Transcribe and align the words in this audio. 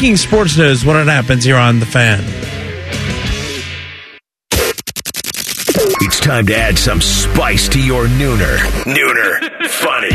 King 0.00 0.16
Sports 0.16 0.56
News 0.56 0.82
when 0.82 0.96
it 0.96 1.08
happens 1.12 1.44
here 1.44 1.58
on 1.58 1.78
The 1.78 1.84
Fan. 1.84 2.24
It's 6.00 6.18
time 6.20 6.46
to 6.46 6.56
add 6.56 6.78
some 6.78 7.02
spice 7.02 7.68
to 7.68 7.78
your 7.78 8.06
nooner. 8.06 8.56
Nooner. 8.86 9.68
Funny. 9.68 10.08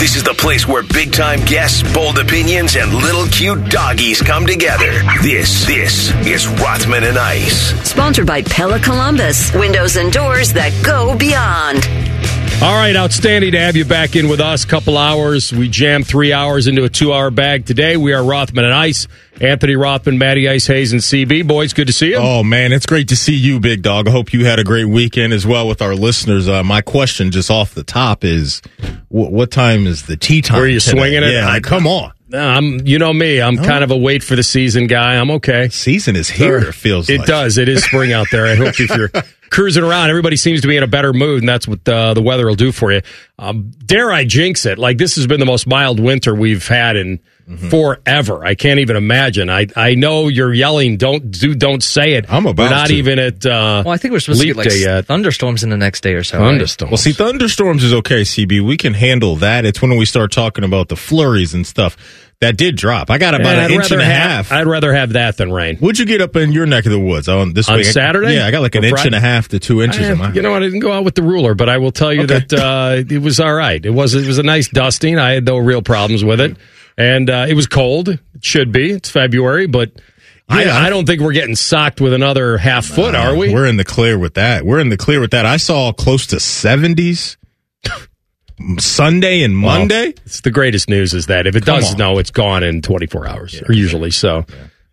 This 0.00 0.16
is 0.16 0.24
the 0.24 0.34
place 0.36 0.66
where 0.66 0.82
big 0.82 1.12
time 1.12 1.38
guests, 1.44 1.84
bold 1.94 2.18
opinions, 2.18 2.74
and 2.74 2.92
little 2.92 3.28
cute 3.28 3.70
doggies 3.70 4.20
come 4.20 4.44
together. 4.44 4.90
This, 5.22 5.64
this 5.66 6.12
is 6.26 6.48
Rothman 6.48 7.04
and 7.04 7.16
Ice. 7.16 7.80
Sponsored 7.88 8.26
by 8.26 8.42
Pella 8.42 8.80
Columbus, 8.80 9.54
windows 9.54 9.94
and 9.94 10.12
doors 10.12 10.52
that 10.54 10.72
go 10.84 11.16
beyond. 11.16 11.86
All 12.60 12.74
right, 12.74 12.96
outstanding 12.96 13.52
to 13.52 13.60
have 13.60 13.76
you 13.76 13.84
back 13.84 14.16
in 14.16 14.28
with 14.28 14.40
us. 14.40 14.64
Couple 14.64 14.98
hours. 14.98 15.52
We 15.52 15.68
jammed 15.68 16.08
three 16.08 16.32
hours 16.32 16.66
into 16.66 16.82
a 16.82 16.88
two 16.88 17.12
hour 17.12 17.30
bag 17.30 17.66
today. 17.66 17.96
We 17.96 18.12
are 18.12 18.24
Rothman 18.24 18.64
and 18.64 18.74
Ice. 18.74 19.06
Anthony 19.40 19.76
Rothman, 19.76 20.18
Matty 20.18 20.48
Ice, 20.48 20.66
Hayes, 20.66 20.90
and 20.92 21.00
CB. 21.00 21.46
Boys, 21.46 21.72
good 21.72 21.86
to 21.86 21.92
see 21.92 22.08
you. 22.10 22.16
Oh, 22.16 22.42
man, 22.42 22.72
it's 22.72 22.84
great 22.84 23.08
to 23.10 23.16
see 23.16 23.36
you, 23.36 23.60
big 23.60 23.82
dog. 23.82 24.08
I 24.08 24.10
hope 24.10 24.32
you 24.32 24.44
had 24.44 24.58
a 24.58 24.64
great 24.64 24.86
weekend 24.86 25.32
as 25.32 25.46
well 25.46 25.68
with 25.68 25.80
our 25.80 25.94
listeners. 25.94 26.48
Uh, 26.48 26.64
my 26.64 26.80
question 26.80 27.30
just 27.30 27.48
off 27.48 27.74
the 27.74 27.84
top 27.84 28.24
is 28.24 28.60
wh- 29.08 29.30
what 29.30 29.52
time 29.52 29.86
is 29.86 30.06
the 30.06 30.16
tea 30.16 30.42
time? 30.42 30.60
Are 30.60 30.66
you 30.66 30.80
today? 30.80 30.98
swinging 30.98 31.22
it? 31.22 31.30
Yeah, 31.34 31.48
I- 31.48 31.60
come 31.60 31.86
on. 31.86 32.12
I'm, 32.34 32.84
you 32.86 32.98
know 32.98 33.12
me. 33.12 33.40
I'm 33.40 33.56
kind 33.56 33.82
of 33.84 33.90
a 33.92 33.96
wait 33.96 34.22
for 34.24 34.36
the 34.36 34.42
season 34.42 34.86
guy. 34.88 35.14
I'm 35.16 35.30
okay. 35.30 35.68
Season 35.70 36.14
is 36.16 36.28
here, 36.28 36.58
it 36.58 36.74
feels 36.74 37.08
It 37.08 37.18
like. 37.20 37.26
does. 37.28 37.56
It 37.56 37.68
is 37.70 37.84
spring 37.84 38.12
out 38.12 38.26
there. 38.30 38.46
I 38.46 38.54
hope 38.56 38.78
if 38.78 38.90
you're 38.94 39.10
cruising 39.50 39.84
around, 39.84 40.10
everybody 40.10 40.36
seems 40.36 40.60
to 40.62 40.68
be 40.68 40.76
in 40.76 40.82
a 40.82 40.88
better 40.88 41.12
mood, 41.12 41.40
and 41.40 41.48
that's 41.48 41.66
what 41.66 41.86
uh, 41.88 42.14
the 42.14 42.22
weather 42.22 42.46
will 42.46 42.54
do 42.54 42.72
for 42.72 42.92
you. 42.92 43.02
Um, 43.38 43.70
dare 43.84 44.10
I 44.12 44.24
jinx 44.24 44.66
it? 44.66 44.78
Like 44.78 44.98
this 44.98 45.16
has 45.16 45.26
been 45.26 45.40
the 45.40 45.46
most 45.46 45.66
mild 45.66 46.00
winter 46.00 46.34
we've 46.34 46.66
had 46.66 46.96
in 46.96 47.20
Mm-hmm. 47.48 47.70
forever. 47.70 48.44
I 48.44 48.54
can't 48.54 48.78
even 48.80 48.96
imagine. 48.96 49.48
I 49.48 49.66
I 49.74 49.94
know 49.94 50.28
you're 50.28 50.52
yelling. 50.52 50.98
Don't 50.98 51.30
do. 51.30 51.54
Don't 51.54 51.82
say 51.82 52.12
it. 52.14 52.26
I'm 52.28 52.44
about 52.46 52.62
We're 52.64 52.70
not 52.70 52.88
to. 52.88 52.94
even 52.94 53.18
at. 53.18 53.46
Uh, 53.46 53.82
Well, 53.86 53.94
I 53.94 53.96
think 53.96 54.12
we're 54.12 54.20
supposed 54.20 54.40
to 54.42 54.46
get 54.48 54.56
like 54.56 54.68
yet. 54.74 55.06
thunderstorms 55.06 55.62
in 55.64 55.70
the 55.70 55.76
next 55.78 56.02
day 56.02 56.12
or 56.12 56.22
so. 56.24 56.38
right? 56.38 56.44
Thunderstorms. 56.46 56.90
Well, 56.90 56.98
see, 56.98 57.12
thunderstorms 57.12 57.84
is 57.84 57.94
okay, 57.94 58.20
CB. 58.22 58.60
We 58.66 58.76
can 58.76 58.92
handle 58.92 59.36
that. 59.36 59.64
It's 59.64 59.80
when 59.80 59.96
we 59.96 60.04
start 60.04 60.30
talking 60.30 60.62
about 60.64 60.88
the 60.88 60.96
flurries 60.96 61.54
and 61.54 61.66
stuff. 61.66 61.96
That 62.40 62.56
did 62.56 62.76
drop. 62.76 63.10
I 63.10 63.18
got 63.18 63.34
about 63.34 63.56
Man, 63.56 63.58
an 63.58 63.64
I'd 63.64 63.70
inch 63.72 63.90
and 63.90 63.98
rather 63.98 64.02
a 64.02 64.04
have- 64.14 64.46
half. 64.46 64.52
I'd 64.52 64.66
rather 64.68 64.92
have 64.92 65.14
that 65.14 65.38
than 65.38 65.50
rain. 65.50 65.76
What'd 65.78 65.98
you 65.98 66.04
get 66.04 66.20
up 66.20 66.36
in 66.36 66.52
your 66.52 66.66
neck 66.66 66.86
of 66.86 66.92
the 66.92 67.00
woods 67.00 67.28
on 67.28 67.52
this 67.52 67.68
On 67.68 67.78
week? 67.78 67.86
Saturday? 67.86 68.34
Yeah, 68.34 68.46
I 68.46 68.52
got 68.52 68.60
like 68.62 68.76
an 68.76 68.84
inch 68.84 68.92
Friday? 68.92 69.08
and 69.08 69.14
a 69.16 69.20
half 69.20 69.48
to 69.48 69.58
two 69.58 69.82
inches. 69.82 70.06
I- 70.08 70.12
in 70.12 70.18
my 70.18 70.32
you 70.32 70.42
know 70.42 70.52
what? 70.52 70.62
I 70.62 70.66
didn't 70.66 70.78
go 70.78 70.92
out 70.92 71.02
with 71.04 71.16
the 71.16 71.22
ruler, 71.24 71.54
but 71.54 71.68
I 71.68 71.78
will 71.78 71.90
tell 71.90 72.12
you 72.12 72.22
Okay. 72.22 72.38
that 72.46 72.52
uh, 72.52 73.02
it 73.12 73.20
was 73.22 73.40
all 73.40 73.52
right. 73.54 73.84
It 73.84 73.90
was 73.90 74.14
it 74.14 74.24
was 74.26 74.38
a 74.38 74.44
nice 74.44 74.68
dusting. 74.68 75.18
I 75.18 75.32
had 75.32 75.46
no 75.46 75.56
real 75.56 75.82
problems 75.82 76.22
with 76.22 76.40
it, 76.40 76.56
and 76.98 77.30
uh, 77.30 77.46
it 77.48 77.54
was 77.54 77.66
cold. 77.66 78.08
It 78.10 78.20
should 78.42 78.70
be. 78.72 78.90
It's 78.90 79.08
February, 79.08 79.66
but 79.66 79.92
I, 80.48 80.64
Yeah. 80.64 80.76
I 80.76 80.90
don't 80.90 81.06
think 81.06 81.20
we're 81.22 81.32
getting 81.32 81.54
socked 81.56 82.00
with 82.00 82.12
another 82.12 82.58
half 82.58 82.84
foot, 82.84 83.14
are 83.14 83.34
we? 83.36 83.52
We're 83.54 83.66
in 83.66 83.76
the 83.78 83.84
clear 83.84 84.18
with 84.18 84.34
that. 84.34 84.64
We're 84.64 84.80
in 84.80 84.88
the 84.90 84.96
clear 84.96 85.20
with 85.20 85.30
that. 85.30 85.46
I 85.46 85.56
saw 85.58 85.92
close 85.92 86.26
to 86.28 86.36
70s 86.36 87.36
Sunday 88.78 89.42
and 89.42 89.62
Well, 89.62 89.78
Monday. 89.78 90.14
it's 90.26 90.40
the 90.40 90.50
greatest 90.50 90.88
news 90.88 91.14
is 91.14 91.26
that 91.26 91.46
if 91.46 91.54
it 91.54 91.64
Come 91.64 91.76
does 91.80 91.90
on. 91.90 91.96
snow, 91.96 92.18
it's 92.18 92.30
gone 92.30 92.62
in 92.64 92.82
24 92.82 93.26
hours, 93.28 93.62
or 93.68 93.72
usually 93.72 94.10
so. 94.10 94.44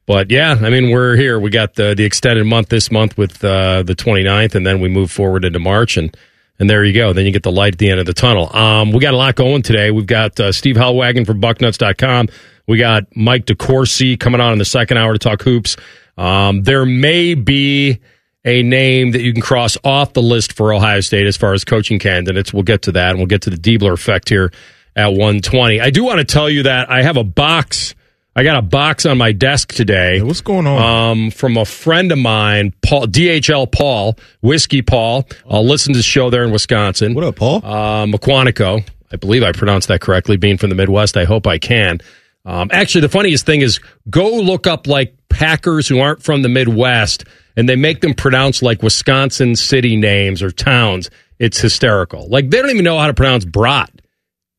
But 0.06 0.30
yeah, 0.30 0.52
I 0.62 0.70
mean, 0.70 0.92
we're 0.92 1.16
here. 1.16 1.40
We 1.40 1.50
got 1.50 1.74
the, 1.74 1.96
the 1.96 2.04
extended 2.04 2.46
month 2.46 2.70
this 2.70 2.92
month 2.92 3.18
with 3.18 3.44
uh, 3.44 3.82
the 3.82 3.96
29th, 3.96 4.54
and 4.54 4.66
then 4.68 4.80
we 4.82 4.88
move 4.88 5.10
forward 5.10 5.44
into 5.46 5.58
March, 5.60 5.98
and 5.98 6.16
and 6.60 6.70
there 6.70 6.84
you 6.84 6.94
go. 6.94 7.14
Then 7.14 7.26
you 7.26 7.32
get 7.32 7.44
the 7.44 7.52
light 7.52 7.74
at 7.74 7.80
the 7.80 7.90
end 7.90 8.00
of 8.00 8.06
the 8.06 8.14
tunnel. 8.14 8.56
Um, 8.56 8.92
we 8.92 9.00
got 9.00 9.14
a 9.14 9.18
lot 9.18 9.36
going 9.36 9.62
today. 9.62 9.92
We've 9.92 10.06
got 10.06 10.40
uh, 10.40 10.52
Steve 10.52 10.76
Helwagen 10.76 11.26
from 11.26 11.42
Bucknuts.com. 11.42 12.30
We 12.68 12.78
got 12.78 13.16
Mike 13.16 13.46
DeCourcy 13.46 14.20
coming 14.20 14.42
on 14.42 14.54
in 14.54 14.60
the 14.60 14.66
second 14.66 14.98
hour 14.98 15.14
to 15.14 15.20
talk 15.20 15.42
hoops. 15.42 15.78
Um, 16.18 16.64
there 16.64 16.86
may 16.86 17.34
be 17.34 18.00
a 18.46 18.64
name 18.64 19.12
that 19.12 19.22
you 19.22 19.34
can 19.34 19.42
cross 19.42 19.78
off 19.84 20.14
the 20.14 20.22
list 20.22 20.54
for 20.54 20.74
Ohio 20.74 21.02
State 21.02 21.26
as 21.28 21.36
far 21.36 21.54
as 21.54 21.64
coaching 21.64 22.00
candidates. 22.00 22.54
We'll 22.54 22.64
get 22.64 22.84
to 22.84 22.92
that, 22.94 23.10
and 23.12 23.18
we'll 23.18 23.28
get 23.28 23.42
to 23.44 23.50
the 23.50 23.58
Diebler 23.58 23.94
effect 23.94 24.30
here 24.30 24.52
at 24.96 25.08
120. 25.08 25.82
I 25.82 25.90
do 25.90 26.04
want 26.04 26.20
to 26.20 26.26
tell 26.26 26.50
you 26.50 26.64
that 26.64 26.90
I 26.90 27.02
have 27.02 27.18
a 27.18 27.24
box. 27.24 27.96
I 28.38 28.44
got 28.44 28.58
a 28.58 28.62
box 28.62 29.06
on 29.06 29.18
my 29.18 29.32
desk 29.32 29.72
today. 29.74 30.22
What's 30.22 30.42
going 30.42 30.68
on? 30.68 30.82
Um, 30.82 31.32
from 31.32 31.56
a 31.56 31.64
friend 31.64 32.12
of 32.12 32.18
mine, 32.18 32.74
Paul 32.82 33.08
DHL 33.08 33.72
Paul, 33.72 34.18
Whiskey 34.42 34.82
Paul. 34.82 35.26
I'll 35.50 35.66
listen 35.66 35.94
to 35.94 36.00
the 36.00 36.04
show 36.04 36.30
there 36.30 36.44
in 36.44 36.52
Wisconsin. 36.52 37.14
what 37.14 37.24
up, 37.24 37.38
Paul? 37.38 37.62
Uh, 37.64 38.06
McQuantico. 38.06 38.86
I 39.14 39.16
believe 39.16 39.42
I 39.42 39.54
pronounced 39.54 39.88
that 39.88 40.02
correctly, 40.02 40.36
being 40.36 40.58
from 40.58 40.70
the 40.70 40.76
Midwest. 40.76 41.16
I 41.16 41.24
hope 41.24 41.48
I 41.48 41.60
can. 41.60 42.00
Um, 42.44 42.70
actually, 42.74 43.02
the 43.02 43.10
funniest 43.10 43.46
thing 43.46 43.62
is 43.62 43.80
go 44.10 44.30
look 44.36 44.68
up 44.68 44.86
like 44.86 45.16
Packers 45.30 45.88
who 45.88 46.00
aren't 46.00 46.22
from 46.22 46.42
the 46.42 46.50
Midwest 46.50 47.24
and 47.56 47.70
they 47.70 47.78
make 47.78 48.02
them 48.02 48.14
pronounce 48.14 48.62
like 48.62 48.84
Wisconsin 48.84 49.56
city 49.56 49.96
names 49.96 50.44
or 50.44 50.52
towns. 50.52 51.10
It's 51.40 51.60
hysterical. 51.62 52.28
Like 52.28 52.50
they 52.50 52.62
don't 52.62 52.70
even 52.70 52.84
know 52.84 53.00
how 53.00 53.08
to 53.08 53.14
pronounce 53.14 53.46
brat. 53.46 53.92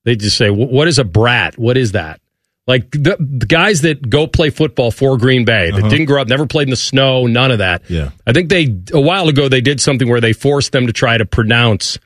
They 0.04 0.16
just 0.16 0.38
say, 0.38 0.48
what 0.48 0.88
is 0.88 0.98
a 0.98 1.04
brat? 1.04 1.58
What 1.58 1.76
is 1.76 1.92
that? 1.92 2.20
Like 2.66 2.90
the, 2.90 3.16
the 3.20 3.46
guys 3.46 3.82
that 3.82 4.08
go 4.10 4.26
play 4.26 4.50
football 4.50 4.90
for 4.90 5.16
Green 5.18 5.44
Bay 5.44 5.70
that 5.70 5.88
didn't 5.88 6.06
grow 6.06 6.20
up, 6.20 6.26
never 6.26 6.46
played 6.46 6.66
in 6.66 6.70
the 6.70 6.76
snow, 6.76 7.26
none 7.26 7.52
of 7.52 7.58
that. 7.58 7.88
Yeah. 7.88 8.10
I 8.26 8.32
think 8.32 8.48
they, 8.48 8.76
a 8.92 9.00
while 9.00 9.28
ago, 9.28 9.48
they 9.48 9.60
did 9.60 9.80
something 9.80 10.08
where 10.08 10.20
they 10.20 10.32
forced 10.32 10.72
them 10.72 10.88
to 10.88 10.92
try 10.92 11.16
to 11.16 11.24
pronounce 11.24 11.98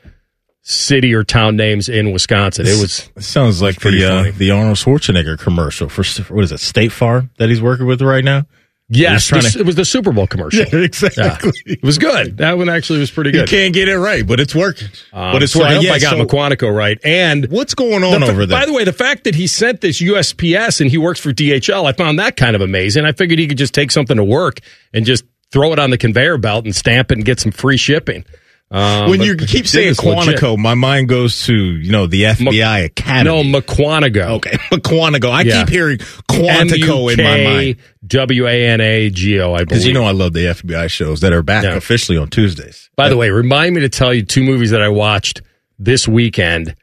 city 0.63 1.15
or 1.15 1.25
town 1.25 1.57
names 1.57 1.89
in 1.89 2.13
Wisconsin. 2.13 2.67
It 2.67 2.81
was 2.81 3.11
It 3.17 3.23
sounds 3.23 3.63
like 3.63 3.81
pretty 3.81 4.01
the 4.01 4.11
uh, 4.11 4.33
the 4.37 4.51
Arnold 4.51 4.77
Schwarzenegger 4.77 5.39
commercial 5.39 5.89
for 5.89 6.05
what 6.33 6.45
is 6.45 6.53
it, 6.53 6.61
State 6.61 6.93
Farm 6.93 7.31
that 7.39 7.49
he's 7.49 7.63
working 7.63 7.87
with 7.87 8.03
right 8.03 8.25
now? 8.25 8.47
Yes, 8.91 9.31
the- 9.31 9.41
to- 9.41 9.61
it 9.61 9.65
was 9.67 9.77
the 9.77 9.85
Super 9.85 10.13
Bowl 10.13 10.27
commercial. 10.27 10.65
Yeah. 10.73 10.81
exactly. 10.85 11.53
It 11.65 11.83
was 11.83 11.97
good. 11.99 12.37
That 12.39 12.59
one 12.59 12.69
actually 12.69 12.99
was 12.99 13.11
pretty 13.11 13.31
good. 13.31 13.51
You 13.51 13.57
can't 13.57 13.73
get 13.73 13.89
it 13.89 13.97
right, 13.99 14.27
but 14.27 14.41
it's 14.41 14.55
working. 14.55 14.89
Um, 15.13 15.33
but 15.33 15.43
it's 15.43 15.53
so 15.53 15.61
I 15.61 15.63
working. 15.63 15.77
hope 15.77 15.85
Yeah, 15.85 15.93
I 15.93 15.99
got 15.99 16.11
so 16.11 16.25
McQuantico 16.25 16.75
right. 16.77 16.99
And 17.05 17.49
what's 17.51 17.75
going 17.75 18.05
on 18.05 18.21
the 18.21 18.27
over 18.29 18.45
there? 18.47 18.59
By 18.61 18.67
the 18.67 18.73
way, 18.73 18.85
the 18.85 18.93
fact 18.93 19.25
that 19.25 19.35
he 19.35 19.47
sent 19.47 19.81
this 19.81 20.01
USPS 20.01 20.81
and 20.81 20.91
he 20.91 20.99
works 20.99 21.21
for 21.21 21.33
DHL, 21.33 21.87
I 21.87 21.93
found 21.93 22.19
that 22.19 22.37
kind 22.37 22.55
of 22.55 22.61
amazing. 22.63 23.05
I 23.05 23.13
figured 23.13 23.39
he 23.39 23.47
could 23.47 23.59
just 23.59 23.73
take 23.75 23.91
something 23.91 24.17
to 24.17 24.25
work 24.25 24.59
and 24.93 25.07
just 25.07 25.25
throw 25.53 25.73
it 25.73 25.79
on 25.79 25.91
the 25.91 25.99
conveyor 25.99 26.39
belt 26.39 26.65
and 26.65 26.75
stamp 26.77 27.11
it 27.11 27.19
and 27.19 27.25
get 27.25 27.41
some 27.41 27.53
free 27.53 27.77
shipping. 27.77 28.25
Um, 28.73 29.11
when 29.11 29.21
you 29.21 29.35
keep 29.37 29.67
saying 29.67 29.89
this 29.89 30.05
legit. 30.05 30.37
Quantico, 30.39 30.57
my 30.57 30.75
mind 30.75 31.09
goes 31.09 31.45
to 31.47 31.55
you 31.55 31.91
know 31.91 32.07
the 32.07 32.23
FBI 32.23 32.85
Academy. 32.85 33.25
No, 33.53 33.61
McQuanigo. 33.61 34.37
Okay, 34.37 34.51
Quantico. 34.73 35.31
I 35.31 35.43
Yeah. 35.43 35.61
keep 35.65 35.71
hearing 35.71 35.99
Quantico 35.99 37.13
in 37.13 37.23
my 37.25 37.43
mind 37.45 37.77
W 38.07 38.47
A 38.47 38.67
N 38.69 38.81
A 38.81 39.11
G 39.11 39.41
O, 39.41 39.55
I 39.55 39.65
because 39.65 39.85
you 39.87 39.93
know 39.93 40.05
I 40.05 40.13
love 40.13 40.35
the 40.35 40.45
FBI 40.47 40.89
shows 40.89 41.21
that 41.21 41.33
are 41.33 41.43
back 41.43 41.65
Yeah. 41.65 41.75
officially 41.75 42.17
on 42.17 42.29
Tuesdays. 42.29 42.91
By 42.97 43.09
the 43.09 43.17
way, 43.17 43.31
remind 43.31 43.75
me 43.75 43.81
to 43.81 43.89
tell 43.89 44.15
you 44.15 44.23
two 44.23 44.45
movies 44.45 44.71
that 44.71 44.83
I 44.83 44.89
watched 44.89 45.43
this 45.79 46.07
weekend 46.07 46.77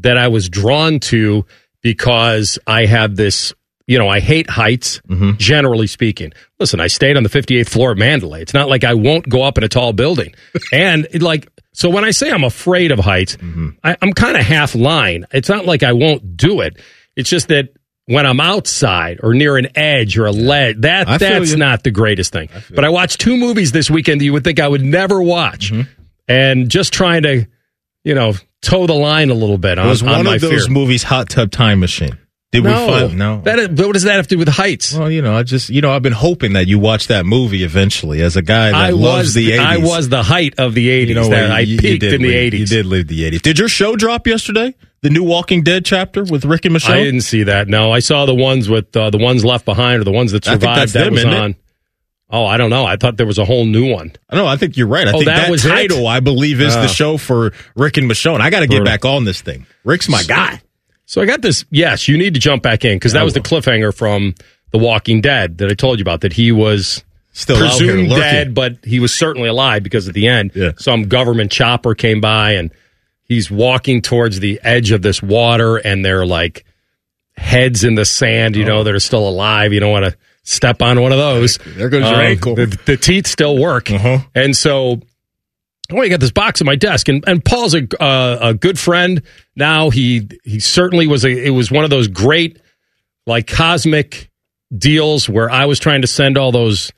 that 0.00 0.16
I 0.18 0.28
was 0.28 0.48
drawn 0.48 1.00
to 1.00 1.44
because 1.82 2.58
I 2.66 2.86
have 2.86 3.16
this, 3.16 3.52
you 3.86 3.98
know, 3.98 4.08
I 4.08 4.20
hate 4.20 4.48
heights, 4.50 5.00
Mm-hmm. 5.08 5.32
generally 5.38 5.86
speaking. 5.86 6.32
Listen, 6.58 6.80
I 6.80 6.86
stayed 6.88 7.16
on 7.16 7.22
the 7.22 7.28
58th 7.28 7.68
floor 7.68 7.92
of 7.92 7.98
Mandalay. 7.98 8.42
It's 8.42 8.54
not 8.54 8.68
like 8.68 8.84
I 8.84 8.94
won't 8.94 9.28
go 9.28 9.42
up 9.42 9.58
in 9.58 9.64
a 9.64 9.68
tall 9.68 9.92
building. 9.92 10.34
and 10.72 11.06
it, 11.12 11.22
like, 11.22 11.48
so 11.72 11.88
when 11.90 12.04
I 12.04 12.10
say 12.10 12.30
I'm 12.30 12.44
afraid 12.44 12.90
of 12.90 12.98
heights, 12.98 13.36
Mm-hmm. 13.36 13.68
I, 13.84 13.96
I'm 14.02 14.12
kind 14.12 14.36
of 14.36 14.42
half 14.44 14.74
line. 14.74 15.26
It's 15.32 15.48
not 15.48 15.66
like 15.66 15.82
I 15.82 15.92
won't 15.92 16.36
do 16.36 16.60
it. 16.60 16.76
It's 17.16 17.30
just 17.30 17.48
that 17.48 17.68
when 18.06 18.24
I'm 18.24 18.40
outside 18.40 19.18
or 19.22 19.34
near 19.34 19.56
an 19.56 19.68
edge 19.76 20.16
or 20.16 20.26
a 20.26 20.30
ledge, 20.32 20.76
that 20.82 21.08
I 21.08 21.18
that's 21.18 21.54
not 21.54 21.82
the 21.82 21.90
greatest 21.90 22.32
thing. 22.32 22.48
But 22.74 22.84
I 22.84 22.88
watched 22.88 23.20
two 23.20 23.36
movies 23.36 23.72
this 23.72 23.90
weekend 23.90 24.20
that 24.20 24.24
you 24.24 24.32
would 24.32 24.44
think 24.44 24.60
I 24.60 24.68
would 24.68 24.82
never 24.84 25.20
watch, 25.22 25.72
Mm-hmm. 25.72 25.90
and 26.28 26.68
just 26.70 26.92
trying 26.92 27.22
to, 27.22 27.46
you 28.04 28.14
know, 28.14 28.34
toe 28.62 28.86
the 28.86 28.94
line 28.94 29.30
a 29.30 29.34
little 29.34 29.58
bit 29.58 29.78
on, 29.78 29.88
was 29.88 30.02
on 30.02 30.08
one 30.10 30.24
my 30.24 30.34
of 30.36 30.40
those 30.40 30.66
fear. 30.66 30.72
movies 30.72 31.02
Hot 31.04 31.28
Tub 31.28 31.50
Time 31.50 31.80
Machine? 31.80 32.16
Did 32.52 32.64
we 32.64 32.70
no, 32.70 32.86
find 32.86 33.18
no? 33.18 33.40
That 33.42 33.58
is, 33.58 33.68
what 33.70 33.92
does 33.92 34.04
that 34.04 34.14
have 34.16 34.28
to 34.28 34.34
do 34.36 34.38
with 34.38 34.48
heights? 34.48 34.94
well, 34.94 35.10
you 35.10 35.20
know, 35.20 35.36
I 35.36 35.42
just 35.42 35.68
you 35.68 35.80
know 35.80 35.90
I've 35.90 36.02
been 36.02 36.12
hoping 36.12 36.52
that 36.54 36.66
you 36.68 36.78
watch 36.78 37.08
that 37.08 37.26
movie 37.26 37.64
eventually. 37.64 38.22
As 38.22 38.36
a 38.36 38.42
guy 38.42 38.66
that 38.70 38.74
I 38.74 38.90
loves 38.90 39.26
was 39.28 39.34
the 39.34 39.50
80s. 39.50 39.58
I 39.58 39.76
was 39.78 40.08
the 40.08 40.22
height 40.22 40.54
of 40.58 40.72
the 40.74 40.88
80s. 40.88 41.08
You 41.08 41.14
know, 41.16 41.28
that? 41.28 41.50
I 41.50 41.60
You- 41.60 41.74
you 41.74 41.78
peaked 41.80 42.00
did 42.02 42.12
in 42.14 42.22
the 42.22 42.32
80s. 42.34 42.58
You 42.60 42.66
did 42.66 42.86
live 42.86 43.08
the 43.08 43.24
80s. 43.30 43.42
Did 43.42 43.58
your 43.58 43.68
show 43.68 43.96
drop 43.96 44.26
yesterday? 44.26 44.74
the 45.02 45.10
new 45.10 45.22
Walking 45.22 45.62
Dead 45.62 45.84
chapter 45.84 46.24
with 46.24 46.44
Rick 46.44 46.64
and 46.64 46.74
Michonne? 46.74 46.90
I 46.94 47.04
didn't 47.04 47.20
see 47.20 47.42
that. 47.44 47.68
No, 47.68 47.92
I 47.92 47.98
saw 48.00 48.26
the 48.26 48.34
ones 48.34 48.68
with 48.68 48.96
uh, 48.96 49.10
the 49.10 49.18
ones 49.18 49.44
left 49.44 49.64
behind 49.64 50.00
or 50.00 50.04
the 50.04 50.10
ones 50.10 50.32
that 50.32 50.44
survived. 50.44 50.94
that 50.94 51.04
them, 51.04 51.12
was 51.12 51.20
isn't 51.20 51.32
it? 51.32 51.38
on. 51.38 51.54
Oh, 52.30 52.44
I 52.44 52.56
don't 52.56 52.70
know. 52.70 52.84
I 52.86 52.96
thought 52.96 53.16
there 53.16 53.26
was 53.26 53.38
a 53.38 53.44
whole 53.44 53.66
new 53.66 53.92
one. 53.92 54.12
No, 54.32 54.46
I 54.46 54.56
think 54.56 54.76
you're 54.76 54.88
right. 54.88 55.06
I 55.06 55.10
Oh, 55.10 55.18
think 55.18 55.26
that 55.26 55.42
that, 55.42 55.50
was 55.50 55.64
it? 55.64 55.68
title, 55.68 56.08
I 56.08 56.18
believe, 56.20 56.60
is 56.60 56.74
Ah. 56.74 56.82
the 56.82 56.88
show 56.88 57.18
for 57.18 57.52
Rick 57.76 57.98
and 57.98 58.10
Michonne. 58.10 58.40
I 58.40 58.50
got 58.50 58.60
to 58.60 58.66
get 58.66 58.84
back 58.84 59.04
on 59.04 59.24
this 59.24 59.40
thing. 59.42 59.66
Rick's 59.84 60.08
my 60.08 60.22
guy. 60.24 60.60
So 61.06 61.20
I 61.22 61.26
got 61.26 61.40
this. 61.40 61.64
Yes, 61.70 62.08
you 62.08 62.18
need 62.18 62.34
to 62.34 62.40
jump 62.40 62.62
back 62.62 62.84
in 62.84 62.96
because 62.96 63.12
that 63.12 63.24
was 63.24 63.34
the 63.34 63.40
cliffhanger 63.40 63.94
from 63.94 64.34
The 64.72 64.78
Walking 64.78 65.20
Dead 65.20 65.58
that 65.58 65.70
I 65.70 65.74
told 65.74 65.98
you 65.98 66.02
about. 66.02 66.20
That 66.22 66.32
he 66.32 66.52
was 66.52 67.04
Still 67.32 67.56
presumed 67.58 68.08
dead, 68.10 68.54
but 68.54 68.78
he 68.84 68.98
was 68.98 69.14
certainly 69.14 69.48
alive 69.48 69.82
because 69.82 70.08
at 70.08 70.14
the 70.14 70.26
end, 70.26 70.52
Yeah. 70.54 70.72
some 70.78 71.04
government 71.04 71.52
chopper 71.52 71.94
came 71.94 72.20
by 72.20 72.52
and 72.52 72.70
he's 73.22 73.50
walking 73.50 74.02
towards 74.02 74.40
the 74.40 74.58
edge 74.62 74.90
of 74.90 75.02
this 75.02 75.22
water, 75.22 75.76
and 75.76 76.04
they're 76.04 76.26
like 76.26 76.64
heads 77.36 77.84
in 77.84 77.94
the 77.94 78.04
sand, 78.04 78.56
you 78.56 78.64
Oh. 78.64 78.68
know, 78.68 78.84
that 78.84 78.94
are 78.94 79.00
still 79.00 79.28
alive. 79.28 79.72
You 79.72 79.80
don't 79.80 79.92
want 79.92 80.06
to 80.06 80.16
step 80.44 80.80
on 80.82 81.00
one 81.00 81.12
of 81.12 81.18
those. 81.18 81.58
There 81.58 81.88
goes 81.88 82.02
your 82.04 82.14
Um, 82.14 82.20
ankle. 82.20 82.54
The, 82.56 82.78
the 82.86 82.96
teeth 82.96 83.26
still 83.26 83.56
work, 83.58 83.90
Uh-huh. 83.90 84.18
and 84.34 84.56
so. 84.56 85.02
Oh, 85.92 86.00
I 86.00 86.08
got 86.08 86.18
this 86.18 86.32
box 86.32 86.60
on 86.60 86.66
my 86.66 86.74
desk, 86.74 87.08
and, 87.08 87.22
and 87.28 87.44
Paul's 87.44 87.72
a 87.74 87.86
uh, 88.02 88.38
a 88.40 88.54
good 88.54 88.76
friend 88.76 89.22
now. 89.56 89.90
He 89.90 90.28
he 90.44 90.60
certainly 90.60 91.06
was 91.06 91.24
a. 91.24 91.30
It 91.30 91.50
was 91.50 91.70
one 91.70 91.84
of 91.84 91.90
those 91.90 92.08
great 92.08 92.60
like 93.26 93.46
cosmic 93.46 94.30
deals 94.76 95.28
where 95.28 95.50
I 95.50 95.64
was 95.66 95.78
trying 95.78 96.02
to 96.02 96.06
send 96.06 96.36
all 96.38 96.52
those 96.52 96.92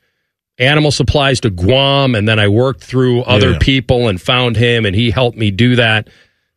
animal 0.57 0.91
supplies 0.91 1.39
to 1.41 1.49
Guam, 1.49 2.15
and 2.15 2.27
then 2.27 2.39
I 2.39 2.47
worked 2.49 2.83
through 2.83 3.21
other 3.21 3.51
Yeah. 3.51 3.57
people 3.59 4.07
and 4.09 4.21
found 4.21 4.57
him, 4.57 4.85
and 4.85 4.95
he 4.95 5.09
helped 5.11 5.37
me 5.37 5.51
do 5.51 5.75
that 5.77 6.09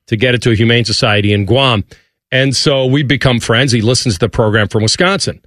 to 0.09 0.17
get 0.17 0.35
it 0.35 0.43
to 0.43 0.51
a 0.51 0.55
humane 0.55 0.85
society 0.85 1.33
in 1.33 1.45
Guam. 1.45 1.85
And 2.33 2.57
so 2.57 2.87
we 2.87 3.03
become 3.03 3.39
friends. 3.41 3.73
He 3.73 3.81
listens 3.83 4.15
to 4.15 4.21
the 4.21 4.29
program 4.29 4.67
from 4.69 4.83
Wisconsin, 4.83 5.41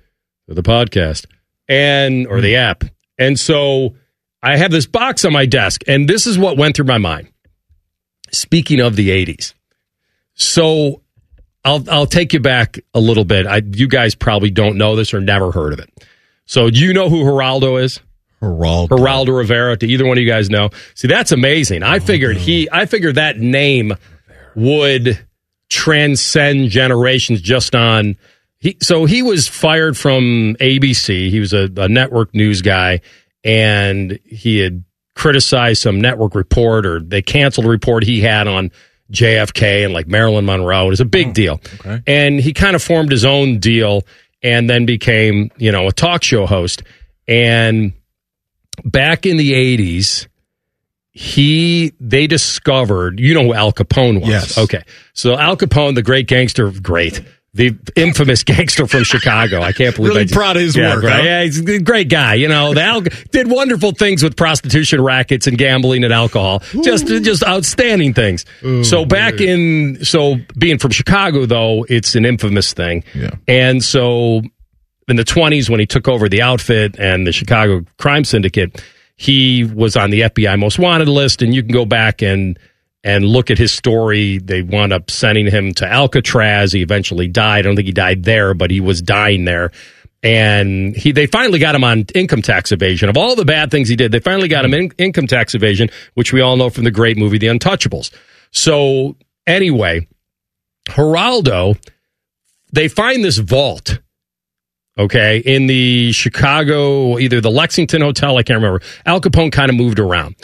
the 0.47 0.61
podcast, 0.63 1.25
and 1.67 2.27
or 2.27 2.39
the 2.41 2.55
app. 2.55 2.83
And 3.17 3.37
so 3.39 3.95
I 4.43 4.55
have 4.57 4.69
this 4.71 4.85
box 4.85 5.25
on 5.25 5.33
my 5.33 5.45
desk, 5.47 5.81
and 5.87 6.07
this 6.07 6.27
is 6.27 6.37
what 6.37 6.57
went 6.57 6.75
through 6.75 6.85
my 6.85 6.99
mind. 6.99 7.27
Speaking 8.31 8.79
of 8.79 8.95
the 8.95 9.09
'80s, 9.09 9.54
so 10.35 11.01
I'll 11.63 11.83
I'll 11.89 12.05
take 12.05 12.33
you 12.33 12.39
back 12.39 12.79
a 12.93 12.99
little 12.99 13.25
bit. 13.25 13.47
I, 13.47 13.61
you 13.65 13.87
guys 13.87 14.13
probably 14.13 14.51
don't 14.51 14.77
know 14.77 14.95
this 14.95 15.13
or 15.13 15.19
never 15.19 15.51
heard 15.51 15.73
of 15.73 15.79
it. 15.79 15.89
So 16.45 16.69
do 16.69 16.79
you 16.79 16.93
know 16.93 17.09
who 17.09 17.23
Geraldo 17.23 17.81
is? 17.81 17.99
Geraldo. 18.41 18.89
Geraldo 18.89 19.37
Rivera. 19.37 19.75
Do 19.75 19.87
either 19.87 20.05
one 20.05 20.17
of 20.17 20.23
you 20.23 20.29
guys 20.29 20.49
know? 20.49 20.69
See, 20.93 21.07
that's 21.07 21.31
amazing. 21.31 21.81
I 21.81 21.99
figured 21.99 22.37
he. 22.37 22.69
I 22.71 22.85
figured 22.85 23.15
that 23.15 23.39
name 23.39 23.93
would 24.55 25.25
transcend 25.69 26.69
generations 26.69 27.41
just 27.41 27.73
on. 27.73 28.17
He, 28.59 28.77
so 28.81 29.05
he 29.05 29.23
was 29.23 29.47
fired 29.47 29.97
from 29.97 30.55
ABC. 30.59 31.29
He 31.29 31.39
was 31.39 31.53
a, 31.53 31.69
a 31.77 31.89
network 31.89 32.33
news 32.33 32.61
guy, 32.61 33.01
and 33.43 34.19
he 34.25 34.59
had 34.59 34.83
criticized 35.15 35.81
some 35.81 35.99
network 35.99 36.35
report, 36.35 36.85
or 36.85 36.99
they 36.99 37.21
canceled 37.21 37.65
a 37.65 37.69
report 37.69 38.03
he 38.03 38.21
had 38.21 38.47
on 38.47 38.71
JFK 39.11 39.85
and 39.85 39.93
like 39.93 40.07
Marilyn 40.07 40.45
Monroe. 40.45 40.87
It 40.87 40.89
was 40.89 41.01
a 41.01 41.05
big 41.05 41.27
oh, 41.27 41.33
deal, 41.33 41.61
and 42.07 42.39
he 42.39 42.53
kind 42.53 42.75
of 42.75 42.83
formed 42.83 43.11
his 43.11 43.25
own 43.25 43.59
deal, 43.59 44.03
and 44.41 44.69
then 44.69 44.85
became 44.85 45.51
you 45.57 45.71
know 45.71 45.87
a 45.87 45.91
talk 45.91 46.23
show 46.23 46.45
host. 46.45 46.83
And 47.27 47.93
back 48.83 49.25
in 49.25 49.37
the 49.37 49.53
eighties, 49.53 50.27
he 51.11 51.93
they 51.99 52.27
discovered 52.27 53.19
you 53.19 53.33
know 53.33 53.43
who 53.43 53.53
Al 53.53 53.71
Capone 53.71 54.21
was. 54.21 54.29
Yes. 54.29 54.57
Okay. 54.57 54.83
So 55.13 55.37
Al 55.37 55.55
Capone, 55.55 55.95
the 55.95 56.03
great 56.03 56.27
gangster, 56.27 56.71
great. 56.71 57.21
The 57.55 57.75
infamous 57.95 58.43
gangster 58.51 58.85
from 58.85 59.03
Chicago. 59.05 59.61
I 59.61 59.71
can't 59.71 59.95
believe 59.95 60.09
Really 60.09 60.21
I 60.21 60.23
just- 60.25 60.33
proud 60.35 60.57
of 60.57 60.61
his 60.61 60.75
yeah, 60.75 60.93
work, 60.95 61.03
Right. 61.05 61.13
huh? 61.13 61.21
Yeah, 61.23 61.43
he's 61.43 61.59
a 61.67 61.79
great 61.79 62.09
guy. 62.09 62.33
You 62.35 62.47
know, 62.49 62.73
the 62.73 62.81
Al 62.83 63.01
did 63.31 63.49
wonderful 63.49 63.91
things 63.93 64.21
with 64.21 64.35
prostitution 64.35 65.01
rackets 65.01 65.47
and 65.47 65.57
gambling 65.57 66.03
and 66.03 66.11
alcohol. 66.13 66.61
Just 66.83 67.07
just 67.07 67.43
outstanding 67.43 68.13
things. 68.13 68.45
so 68.83 69.05
back 69.05 69.39
in 69.41 70.03
so 70.03 70.35
being 70.57 70.77
from 70.77 70.91
Chicago 70.91 71.45
though, 71.45 71.85
it's 71.89 72.13
an 72.15 72.25
infamous 72.25 72.73
thing. 72.73 73.03
Yeah. 73.13 73.31
And 73.47 73.83
so 73.83 74.41
in 75.07 75.15
the 75.15 75.23
20s 75.23 75.69
when 75.69 75.79
he 75.79 75.85
took 75.85 76.07
over 76.07 76.27
the 76.27 76.41
outfit 76.41 76.97
and 76.99 77.25
the 77.25 77.31
Chicago 77.31 77.85
crime 77.99 78.25
syndicate, 78.25 78.83
he 79.15 79.63
was 79.63 79.95
on 79.95 80.09
the 80.09 80.21
FBI 80.21 80.59
most 80.59 80.77
wanted 80.77 81.07
list 81.07 81.41
and 81.41 81.55
you 81.55 81.61
can 81.63 81.71
go 81.71 81.85
back 81.85 82.21
and 82.21 82.59
and 83.05 83.23
look 83.23 83.51
at 83.51 83.59
his 83.59 83.71
story. 83.71 84.39
They 84.39 84.63
wound 84.63 84.91
up 84.91 85.11
sending 85.11 85.45
him 85.45 85.73
to 85.75 85.85
Alcatraz. 85.87 86.73
He 86.73 86.81
eventually 86.81 87.27
died. 87.27 87.59
I 87.59 87.61
don't 87.61 87.75
think 87.75 87.85
he 87.85 87.93
died 87.93 88.23
there, 88.23 88.55
but 88.55 88.71
he 88.71 88.81
was 88.81 89.01
dying 89.01 89.45
there. 89.45 89.71
And 90.23 90.95
he, 90.97 91.11
they 91.11 91.27
finally 91.27 91.59
got 91.59 91.75
him 91.75 91.83
on 91.83 92.05
income 92.15 92.41
tax 92.41 92.71
evasion. 92.71 93.07
Of 93.07 93.15
all 93.15 93.35
the 93.35 93.45
bad 93.45 93.69
things 93.69 93.87
he 93.87 93.95
did, 93.95 94.11
they 94.11 94.19
finally 94.19 94.47
got 94.47 94.65
him 94.65 94.73
in 94.73 94.91
income 94.97 95.27
tax 95.27 95.53
evasion, 95.53 95.91
which 96.15 96.33
we 96.33 96.41
all 96.41 96.57
know 96.57 96.71
from 96.71 96.83
the 96.83 96.91
great 96.91 97.15
movie 97.15 97.37
The 97.37 97.45
Untouchables. 97.45 98.09
So 98.49 99.15
anyway, 99.45 100.07
Geraldo, 100.89 101.77
they 102.73 102.87
find 102.87 103.23
this 103.23 103.37
vault 103.37 103.99
okay, 104.97 105.39
in 105.39 105.67
the 105.67 106.11
Chicago, 106.13 107.19
either 107.19 107.41
the 107.41 107.51
Lexington 107.51 108.01
Hotel, 108.01 108.37
I 108.37 108.43
can't 108.43 108.57
remember. 108.57 108.81
Al 109.05 109.21
Capone 109.21 109.51
kind 109.51 109.69
of 109.69 109.75
moved 109.75 109.99
around. 109.99 110.35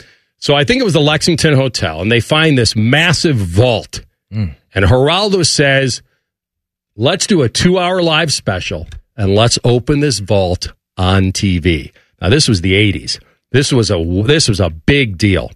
So 0.42 0.56
I 0.56 0.64
think 0.64 0.80
it 0.80 0.84
was 0.84 0.94
the 0.94 1.00
Lexington 1.00 1.54
Hotel, 1.54 2.00
and 2.00 2.10
they 2.10 2.18
find 2.18 2.58
this 2.58 2.74
massive 2.74 3.36
vault. 3.36 4.04
Mm. 4.34 4.56
And 4.74 4.84
Geraldo 4.84 5.46
says, 5.46 6.02
let's 6.96 7.28
do 7.28 7.42
a 7.42 7.48
two 7.48 7.78
hour 7.78 8.02
live 8.02 8.32
special 8.32 8.88
and 9.16 9.36
let's 9.36 9.60
open 9.62 10.00
this 10.00 10.18
vault 10.18 10.72
on 10.96 11.30
TV. 11.30 11.92
Now, 12.20 12.28
this 12.28 12.48
was 12.48 12.60
the 12.60 12.72
80s. 12.72 13.20
This 13.52 13.72
was 13.72 13.92
a 13.92 14.22
this 14.24 14.48
was 14.48 14.58
a 14.58 14.68
big 14.68 15.16
deal. 15.16 15.52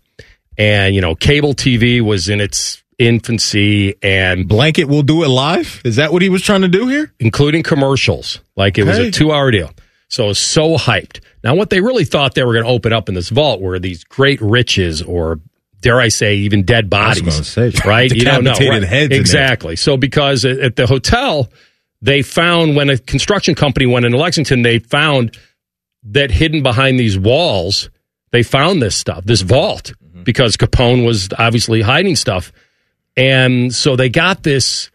And, 0.56 0.94
you 0.94 1.00
know, 1.00 1.16
cable 1.16 1.54
TV 1.54 2.00
was 2.00 2.28
in 2.28 2.40
its 2.40 2.84
infancy 2.96 3.96
and 4.04 4.46
Blanket 4.46 4.84
will 4.84 5.02
do 5.02 5.24
it 5.24 5.28
live? 5.28 5.82
Is 5.84 5.96
that 5.96 6.12
what 6.12 6.22
he 6.22 6.28
was 6.28 6.42
trying 6.42 6.62
to 6.62 6.68
do 6.68 6.86
here? 6.86 7.12
including 7.18 7.64
commercials. 7.64 8.38
Like 8.54 8.78
it 8.78 8.84
was 8.84 8.98
a 8.98 9.10
two 9.10 9.32
hour 9.32 9.50
deal. 9.50 9.72
So 10.08 10.24
it 10.24 10.28
was 10.28 10.38
so 10.38 10.76
hyped. 10.76 11.20
Now, 11.42 11.54
what 11.54 11.70
they 11.70 11.80
really 11.80 12.04
thought 12.04 12.34
they 12.34 12.44
were 12.44 12.52
going 12.52 12.64
to 12.64 12.70
open 12.70 12.92
up 12.92 13.08
in 13.08 13.14
this 13.14 13.28
vault 13.28 13.60
were 13.60 13.78
these 13.78 14.04
great 14.04 14.40
riches 14.40 15.02
or, 15.02 15.40
dare 15.80 16.00
I 16.00 16.08
say, 16.08 16.36
even 16.36 16.64
dead 16.64 16.88
bodies. 16.88 17.46
say, 17.46 17.72
right? 17.84 18.10
You 18.12 18.24
don't 18.24 18.44
know. 18.44 18.52
Right. 18.52 18.82
heads. 18.82 19.14
Exactly. 19.14 19.76
So 19.76 19.96
because 19.96 20.44
at 20.44 20.58
at 20.58 20.76
the 20.76 20.86
hotel, 20.86 21.50
they 22.02 22.22
found 22.22 22.76
when 22.76 22.88
a 22.90 22.98
construction 22.98 23.54
company 23.54 23.86
went 23.86 24.04
into 24.04 24.16
Lexington, 24.18 24.62
they 24.62 24.78
found 24.78 25.36
that 26.04 26.30
hidden 26.30 26.62
behind 26.62 27.00
these 27.00 27.18
walls, 27.18 27.90
they 28.30 28.42
found 28.44 28.80
this 28.80 28.94
stuff, 28.96 29.24
this 29.24 29.40
vault, 29.42 29.92
Mm-hmm. 30.04 30.22
because 30.22 30.56
Capone 30.56 31.04
was 31.04 31.28
obviously 31.36 31.82
hiding 31.82 32.14
stuff. 32.16 32.52
And 33.16 33.74
so 33.74 33.96
they 33.96 34.08
got 34.08 34.42
this 34.44 34.90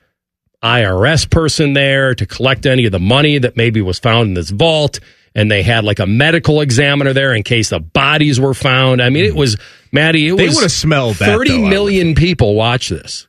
IRS 0.64 1.30
person 1.30 1.74
there 1.74 2.14
to 2.16 2.26
collect 2.26 2.66
any 2.66 2.86
of 2.86 2.92
the 2.92 3.00
money 3.00 3.38
that 3.38 3.58
maybe 3.58 3.82
was 3.82 4.00
found 4.00 4.30
in 4.30 4.34
this 4.34 4.50
vault. 4.50 5.00
And 5.34 5.50
they 5.50 5.64
had 5.64 5.86
like 5.86 6.00
a 6.00 6.06
medical 6.06 6.60
examiner 6.60 7.14
there 7.14 7.34
in 7.34 7.44
case 7.44 7.70
the 7.70 7.80
bodies 7.80 8.40
were 8.40 8.54
found. 8.54 9.02
I 9.02 9.10
mean, 9.10 9.24
it 9.24 9.36
was, 9.36 9.58
Maddie, 9.92 10.28
it. 10.28 10.36
They 10.36 10.50
would've 10.50 10.72
smelled 10.72 11.16
that, 11.18 11.26
Thirty 11.26 11.62
though, 11.62 11.70
million 11.70 12.16
people 12.16 12.54
watch 12.54 12.90
this. 12.90 13.28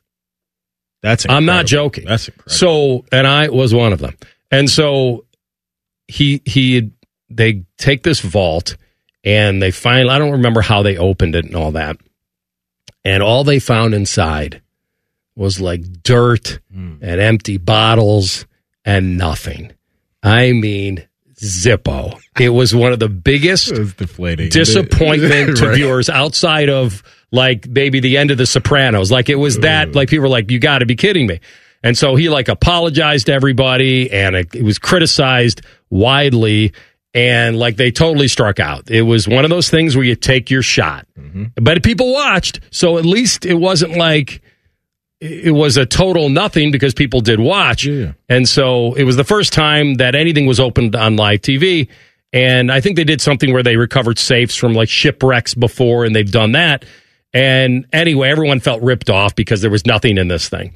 That's 1.01 1.25
I'm 1.29 1.45
not 1.45 1.65
joking. 1.65 2.05
That's 2.05 2.27
incredible. 2.27 2.51
So, 2.51 3.05
and 3.11 3.27
I 3.27 3.49
was 3.49 3.73
one 3.73 3.93
of 3.93 3.99
them. 3.99 4.17
And 4.51 4.69
so 4.69 5.25
he 6.07 6.41
he 6.45 6.91
they 7.29 7.63
take 7.77 8.03
this 8.03 8.19
vault 8.21 8.77
and 9.23 9.61
they 9.61 9.71
find 9.71 10.09
I 10.09 10.17
don't 10.17 10.31
remember 10.31 10.61
how 10.61 10.83
they 10.83 10.97
opened 10.97 11.35
it 11.35 11.45
and 11.45 11.55
all 11.55 11.71
that. 11.71 11.97
And 13.05 13.21
all 13.21 13.43
they 13.43 13.59
found 13.59 13.93
inside 13.93 14.61
was 15.35 15.59
like 15.61 16.03
dirt 16.03 16.59
Hmm. 16.73 16.95
and 17.01 17.19
empty 17.21 17.57
bottles 17.57 18.45
and 18.85 19.17
nothing. 19.17 19.71
I 20.21 20.51
mean, 20.53 21.03
Zippo. 21.41 22.19
It 22.39 22.49
was 22.49 22.73
one 22.73 22.93
of 22.93 22.99
the 22.99 23.09
biggest 23.09 23.71
It 23.71 23.79
was 23.79 23.93
deflating. 23.95 24.49
disappointment 24.49 25.57
to 25.57 25.67
Right. 25.67 25.75
viewers 25.75 26.09
outside 26.09 26.69
of 26.69 27.03
like 27.31 27.67
maybe 27.67 27.99
the 27.99 28.17
end 28.17 28.31
of 28.31 28.37
the 28.37 28.45
Sopranos. 28.45 29.11
Like 29.11 29.29
it 29.29 29.35
was 29.35 29.59
that 29.59 29.93
like 29.95 30.09
people 30.09 30.23
were 30.23 30.29
like, 30.29 30.49
you 30.51 30.59
got 30.59 30.79
to 30.79 30.85
be 30.85 30.95
kidding 30.95 31.27
me. 31.27 31.39
And 31.83 31.97
so 31.97 32.15
he 32.15 32.29
like 32.29 32.47
apologized 32.47 33.25
to 33.25 33.33
everybody, 33.33 34.09
and 34.09 34.35
it, 34.37 34.55
it 34.55 34.63
was 34.63 34.79
criticized 34.79 35.61
widely, 35.89 36.71
and 37.13 37.57
like 37.59 37.75
they 37.75 37.91
totally 37.91 38.29
struck 38.29 38.59
out. 38.61 38.89
It 38.89 39.01
was 39.01 39.27
one 39.27 39.43
of 39.43 39.49
those 39.49 39.69
things 39.69 39.95
where 39.97 40.05
you 40.05 40.15
take 40.15 40.49
your 40.49 40.61
shot, 40.61 41.05
but 41.55 41.83
people 41.83 42.13
watched, 42.13 42.61
so 42.71 42.97
at 42.97 43.05
least 43.05 43.45
it 43.45 43.55
wasn't 43.55 43.97
like 43.97 44.41
it 45.23 45.53
was 45.53 45.77
a 45.77 45.85
total 45.85 46.27
nothing 46.27 46.69
because 46.71 46.93
people 46.93 47.21
did 47.21 47.39
watch. 47.39 47.85
Yeah. 47.85 48.11
And 48.27 48.47
so 48.47 48.93
it 48.95 49.05
was 49.05 49.15
the 49.15 49.23
first 49.23 49.53
time 49.53 49.95
that 49.95 50.15
anything 50.15 50.45
was 50.45 50.59
opened 50.59 50.97
on 50.97 51.15
live 51.15 51.39
TV. 51.39 51.87
And 52.33 52.69
I 52.69 52.81
think 52.81 52.97
they 52.97 53.05
did 53.05 53.21
something 53.21 53.53
where 53.53 53.63
they 53.63 53.77
recovered 53.77 54.19
safes 54.19 54.55
from 54.55 54.73
like 54.73 54.89
shipwrecks 54.89 55.53
before, 55.53 56.03
and 56.03 56.13
they've 56.13 56.29
done 56.29 56.53
that. 56.53 56.83
And 57.33 57.85
anyway, 57.93 58.29
everyone 58.29 58.59
felt 58.59 58.81
ripped 58.81 59.09
off 59.09 59.33
because 59.33 59.61
there 59.61 59.71
was 59.71 59.85
nothing 59.85 60.17
in 60.17 60.27
this 60.27 60.49
thing. 60.49 60.73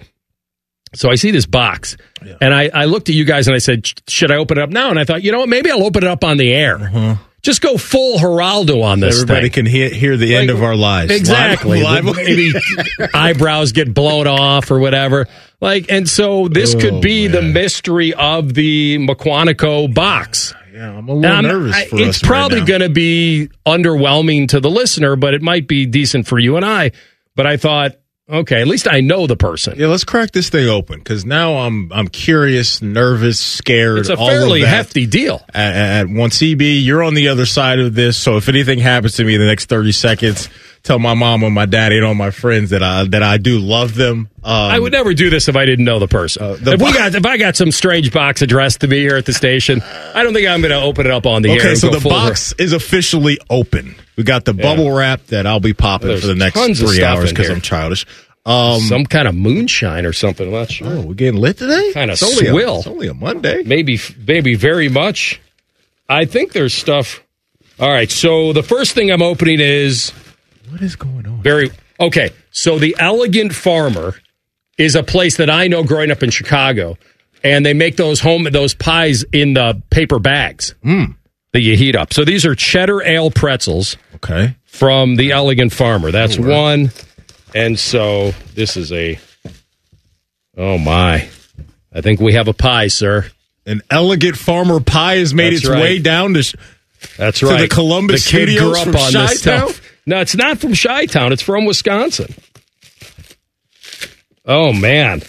So 0.94 1.10
I 1.10 1.16
see 1.16 1.32
this 1.32 1.46
box, 1.46 1.98
and 2.40 2.54
I, 2.54 2.70
I 2.74 2.86
looked 2.86 3.10
at 3.10 3.16
you 3.16 3.26
guys 3.26 3.48
and 3.48 3.56
I 3.56 3.58
said, 3.58 3.86
"Should 4.08 4.32
I 4.32 4.38
open 4.38 4.58
it 4.58 4.62
up 4.62 4.70
now?" 4.70 4.90
And 4.90 4.98
I 4.98 5.04
thought, 5.04 5.22
you 5.22 5.34
know 5.34 5.40
what? 5.40 5.50
Maybe 5.50 5.70
I'll 5.70 5.84
open 5.84 6.04
it 6.04 6.10
up 6.10 6.24
on 6.24 6.38
the 6.38 6.54
air. 6.54 6.78
Uh-huh. 6.78 7.16
Just 7.44 7.62
go 7.62 7.78
full 7.78 8.18
Geraldo 8.20 8.84
on 8.84 9.00
this. 9.00 9.16
Everybody 9.16 9.44
thing. 9.50 9.52
can 9.52 9.66
hear, 9.68 9.90
hear 9.90 10.18
the 10.18 10.36
end 10.36 10.50
of 10.50 10.62
our 10.64 10.76
lives. 10.76 11.12
Exactly. 11.12 11.82
Live, 11.82 12.04
live- 12.06 12.16
Maybe 12.18 12.52
eyebrows 13.14 13.72
get 13.72 13.94
blown 13.94 14.28
off 14.28 14.70
or 14.72 14.80
whatever. 14.80 15.28
Like, 15.62 15.90
and 15.92 16.10
so 16.10 16.48
this 16.48 16.76
Oh, 16.76 16.80
could 16.80 17.02
be 17.02 17.28
the 17.28 17.42
mystery 17.42 18.14
of 18.14 18.54
the 18.54 18.98
McQuanico 18.98 19.94
box. 19.94 20.54
yeah, 20.74 20.98
I'm 20.98 21.08
a 21.08 21.14
little 21.14 21.32
I'm- 21.36 21.44
nervous 21.46 21.76
I- 21.76 21.86
for 21.86 22.00
it's 22.00 22.18
us 22.18 22.24
right 22.24 22.28
probably 22.28 22.60
now. 22.62 22.66
going 22.66 22.82
to 22.82 22.90
be 22.90 23.50
underwhelming 23.66 24.50
to 24.50 24.60
the 24.60 24.70
listener, 24.70 25.16
but 25.16 25.34
it 25.34 25.42
might 25.42 25.68
be 25.68 25.86
decent 25.86 26.28
for 26.28 26.40
you 26.40 26.58
and 26.58 26.66
I. 26.66 26.92
But 27.36 27.46
I 27.48 27.56
thought, 27.58 27.96
okay, 28.30 28.62
at 28.62 28.68
least 28.68 28.88
I 28.90 29.02
know 29.02 29.28
the 29.28 29.36
person. 29.36 29.76
Yeah, 29.78 29.88
let's 29.88 30.04
crack 30.04 30.32
this 30.32 30.50
thing 30.50 30.68
open 30.68 31.00
because 31.00 31.26
now 31.26 31.58
I'm 31.58 31.92
I'm 31.92 32.08
curious, 32.08 32.82
nervous, 32.82 33.40
scared. 33.40 34.00
It's 34.00 34.10
a 34.10 34.18
fairly 34.18 34.62
hefty 34.62 35.06
deal. 35.06 35.44
At, 35.54 35.76
at 35.76 36.08
one 36.08 36.30
CB, 36.30 36.84
you're 36.84 37.04
on 37.04 37.14
the 37.14 37.30
other 37.30 37.46
side 37.46 37.80
of 37.80 37.94
this. 37.96 38.18
So 38.18 38.38
if 38.38 38.50
anything 38.50 38.80
happens 38.80 39.16
to 39.16 39.24
me 39.24 39.36
in 39.36 39.42
the 39.42 39.48
next 39.48 39.70
30 39.70 39.92
seconds, 39.92 40.50
tell 40.84 41.00
my 41.00 41.14
mom 41.14 41.44
and 41.44 41.54
my 41.54 41.66
daddy 41.66 41.98
and 41.98 42.06
all 42.06 42.16
my 42.16 42.32
friends 42.32 42.72
that 42.72 42.84
I 42.84 43.06
that 43.06 43.24
I 43.24 43.38
do 43.38 43.60
love 43.60 43.96
them. 43.96 44.30
Um, 44.44 44.54
I 44.54 44.80
would 44.80 44.94
never 44.94 45.14
do 45.14 45.30
this 45.30 45.48
if 45.48 45.56
I 45.56 45.66
didn't 45.66 45.86
know 45.86 46.00
the 46.00 46.08
person. 46.08 46.44
Uh, 46.44 46.56
the 46.56 46.74
if 46.74 46.82
we 46.82 46.94
got 46.94 47.14
if 47.14 47.26
I 47.26 47.38
got 47.38 47.56
some 47.56 47.72
strange 47.72 48.12
box 48.14 48.42
addressed 48.42 48.82
to 48.82 48.88
me 48.88 49.00
here 49.00 49.18
at 49.18 49.26
the 49.26 49.34
station, 49.34 49.82
I 50.14 50.24
don't 50.24 50.34
think 50.34 50.48
I'm 50.48 50.62
going 50.62 50.72
to 50.72 50.82
open 50.82 51.06
it 51.06 51.12
up 51.12 51.26
on 51.26 51.42
the 51.42 51.52
air. 51.52 51.60
Okay, 51.60 51.76
so 51.76 51.90
the 51.90 52.08
box 52.08 52.54
is 52.58 52.74
officially 52.74 53.38
open. 53.50 53.96
We 54.18 54.24
got 54.24 54.44
the 54.46 54.54
bubble 54.54 54.92
wrap 54.92 55.26
that 55.28 55.46
I'll 55.48 55.60
be 55.60 55.74
popping 55.74 56.10
There's 56.10 56.22
for 56.22 56.28
the 56.28 56.36
next 56.36 56.56
three 56.80 57.04
hours 57.04 57.30
because. 57.30 57.50
I'm 57.50 57.62
childish. 57.62 58.06
Um, 58.46 58.80
some 58.82 59.06
kind 59.06 59.28
of 59.28 59.36
moonshine 59.36 60.06
or 60.06 60.14
something. 60.14 60.48
I'm 60.48 60.54
not 60.54 60.72
sure. 60.72 60.88
oh, 60.88 61.02
we're 61.02 61.14
getting 61.16 61.40
lit 61.40 61.58
today. 61.58 61.92
Kinda 61.94 62.14
It's 62.14 62.24
only 62.24 62.48
a- 62.48 62.78
it's 62.78 62.88
only 62.88 63.08
a 63.08 63.14
Monday. 63.14 63.64
maybe 63.64 64.00
maybe 64.26 64.56
very 64.56 64.88
much. 64.90 65.42
I 66.10 66.24
think 66.26 66.54
there's 66.54 66.74
stuff. 66.74 67.22
All 67.80 67.90
right, 67.92 68.10
so 68.10 68.54
the 68.54 68.64
first 68.64 68.94
thing 68.96 69.12
I'm 69.12 69.22
opening 69.22 69.60
is 69.60 70.12
What 70.70 70.82
is 70.82 70.96
going 70.96 71.28
on? 71.28 71.42
very 71.44 71.72
okay. 72.00 72.32
So 72.52 72.80
the 72.80 72.96
Elegant 72.98 73.54
Farmer 73.54 74.16
is 74.78 74.96
a 74.96 75.04
place 75.04 75.36
that 75.38 75.50
I 75.50 75.68
know 75.68 75.84
growing 75.84 76.10
up 76.10 76.24
in 76.24 76.30
Chicago, 76.30 76.98
and 77.44 77.66
they 77.66 77.74
make 77.74 77.98
those 77.98 78.22
home 78.22 78.46
those 78.50 78.74
pies 78.74 79.26
in 79.34 79.54
the 79.56 79.82
paper 79.90 80.20
bags 80.20 80.74
that 81.58 81.62
you 81.64 81.76
heat 81.76 81.96
up. 81.96 82.14
So 82.14 82.24
these 82.24 82.46
are 82.46 82.54
cheddar 82.54 83.02
ale 83.02 83.32
pretzels 83.32 83.98
Okay. 84.18 84.56
from 84.66 85.16
the 85.16 85.32
Elegant 85.32 85.74
Farmer. 85.74 86.12
That's 86.12 86.38
one, 86.38 86.92
and 87.56 87.80
so 87.80 88.32
this 88.54 88.78
is 88.78 88.92
a. 88.92 89.18
Oh 90.56 90.78
my! 90.78 91.28
I 91.92 92.02
think 92.02 92.20
we 92.20 92.34
have 92.34 92.48
a 92.48 92.54
pie, 92.54 92.88
sir. 92.90 93.26
An 93.66 93.82
elegant 93.90 94.38
farmer 94.38 94.80
pie 94.80 95.16
has 95.18 95.34
made 95.34 95.52
That's 95.54 95.64
its 95.64 95.70
right. 95.70 95.82
way 95.82 96.00
down 96.00 96.36
to. 96.36 96.58
That's 97.18 97.40
To 97.40 97.48
right. 97.48 97.62
the 97.62 97.68
Columbus 97.68 98.24
the 98.26 98.32
kid 98.32 98.50
studios 98.50 98.62
grew 98.62 98.78
up 98.78 98.84
from 98.86 98.96
on 98.96 99.14
this 99.28 99.44
Chi-Town? 99.44 99.70
stuff. 99.70 99.82
No, 100.06 100.20
it's 100.22 100.36
not 100.36 100.60
from 100.60 100.74
Chi 100.74 101.06
Town. 101.08 101.34
It's 101.34 101.42
from 101.42 101.66
Wisconsin. 101.66 102.34
Oh 104.46 104.72
man. 104.74 105.22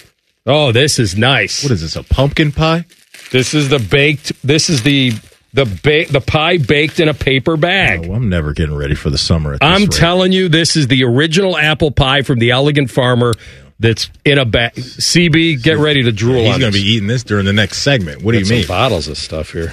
Oh, 0.46 0.72
this 0.72 0.98
is 0.98 1.16
nice. 1.16 1.62
what 1.62 1.72
is 1.72 1.80
this? 1.82 1.96
A 1.96 2.02
pumpkin 2.02 2.52
pie? 2.52 2.84
This 3.32 3.52
is 3.54 3.68
the 3.68 3.78
baked. 3.78 4.32
This 4.42 4.70
is 4.70 4.82
the 4.82 5.12
the 5.52 5.64
ba- 5.64 6.10
the 6.10 6.20
pie 6.20 6.58
baked 6.58 7.00
in 7.00 7.08
a 7.08 7.14
paper 7.14 7.56
bag. 7.56 8.06
Oh, 8.08 8.14
I'm 8.14 8.28
never 8.28 8.52
getting 8.52 8.74
ready 8.76 8.94
for 8.94 9.10
the 9.10 9.18
summer. 9.18 9.54
At 9.54 9.60
this 9.60 9.68
I'm 9.68 9.82
rate. 9.82 9.92
telling 9.92 10.32
you, 10.32 10.48
this 10.48 10.76
is 10.76 10.88
the 10.88 11.04
original 11.04 11.56
apple 11.56 11.90
pie 11.90 12.22
from 12.22 12.38
the 12.38 12.50
Elegant 12.50 12.90
Farmer. 12.90 13.32
That's 13.80 14.10
in 14.24 14.38
a 14.38 14.44
bag. 14.44 14.74
CB, 14.74 15.62
get 15.62 15.78
ready 15.78 16.02
to 16.02 16.10
drool 16.10 16.42
He's 16.42 16.58
going 16.58 16.72
to 16.72 16.76
be 16.78 16.84
eating 16.84 17.06
this 17.06 17.22
during 17.22 17.44
the 17.46 17.52
next 17.52 17.78
segment. 17.78 18.22
What 18.22 18.32
do 18.32 18.40
Got 18.40 18.48
you 18.50 18.56
mean? 18.56 18.66
Bottles 18.66 19.06
of 19.06 19.16
stuff 19.16 19.52
here. 19.52 19.72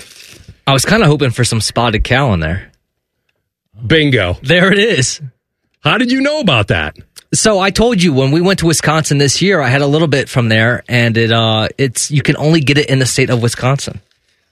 I 0.68 0.74
was 0.74 0.86
kind 0.86 1.02
of 1.02 1.08
hoping 1.10 1.32
for 1.32 1.44
some 1.44 1.60
spotted 1.60 2.04
cow 2.04 2.32
in 2.34 2.40
there. 2.40 2.72
Bingo. 3.86 4.38
There 4.42 4.72
it 4.72 4.80
is. 4.80 5.22
How 5.82 5.98
did 5.98 6.12
you 6.12 6.22
know 6.22 6.40
about 6.40 6.68
that? 6.70 6.98
So 7.34 7.60
I 7.60 7.70
told 7.70 8.02
you 8.02 8.14
when 8.14 8.32
we 8.32 8.42
went 8.42 8.60
to 8.60 8.68
Wisconsin 8.68 9.18
this 9.18 9.42
year, 9.42 9.60
I 9.60 9.68
had 9.70 9.82
a 9.82 9.88
little 9.88 10.08
bit 10.08 10.30
from 10.30 10.50
there, 10.50 10.84
and 10.88 11.18
it 11.18 11.32
uh, 11.32 11.68
it's 11.78 12.10
you 12.10 12.22
can 12.22 12.38
only 12.38 12.62
get 12.62 12.78
it 12.78 12.90
in 12.90 13.00
the 13.00 13.06
state 13.06 13.30
of 13.30 13.42
Wisconsin. 13.42 14.00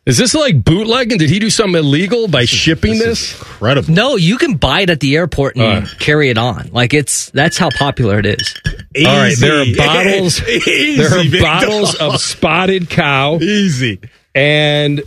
Is 0.05 0.17
this 0.17 0.33
like 0.35 0.63
bootlegging? 0.63 1.17
Did 1.17 1.29
he 1.29 1.39
do 1.39 1.49
something 1.49 1.75
illegal 1.81 2.27
by 2.27 2.43
shipping 2.43 2.99
this? 2.99 3.39
Incredible. 3.39 3.93
No, 3.93 4.15
you 4.17 4.37
can 4.37 4.55
buy 4.55 4.81
it 4.81 4.89
at 4.89 4.99
the 4.99 5.15
airport 5.15 5.55
and 5.55 5.85
Uh. 5.85 5.89
carry 5.99 6.29
it 6.29 6.37
on. 6.37 6.69
Like 6.73 6.93
it's 6.93 7.29
that's 7.29 7.57
how 7.57 7.69
popular 7.77 8.19
it 8.19 8.25
is. 8.25 8.53
All 8.97 9.03
right, 9.05 9.35
there 9.39 9.61
are 9.61 9.65
bottles. 9.77 10.41
Easy, 10.47 10.97
there 10.97 11.09
are 11.17 11.41
bottles 11.41 11.93
dog. 11.97 12.15
of 12.15 12.21
spotted 12.21 12.89
cow, 12.89 13.37
Easy. 13.39 13.99
and 14.35 15.01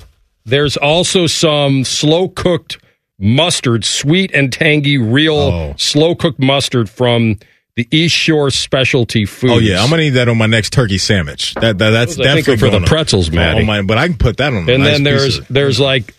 there's 0.46 0.76
also 0.78 1.26
some 1.26 1.84
slow 1.84 2.28
cooked 2.28 2.78
mustard, 3.18 3.84
sweet 3.84 4.30
and 4.32 4.50
tangy, 4.52 4.96
real 4.96 5.34
Oh. 5.36 5.74
slow 5.76 6.14
cooked 6.14 6.38
mustard 6.38 6.88
from 6.88 7.38
the 7.76 7.86
East 7.90 8.14
Shore 8.14 8.50
Specialty 8.50 9.26
food. 9.26 9.50
Oh 9.50 9.58
yeah, 9.58 9.82
I'm 9.82 9.90
gonna 9.90 10.02
need 10.02 10.10
that 10.10 10.28
on 10.28 10.38
my 10.38 10.46
next 10.46 10.72
turkey 10.72 10.98
sandwich. 10.98 11.54
That, 11.54 11.78
that 11.78 11.90
that's 11.90 12.16
Those, 12.16 12.24
definitely 12.26 12.56
for 12.56 12.70
the 12.70 12.80
pretzels, 12.86 13.30
Matty. 13.30 13.60
on 13.60 13.66
my- 13.66 13.82
but 13.82 13.98
I 13.98 14.08
can 14.08 14.16
put 14.16 14.38
that 14.38 14.52
on. 14.52 14.68
And 14.68 14.82
nice 14.82 14.92
then 14.94 15.04
there's 15.04 15.40
there's 15.48 15.78
like 15.78 16.14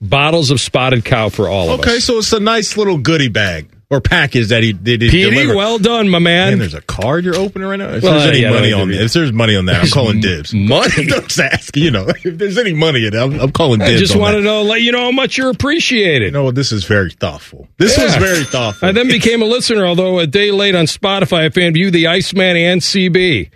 bottles 0.00 0.50
of 0.50 0.60
spotted 0.60 1.04
cow 1.04 1.28
for 1.28 1.48
all 1.48 1.70
of 1.70 1.80
us. 1.80 1.86
okay, 1.86 2.00
so 2.00 2.18
it's 2.18 2.32
a 2.32 2.40
nice 2.40 2.76
little 2.76 2.98
goodie 2.98 3.28
bag 3.28 3.68
or 3.88 4.00
package 4.00 4.48
that 4.48 4.64
he 4.64 4.72
did. 4.72 5.00
he 5.00 5.10
Petey, 5.10 5.46
well 5.46 5.78
done, 5.78 6.08
my 6.08 6.18
man. 6.18 6.50
Man, 6.52 6.58
there's 6.58 6.74
a 6.74 6.80
card 6.80 7.24
you're 7.24 7.36
opening 7.36 7.68
right 7.68 7.76
now. 7.78 7.90
If 7.90 8.02
Well, 8.02 8.14
there's 8.14 8.26
any 8.30 8.40
yeah, 8.40 8.50
money 8.50 8.72
on 8.72 8.88
me- 8.88 8.98
if 8.98 9.12
there's 9.12 9.32
money 9.32 9.54
on 9.54 9.66
that, 9.66 9.82
I'm 9.82 9.88
calling 9.90 10.20
dibs. 10.20 10.52
money. 10.52 11.06
Don't 11.06 11.28
just 11.28 11.38
ask. 11.38 11.76
You 11.76 11.92
know, 11.92 12.06
if 12.08 12.36
there's 12.36 12.58
any 12.58 12.72
money 12.74 13.06
in 13.06 13.14
it, 13.14 13.18
I'm, 13.18 13.38
I'm 13.38 13.52
calling 13.52 13.80
I 13.80 13.86
dibs. 13.90 14.00
just 14.00 14.16
want 14.16 14.34
to 14.36 14.42
know, 14.42 14.62
let 14.62 14.82
you 14.82 14.90
know 14.90 15.04
how 15.04 15.12
much 15.12 15.38
you're 15.38 15.50
appreciated. 15.50 16.26
You 16.26 16.30
know? 16.32 16.50
This 16.50 16.72
is 16.72 16.84
very 16.84 17.10
thoughtful. 17.12 17.68
This 17.78 17.96
was 17.96 18.16
very 18.16 18.42
thoughtful. 18.44 18.88
I 18.88 18.92
then 18.92 19.06
became 19.08 19.40
a 19.40 19.44
listener, 19.46 19.86
although 19.86 20.18
a 20.18 20.26
day 20.26 20.50
late 20.50 20.74
on 20.74 20.86
Spotify. 20.86 21.44
I 21.46 21.48
found 21.50 21.76
you, 21.76 21.90
the 21.92 22.08
Iceman, 22.08 22.56
and 22.56 22.80
CB. 22.80 23.50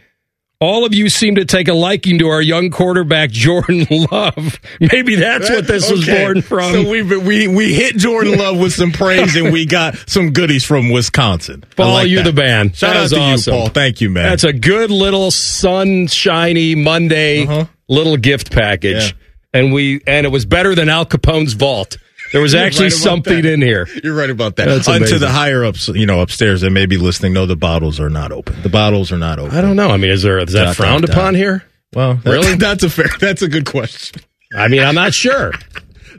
All 0.62 0.84
of 0.84 0.94
you 0.94 1.08
seem 1.08 1.36
to 1.36 1.46
take 1.46 1.68
a 1.68 1.72
liking 1.72 2.18
to 2.18 2.28
our 2.28 2.42
young 2.42 2.68
quarterback, 2.68 3.30
Jordan 3.44 3.86
Love. 4.12 4.60
Maybe 4.78 5.14
that's 5.14 5.48
what 5.48 5.66
this 5.66 5.90
was 5.90 6.04
born 6.06 6.42
from. 6.42 6.72
So 6.74 6.90
we 6.90 7.00
we 7.02 7.48
we 7.48 7.72
hit 7.72 7.96
Jordan 7.96 8.36
Love 8.38 8.58
with 8.58 8.74
some 8.74 8.92
praise, 8.92 9.36
and 9.36 9.52
we 9.54 9.64
got 9.64 9.96
some 10.06 10.32
goodies 10.32 10.62
from 10.62 10.90
Wisconsin. 10.90 11.64
Paul, 11.76 11.94
like 11.94 12.08
you 12.08 12.22
the 12.22 12.34
man. 12.34 12.72
Shout 12.74 12.92
That 12.92 13.04
out 13.04 13.08
to 13.10 13.16
awesome. 13.20 13.54
you, 13.54 13.60
Paul. 13.60 13.68
Thank 13.70 14.02
you, 14.02 14.10
man. 14.10 14.24
That's 14.24 14.44
a 14.44 14.52
good 14.52 14.90
little 14.90 15.30
sunshiny 15.30 16.74
Monday 16.74 17.44
Uh-huh. 17.46 17.64
little 17.88 18.16
gift 18.18 18.50
package. 18.52 19.14
Yeah. 19.14 19.60
And 19.60 19.72
we 19.72 20.00
and 20.06 20.26
it 20.26 20.28
was 20.30 20.44
better 20.44 20.74
than 20.74 20.88
Al 20.90 21.06
Capone's 21.06 21.54
vault. 21.54 21.96
There 22.32 22.40
was 22.40 22.54
actually 22.54 22.84
right 22.86 22.92
something 22.92 23.42
that. 23.42 23.52
in 23.52 23.60
here. 23.62 23.88
You're 24.04 24.14
right 24.14 24.30
about 24.30 24.56
that. 24.56 24.66
That's 24.66 24.86
Unto 24.88 25.18
the 25.18 25.30
higher 25.30 25.64
ups, 25.64 25.88
you 25.88 26.06
know, 26.06 26.20
upstairs 26.20 26.60
that 26.60 26.70
may 26.70 26.86
be 26.86 26.96
listening, 26.96 27.32
no, 27.32 27.44
the 27.46 27.56
bottles 27.56 27.98
are 27.98 28.10
not 28.10 28.30
open. 28.32 28.62
The 28.62 28.68
bottles 28.68 29.10
are 29.10 29.18
not 29.18 29.38
open. 29.38 29.56
I 29.56 29.60
don't 29.60 29.76
know. 29.76 29.90
I 29.90 29.96
mean, 29.96 30.10
is 30.10 30.22
there 30.22 30.38
is 30.38 30.52
that 30.52 30.64
Dot, 30.64 30.76
frowned 30.76 31.02
dot, 31.02 31.08
dot. 31.14 31.18
upon 31.18 31.34
here? 31.34 31.64
Well, 31.92 32.14
that- 32.14 32.30
Really? 32.30 32.54
That's 32.58 32.84
a 32.84 32.90
fair. 32.90 33.08
That's 33.18 33.42
a 33.42 33.48
good 33.48 33.66
question. 33.66 34.22
I 34.54 34.68
mean, 34.68 34.82
I'm 34.82 34.94
not 34.94 35.12
sure. 35.14 35.52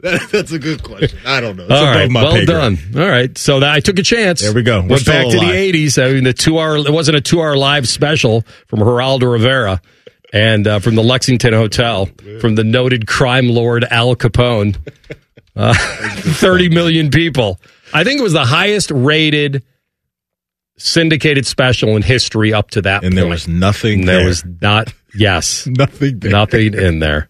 That- 0.02 0.30
that's 0.32 0.50
a 0.50 0.58
good 0.58 0.82
question. 0.82 1.16
I 1.24 1.40
don't 1.40 1.54
know. 1.56 1.62
It's 1.62 1.72
All 1.72 1.84
right, 1.84 2.10
well 2.12 2.44
done. 2.44 2.76
All 2.96 3.08
right, 3.08 3.38
so 3.38 3.60
that, 3.60 3.70
I 3.72 3.78
took 3.78 4.00
a 4.00 4.02
chance. 4.02 4.40
There 4.40 4.52
we 4.52 4.64
go. 4.64 4.80
We're 4.80 4.88
Went 4.88 5.06
back 5.06 5.28
to 5.30 5.36
alive. 5.36 5.52
the 5.52 5.72
'80s. 5.86 6.04
I 6.04 6.12
mean, 6.14 6.24
the 6.24 6.32
two-hour. 6.32 6.78
It 6.78 6.92
wasn't 6.92 7.18
a 7.18 7.20
two-hour 7.20 7.56
live 7.56 7.86
special 7.88 8.42
from 8.66 8.80
Geraldo 8.80 9.30
Rivera 9.30 9.80
and 10.32 10.66
uh, 10.66 10.80
from 10.80 10.96
the 10.96 11.04
Lexington 11.04 11.52
Hotel 11.52 12.08
from 12.40 12.56
the 12.56 12.64
noted 12.64 13.06
crime 13.06 13.48
lord 13.48 13.84
Al 13.92 14.16
Capone. 14.16 14.76
Uh, 15.54 15.74
Thirty 15.76 16.68
million 16.68 17.10
people. 17.10 17.60
I 17.92 18.04
think 18.04 18.20
it 18.20 18.22
was 18.22 18.32
the 18.32 18.44
highest 18.44 18.90
rated 18.90 19.64
syndicated 20.78 21.46
special 21.46 21.94
in 21.96 22.02
history 22.02 22.52
up 22.52 22.70
to 22.70 22.82
that 22.82 23.04
And 23.04 23.16
there 23.16 23.26
was 23.26 23.46
nothing. 23.46 24.00
And 24.00 24.08
there 24.08 24.18
there. 24.18 24.26
was 24.26 24.44
not. 24.60 24.92
Yes, 25.14 25.66
nothing. 25.70 26.18
There. 26.20 26.30
nothing 26.30 26.74
in 26.74 26.98
there. 27.00 27.28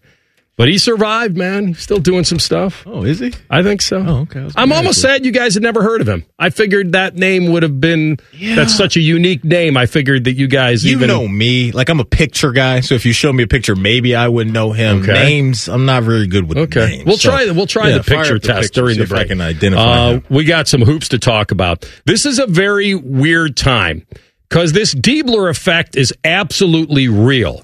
But 0.55 0.69
he 0.69 0.77
survived, 0.77 1.35
man. 1.37 1.69
He's 1.69 1.79
still 1.79 1.99
doing 1.99 2.25
some 2.25 2.39
stuff. 2.39 2.83
Oh, 2.87 3.05
is 3.05 3.21
he? 3.21 3.33
I 3.49 3.63
think 3.63 3.81
so. 3.81 4.05
Oh, 4.07 4.17
okay. 4.21 4.47
I'm 4.55 4.71
almost 4.71 4.99
you. 4.99 5.09
sad 5.09 5.25
you 5.25 5.33
guys 5.33 5.55
had 5.55 5.63
never 5.63 5.83
heard 5.83 6.03
of 6.03 6.09
him. 6.09 6.25
I 6.39 6.51
figured 6.51 6.93
that 6.93 7.15
name 7.17 7.51
would 7.53 7.63
have 7.63 7.81
been 7.81 8.19
that's 8.39 8.77
such 8.77 8.97
a 8.97 9.01
unique 9.01 9.45
name. 9.45 9.79
I 9.79 9.87
figured 9.87 10.25
that 10.25 10.35
you 10.35 10.47
guys 10.49 10.85
You 10.85 10.93
even 10.97 11.09
know 11.09 11.27
me, 11.27 11.73
like 11.73 11.89
I'm 11.89 12.01
a 12.01 12.05
picture 12.05 12.53
guy. 12.53 12.81
So 12.81 12.95
if 12.95 13.07
you 13.07 13.15
show 13.15 13.33
me 13.33 13.45
a 13.45 13.47
picture, 13.47 13.75
maybe 13.75 14.15
I 14.15 14.29
would 14.29 14.53
know 14.53 14.73
him. 14.73 15.01
Okay. 15.03 15.15
Names, 15.15 15.69
I'm 15.69 15.87
not 15.87 16.03
very 16.03 16.27
good 16.27 16.47
with 16.47 16.59
Okay, 16.59 16.87
names. 16.87 17.07
we'll 17.07 17.17
So, 17.17 17.31
try. 17.31 17.51
We'll 17.51 17.67
try 17.67 17.89
yeah, 17.89 17.99
the 17.99 18.05
picture 18.05 18.37
up 18.37 18.43
test 18.43 18.61
picture, 18.75 18.81
during 18.83 18.99
the 18.99 19.07
break. 19.07 19.23
I 19.23 19.29
can 19.29 19.41
identify 19.41 19.83
Uh, 20.13 20.21
we 20.29 20.45
got 20.45 20.69
some 20.69 20.83
hoops 20.83 21.09
to 21.09 21.19
talk 21.19 21.51
about. 21.51 21.91
This 22.05 22.27
is 22.27 22.39
a 22.39 22.47
very 22.47 22.95
weird 22.95 23.57
time 23.57 24.07
because 24.51 24.73
this 24.75 24.95
Diebler 24.95 25.49
effect 25.49 25.97
is 25.97 26.13
absolutely 26.25 27.09
real. 27.09 27.63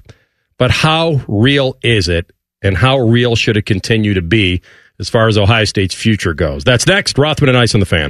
But 0.57 0.71
how 0.71 1.21
real 1.27 1.77
is 1.83 2.09
it, 2.09 2.31
and 2.61 2.77
how 2.77 2.99
real 2.99 3.35
should 3.35 3.57
it 3.57 3.65
continue 3.65 4.13
to 4.13 4.21
be 4.21 4.61
as 4.99 5.09
far 5.09 5.27
as 5.27 5.37
Ohio 5.37 5.65
State's 5.65 5.95
future 5.95 6.33
goes? 6.33 6.63
That's 6.63 6.85
next. 6.85 7.17
Rothman 7.17 7.49
and 7.49 7.57
Ice 7.57 7.73
on 7.73 7.79
the 7.79 7.85
fan. 7.85 8.09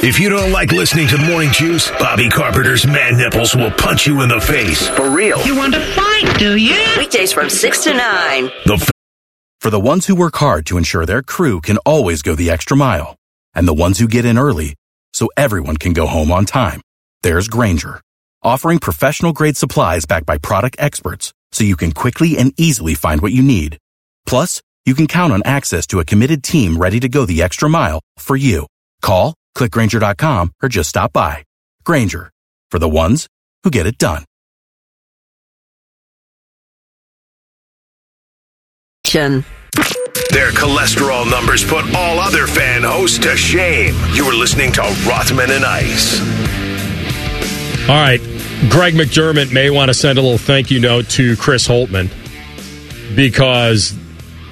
If 0.00 0.18
you 0.18 0.28
don't 0.28 0.50
like 0.50 0.72
listening 0.72 1.08
to 1.08 1.18
Morning 1.18 1.50
Juice, 1.52 1.90
Bobby 1.92 2.28
Carpenter's 2.28 2.86
man 2.86 3.16
nipples 3.16 3.54
will 3.54 3.70
punch 3.70 4.06
you 4.06 4.22
in 4.22 4.28
the 4.28 4.40
face. 4.40 4.88
For 4.88 5.10
real. 5.10 5.44
You 5.46 5.56
want 5.56 5.74
to 5.74 5.80
fight, 5.80 6.38
do 6.38 6.56
you? 6.56 6.76
Weekdays 6.98 7.32
from 7.32 7.50
6 7.50 7.84
to 7.84 7.94
9. 7.94 8.50
The 8.66 8.90
For 9.60 9.70
the 9.70 9.80
ones 9.80 10.06
who 10.06 10.16
work 10.16 10.36
hard 10.36 10.66
to 10.66 10.78
ensure 10.78 11.06
their 11.06 11.22
crew 11.22 11.60
can 11.60 11.78
always 11.78 12.22
go 12.22 12.34
the 12.34 12.50
extra 12.50 12.76
mile, 12.76 13.16
and 13.54 13.68
the 13.68 13.74
ones 13.74 13.98
who 13.98 14.08
get 14.08 14.24
in 14.24 14.38
early 14.38 14.74
so 15.12 15.28
everyone 15.36 15.76
can 15.76 15.92
go 15.92 16.06
home 16.06 16.32
on 16.32 16.46
time, 16.46 16.80
there's 17.22 17.46
Grainger, 17.46 18.00
offering 18.42 18.78
professional 18.78 19.32
grade 19.32 19.56
supplies 19.56 20.06
backed 20.06 20.26
by 20.26 20.38
product 20.38 20.76
experts 20.78 21.32
so 21.52 21.64
you 21.64 21.76
can 21.76 21.92
quickly 21.92 22.36
and 22.38 22.52
easily 22.58 22.94
find 22.94 23.20
what 23.20 23.32
you 23.32 23.42
need. 23.42 23.78
Plus, 24.26 24.62
you 24.84 24.94
can 24.94 25.06
count 25.06 25.32
on 25.32 25.42
access 25.44 25.86
to 25.88 26.00
a 26.00 26.04
committed 26.04 26.42
team 26.42 26.76
ready 26.76 26.98
to 27.00 27.08
go 27.08 27.24
the 27.24 27.42
extra 27.42 27.68
mile 27.68 28.00
for 28.18 28.36
you. 28.36 28.66
Call, 29.00 29.34
clickgrainger.com, 29.56 30.52
or 30.62 30.68
just 30.68 30.88
stop 30.88 31.12
by. 31.12 31.44
Grainger, 31.84 32.30
for 32.70 32.78
the 32.78 32.88
ones 32.88 33.26
who 33.62 33.70
get 33.70 33.86
it 33.86 33.98
done. 33.98 34.24
Their 40.30 40.50
cholesterol 40.50 41.30
numbers 41.30 41.62
put 41.62 41.94
all 41.94 42.18
other 42.18 42.46
fan 42.46 42.82
hosts 42.82 43.18
to 43.18 43.36
shame. 43.36 43.94
You're 44.14 44.34
listening 44.34 44.72
to 44.72 44.80
Rothman 45.06 45.50
and 45.50 45.64
Ice. 45.64 46.20
All 47.88 47.96
right. 47.96 48.20
Greg 48.68 48.94
McDermott 48.94 49.52
may 49.52 49.70
want 49.70 49.88
to 49.88 49.94
send 49.94 50.18
a 50.18 50.22
little 50.22 50.38
thank 50.38 50.70
you 50.70 50.78
note 50.78 51.08
to 51.10 51.36
Chris 51.36 51.66
Holtmann 51.66 52.08
because, 53.16 53.92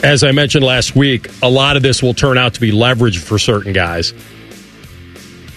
as 0.02 0.25
I 0.25 0.33
mentioned 0.33 0.64
last 0.64 0.97
week, 0.97 1.29
a 1.43 1.49
lot 1.49 1.76
of 1.76 1.85
this 1.85 2.02
will 2.02 2.12
turn 2.12 2.37
out 2.37 2.55
to 2.55 2.61
be 2.61 2.73
leverage 2.73 3.19
for 3.19 3.38
certain 3.38 3.73
guys 3.73 4.12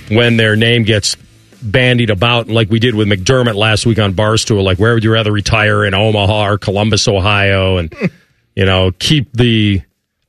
when 0.10 0.38
their 0.38 0.56
name 0.56 0.84
gets 0.84 1.18
bandied 1.64 2.12
about, 2.12 2.48
like 2.48 2.70
we 2.70 2.78
did 2.78 2.94
with 2.94 3.08
McDermott 3.08 3.56
last 3.56 3.88
week 3.88 3.98
on 3.98 4.14
Barstool. 4.14 4.64
Like, 4.64 4.78
where 4.78 4.94
would 4.94 5.04
you 5.04 5.12
rather 5.12 5.32
retire 5.32 5.84
in 5.84 5.96
Omaha 5.96 6.50
or 6.50 6.58
Columbus, 6.60 7.08
Ohio? 7.08 7.78
And, 7.78 7.92
you 8.56 8.66
know, 8.66 8.92
keep 8.92 9.34
the 9.34 9.82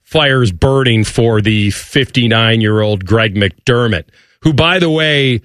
fires 0.02 0.50
burning 0.50 1.04
for 1.04 1.42
the 1.42 1.70
59 1.70 2.62
year 2.62 2.80
old 2.80 3.04
Greg 3.04 3.34
McDermott, 3.34 4.04
who, 4.40 4.54
by 4.54 4.78
the 4.78 4.90
way, 4.90 5.42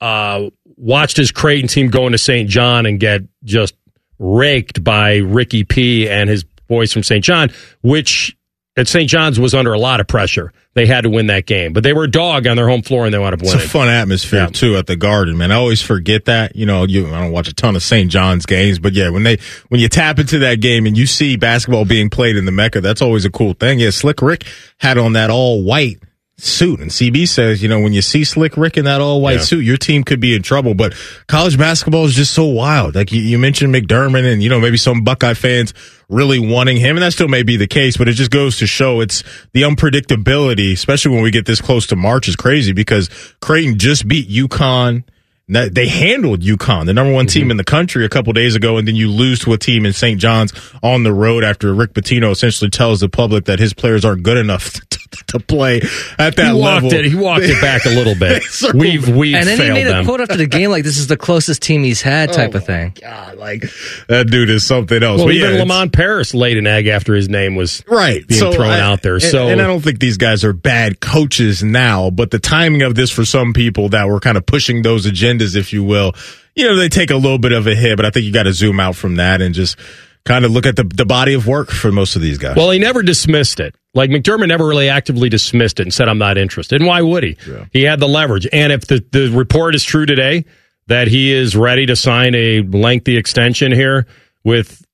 uh, 0.00 0.50
watched 0.80 1.16
his 1.16 1.30
Creighton 1.30 1.68
team 1.68 1.88
go 1.90 2.06
into 2.06 2.18
St. 2.18 2.48
John 2.48 2.86
and 2.86 2.98
get 2.98 3.22
just 3.44 3.74
raked 4.18 4.82
by 4.82 5.16
Ricky 5.16 5.64
P 5.64 6.08
and 6.08 6.28
his 6.28 6.44
boys 6.68 6.92
from 6.92 7.02
St. 7.02 7.24
John, 7.24 7.50
which 7.82 8.36
at 8.76 8.86
St. 8.88 9.08
John's 9.08 9.38
was 9.40 9.54
under 9.54 9.72
a 9.72 9.78
lot 9.78 10.00
of 10.00 10.06
pressure. 10.06 10.52
They 10.74 10.86
had 10.86 11.00
to 11.02 11.10
win 11.10 11.26
that 11.26 11.46
game, 11.46 11.72
but 11.72 11.82
they 11.82 11.92
were 11.92 12.04
a 12.04 12.10
dog 12.10 12.46
on 12.46 12.56
their 12.56 12.68
home 12.68 12.82
floor 12.82 13.04
and 13.04 13.12
they 13.12 13.18
wound 13.18 13.34
up 13.34 13.42
It's 13.42 13.52
a 13.52 13.58
fun 13.58 13.88
atmosphere 13.88 14.42
Yeah. 14.42 14.46
too 14.46 14.76
at 14.76 14.86
the 14.86 14.94
Garden, 14.94 15.36
man. 15.36 15.50
I 15.50 15.56
always 15.56 15.82
forget 15.82 16.26
that. 16.26 16.54
You 16.54 16.64
know, 16.66 16.84
you 16.84 17.08
I 17.08 17.20
don't 17.20 17.32
watch 17.32 17.48
a 17.48 17.52
ton 17.54 17.74
of 17.74 17.82
St. 17.82 18.10
John's 18.10 18.46
games, 18.46 18.78
but 18.78 18.92
yeah, 18.92 19.08
when 19.10 19.24
they 19.24 19.38
when 19.68 19.80
you 19.80 19.88
tap 19.88 20.18
into 20.20 20.38
that 20.40 20.60
game 20.60 20.86
and 20.86 20.96
you 20.96 21.06
see 21.06 21.36
basketball 21.36 21.84
being 21.84 22.08
played 22.08 22.36
in 22.36 22.44
the 22.44 22.52
Mecca, 22.52 22.80
that's 22.80 23.02
always 23.02 23.24
a 23.24 23.30
cool 23.30 23.54
thing. 23.54 23.80
Yeah, 23.80 23.90
Slick 23.90 24.22
Rick 24.22 24.44
had 24.78 24.96
on 24.96 25.14
that 25.14 25.28
all 25.30 25.62
white 25.64 25.98
suit, 26.42 26.80
and 26.80 26.90
CB 26.90 27.26
says, 27.28 27.62
you 27.62 27.68
know, 27.68 27.80
when 27.80 27.92
you 27.92 28.02
see 28.02 28.24
Slick 28.24 28.56
Rick 28.56 28.76
in 28.76 28.84
that 28.86 29.00
all 29.00 29.20
white 29.20 29.36
Yeah. 29.38 29.42
suit, 29.44 29.60
your 29.64 29.76
team 29.76 30.04
could 30.04 30.20
be 30.20 30.34
in 30.34 30.42
trouble. 30.42 30.74
But 30.74 30.94
college 31.28 31.56
basketball 31.58 32.04
is 32.06 32.14
just 32.14 32.32
so 32.32 32.44
wild. 32.44 32.94
Like 32.94 33.12
you, 33.12 33.20
you 33.20 33.38
mentioned 33.38 33.74
McDermott, 33.74 34.30
and 34.30 34.42
you 34.42 34.48
know 34.48 34.60
maybe 34.60 34.76
some 34.76 35.02
Buckeye 35.02 35.34
fans 35.34 35.74
really 36.08 36.38
wanting 36.38 36.76
him, 36.78 36.96
and 36.96 37.02
that 37.02 37.12
still 37.12 37.28
may 37.28 37.42
be 37.42 37.56
the 37.56 37.66
case. 37.66 37.96
But 37.96 38.08
it 38.08 38.12
just 38.14 38.30
goes 38.30 38.58
to 38.58 38.66
show 38.66 39.00
it's 39.00 39.22
the 39.52 39.62
unpredictability, 39.62 40.72
especially 40.72 41.14
when 41.14 41.22
we 41.22 41.30
get 41.30 41.46
this 41.46 41.60
close 41.60 41.86
to 41.88 41.96
March, 41.96 42.28
is 42.28 42.36
crazy 42.36 42.72
because 42.72 43.08
Creighton 43.40 43.78
just 43.78 44.06
beat 44.08 44.28
UConn. 44.28 45.04
That- 45.52 45.74
They 45.74 45.86
handled 45.88 46.40
UConn, 46.42 46.86
the 46.86 46.92
number 46.94 47.12
one 47.12 47.26
team 47.26 47.44
mm-hmm. 47.44 47.50
in 47.52 47.56
the 47.56 47.64
country, 47.64 48.04
a 48.04 48.08
couple 48.08 48.32
days 48.32 48.54
ago, 48.54 48.76
and 48.78 48.86
then 48.88 48.94
you 48.96 49.10
lose 49.10 49.40
to 49.40 49.52
a 49.52 49.58
team 49.58 49.84
in 49.86 49.92
St. 49.92 50.20
John's 50.20 50.52
on 50.82 51.02
the 51.02 51.12
road 51.12 51.44
after 51.44 51.72
Rick 51.74 51.94
Pitino 51.94 52.30
essentially 52.30 52.70
tells 52.70 53.00
the 53.00 53.08
public 53.08 53.44
that 53.46 53.58
his 53.58 53.72
players 53.74 54.04
aren't 54.04 54.22
good 54.22 54.36
enough 54.36 54.72
to, 54.90 54.98
to 55.28 55.40
play 55.40 55.80
at 56.18 56.36
that 56.36 56.46
he 56.54 56.60
walked 56.60 56.84
level. 56.84 56.92
it. 56.94 57.04
He 57.06 57.14
walked 57.14 57.42
it 57.44 57.60
back 57.60 57.84
a 57.84 57.90
little 57.90 58.14
bit. 58.14 58.42
We've 58.74 59.08
we've 59.08 59.34
and 59.34 59.46
then 59.46 59.58
he 59.58 59.70
made 59.70 59.84
them. 59.86 60.02
a 60.02 60.04
quote 60.04 60.20
after 60.20 60.36
the 60.36 60.46
game 60.46 60.70
like 60.70 60.84
this 60.84 60.98
is 60.98 61.06
the 61.08 61.16
closest 61.16 61.62
team 61.62 61.82
he's 61.82 62.00
had 62.02 62.30
oh 62.30 62.32
type 62.32 62.54
of 62.54 62.64
thing. 62.64 62.94
God, 63.00 63.36
like 63.38 63.64
that 64.08 64.28
dude 64.30 64.50
is 64.50 64.64
something 64.64 65.02
else. 65.02 65.18
well, 65.18 65.26
But 65.26 65.34
even 65.34 65.52
yeah, 65.54 65.58
Lamont 65.60 65.92
Paris 65.92 66.34
laid 66.34 66.56
an 66.58 66.66
egg 66.66 66.86
after 66.86 67.14
his 67.14 67.28
name 67.28 67.56
was 67.56 67.82
right 67.88 68.26
being 68.26 68.38
so 68.38 68.52
thrown 68.52 68.70
I- 68.70 68.80
out 68.80 69.02
there. 69.02 69.14
and- 69.14 69.22
So 69.22 69.48
and 69.48 69.60
I 69.60 69.66
don't 69.66 69.80
think 69.82 69.98
these 69.98 70.16
guys 70.16 70.44
are 70.44 70.52
bad 70.52 71.00
coaches 71.00 71.62
now, 71.62 72.10
but 72.10 72.30
the 72.30 72.38
timing 72.38 72.82
of 72.82 72.94
this 72.94 73.10
for 73.10 73.24
some 73.24 73.52
people 73.52 73.88
that 73.90 74.08
were 74.08 74.20
kind 74.20 74.36
of 74.36 74.46
pushing 74.46 74.82
those 74.82 75.06
agendas, 75.06 75.39
if 75.40 75.72
you 75.72 75.82
will, 75.84 76.14
you 76.54 76.66
know, 76.66 76.76
they 76.76 76.88
take 76.88 77.10
a 77.10 77.16
little 77.16 77.38
bit 77.38 77.52
of 77.52 77.66
a 77.66 77.74
hit. 77.74 77.96
But 77.96 78.06
I 78.06 78.10
think 78.10 78.26
you 78.26 78.32
got 78.32 78.44
to 78.44 78.52
zoom 78.52 78.80
out 78.80 78.96
from 78.96 79.16
that 79.16 79.40
and 79.40 79.54
just 79.54 79.78
kind 80.24 80.44
of 80.44 80.50
look 80.50 80.66
at 80.66 80.76
the 80.76 80.84
the 80.84 81.06
body 81.06 81.34
of 81.34 81.46
work 81.46 81.70
for 81.70 81.90
most 81.90 82.16
of 82.16 82.22
these 82.22 82.38
guys. 82.38 82.56
Well, 82.56 82.70
he 82.70 82.78
never 82.78 83.02
dismissed 83.02 83.60
it. 83.60 83.74
Like 83.94 84.10
McDermott 84.10 84.48
never 84.48 84.66
really 84.66 84.88
actively 84.88 85.28
dismissed 85.28 85.80
it 85.80 85.84
and 85.84 85.94
said, 85.94 86.08
I'm 86.08 86.18
not 86.18 86.38
interested. 86.38 86.80
And 86.80 86.86
why 86.86 87.02
would 87.02 87.24
he? 87.24 87.36
He 87.72 87.82
had 87.82 87.98
the 87.98 88.08
leverage. 88.08 88.46
And 88.52 88.72
if 88.72 88.86
the, 88.86 89.04
the 89.10 89.30
report 89.30 89.74
is 89.74 89.82
true 89.82 90.06
today 90.06 90.44
that 90.86 91.08
he 91.08 91.32
is 91.32 91.56
ready 91.56 91.86
to 91.86 91.96
sign 91.96 92.34
a 92.34 92.60
lengthy 92.62 93.16
extension 93.16 93.72
here 93.72 94.06
with 94.44 94.84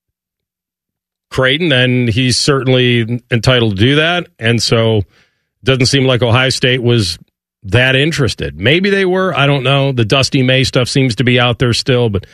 Creighton, 1.30 1.68
then 1.68 2.08
he's 2.08 2.38
certainly 2.38 3.20
entitled 3.30 3.76
to 3.76 3.82
do 3.82 3.96
that. 3.96 4.28
And 4.38 4.62
so 4.62 4.98
it 4.98 5.04
doesn't 5.64 5.86
seem 5.86 6.06
like 6.06 6.22
Ohio 6.22 6.50
State 6.50 6.82
was 6.82 7.18
that 7.66 7.96
interested. 7.96 8.58
Maybe 8.58 8.90
they 8.90 9.04
were. 9.04 9.34
I 9.34 9.46
don't 9.46 9.62
know. 9.62 9.92
The 9.92 10.04
Dusty 10.04 10.42
May 10.42 10.64
stuff 10.64 10.88
seems 10.88 11.16
to 11.16 11.24
be 11.24 11.40
out 11.40 11.58
there 11.58 11.72
still, 11.72 12.08
but 12.08 12.26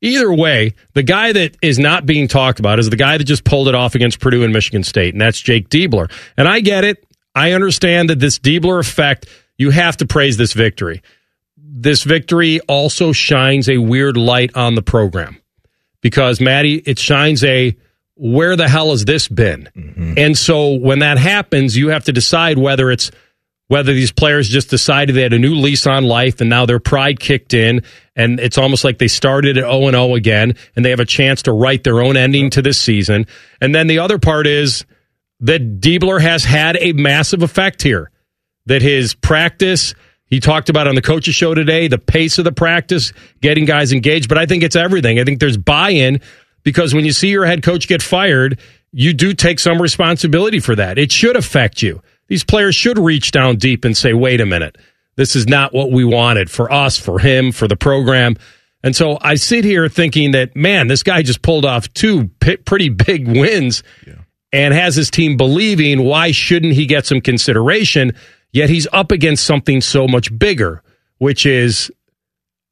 either 0.00 0.32
way, 0.32 0.74
the 0.94 1.02
guy 1.02 1.32
that 1.32 1.56
is 1.62 1.78
not 1.78 2.06
being 2.06 2.28
talked 2.28 2.58
about 2.58 2.78
is 2.78 2.88
the 2.88 2.96
guy 2.96 3.18
that 3.18 3.24
just 3.24 3.44
pulled 3.44 3.68
it 3.68 3.74
off 3.74 3.94
against 3.94 4.20
Purdue 4.20 4.44
and 4.44 4.52
Michigan 4.52 4.82
State, 4.82 5.14
and 5.14 5.20
that's 5.20 5.40
Jake 5.40 5.68
Diebler. 5.68 6.10
And 6.36 6.48
I 6.48 6.60
get 6.60 6.84
it. 6.84 7.04
I 7.34 7.52
understand 7.52 8.10
that 8.10 8.18
this 8.18 8.38
Diebler 8.38 8.80
effect, 8.80 9.26
you 9.56 9.70
have 9.70 9.96
to 9.98 10.06
praise 10.06 10.36
this 10.36 10.52
victory. 10.52 11.02
This 11.56 12.02
victory 12.02 12.60
also 12.60 13.12
shines 13.12 13.68
a 13.68 13.78
weird 13.78 14.16
light 14.16 14.56
on 14.56 14.74
the 14.74 14.82
program 14.82 15.40
because, 16.00 16.40
Maddie, 16.40 16.82
it 16.86 16.98
shines 16.98 17.44
a 17.44 17.76
where 18.14 18.56
the 18.56 18.68
hell 18.68 18.90
has 18.90 19.04
this 19.04 19.28
been? 19.28 19.68
Mm-hmm. 19.76 20.14
And 20.16 20.36
so 20.36 20.72
when 20.72 21.00
that 21.00 21.18
happens, 21.18 21.76
you 21.76 21.90
have 21.90 22.04
to 22.04 22.12
decide 22.12 22.58
whether 22.58 22.90
it's 22.90 23.12
whether 23.68 23.92
these 23.92 24.12
players 24.12 24.48
just 24.48 24.70
decided 24.70 25.14
they 25.14 25.22
had 25.22 25.34
a 25.34 25.38
new 25.38 25.54
lease 25.54 25.86
on 25.86 26.04
life 26.04 26.40
and 26.40 26.50
now 26.50 26.66
their 26.66 26.80
pride 26.80 27.20
kicked 27.20 27.54
in 27.54 27.82
and 28.16 28.40
it's 28.40 28.58
almost 28.58 28.82
like 28.82 28.98
they 28.98 29.08
started 29.08 29.56
at 29.58 29.64
0 29.64 29.86
and 29.86 29.94
0 29.94 30.14
again 30.14 30.54
and 30.74 30.84
they 30.84 30.90
have 30.90 31.00
a 31.00 31.04
chance 31.04 31.42
to 31.42 31.52
write 31.52 31.84
their 31.84 32.00
own 32.00 32.16
ending 32.16 32.50
to 32.50 32.62
this 32.62 32.78
season. 32.78 33.26
And 33.60 33.74
then 33.74 33.86
the 33.86 34.00
other 34.00 34.18
part 34.18 34.46
is 34.46 34.84
that 35.40 35.80
Diebler 35.80 36.20
has 36.20 36.44
had 36.44 36.76
a 36.80 36.92
massive 36.92 37.42
effect 37.42 37.82
here. 37.82 38.10
That 38.66 38.82
his 38.82 39.14
practice, 39.14 39.94
he 40.26 40.40
talked 40.40 40.68
about 40.68 40.88
on 40.88 40.94
the 40.94 41.02
coaches 41.02 41.34
show 41.34 41.54
today, 41.54 41.88
the 41.88 41.98
pace 41.98 42.38
of 42.38 42.44
the 42.44 42.52
practice, 42.52 43.12
getting 43.40 43.64
guys 43.64 43.92
engaged, 43.92 44.28
but 44.28 44.36
I 44.36 44.46
think 44.46 44.62
it's 44.62 44.76
everything. 44.76 45.18
I 45.18 45.24
think 45.24 45.40
there's 45.40 45.56
buy-in 45.56 46.20
because 46.64 46.94
when 46.94 47.04
you 47.06 47.12
see 47.12 47.28
your 47.28 47.46
head 47.46 47.62
coach 47.62 47.88
get 47.88 48.02
fired, 48.02 48.58
you 48.92 49.12
do 49.12 49.32
take 49.32 49.58
some 49.58 49.80
responsibility 49.80 50.58
for 50.58 50.74
that. 50.74 50.98
It 50.98 51.12
should 51.12 51.36
affect 51.36 51.82
you. 51.82 52.02
These 52.28 52.44
players 52.44 52.74
should 52.74 52.98
reach 52.98 53.30
down 53.30 53.56
deep 53.56 53.84
and 53.84 53.96
say, 53.96 54.12
wait 54.12 54.40
a 54.40 54.46
minute, 54.46 54.76
this 55.16 55.34
is 55.34 55.48
not 55.48 55.72
what 55.74 55.90
we 55.90 56.04
wanted 56.04 56.50
for 56.50 56.72
us, 56.72 56.98
for 56.98 57.18
him, 57.18 57.52
for 57.52 57.66
the 57.66 57.76
program. 57.76 58.36
And 58.82 58.94
so 58.94 59.18
I 59.20 59.34
sit 59.34 59.64
here 59.64 59.88
thinking 59.88 60.30
that, 60.32 60.54
man, 60.54 60.86
this 60.86 61.02
guy 61.02 61.22
just 61.22 61.42
pulled 61.42 61.64
off 61.64 61.92
two 61.94 62.28
p- 62.40 62.58
pretty 62.58 62.90
big 62.90 63.26
wins 63.26 63.82
and 64.52 64.72
has 64.72 64.94
his 64.94 65.10
team 65.10 65.36
believing 65.36 66.04
why 66.04 66.30
shouldn't 66.30 66.74
he 66.74 66.86
get 66.86 67.04
some 67.06 67.20
consideration? 67.20 68.12
Yet 68.52 68.70
he's 68.70 68.86
up 68.92 69.10
against 69.10 69.44
something 69.44 69.80
so 69.80 70.06
much 70.06 70.36
bigger, 70.38 70.82
which 71.18 71.44
is 71.44 71.90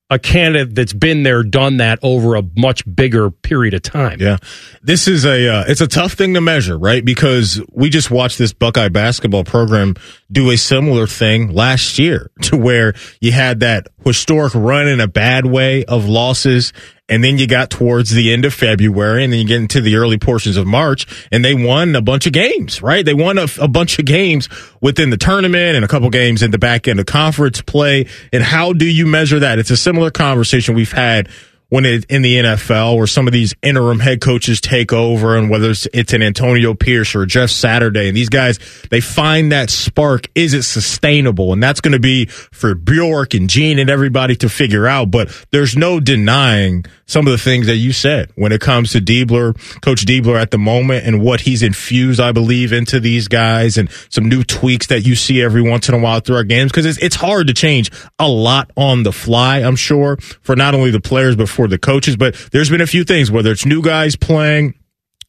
a 0.08 0.18
candidate 0.18 0.74
that's 0.74 0.92
been 0.92 1.24
there, 1.24 1.42
done 1.42 1.78
that 1.78 1.98
over 2.02 2.36
a 2.36 2.42
much 2.56 2.82
bigger 2.92 3.30
period 3.30 3.74
of 3.74 3.82
time. 3.82 4.20
Yeah, 4.20 4.36
this 4.82 5.08
is 5.08 5.24
a 5.24 5.48
uh, 5.48 5.64
it's 5.66 5.80
a 5.80 5.88
tough 5.88 6.12
thing 6.12 6.34
to 6.34 6.40
measure, 6.40 6.78
right? 6.78 7.04
Because 7.04 7.60
we 7.72 7.90
just 7.90 8.10
watched 8.10 8.38
this 8.38 8.52
Buckeye 8.52 8.88
basketball 8.88 9.42
program 9.42 9.94
do 10.30 10.50
a 10.50 10.56
similar 10.56 11.06
thing 11.06 11.52
last 11.52 11.98
year, 11.98 12.30
to 12.42 12.56
where 12.56 12.94
you 13.20 13.32
had 13.32 13.60
that 13.60 13.88
historic 14.04 14.54
run 14.54 14.86
in 14.86 15.00
a 15.00 15.08
bad 15.08 15.46
way 15.46 15.84
of 15.84 16.08
losses, 16.08 16.72
and 17.08 17.22
then 17.22 17.38
you 17.38 17.46
got 17.46 17.70
towards 17.70 18.10
the 18.10 18.32
end 18.32 18.44
of 18.44 18.52
February, 18.52 19.22
and 19.22 19.32
then 19.32 19.40
you 19.40 19.46
get 19.46 19.60
into 19.60 19.80
the 19.80 19.96
early 19.96 20.18
portions 20.18 20.56
of 20.56 20.66
March, 20.66 21.06
and 21.30 21.44
they 21.44 21.54
won 21.54 21.94
a 21.94 22.02
bunch 22.02 22.26
of 22.26 22.32
games, 22.32 22.82
right? 22.82 23.04
They 23.04 23.14
won 23.14 23.38
a, 23.38 23.46
a 23.60 23.68
bunch 23.68 23.98
of 23.98 24.04
games 24.04 24.48
within 24.80 25.10
the 25.10 25.16
tournament 25.16 25.76
and 25.76 25.84
a 25.84 25.88
couple 25.88 26.10
games 26.10 26.42
in 26.42 26.50
the 26.50 26.58
back 26.58 26.88
end 26.88 26.98
of 26.98 27.06
conference 27.06 27.62
play. 27.62 28.06
And 28.32 28.42
how 28.42 28.72
do 28.72 28.86
you 28.86 29.06
measure 29.06 29.38
that? 29.40 29.58
It's 29.58 29.70
a 29.70 29.76
similar 29.76 30.10
conversation 30.10 30.74
we've 30.74 30.92
had 30.92 31.28
when 31.68 31.84
it, 31.84 32.04
in 32.08 32.22
the 32.22 32.36
NFL 32.36 32.96
where 32.96 33.06
some 33.06 33.26
of 33.26 33.32
these 33.32 33.54
interim 33.62 33.98
head 33.98 34.20
coaches 34.20 34.60
take 34.60 34.92
over 34.92 35.36
and 35.36 35.50
whether 35.50 35.70
it's, 35.70 35.86
it's 35.92 36.12
an 36.12 36.22
Antonio 36.22 36.74
Pierce 36.74 37.14
or 37.14 37.26
Jeff 37.26 37.50
Saturday 37.50 38.08
and 38.08 38.16
these 38.16 38.28
guys, 38.28 38.58
they 38.90 39.00
find 39.00 39.50
that 39.50 39.70
spark. 39.70 40.28
Is 40.34 40.54
it 40.54 40.62
sustainable? 40.62 41.52
And 41.52 41.62
that's 41.62 41.80
going 41.80 41.92
to 41.92 41.98
be 41.98 42.26
for 42.26 42.74
Bjork 42.74 43.34
and 43.34 43.50
Gene 43.50 43.78
and 43.78 43.90
everybody 43.90 44.36
to 44.36 44.48
figure 44.48 44.86
out. 44.86 45.10
But 45.10 45.46
there's 45.50 45.76
no 45.76 45.98
denying 45.98 46.84
some 47.06 47.26
of 47.26 47.30
the 47.30 47.38
things 47.38 47.66
that 47.66 47.76
you 47.76 47.92
said 47.92 48.30
when 48.34 48.52
it 48.52 48.60
comes 48.60 48.92
to 48.92 49.00
Diebler, 49.00 49.54
Coach 49.80 50.04
Diebler 50.04 50.40
at 50.40 50.50
the 50.50 50.58
moment 50.58 51.06
and 51.06 51.22
what 51.22 51.40
he's 51.40 51.62
infused, 51.62 52.20
I 52.20 52.32
believe, 52.32 52.72
into 52.72 52.98
these 52.98 53.28
guys 53.28 53.78
and 53.78 53.88
some 54.08 54.28
new 54.28 54.42
tweaks 54.42 54.88
that 54.88 55.06
you 55.06 55.14
see 55.14 55.40
every 55.40 55.62
once 55.62 55.88
in 55.88 55.94
a 55.94 55.98
while 55.98 56.20
through 56.20 56.36
our 56.36 56.44
games. 56.44 56.72
Cause 56.72 56.84
it's, 56.84 56.98
it's 56.98 57.16
hard 57.16 57.46
to 57.46 57.54
change 57.54 57.90
a 58.18 58.28
lot 58.28 58.70
on 58.76 59.04
the 59.04 59.12
fly, 59.12 59.58
I'm 59.58 59.76
sure, 59.76 60.16
for 60.42 60.56
not 60.56 60.74
only 60.74 60.90
the 60.90 61.00
players, 61.00 61.36
but 61.36 61.48
for 61.48 61.68
the 61.68 61.78
coaches. 61.78 62.16
But 62.16 62.34
there's 62.50 62.70
been 62.70 62.80
a 62.80 62.86
few 62.86 63.04
things, 63.04 63.30
whether 63.30 63.52
it's 63.52 63.64
new 63.64 63.82
guys 63.82 64.16
playing, 64.16 64.74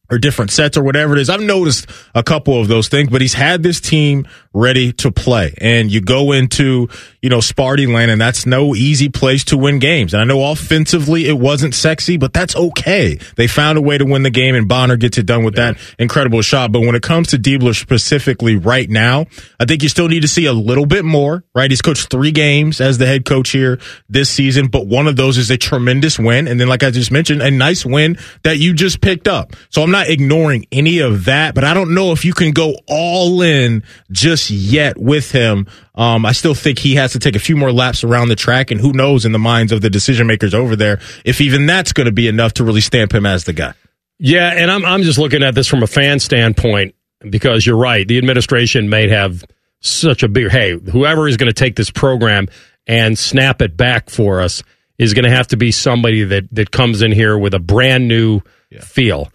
or 0.10 0.18
different 0.18 0.52
sets 0.52 0.78
or 0.78 0.84
whatever 0.84 1.13
it 1.13 1.20
is. 1.20 1.30
I've 1.30 1.42
noticed 1.42 1.90
a 2.16 2.24
couple 2.24 2.60
of 2.60 2.68
those 2.68 2.88
things, 2.88 3.10
but 3.10 3.22
he's 3.22 3.34
had 3.34 3.63
this 3.63 3.82
team 3.82 4.28
ready 4.58 4.93
to 4.93 5.12
play. 5.12 5.54
And 5.60 5.91
you 5.91 6.02
go 6.02 6.32
into, 6.32 6.88
you 7.22 7.30
know, 7.30 7.39
Sparty 7.39 7.91
land 7.91 8.10
and 8.10 8.22
that's 8.22 8.46
no 8.46 8.74
easy 8.74 9.10
place 9.10 9.43
to 9.46 9.58
win 9.58 9.80
games. 9.80 10.13
And 10.13 10.22
I 10.22 10.26
know 10.26 10.52
offensively 10.52 11.28
it 11.28 11.38
wasn't 11.38 11.76
sexy, 11.76 12.17
but 12.17 12.34
that's 12.34 12.56
okay. 12.56 13.20
They 13.36 13.48
found 13.48 13.78
a 13.78 13.82
way 13.82 13.98
to 13.98 14.06
win 14.06 14.24
the 14.24 14.30
game 14.30 14.56
and 14.56 14.67
Bonner 14.67 14.98
gets 14.98 15.17
it 15.17 15.26
done 15.26 15.43
with 15.43 15.58
yeah. 15.58 15.74
that 15.74 15.82
incredible 16.00 16.41
shot. 16.41 16.72
But 16.72 16.82
when 16.82 16.96
it 16.96 17.04
comes 17.04 17.28
to 17.30 17.38
Diebler 17.38 17.76
specifically 17.76 18.56
right 18.56 18.89
now, 18.89 19.26
I 19.60 19.65
think 19.65 19.84
you 19.84 19.89
still 19.89 20.08
need 20.08 20.22
to 20.22 20.28
see 20.28 20.46
a 20.46 20.54
little 20.54 20.86
bit 20.86 21.04
more, 21.04 21.43
right? 21.54 21.70
He's 21.70 21.82
coached 21.82 22.10
three 22.10 22.32
games 22.32 22.80
as 22.80 22.98
the 22.98 23.06
head 23.06 23.26
coach 23.26 23.50
here 23.50 23.80
this 24.10 24.30
season, 24.30 24.67
but 24.67 24.88
one 24.88 25.08
of 25.08 25.17
those 25.17 25.38
is 25.38 25.52
a 25.52 25.58
tremendous 25.58 26.17
win. 26.17 26.48
And 26.48 26.60
then, 26.60 26.67
like 26.67 26.84
I 26.84 26.91
just 26.91 27.12
mentioned, 27.12 27.41
a 27.41 27.52
nice 27.52 27.86
win 27.86 28.17
that 28.43 28.58
you 28.58 28.74
just 28.74 29.02
picked 29.02 29.28
up. 29.28 29.54
So 29.70 29.84
I'm 29.84 29.91
not 29.91 29.98
not 29.98 30.10
ignoring 30.10 30.65
any 30.72 31.00
of 31.00 31.26
that, 31.26 31.56
but 31.56 31.63
I 31.63 31.74
don't 31.74 31.93
know 31.93 32.12
if 32.12 32.24
you 32.24 32.34
can 32.34 32.52
go 32.52 32.76
all 32.88 33.41
in 33.41 33.84
just 34.12 34.46
yet 34.51 34.97
with 34.97 35.31
him. 35.31 35.67
Um, 35.95 36.25
I 36.25 36.31
still 36.31 36.55
think 36.55 36.79
he 36.79 36.95
has 36.95 37.13
to 37.13 37.19
take 37.19 37.36
a 37.36 37.39
few 37.39 37.55
more 37.55 37.71
laps 37.71 38.03
around 38.03 38.29
the 38.29 38.36
track, 38.36 38.71
and 38.71 38.79
who 38.79 38.93
knows 38.93 39.25
in 39.25 39.31
the 39.31 39.39
minds 39.39 39.71
of 39.71 39.81
the 39.81 39.89
decision 39.89 40.27
makers 40.27 40.53
over 40.53 40.75
there 40.75 40.99
if 41.25 41.41
even 41.41 41.65
that's 41.65 41.93
going 41.93 42.05
to 42.05 42.12
be 42.12 42.27
enough 42.27 42.53
to 42.53 42.63
really 42.63 42.81
stamp 42.81 43.13
him 43.13 43.25
as 43.25 43.43
the 43.45 43.53
guy. 43.53 43.73
Yeah, 44.19 44.51
and 44.55 44.71
I'm 44.71 44.86
I'm 44.86 45.03
just 45.03 45.19
looking 45.19 45.43
at 45.43 45.55
this 45.55 45.67
from 45.67 45.83
a 45.83 45.88
fan 45.88 46.19
standpoint 46.19 46.95
because 47.21 47.65
you're 47.65 47.77
right. 47.77 48.07
The 48.07 48.17
administration 48.17 48.89
may 48.89 49.10
have 49.10 49.43
such 49.79 50.23
a 50.23 50.27
big 50.27 50.49
hey, 50.49 50.77
whoever 50.77 51.27
is 51.27 51.38
going 51.38 51.49
to 51.49 51.53
take 51.53 51.75
this 51.75 51.91
program 51.91 52.47
and 52.88 53.17
snap 53.17 53.62
it 53.62 53.77
back 53.77 54.10
for 54.10 54.41
us 54.41 54.63
is 54.97 55.13
going 55.13 55.25
to 55.25 55.31
have 55.31 55.47
to 55.47 55.57
be 55.57 55.71
somebody 55.71 56.23
that 56.23 56.47
that 56.51 56.71
comes 56.71 57.01
in 57.01 57.12
here 57.12 57.38
with 57.38 57.53
a 57.53 57.60
brand 57.60 58.07
new 58.07 58.41
yeah. 58.71 58.81
feel 58.81 59.29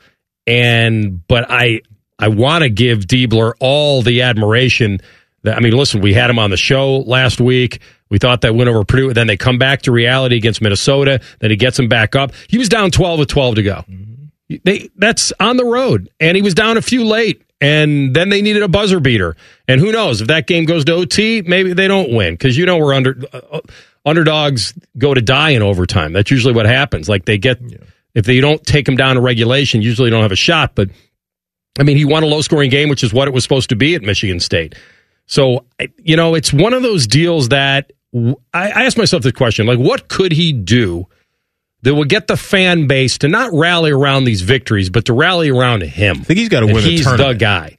and 0.47 1.27
but 1.27 1.51
I 1.51 1.83
I 2.23 2.29
want 2.29 2.63
to 2.63 2.71
give 2.71 3.01
Diebler 3.01 3.53
all 3.61 4.03
the 4.03 4.23
admiration. 4.23 5.01
That, 5.43 5.57
I 5.57 5.61
mean, 5.61 5.73
listen, 5.73 6.01
we 6.01 6.15
had 6.15 6.31
him 6.31 6.39
on 6.39 6.51
the 6.51 6.57
show 6.57 6.99
last 6.99 7.41
week. 7.41 7.81
We 8.11 8.19
thought 8.19 8.43
that 8.43 8.55
win 8.55 8.69
over 8.69 8.85
Purdue. 8.85 9.13
Then 9.13 9.27
they 9.27 9.37
come 9.37 9.59
back 9.59 9.83
to 9.83 9.93
reality 9.93 10.37
against 10.37 10.63
Minnesota. 10.63 11.21
Then 11.41 11.51
he 11.51 11.57
gets 11.57 11.77
them 11.77 11.89
back 11.89 12.15
up. 12.15 12.33
He 12.49 12.59
was 12.59 12.69
down 12.69 12.91
twelve 12.91 13.19
with 13.19 13.29
twelve 13.29 13.57
to 13.57 13.63
go. 13.63 13.85
Mm-hmm. 13.89 14.57
They 14.65 14.91
that's 14.97 15.33
on 15.41 15.57
the 15.57 15.65
road, 15.65 16.11
and 16.21 16.37
he 16.37 16.43
was 16.43 16.55
down 16.55 16.77
a 16.77 16.83
few 16.83 17.05
late. 17.05 17.43
And 17.61 18.13
then 18.15 18.29
they 18.29 18.43
needed 18.43 18.63
a 18.63 18.69
buzzer 18.69 18.99
beater. 18.99 19.37
And 19.69 19.81
who 19.81 19.93
knows 19.93 20.21
if 20.21 20.27
that 20.27 20.49
game 20.49 20.65
goes 20.65 20.85
to 20.87 20.95
OT, 20.95 21.43
maybe 21.43 21.73
they 21.75 21.87
don't 21.87 22.13
win 22.13 22.35
because 22.35 22.57
you 22.57 22.67
know 22.67 22.77
we're 22.77 22.93
under 22.93 23.21
uh, 23.33 23.61
underdogs 24.05 24.75
go 24.99 25.15
to 25.15 25.23
die 25.23 25.51
in 25.51 25.63
overtime. 25.63 26.13
That's 26.13 26.31
usually 26.31 26.55
what 26.55 26.67
happens. 26.67 27.09
Like 27.09 27.25
they 27.25 27.39
get. 27.39 27.61
Yeah 27.61 27.79
if 28.15 28.27
they 28.27 28.41
don't 28.41 28.65
take 28.65 28.87
him 28.87 28.97
down 28.97 29.17
to 29.17 29.21
regulation, 29.21 29.83
usually 29.83 30.11
don't 30.11 30.23
have 30.23 30.33
a 30.33 30.37
shot. 30.37 30.75
But 30.75 30.91
I 31.79 31.85
mean, 31.85 31.97
he 31.97 32.05
won 32.05 32.23
a 32.23 32.27
low 32.27 32.43
scoring 32.43 32.71
game, 32.71 32.89
which 32.89 33.03
is 33.03 33.13
what 33.13 33.29
it 33.29 33.35
was 33.35 33.43
supposed 33.43 33.71
to 33.71 33.77
be 33.77 33.95
at 33.95 34.03
Michigan 34.03 34.41
State. 34.41 34.75
So, 35.27 35.65
you 35.99 36.17
know, 36.17 36.35
it's 36.35 36.53
one 36.53 36.75
of 36.75 36.83
those 36.83 37.07
deals 37.07 37.49
that 37.49 37.93
I, 38.15 38.35
I 38.53 38.85
asked 38.85 38.99
myself 38.99 39.23
the 39.23 39.33
question 39.33 39.67
like, 39.67 39.79
what 39.79 40.09
could 40.09 40.33
he 40.33 40.53
do 40.53 41.07
that 41.83 41.95
would 41.95 42.09
get 42.09 42.27
the 42.27 42.37
fan 42.37 42.87
base 42.87 43.19
to 43.19 43.29
not 43.29 43.51
rally 43.53 43.91
around 43.91 44.25
these 44.25 44.43
victories, 44.43 44.91
but 44.91 45.07
to 45.07 45.13
rally 45.15 45.49
around 45.49 45.83
him? 45.83 46.21
I 46.21 46.25
think 46.25 46.39
he's 46.39 46.49
got 46.49 46.61
to 46.61 46.67
win 46.67 46.83
He's 46.83 47.05
the 47.05 47.35
guy. 47.39 47.77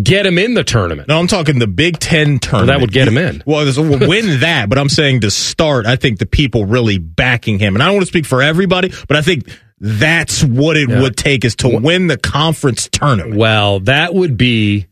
Get 0.00 0.26
him 0.26 0.38
in 0.38 0.54
the 0.54 0.64
tournament. 0.64 1.06
No, 1.06 1.20
I'm 1.20 1.28
talking 1.28 1.60
the 1.60 1.68
Big 1.68 2.00
Ten 2.00 2.40
tournament. 2.40 2.52
Well, 2.52 2.66
that 2.66 2.80
would 2.80 2.92
get 2.92 3.06
him 3.06 3.16
in. 3.16 3.44
Well, 3.46 3.64
win 3.64 4.40
that, 4.40 4.68
but 4.68 4.76
I'm 4.76 4.88
saying 4.88 5.20
to 5.20 5.30
start, 5.30 5.86
I 5.86 5.94
think 5.94 6.18
the 6.18 6.26
people 6.26 6.66
really 6.66 6.98
backing 6.98 7.60
him. 7.60 7.76
And 7.76 7.82
I 7.82 7.86
don't 7.86 7.94
want 7.94 8.02
to 8.02 8.08
speak 8.08 8.26
for 8.26 8.42
everybody, 8.42 8.92
but 9.06 9.16
I 9.16 9.22
think 9.22 9.48
that's 9.86 10.42
what 10.42 10.78
it 10.78 10.88
yeah. 10.88 11.02
would 11.02 11.14
take 11.14 11.44
is 11.44 11.54
to 11.56 11.68
win 11.68 12.06
the 12.06 12.16
conference 12.16 12.88
tournament. 12.90 13.36
Well, 13.36 13.80
that 13.80 14.14
would 14.14 14.38
be 14.38 14.86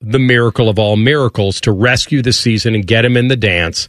the 0.00 0.20
miracle 0.20 0.68
of 0.68 0.78
all 0.78 0.94
miracles 0.94 1.60
to 1.62 1.72
rescue 1.72 2.22
the 2.22 2.32
season 2.32 2.76
and 2.76 2.86
get 2.86 3.04
him 3.04 3.16
in 3.16 3.26
the 3.26 3.36
dance. 3.36 3.88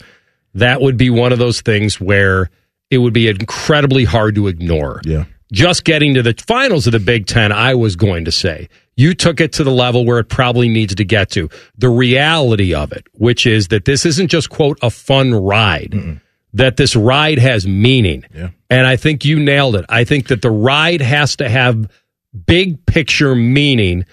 That 0.55 0.81
would 0.81 0.97
be 0.97 1.11
one 1.11 1.31
of 1.31 1.37
those 1.37 1.61
things 1.61 2.01
where 2.01 2.49
it 2.89 2.97
would 2.97 3.13
be 3.13 3.27
incredibly 3.27 4.03
hard 4.03 4.33
to 4.35 4.47
ignore. 4.47 4.99
Yeah. 5.05 5.25
Just 5.53 5.83
getting 5.83 6.15
to 6.15 6.23
the 6.23 6.33
finals 6.47 6.87
of 6.87 6.93
the 6.93 6.99
Big 6.99 7.27
Ten, 7.27 7.51
I 7.51 7.75
was 7.75 7.95
going 7.95 8.25
to 8.25 8.31
say. 8.31 8.67
You 8.95 9.13
took 9.13 9.39
it 9.39 9.53
to 9.53 9.63
the 9.63 9.71
level 9.71 10.05
where 10.05 10.17
it 10.17 10.27
probably 10.27 10.69
needs 10.69 10.95
to 10.95 11.05
get 11.05 11.29
to. 11.31 11.49
The 11.77 11.89
reality 11.89 12.73
of 12.73 12.91
it, 12.93 13.05
which 13.13 13.45
is 13.45 13.67
that 13.67 13.85
this 13.85 14.07
isn't 14.07 14.29
just, 14.29 14.49
quote, 14.49 14.79
a 14.81 14.89
fun 14.89 15.35
ride. 15.35 15.91
Mm-mm 15.91 16.21
that 16.55 16.77
this 16.77 16.95
ride 16.95 17.37
has 17.37 17.67
meaning. 17.67 18.23
Yeah. 18.33 18.49
And 18.69 18.87
I 18.87 18.95
think 18.95 19.25
you 19.25 19.39
nailed 19.39 19.75
it. 19.75 19.85
I 19.89 20.05
think 20.05 20.29
that 20.29 20.41
the 20.41 20.49
ride 20.49 21.01
has 21.01 21.35
to 21.37 21.49
have 21.49 21.91
big 22.33 22.85
picture 22.85 23.35
meaning 23.35 24.05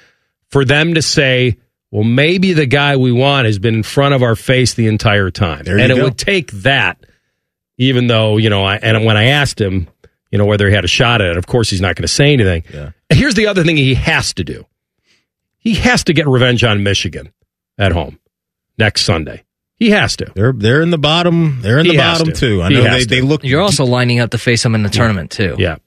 for 0.49 0.65
them 0.65 0.95
to 0.95 1.03
say, 1.03 1.57
well, 1.93 2.05
maybe 2.05 2.53
the 2.53 2.67
guy 2.67 2.97
we 2.97 3.13
want 3.13 3.47
has 3.47 3.59
been 3.59 3.75
in 3.75 3.83
front 3.83 4.15
of 4.15 4.23
our 4.23 4.35
face 4.35 4.75
the 4.75 4.89
entire 4.89 5.31
time. 5.31 5.65
There 5.65 5.79
and 5.79 5.93
it 5.93 5.97
go. 5.97 6.05
would 6.05 6.19
take 6.19 6.51
that, 6.53 7.05
even 7.79 8.09
though, 8.09 8.39
you 8.39 8.51
know, 8.51 8.65
I, 8.65 8.77
and 8.77 9.05
when 9.05 9.17
I 9.17 9.27
asked 9.27 9.61
him, 9.61 9.89
you 10.33 10.39
know, 10.39 10.47
whether 10.47 10.67
he 10.67 10.75
had 10.75 10.85
a 10.85 10.89
shot 10.89 11.21
at 11.21 11.29
it, 11.29 11.37
of 11.37 11.47
course 11.47 11.71
he's 11.71 11.81
not 11.81 11.95
going 11.95 12.03
to 12.03 12.09
say 12.09 12.33
anything. 12.33 12.65
Yeah. 12.73 12.91
Here's 13.11 13.35
the 13.35 13.47
other 13.47 13.63
thing 13.63 13.77
he 13.77 13.95
has 13.95 14.35
to 14.35 14.45
do. 14.45 14.67
He 15.59 15.75
has 15.75 16.03
to 16.05 16.13
get 16.13 16.27
revenge 16.27 16.65
on 16.65 16.83
Michigan 16.83 17.33
at 17.79 17.93
home 17.93 18.19
next 18.79 19.03
Sunday. 19.03 19.45
He 19.83 19.91
has 19.91 20.15
to. 20.19 20.31
They're 20.33 20.53
they're 20.53 20.81
in 20.81 20.91
the 20.91 20.99
bottom. 20.99 21.61
They're 21.61 21.81
in 21.81 21.87
he 21.87 21.93
the 21.93 21.99
bottom 21.99 22.29
to. 22.29 22.33
too. 22.33 22.63
I 22.63 22.69
he 22.69 22.75
know 22.75 22.85
they, 22.85 23.05
they 23.05 23.21
look. 23.21 23.43
You're 23.43 23.61
also 23.61 23.85
lining 23.85 24.21
up 24.21 24.31
to 24.31 24.39
face 24.39 24.63
them 24.63 24.77
in 24.77 24.85
the 24.85 24.89
tournament 24.89 25.33
too. 25.33 25.57
Yeah. 25.59 25.79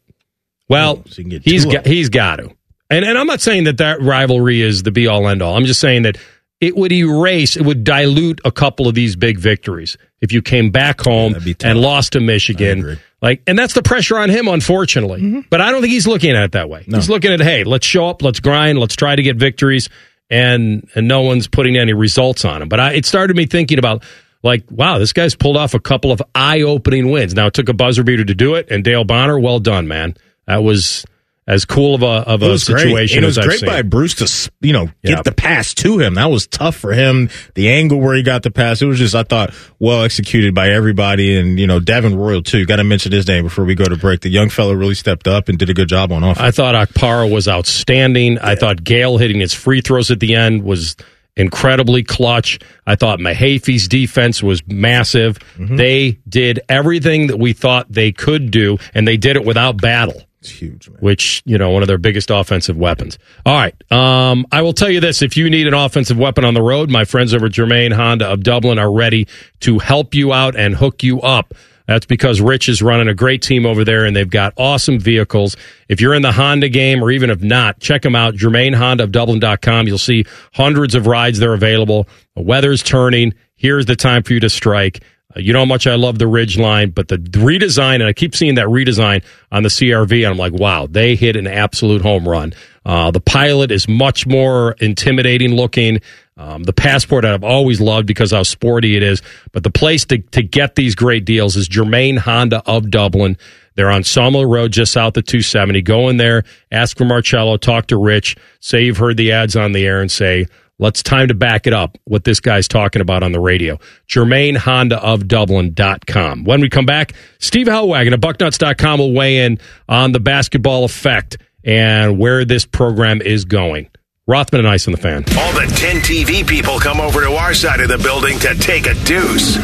Well, 0.68 1.04
oh, 1.06 1.10
so 1.10 1.24
he's 1.24 1.64
got, 1.64 1.86
he's 1.86 2.10
got 2.10 2.36
to. 2.38 2.54
And 2.90 3.06
and 3.06 3.18
I'm 3.18 3.26
not 3.26 3.40
saying 3.40 3.64
that 3.64 3.78
that 3.78 4.02
rivalry 4.02 4.62
is 4.62 4.84
the 4.84 4.92
be 4.92 5.08
all 5.08 5.30
end 5.30 5.42
all. 5.42 5.56
I'm 5.56 5.64
just 5.64 5.80
saying 5.80 6.02
that 6.02 6.18
it 6.60 6.76
would 6.76 6.92
erase, 6.92 7.56
it 7.56 7.64
would 7.64 7.86
dilute 7.86 8.42
a 8.44 8.52
couple 8.52 8.90
of 8.90 8.96
these 8.96 9.16
big 9.16 9.40
victories 9.40 9.98
if 10.20 10.34
you 10.34 10.42
came 10.42 10.72
back 10.72 11.00
home 11.00 11.38
yeah, 11.46 11.54
and 11.64 11.80
lost 11.80 12.14
to 12.14 12.20
Michigan. 12.20 13.00
Like, 13.22 13.44
and 13.48 13.58
that's 13.58 13.76
the 13.76 13.82
pressure 13.82 14.18
on 14.18 14.30
him, 14.30 14.50
unfortunately. 14.50 15.22
Mm-hmm. 15.22 15.40
But 15.50 15.62
I 15.62 15.72
don't 15.72 15.82
think 15.82 15.94
he's 15.94 16.08
looking 16.08 16.32
at 16.32 16.44
it 16.44 16.52
that 16.52 16.70
way. 16.70 16.84
No. 16.88 16.98
He's 16.98 17.10
looking 17.10 17.32
at, 17.32 17.40
hey, 17.40 17.64
let's 17.64 17.86
show 17.86 18.08
up, 18.08 18.22
let's 18.22 18.40
grind, 18.42 18.78
let's 18.78 18.96
try 18.96 19.16
to 19.16 19.24
get 19.24 19.38
victories 19.38 19.90
and 20.30 20.90
and 20.96 21.08
no 21.08 21.22
one's 21.22 21.48
putting 21.48 21.78
any 21.78 21.94
results 21.94 22.46
on 22.46 22.62
him. 22.62 22.70
But 22.70 22.80
I, 22.80 22.94
it 22.94 23.06
started 23.06 23.36
me 23.36 23.46
thinking 23.46 23.80
about 23.80 24.04
like, 24.44 24.64
wow, 24.70 25.00
this 25.00 25.14
guy's 25.14 25.36
pulled 25.36 25.58
off 25.58 25.74
a 25.74 25.80
couple 25.80 26.12
of 26.12 26.22
eye 26.34 26.62
opening 26.62 27.10
wins. 27.10 27.34
Now 27.34 27.48
it 27.48 27.54
took 27.54 27.70
a 27.70 27.74
buzzer 27.74 28.04
beater 28.04 28.26
to 28.26 28.36
do 28.36 28.56
it, 28.56 28.68
and 28.70 28.84
Dale 28.84 29.04
Bonner, 29.04 29.40
well 29.40 29.60
done, 29.60 29.88
man. 29.88 30.16
That 30.48 30.64
was 30.64 31.06
as 31.48 31.66
cool 31.66 31.94
of 31.94 32.02
a 32.02 32.06
of 32.06 32.42
a 32.42 32.58
situation. 32.58 33.24
it 33.24 33.26
was 33.26 33.38
great 33.38 33.46
it 33.46 33.52
was 33.52 33.62
great 33.62 33.70
by 33.70 33.82
Bruce 33.84 34.16
to 34.16 34.52
you 34.62 34.74
know 34.74 34.90
get 35.04 35.24
the 35.24 35.32
pass 35.32 35.74
to 35.76 36.00
him. 36.00 36.16
That 36.16 36.26
was 36.32 36.48
tough 36.48 36.76
for 36.76 36.94
him. 36.94 37.30
The 37.54 37.70
angle 37.70 38.00
where 38.00 38.16
he 38.16 38.24
got 38.24 38.44
the 38.44 38.52
pass, 38.52 38.82
it 38.82 38.86
was 38.86 38.98
just 38.98 39.14
I 39.14 39.24
thought 39.24 39.54
well 39.80 40.04
executed 40.04 40.56
by 40.56 40.70
everybody, 40.70 41.38
and 41.38 41.60
you 41.60 41.68
know 41.68 41.80
Devin 41.80 42.16
Royal 42.16 42.42
too. 42.42 42.66
Got 42.66 42.78
to 42.78 42.84
mention 42.84 43.12
his 43.12 43.28
name 43.28 43.44
before 43.44 43.66
we 43.66 43.76
go 43.76 43.86
to 43.86 43.98
break. 43.98 44.22
The 44.22 44.30
young 44.30 44.50
fellow 44.50 44.74
really 44.74 44.96
stepped 44.96 45.28
up 45.28 45.50
and 45.50 45.58
did 45.58 45.70
a 45.70 45.74
good 45.74 45.90
job 45.90 46.12
on 46.12 46.24
offense. 46.24 46.40
I 46.40 46.52
thought 46.52 46.76
Okpara 46.76 47.32
was 47.32 47.48
outstanding. 47.48 48.34
Yeah. 48.34 48.48
I 48.48 48.56
thought 48.56 48.84
Gayle 48.84 49.18
hitting 49.18 49.40
his 49.40 49.54
free 49.54 49.82
throws 49.82 50.10
at 50.10 50.20
the 50.20 50.36
end 50.36 50.64
was 50.64 50.96
incredibly 51.38 52.02
clutch. 52.02 52.60
I 52.88 52.96
thought 52.96 53.20
Mahaffey's 53.20 53.88
defense 53.88 54.42
was 54.42 54.66
massive. 54.68 55.38
Mm-hmm. 55.58 55.76
They 55.76 56.12
did 56.28 56.62
everything 56.70 57.28
that 57.28 57.38
we 57.38 57.54
thought 57.54 57.92
they 57.92 58.12
could 58.12 58.52
do, 58.52 58.78
and 58.94 59.08
they 59.08 59.18
did 59.18 59.36
it 59.36 59.46
without 59.46 59.80
battle. 59.82 60.24
It's 60.46 60.60
huge, 60.60 60.90
man. 60.90 61.00
Which, 61.00 61.42
you 61.46 61.58
know, 61.58 61.72
one 61.72 61.82
of 61.82 61.88
their 61.88 61.98
biggest 61.98 62.30
offensive 62.30 62.78
weapons. 62.78 63.18
All 63.48 63.56
right. 63.56 63.92
Um, 63.92 64.46
I 64.52 64.62
will 64.62 64.74
tell 64.74 64.92
you 64.92 65.00
this. 65.00 65.24
If 65.24 65.36
you 65.36 65.50
need 65.50 65.66
an 65.66 65.74
offensive 65.74 66.20
weapon 66.20 66.46
on 66.46 66.54
the 66.54 66.62
road, 66.62 66.92
my 66.92 67.04
friends 67.04 67.34
over 67.34 67.48
at 67.48 67.52
Germain 67.52 67.92
Honda 67.92 68.28
of 68.28 68.44
Dublin 68.44 68.78
are 68.78 68.92
ready 68.92 69.28
to 69.62 69.80
help 69.80 70.14
you 70.14 70.34
out 70.34 70.56
and 70.56 70.76
hook 70.76 71.02
you 71.02 71.20
up. 71.22 71.56
That's 71.88 72.06
because 72.06 72.42
Rich 72.42 72.70
is 72.70 72.82
running 72.82 73.08
a 73.08 73.14
great 73.14 73.42
team 73.42 73.66
over 73.66 73.84
there 73.84 74.06
and 74.06 74.16
they've 74.16 74.30
got 74.30 74.54
awesome 74.58 75.00
vehicles. 75.00 75.56
If 75.90 76.02
you're 76.02 76.14
in 76.14 76.22
the 76.22 76.32
Honda 76.32 76.70
game 76.70 77.04
or 77.04 77.10
even 77.12 77.30
if 77.30 77.42
not, 77.42 77.80
check 77.80 78.04
them 78.04 78.16
out. 78.16 78.36
Germain 78.36 78.74
Honda 78.74 79.04
of 79.04 79.12
Dublin.com. 79.12 79.88
You'll 79.88 79.98
see 79.98 80.26
hundreds 80.54 80.94
of 80.96 81.08
rides 81.08 81.40
that 81.40 81.48
are 81.48 81.54
available. 81.54 82.08
The 82.36 82.42
weather's 82.42 82.84
turning. 82.84 83.34
Here's 83.56 83.86
the 83.86 83.96
time 83.96 84.24
for 84.24 84.34
you 84.34 84.40
to 84.42 84.50
strike. 84.50 85.04
Uh, 85.36 85.39
you 85.39 85.54
know 85.54 85.60
how 85.60 85.65
much 85.65 85.88
I 85.88 85.95
love 85.95 86.19
the 86.19 86.28
Ridge 86.28 86.58
line, 86.58 86.91
but 86.91 87.08
the 87.08 87.17
redesign, 87.17 87.95
and 87.95 88.06
I 88.06 88.13
keep 88.13 88.36
seeing 88.36 88.56
that 88.56 88.67
redesign 88.67 89.24
on 89.52 89.63
the 89.63 89.69
CRV, 89.69 90.24
and 90.24 90.28
I'm 90.28 90.38
like, 90.38 90.54
wow, 90.54 90.88
they 90.88 91.15
hit 91.15 91.36
an 91.36 91.48
absolute 91.48 92.02
home 92.02 92.28
run. 92.28 92.54
Uh, 92.86 93.12
the 93.12 93.19
pilot 93.19 93.71
is 93.71 93.88
much 93.88 94.28
more 94.28 94.74
intimidating 94.80 95.56
looking. 95.56 96.02
Um, 96.38 96.63
the 96.63 96.74
passport 96.74 97.26
I've 97.26 97.43
always 97.43 97.80
loved 97.80 98.08
because 98.08 98.32
how 98.32 98.43
sporty 98.43 98.95
it 98.95 99.04
is. 99.04 99.21
But 99.54 99.63
the 99.63 99.71
place 99.71 100.06
to, 100.06 100.19
to 100.19 100.43
get 100.43 100.76
these 100.76 100.93
great 100.93 101.26
deals 101.26 101.56
is 101.56 101.67
Germain 101.67 102.17
Honda 102.17 102.62
of 102.65 102.91
Dublin. 102.91 103.38
They're 103.76 103.89
on 103.89 104.04
Sawmill 104.04 104.45
Road, 104.45 104.71
just 104.71 104.91
south 104.91 105.17
of 105.17 105.26
270. 105.26 105.82
Go 105.82 106.10
in 106.10 106.17
there, 106.17 106.43
ask 106.71 106.98
for 106.98 107.06
Marcello, 107.06 107.58
talk 107.58 107.88
to 107.88 107.98
Rich, 107.98 108.38
say 108.60 108.86
you've 108.86 108.98
heard 108.98 109.17
the 109.17 109.32
ads 109.32 109.56
on 109.56 109.74
the 109.74 109.86
air, 109.86 110.02
and 110.02 110.12
say, 110.12 110.48
let's 110.80 111.04
time 111.04 111.28
to 111.28 111.34
back 111.34 111.68
it 111.68 111.74
up 111.74 111.98
what 112.06 112.24
this 112.24 112.40
guy's 112.40 112.68
talking 112.68 113.02
about 113.02 113.24
on 113.24 113.32
the 113.32 113.40
radio. 113.40 113.80
Germain 114.08 114.56
Honda 114.56 114.98
of 115.02 115.28
Dublin.com. 115.28 116.44
When 116.44 116.62
we 116.62 116.70
come 116.70 116.86
back, 116.86 117.14
Steve 117.40 117.68
Helwagen 117.68 118.14
of 118.14 118.22
Bucknuts.com 118.22 119.00
will 119.00 119.14
weigh 119.14 119.46
in 119.46 119.60
on 119.88 120.12
the 120.12 120.20
basketball 120.20 120.84
effect 120.84 121.38
and 121.64 122.20
where 122.20 122.46
this 122.46 122.66
program 122.66 123.22
is 123.22 123.46
going. 123.46 123.90
Rothman 124.28 124.60
and 124.60 124.68
Ice 124.68 124.88
on 124.88 124.92
the 124.92 124.98
fan. 124.98 125.24
All 125.38 125.54
the 125.54 125.72
10 125.78 125.98
TV 125.98 126.48
people 126.48 126.80
come 126.80 127.00
over 127.00 127.22
to 127.22 127.34
our 127.34 127.54
side 127.54 127.80
of 127.80 127.90
the 127.90 128.00
building 128.00 128.40
to 128.40 128.56
take 128.56 128.88
a 128.88 128.96
deuce. 129.06 129.56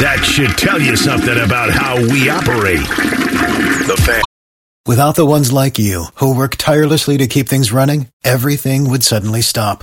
That 0.00 0.22
should 0.22 0.56
tell 0.56 0.80
you 0.80 0.96
something 0.96 1.38
about 1.38 1.70
how 1.70 1.96
we 1.96 2.28
operate. 2.28 2.86
The 3.86 4.00
fan. 4.06 4.22
Without 4.86 5.16
the 5.16 5.26
ones 5.26 5.52
like 5.52 5.78
you, 5.78 6.06
who 6.16 6.36
work 6.36 6.56
tirelessly 6.56 7.16
to 7.18 7.26
keep 7.26 7.48
things 7.48 7.72
running, 7.72 8.08
everything 8.22 8.88
would 8.90 9.02
suddenly 9.02 9.40
stop. 9.40 9.82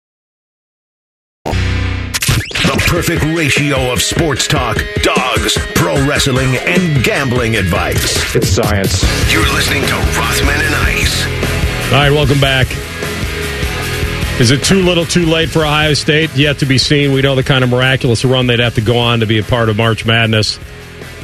The 2.63 2.83
perfect 2.87 3.23
ratio 3.23 3.91
of 3.91 4.01
sports 4.01 4.47
talk, 4.47 4.77
dogs, 5.01 5.57
pro 5.75 5.95
wrestling, 6.07 6.55
and 6.57 7.03
gambling 7.03 7.55
advice. 7.55 8.35
It's 8.35 8.47
science. 8.47 9.03
You're 9.33 9.51
listening 9.53 9.81
to 9.87 9.93
Rothman 10.17 10.61
and 10.61 10.75
Ice. 10.75 11.25
All 11.91 11.97
right, 11.99 12.11
welcome 12.11 12.39
back. 12.39 12.67
Is 14.39 14.51
it 14.51 14.63
too 14.63 14.83
little, 14.83 15.05
too 15.05 15.25
late 15.25 15.49
for 15.49 15.65
Ohio 15.65 15.93
State? 15.93 16.35
Yet 16.35 16.59
to 16.59 16.65
be 16.65 16.77
seen. 16.77 17.13
We 17.13 17.21
know 17.21 17.35
the 17.35 17.43
kind 17.43 17.63
of 17.63 17.69
miraculous 17.69 18.23
run 18.23 18.47
they'd 18.47 18.59
have 18.59 18.75
to 18.75 18.81
go 18.81 18.97
on 18.97 19.19
to 19.19 19.25
be 19.25 19.39
a 19.39 19.43
part 19.43 19.67
of 19.69 19.75
March 19.75 20.05
Madness. 20.05 20.59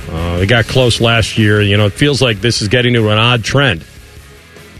Uh, 0.09 0.37
they 0.39 0.45
got 0.45 0.65
close 0.65 0.99
last 0.99 1.37
year. 1.37 1.61
You 1.61 1.77
know, 1.77 1.85
it 1.85 1.93
feels 1.93 2.21
like 2.21 2.41
this 2.41 2.61
is 2.61 2.67
getting 2.67 2.93
to 2.93 3.09
an 3.09 3.17
odd 3.17 3.43
trend. 3.43 3.85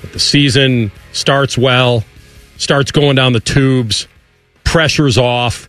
But 0.02 0.12
the 0.14 0.20
season 0.20 0.92
starts 1.14 1.58
well, 1.58 2.04
starts 2.58 2.92
going 2.92 3.16
down 3.16 3.34
the 3.34 3.40
tubes, 3.40 4.08
pressure's 4.64 5.18
off. 5.18 5.67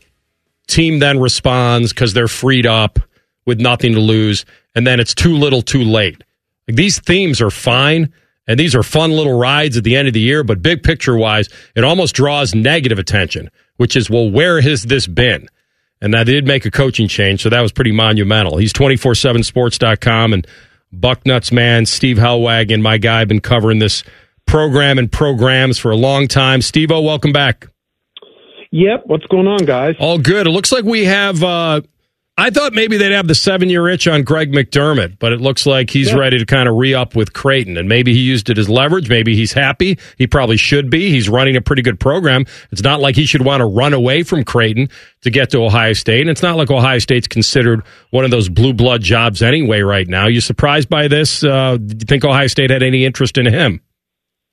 Team 0.69 1.01
then 1.01 1.19
responds 1.19 1.93
because 1.93 2.15
they're 2.15 2.29
freed 2.29 2.67
up 2.67 2.99
with 3.47 3.61
nothing 3.61 3.95
to 3.95 4.01
lose, 4.01 4.45
and 4.75 4.87
then 4.87 5.01
it's 5.01 5.15
too 5.15 5.37
little, 5.37 5.63
too 5.63 5.83
late. 5.83 6.23
Like, 6.69 6.77
these 6.77 7.01
themes 7.01 7.41
are 7.41 7.51
fine, 7.51 8.13
and 8.47 8.61
these 8.61 8.75
are 8.75 8.83
fun 8.83 9.11
little 9.11 9.39
rides 9.39 9.77
at 9.77 9.85
the 9.85 9.97
end 9.97 10.07
of 10.07 10.15
the 10.15 10.21
year, 10.21 10.45
but 10.45 10.63
big 10.63 10.83
picture 10.83 11.17
wise, 11.17 11.49
it 11.75 11.83
almost 11.83 12.15
draws 12.15 12.55
negative 12.55 12.99
attention, 12.99 13.51
which 13.77 13.97
is, 13.97 14.11
well, 14.11 14.31
where 14.31 14.61
has 14.61 14.85
this 14.85 15.07
been? 15.07 15.49
And 16.01 16.15
I 16.15 16.25
did 16.25 16.47
make 16.47 16.65
a 16.65 16.71
coaching 16.71 17.09
change, 17.09 17.43
so 17.43 17.49
that 17.49 17.61
was 17.61 17.73
pretty 17.73 17.93
monumental. 17.93 18.59
He's 18.59 18.73
247sports.com 18.73 20.33
and 20.33 20.47
Bucknuts 20.93 21.53
man, 21.53 21.87
Steve 21.87 22.17
Helwagen, 22.17 22.81
my 22.81 22.99
guy, 22.99 23.25
been 23.25 23.41
covering 23.41 23.79
this 23.79 24.05
program 24.47 24.99
and 24.99 25.11
programs 25.11 25.79
for 25.79 25.91
a 25.91 25.97
long 25.97 26.29
time. 26.29 26.63
Steve 26.63 26.91
welcome 26.91 27.33
back. 27.33 27.67
Yep. 28.71 29.03
What's 29.07 29.27
going 29.27 29.47
on, 29.47 29.65
guys? 29.65 29.97
All 29.99 30.19
good. 30.19 30.47
It 30.47 30.51
looks 30.51 30.73
like 30.73 30.85
we 30.85 31.05
have. 31.07 31.43
Uh, 31.43 31.81
I 32.41 32.51
thought 32.51 32.73
maybe 32.73 32.99
they'd 32.99 33.11
have 33.11 33.27
the 33.27 33.35
seven 33.35 33.69
year 33.69 33.89
itch 33.89 34.07
on 34.07 34.23
Greg 34.23 34.53
McDermott, 34.53 35.19
but 35.19 35.33
it 35.33 35.41
looks 35.41 35.67
like 35.67 35.91
he's 35.91 36.11
Yeah. 36.11 36.19
ready 36.19 36.39
to 36.39 36.47
kind 36.47 36.69
of 36.69 36.77
re 36.77 36.95
up 36.95 37.17
with 37.17 37.33
Creighton. 37.33 37.77
And 37.77 37.89
maybe 37.89 38.13
he 38.13 38.21
used 38.21 38.49
it 38.49 38.59
as 38.59 38.69
leverage. 38.69 39.09
Maybe 39.09 39.35
he's 39.35 39.53
happy. 39.53 39.99
He 40.19 40.29
probably 40.29 40.57
should 40.57 40.89
be. 40.89 41.11
He's 41.11 41.29
running 41.29 41.57
a 41.57 41.61
pretty 41.61 41.83
good 41.83 41.99
program. 41.99 42.45
It's 42.71 42.83
not 42.85 43.01
like 43.01 43.17
he 43.17 43.25
should 43.27 43.43
want 43.45 43.61
to 43.61 43.65
run 43.67 43.93
away 43.93 44.23
from 44.23 44.45
Creighton 44.45 44.89
to 45.23 45.31
get 45.31 45.51
to 45.51 45.59
Ohio 45.65 45.95
State. 45.95 46.21
And 46.21 46.31
it's 46.31 46.43
not 46.43 46.57
like 46.57 46.71
Ohio 46.71 47.01
State's 47.01 47.27
considered 47.27 47.83
one 48.11 48.25
of 48.25 48.31
those 48.31 48.49
blue 48.49 48.73
blood 48.73 49.03
jobs 49.03 49.43
anyway 49.43 49.81
right 49.81 50.07
now. 50.07 50.29
You 50.29 50.41
surprised 50.41 50.89
by 50.89 51.09
this? 51.09 51.43
Uh, 51.43 51.77
do 51.79 51.95
you 51.95 52.07
think 52.07 52.25
Ohio 52.25 52.47
State 52.47 52.71
had 52.71 52.85
any 52.85 53.05
interest 53.05 53.37
in 53.37 53.47
him? 53.47 53.81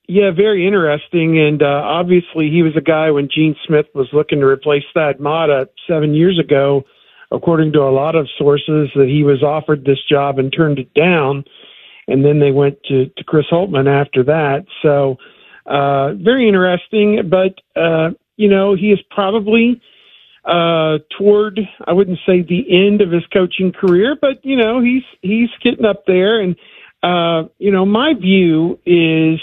Yeah, 0.07 0.31
very 0.31 0.67
interesting. 0.67 1.39
And 1.39 1.63
uh, 1.63 1.81
obviously, 1.83 2.49
he 2.49 2.61
was 2.61 2.73
a 2.77 2.81
guy 2.81 3.09
when 3.11 3.27
Gene 3.33 3.55
Smith 3.65 3.87
was 3.95 4.07
looking 4.13 4.39
to 4.39 4.45
replace 4.45 4.83
Thad 4.93 5.19
Matta 5.19 5.69
seven 5.87 6.13
years 6.13 6.39
ago. 6.39 6.83
According 7.31 7.73
to 7.73 7.79
a 7.79 7.89
lot 7.89 8.15
of 8.15 8.29
sources, 8.37 8.89
that 8.95 9.07
he 9.07 9.23
was 9.23 9.41
offered 9.41 9.83
this 9.83 9.97
job 10.07 10.37
and 10.37 10.53
turned 10.55 10.77
it 10.77 10.93
down, 10.93 11.43
and 12.07 12.23
then 12.23 12.39
they 12.39 12.51
went 12.51 12.77
to, 12.83 13.07
to 13.07 13.23
Chris 13.23 13.47
Holtmann 13.51 13.87
after 13.87 14.23
that. 14.25 14.65
So, 14.83 15.17
uh, 15.65 16.13
very 16.13 16.47
interesting. 16.47 17.27
But 17.27 17.59
uh, 17.79 18.11
you 18.37 18.47
know, 18.47 18.75
he 18.75 18.91
is 18.91 18.99
probably 19.09 19.81
uh, 20.45 20.99
toward 21.17 21.59
I 21.87 21.93
wouldn't 21.93 22.19
say 22.27 22.43
the 22.43 22.65
end 22.69 23.01
of 23.01 23.11
his 23.11 23.25
coaching 23.33 23.71
career, 23.71 24.15
but 24.19 24.45
you 24.45 24.55
know, 24.55 24.79
he's 24.79 25.03
he's 25.21 25.49
getting 25.63 25.85
up 25.85 26.05
there. 26.05 26.39
And 26.39 26.55
uh, 27.01 27.49
you 27.57 27.71
know, 27.71 27.87
my 27.87 28.13
view 28.13 28.79
is 28.85 29.39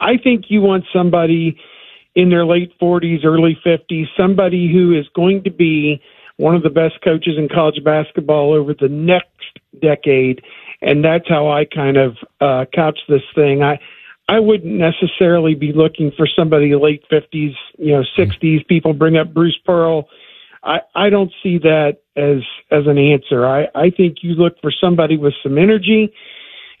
I 0.00 0.16
think 0.16 0.46
you 0.48 0.60
want 0.60 0.84
somebody 0.92 1.58
in 2.14 2.30
their 2.30 2.44
late 2.44 2.72
40s, 2.80 3.24
early 3.24 3.58
50s, 3.64 4.06
somebody 4.16 4.72
who 4.72 4.98
is 4.98 5.06
going 5.14 5.44
to 5.44 5.50
be 5.50 6.02
one 6.36 6.54
of 6.54 6.62
the 6.62 6.70
best 6.70 6.94
coaches 7.02 7.34
in 7.36 7.48
college 7.48 7.82
basketball 7.84 8.52
over 8.52 8.74
the 8.74 8.88
next 8.88 9.28
decade. 9.80 10.42
And 10.80 11.04
that's 11.04 11.28
how 11.28 11.50
I 11.50 11.64
kind 11.64 11.96
of 11.96 12.16
uh, 12.40 12.64
couch 12.72 12.98
this 13.08 13.22
thing. 13.34 13.62
I 13.62 13.78
I 14.28 14.40
wouldn't 14.40 14.74
necessarily 14.74 15.54
be 15.54 15.72
looking 15.72 16.12
for 16.14 16.28
somebody 16.36 16.74
late 16.74 17.02
50s, 17.10 17.54
you 17.78 17.92
know, 17.92 18.04
60s. 18.16 18.66
People 18.68 18.92
bring 18.92 19.16
up 19.16 19.32
Bruce 19.32 19.58
Pearl. 19.64 20.06
I, 20.62 20.80
I 20.94 21.08
don't 21.08 21.32
see 21.42 21.56
that 21.58 21.98
as 22.14 22.42
as 22.70 22.86
an 22.86 22.98
answer. 22.98 23.46
I, 23.46 23.68
I 23.74 23.90
think 23.90 24.18
you 24.22 24.34
look 24.34 24.54
for 24.60 24.70
somebody 24.70 25.16
with 25.16 25.32
some 25.42 25.56
energy, 25.56 26.12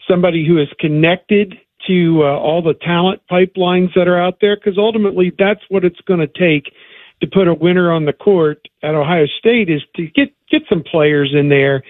somebody 0.06 0.46
who 0.46 0.58
is 0.58 0.68
connected 0.78 1.54
to 1.86 2.22
uh, 2.22 2.26
all 2.26 2.62
the 2.62 2.74
talent 2.74 3.22
pipelines 3.30 3.94
that 3.94 4.08
are 4.08 4.20
out 4.20 4.38
there, 4.40 4.56
because 4.56 4.78
ultimately 4.78 5.32
that's 5.38 5.60
what 5.68 5.84
it's 5.84 6.00
going 6.02 6.20
to 6.20 6.26
take 6.26 6.72
to 7.20 7.26
put 7.26 7.48
a 7.48 7.54
winner 7.54 7.90
on 7.92 8.04
the 8.04 8.12
court 8.12 8.68
at 8.82 8.94
Ohio 8.94 9.26
State 9.38 9.68
is 9.68 9.82
to 9.96 10.06
get 10.06 10.32
get 10.50 10.62
some 10.68 10.82
players 10.82 11.34
in 11.34 11.48
there 11.48 11.82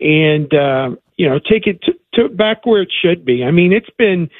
and 0.00 0.52
uh, 0.54 0.90
you 1.16 1.28
know 1.28 1.38
take 1.38 1.66
it 1.66 1.82
to, 1.82 1.92
to 2.14 2.28
back 2.28 2.64
where 2.64 2.82
it 2.82 2.92
should 3.02 3.24
be. 3.24 3.44
I 3.44 3.50
mean, 3.50 3.72
it's 3.72 3.90
been 3.98 4.30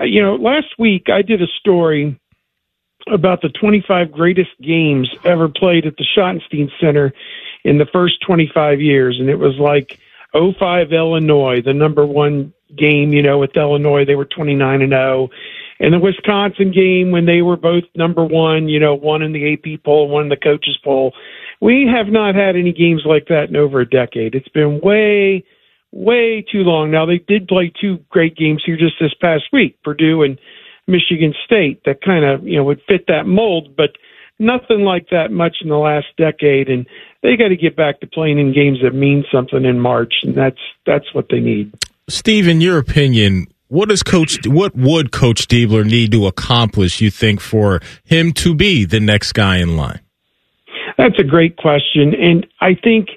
uh, 0.00 0.04
you 0.04 0.22
know 0.22 0.36
last 0.36 0.78
week 0.78 1.08
I 1.08 1.22
did 1.22 1.42
a 1.42 1.46
story 1.46 2.18
about 3.10 3.42
the 3.42 3.48
25 3.48 4.12
greatest 4.12 4.50
games 4.60 5.10
ever 5.24 5.48
played 5.48 5.86
at 5.86 5.96
the 5.96 6.06
Schottenstein 6.16 6.70
Center 6.80 7.12
in 7.64 7.78
the 7.78 7.86
first 7.86 8.20
25 8.26 8.80
years, 8.80 9.18
and 9.18 9.28
it 9.28 9.38
was 9.38 9.56
like 9.56 9.98
05 10.32 10.92
Illinois, 10.92 11.62
the 11.62 11.74
number 11.74 12.06
one 12.06 12.52
game, 12.76 13.12
you 13.12 13.22
know, 13.22 13.38
with 13.38 13.56
Illinois, 13.56 14.04
they 14.04 14.14
were 14.14 14.24
29 14.24 14.82
and 14.82 14.92
0. 14.92 15.30
And 15.80 15.92
the 15.92 15.98
Wisconsin 15.98 16.70
game 16.72 17.10
when 17.10 17.26
they 17.26 17.42
were 17.42 17.56
both 17.56 17.84
number 17.96 18.24
one, 18.24 18.68
you 18.68 18.78
know, 18.78 18.94
one 18.94 19.22
in 19.22 19.32
the 19.32 19.54
AP 19.54 19.82
poll, 19.84 20.08
one 20.08 20.24
in 20.24 20.28
the 20.28 20.36
coaches 20.36 20.78
poll. 20.84 21.12
We 21.60 21.90
have 21.92 22.06
not 22.06 22.34
had 22.34 22.56
any 22.56 22.72
games 22.72 23.02
like 23.04 23.26
that 23.28 23.48
in 23.48 23.56
over 23.56 23.80
a 23.80 23.88
decade. 23.88 24.34
It's 24.34 24.48
been 24.48 24.80
way, 24.80 25.44
way 25.90 26.44
too 26.50 26.62
long. 26.62 26.90
Now 26.90 27.06
they 27.06 27.18
did 27.18 27.48
play 27.48 27.72
two 27.80 27.98
great 28.10 28.36
games 28.36 28.62
here 28.64 28.76
just 28.76 28.94
this 29.00 29.14
past 29.20 29.44
week, 29.52 29.76
Purdue 29.82 30.22
and 30.22 30.38
Michigan 30.86 31.34
State, 31.44 31.82
that 31.84 32.02
kind 32.02 32.24
of, 32.24 32.46
you 32.46 32.56
know, 32.56 32.64
would 32.64 32.82
fit 32.88 33.06
that 33.08 33.26
mold, 33.26 33.76
but 33.76 33.90
nothing 34.38 34.80
like 34.80 35.08
that 35.10 35.30
much 35.30 35.56
in 35.62 35.68
the 35.68 35.76
last 35.76 36.06
decade. 36.16 36.68
And 36.68 36.86
they 37.22 37.36
got 37.36 37.48
to 37.48 37.56
get 37.56 37.76
back 37.76 38.00
to 38.00 38.06
playing 38.06 38.38
in 38.38 38.52
games 38.52 38.78
that 38.82 38.94
mean 38.94 39.24
something 39.32 39.64
in 39.64 39.80
March, 39.80 40.14
and 40.22 40.34
that's 40.34 40.60
that's 40.86 41.14
what 41.14 41.26
they 41.30 41.40
need. 41.40 41.72
Steve, 42.12 42.46
in 42.46 42.60
your 42.60 42.78
opinion, 42.78 43.46
what 43.68 43.88
does 43.88 44.02
Coach 44.02 44.46
what 44.46 44.76
would 44.76 45.12
Coach 45.12 45.48
Diebler 45.48 45.84
need 45.84 46.12
to 46.12 46.26
accomplish, 46.26 47.00
you 47.00 47.10
think, 47.10 47.40
for 47.40 47.80
him 48.04 48.32
to 48.34 48.54
be 48.54 48.84
the 48.84 49.00
next 49.00 49.32
guy 49.32 49.56
in 49.56 49.76
line? 49.76 50.00
That's 50.98 51.18
a 51.18 51.24
great 51.24 51.56
question, 51.56 52.14
and 52.14 52.46
I 52.60 52.74
think 52.74 53.08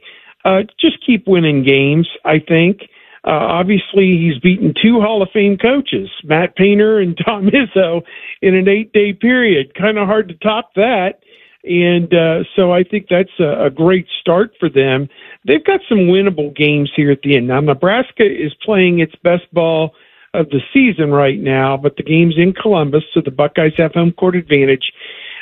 uh, 0.46 0.62
just 0.80 1.06
keep 1.06 1.28
winning 1.28 1.64
games. 1.64 2.08
I 2.24 2.40
think 2.40 2.82
Uh, 3.26 3.32
obviously, 3.60 4.18
he's 4.18 4.38
beaten 4.38 4.72
two 4.80 5.02
Hall 5.02 5.24
of 5.24 5.30
Fame 5.34 5.58
coaches, 5.58 6.10
Matt 6.24 6.56
Painter 6.56 7.00
and 7.00 7.18
Tom 7.26 7.48
Izzo, 7.48 8.04
in 8.42 8.54
an 8.54 8.70
eight 8.70 8.94
day 8.94 9.14
period. 9.14 9.74
Kind 9.74 9.98
of 9.98 10.08
hard 10.08 10.28
to 10.30 10.36
top 10.36 10.70
that. 10.76 11.20
And 11.64 12.14
uh, 12.14 12.44
so 12.56 12.72
I 12.72 12.84
think 12.84 13.08
that's 13.10 13.40
a, 13.40 13.66
a 13.66 13.70
great 13.72 14.06
start 14.22 14.52
for 14.60 14.70
them. 14.70 15.10
They've 15.46 15.64
got 15.64 15.82
some 15.88 16.00
winnable 16.00 16.56
games 16.56 16.92
here 16.96 17.12
at 17.12 17.22
the 17.22 17.38
end. 17.38 17.48
Now, 17.48 17.60
Nebraska 17.60 18.24
is 18.24 18.54
playing 18.64 19.00
its 19.00 19.14
best 19.24 19.44
ball 19.54 19.94
of 20.34 20.50
the 20.50 20.60
season 20.74 21.12
right 21.12 21.40
now, 21.40 21.78
but 21.78 21.96
the 21.98 22.04
game's 22.04 22.36
in 22.38 22.54
Columbus, 22.54 23.04
so 23.14 23.22
the 23.24 23.32
Buckeyes 23.32 23.74
have 23.78 23.94
home 23.94 24.12
court 24.12 24.36
advantage. 24.36 24.92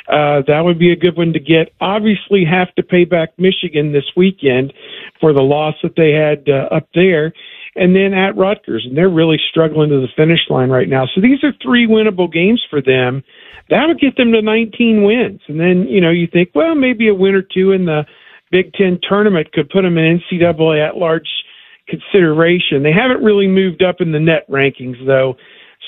Uh, 0.06 0.42
that 0.46 0.60
would 0.60 0.78
be 0.78 0.92
a 0.92 0.96
good 0.96 1.16
one 1.16 1.32
to 1.32 1.40
get. 1.40 1.72
Obviously, 1.80 2.44
have 2.44 2.72
to 2.74 2.82
pay 2.82 3.04
back 3.04 3.30
Michigan 3.38 3.92
this 3.92 4.04
weekend 4.14 4.72
for 5.20 5.32
the 5.32 5.42
loss 5.42 5.74
that 5.82 5.96
they 5.96 6.12
had 6.12 6.46
uh, 6.48 6.74
up 6.74 6.86
there, 6.94 7.32
and 7.74 7.96
then 7.96 8.12
at 8.12 8.36
Rutgers, 8.36 8.84
and 8.86 8.96
they're 8.96 9.08
really 9.08 9.40
struggling 9.50 9.88
to 9.88 10.00
the 10.00 10.12
finish 10.14 10.40
line 10.50 10.68
right 10.68 10.88
now. 10.88 11.06
So 11.14 11.22
these 11.22 11.42
are 11.42 11.52
three 11.62 11.86
winnable 11.86 12.30
games 12.30 12.62
for 12.68 12.82
them. 12.82 13.24
That 13.70 13.86
would 13.86 13.98
get 13.98 14.16
them 14.16 14.32
to 14.32 14.42
19 14.42 15.04
wins, 15.04 15.40
and 15.48 15.58
then 15.58 15.88
you 15.88 16.02
know 16.02 16.10
you 16.10 16.26
think, 16.26 16.50
well, 16.54 16.74
maybe 16.74 17.08
a 17.08 17.14
win 17.14 17.34
or 17.34 17.42
two 17.42 17.72
in 17.72 17.86
the 17.86 18.04
Big 18.54 18.72
Ten 18.74 19.00
tournament 19.02 19.50
could 19.50 19.68
put 19.68 19.82
them 19.82 19.98
in 19.98 20.20
NCAA 20.20 20.88
at 20.88 20.96
large 20.96 21.28
consideration. 21.88 22.84
They 22.84 22.92
haven't 22.92 23.20
really 23.20 23.48
moved 23.48 23.82
up 23.82 24.00
in 24.00 24.12
the 24.12 24.20
net 24.20 24.48
rankings 24.48 25.04
though. 25.04 25.36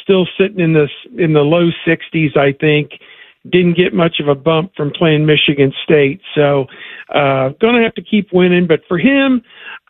Still 0.03 0.27
sitting 0.37 0.59
in 0.59 0.73
this 0.73 0.91
in 1.17 1.33
the 1.33 1.43
low 1.43 1.71
60s, 1.87 2.37
I 2.37 2.51
think. 2.61 2.91
Didn't 3.49 3.77
get 3.77 3.95
much 3.95 4.19
of 4.19 4.27
a 4.27 4.35
bump 4.35 4.73
from 4.77 4.91
playing 4.91 5.27
Michigan 5.27 5.73
State, 5.85 6.21
so 6.35 6.67
uh, 7.15 7.51
going 7.61 7.77
to 7.77 7.83
have 7.85 7.95
to 7.95 8.03
keep 8.03 8.33
winning. 8.33 8.67
But 8.67 8.81
for 8.89 8.99
him, 8.99 9.43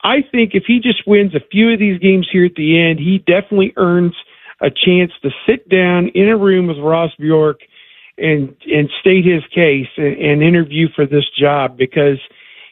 I 0.05 0.17
think 0.31 0.51
if 0.53 0.65
he 0.67 0.79
just 0.79 1.07
wins 1.07 1.35
a 1.35 1.41
few 1.51 1.73
of 1.73 1.79
these 1.79 1.99
games 1.99 2.29
here 2.31 2.45
at 2.45 2.57
the 2.57 2.79
end, 2.79 2.99
he 2.99 3.25
definitely 3.27 3.73
earns 3.79 4.13
a 4.61 4.69
chance 4.69 5.13
to 5.23 5.31
sit 5.47 5.67
down 5.71 6.09
in 6.09 6.29
a 6.29 6.37
room 6.37 6.67
with 6.67 6.77
Ross 6.77 7.13
Bjork 7.19 7.61
and 8.19 8.55
and 8.71 8.91
state 9.01 9.25
his 9.25 9.43
case 9.55 9.89
and, 9.97 10.19
and 10.19 10.43
interview 10.43 10.89
for 10.95 11.07
this 11.07 11.25
job 11.39 11.79
because 11.79 12.19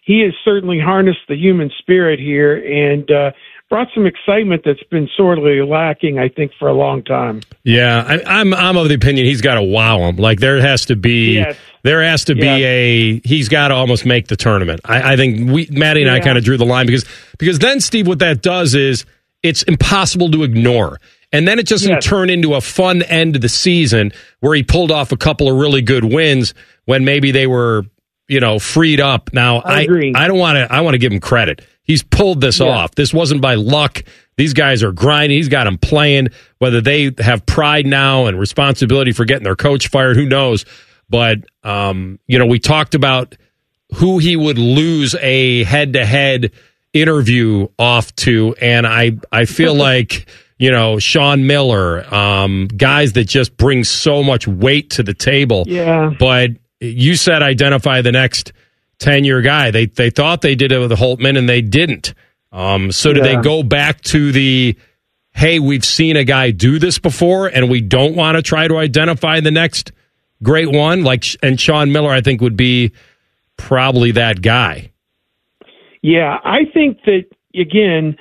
he 0.04 0.20
has 0.20 0.32
certainly 0.44 0.78
harnessed 0.78 1.20
the 1.28 1.36
human 1.36 1.70
spirit 1.78 2.18
here 2.20 2.56
and 2.56 3.10
uh, 3.10 3.30
brought 3.70 3.88
some 3.94 4.06
excitement 4.06 4.62
that's 4.64 4.82
been 4.90 5.08
sorely 5.16 5.62
lacking, 5.62 6.18
I 6.18 6.28
think, 6.28 6.52
for 6.58 6.68
a 6.68 6.74
long 6.74 7.02
time. 7.02 7.40
Yeah, 7.64 8.04
I, 8.06 8.40
I'm 8.40 8.52
I'm 8.54 8.76
of 8.76 8.88
the 8.88 8.94
opinion 8.94 9.26
he's 9.26 9.40
got 9.40 9.54
to 9.54 9.62
wow 9.62 10.00
him. 10.08 10.16
Like 10.16 10.40
there 10.40 10.60
has 10.60 10.84
to 10.86 10.96
be 10.96 11.36
Yes. 11.36 11.56
there 11.82 12.02
has 12.02 12.24
to 12.26 12.34
be 12.34 12.42
Yes. 12.46 12.60
a 12.60 13.20
he's 13.24 13.48
got 13.48 13.68
to 13.68 13.74
almost 13.74 14.04
make 14.04 14.28
the 14.28 14.36
tournament. 14.36 14.80
I, 14.84 15.14
I 15.14 15.16
think 15.16 15.50
we 15.50 15.68
Maddie 15.70 16.02
and 16.02 16.10
I 16.10 16.20
kind 16.20 16.36
of 16.38 16.44
drew 16.44 16.56
the 16.58 16.66
line 16.66 16.86
because 16.86 17.04
because 17.38 17.58
then 17.58 17.80
Steve, 17.80 18.06
what 18.06 18.18
that 18.18 18.42
does 18.42 18.74
is 18.74 19.04
it's 19.42 19.62
impossible 19.64 20.30
to 20.32 20.42
ignore. 20.44 21.00
And 21.32 21.48
then 21.48 21.58
it 21.58 21.66
doesn't 21.66 21.90
Yes. 21.90 22.04
turn 22.04 22.30
into 22.30 22.54
a 22.54 22.60
fun 22.60 23.02
end 23.02 23.34
of 23.34 23.42
the 23.42 23.48
season 23.48 24.12
where 24.40 24.54
he 24.54 24.62
pulled 24.62 24.92
off 24.92 25.10
a 25.10 25.16
couple 25.16 25.50
of 25.50 25.56
really 25.56 25.82
good 25.82 26.04
wins 26.04 26.54
when 26.84 27.04
maybe 27.04 27.32
they 27.32 27.48
were, 27.48 27.82
you 28.28 28.40
know, 28.40 28.58
freed 28.58 29.00
up. 29.00 29.30
Now 29.32 29.58
I 29.60 29.82
agree. 29.82 30.12
I 30.14 30.26
don't 30.28 30.38
want 30.38 30.56
to 30.56 30.72
I 30.72 30.80
want 30.80 30.94
to 30.94 30.98
give 30.98 31.12
him 31.12 31.20
credit. 31.20 31.62
He's 31.82 32.02
pulled 32.02 32.40
this 32.40 32.60
Yeah. 32.60 32.66
off. 32.68 32.94
This 32.94 33.12
wasn't 33.12 33.40
by 33.42 33.54
luck. 33.56 34.02
These 34.36 34.54
guys 34.54 34.82
are 34.82 34.90
grinding. 34.92 35.36
He's 35.38 35.48
got 35.48 35.64
them 35.64 35.78
playing. 35.78 36.28
Whether 36.58 36.80
they 36.80 37.12
have 37.18 37.44
pride 37.46 37.86
now 37.86 38.26
and 38.26 38.38
responsibility 38.40 39.12
for 39.12 39.24
getting 39.24 39.44
their 39.44 39.54
coach 39.56 39.88
fired, 39.88 40.16
who 40.16 40.26
knows? 40.26 40.64
But 41.10 41.40
um, 41.62 42.18
you 42.26 42.38
know, 42.38 42.46
we 42.46 42.58
talked 42.58 42.94
about 42.94 43.36
who 43.96 44.18
he 44.18 44.34
would 44.36 44.58
lose 44.58 45.14
a 45.20 45.62
head-to-head 45.64 46.50
interview 46.94 47.68
off 47.78 48.14
to, 48.16 48.54
and 48.60 48.86
I 48.86 49.18
I 49.30 49.44
feel 49.44 49.74
like 49.90 50.26
you 50.58 50.70
know 50.70 50.98
Sean 50.98 51.46
Miller, 51.46 52.02
um, 52.12 52.66
guys 52.68 53.12
that 53.12 53.24
just 53.24 53.56
bring 53.56 53.84
so 53.84 54.22
much 54.22 54.48
weight 54.48 54.90
to 54.90 55.02
the 55.02 55.14
table. 55.14 55.64
Yeah. 55.66 56.12
But 56.18 56.52
you 56.80 57.16
said 57.16 57.42
identify 57.42 58.02
the 58.02 58.12
next 58.12 58.52
ten 58.98 59.24
year 59.24 59.42
guy. 59.42 59.70
They 59.70 59.86
they 59.86 60.10
thought 60.10 60.40
they 60.40 60.54
did 60.54 60.72
it 60.72 60.78
with 60.78 60.92
Holtmann 60.92 61.38
and 61.38 61.48
they 61.48 61.62
didn't. 61.62 62.14
Um, 62.52 62.92
so 62.92 63.12
do 63.12 63.20
they 63.20 63.36
go 63.36 63.62
back 63.62 64.00
to 64.02 64.30
the 64.30 64.76
hey, 65.32 65.58
we've 65.58 65.84
seen 65.84 66.16
a 66.16 66.24
guy 66.24 66.52
do 66.52 66.78
this 66.78 66.98
before 66.98 67.48
and 67.48 67.68
we 67.68 67.80
don't 67.80 68.14
want 68.14 68.36
to 68.36 68.42
try 68.42 68.68
to 68.68 68.76
identify 68.76 69.40
the 69.40 69.50
next 69.50 69.90
great 70.42 70.70
one? 70.70 71.02
Like 71.02 71.24
and 71.42 71.60
Sean 71.60 71.92
Miller 71.92 72.10
I 72.10 72.20
think 72.20 72.40
would 72.40 72.56
be 72.56 72.92
probably 73.56 74.12
that 74.12 74.42
guy. 74.42 74.92
Yeah, 76.02 76.38
I 76.44 76.66
think 76.72 76.98
that 77.06 77.24
again, 77.58 78.16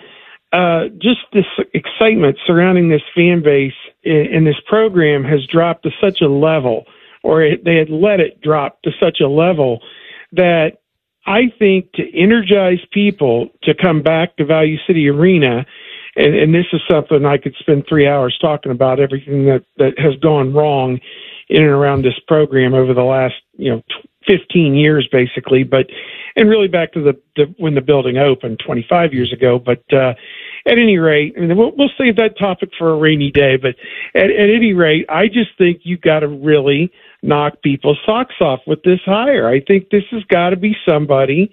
uh, 0.51 0.85
just 1.01 1.19
this 1.33 1.45
excitement 1.73 2.37
surrounding 2.45 2.89
this 2.89 3.01
fan 3.15 3.43
base 3.43 3.73
in, 4.03 4.27
in 4.31 4.45
this 4.45 4.55
program 4.67 5.23
has 5.23 5.45
dropped 5.47 5.83
to 5.83 5.89
such 5.99 6.21
a 6.21 6.27
level, 6.27 6.85
or 7.23 7.41
it, 7.41 7.63
they 7.65 7.75
had 7.75 7.89
let 7.89 8.19
it 8.19 8.41
drop 8.41 8.81
to 8.83 8.91
such 9.01 9.19
a 9.21 9.27
level 9.27 9.81
that 10.33 10.81
I 11.25 11.51
think 11.57 11.91
to 11.93 12.17
energize 12.17 12.79
people 12.91 13.49
to 13.63 13.73
come 13.73 14.01
back 14.01 14.35
to 14.37 14.45
Value 14.45 14.77
City 14.85 15.09
Arena, 15.09 15.65
and, 16.15 16.35
and 16.35 16.53
this 16.53 16.65
is 16.73 16.81
something 16.89 17.25
I 17.25 17.37
could 17.37 17.55
spend 17.59 17.85
three 17.87 18.07
hours 18.07 18.37
talking 18.41 18.71
about 18.71 18.99
everything 18.99 19.45
that 19.45 19.63
that 19.77 19.97
has 19.97 20.15
gone 20.21 20.53
wrong 20.53 20.99
in 21.49 21.63
and 21.63 21.71
around 21.71 22.03
this 22.03 22.19
program 22.27 22.73
over 22.73 22.93
the 22.93 23.03
last 23.03 23.35
you 23.53 23.71
know 23.71 23.81
15 24.27 24.75
years 24.75 25.07
basically 25.11 25.63
but 25.63 25.87
and 26.35 26.49
really 26.49 26.67
back 26.67 26.93
to 26.93 27.01
the, 27.01 27.19
the 27.35 27.53
when 27.57 27.75
the 27.75 27.81
building 27.81 28.17
opened 28.17 28.59
25 28.65 29.13
years 29.13 29.33
ago 29.33 29.59
but 29.59 29.83
uh 29.91 30.13
at 30.65 30.77
any 30.77 30.97
rate 30.97 31.33
I 31.37 31.41
mean, 31.41 31.57
we'll, 31.57 31.73
we'll 31.75 31.91
save 31.97 32.15
that 32.15 32.37
topic 32.39 32.69
for 32.77 32.91
a 32.91 32.97
rainy 32.97 33.31
day 33.31 33.57
but 33.57 33.75
at, 34.15 34.29
at 34.31 34.49
any 34.49 34.73
rate 34.73 35.05
i 35.09 35.27
just 35.27 35.49
think 35.57 35.81
you've 35.83 36.01
got 36.01 36.21
to 36.21 36.27
really 36.27 36.91
knock 37.23 37.61
people's 37.63 37.99
socks 38.05 38.35
off 38.41 38.59
with 38.67 38.83
this 38.83 38.99
hire 39.05 39.47
i 39.47 39.59
think 39.59 39.89
this 39.89 40.03
has 40.11 40.23
got 40.25 40.51
to 40.51 40.57
be 40.57 40.75
somebody 40.87 41.51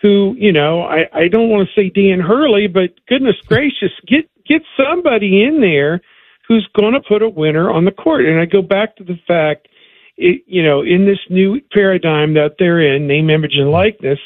who 0.00 0.34
you 0.38 0.52
know 0.52 0.82
i 0.82 1.06
i 1.12 1.28
don't 1.28 1.50
want 1.50 1.68
to 1.68 1.80
say 1.80 1.90
dan 1.90 2.20
hurley 2.20 2.66
but 2.66 2.90
goodness 3.08 3.36
gracious 3.46 3.92
get 4.06 4.30
get 4.46 4.62
somebody 4.76 5.42
in 5.44 5.60
there 5.60 6.00
who's 6.48 6.66
going 6.74 6.94
to 6.94 7.00
put 7.00 7.22
a 7.22 7.28
winner 7.28 7.70
on 7.70 7.84
the 7.84 7.92
court. 7.92 8.24
And 8.24 8.40
I 8.40 8.46
go 8.46 8.62
back 8.62 8.96
to 8.96 9.04
the 9.04 9.18
fact, 9.28 9.68
it, 10.16 10.42
you 10.46 10.62
know, 10.62 10.82
in 10.82 11.04
this 11.04 11.18
new 11.28 11.60
paradigm 11.70 12.34
that 12.34 12.56
they're 12.58 12.80
in, 12.80 13.06
name, 13.06 13.28
image, 13.28 13.54
and 13.54 13.70
likeness, 13.70 14.18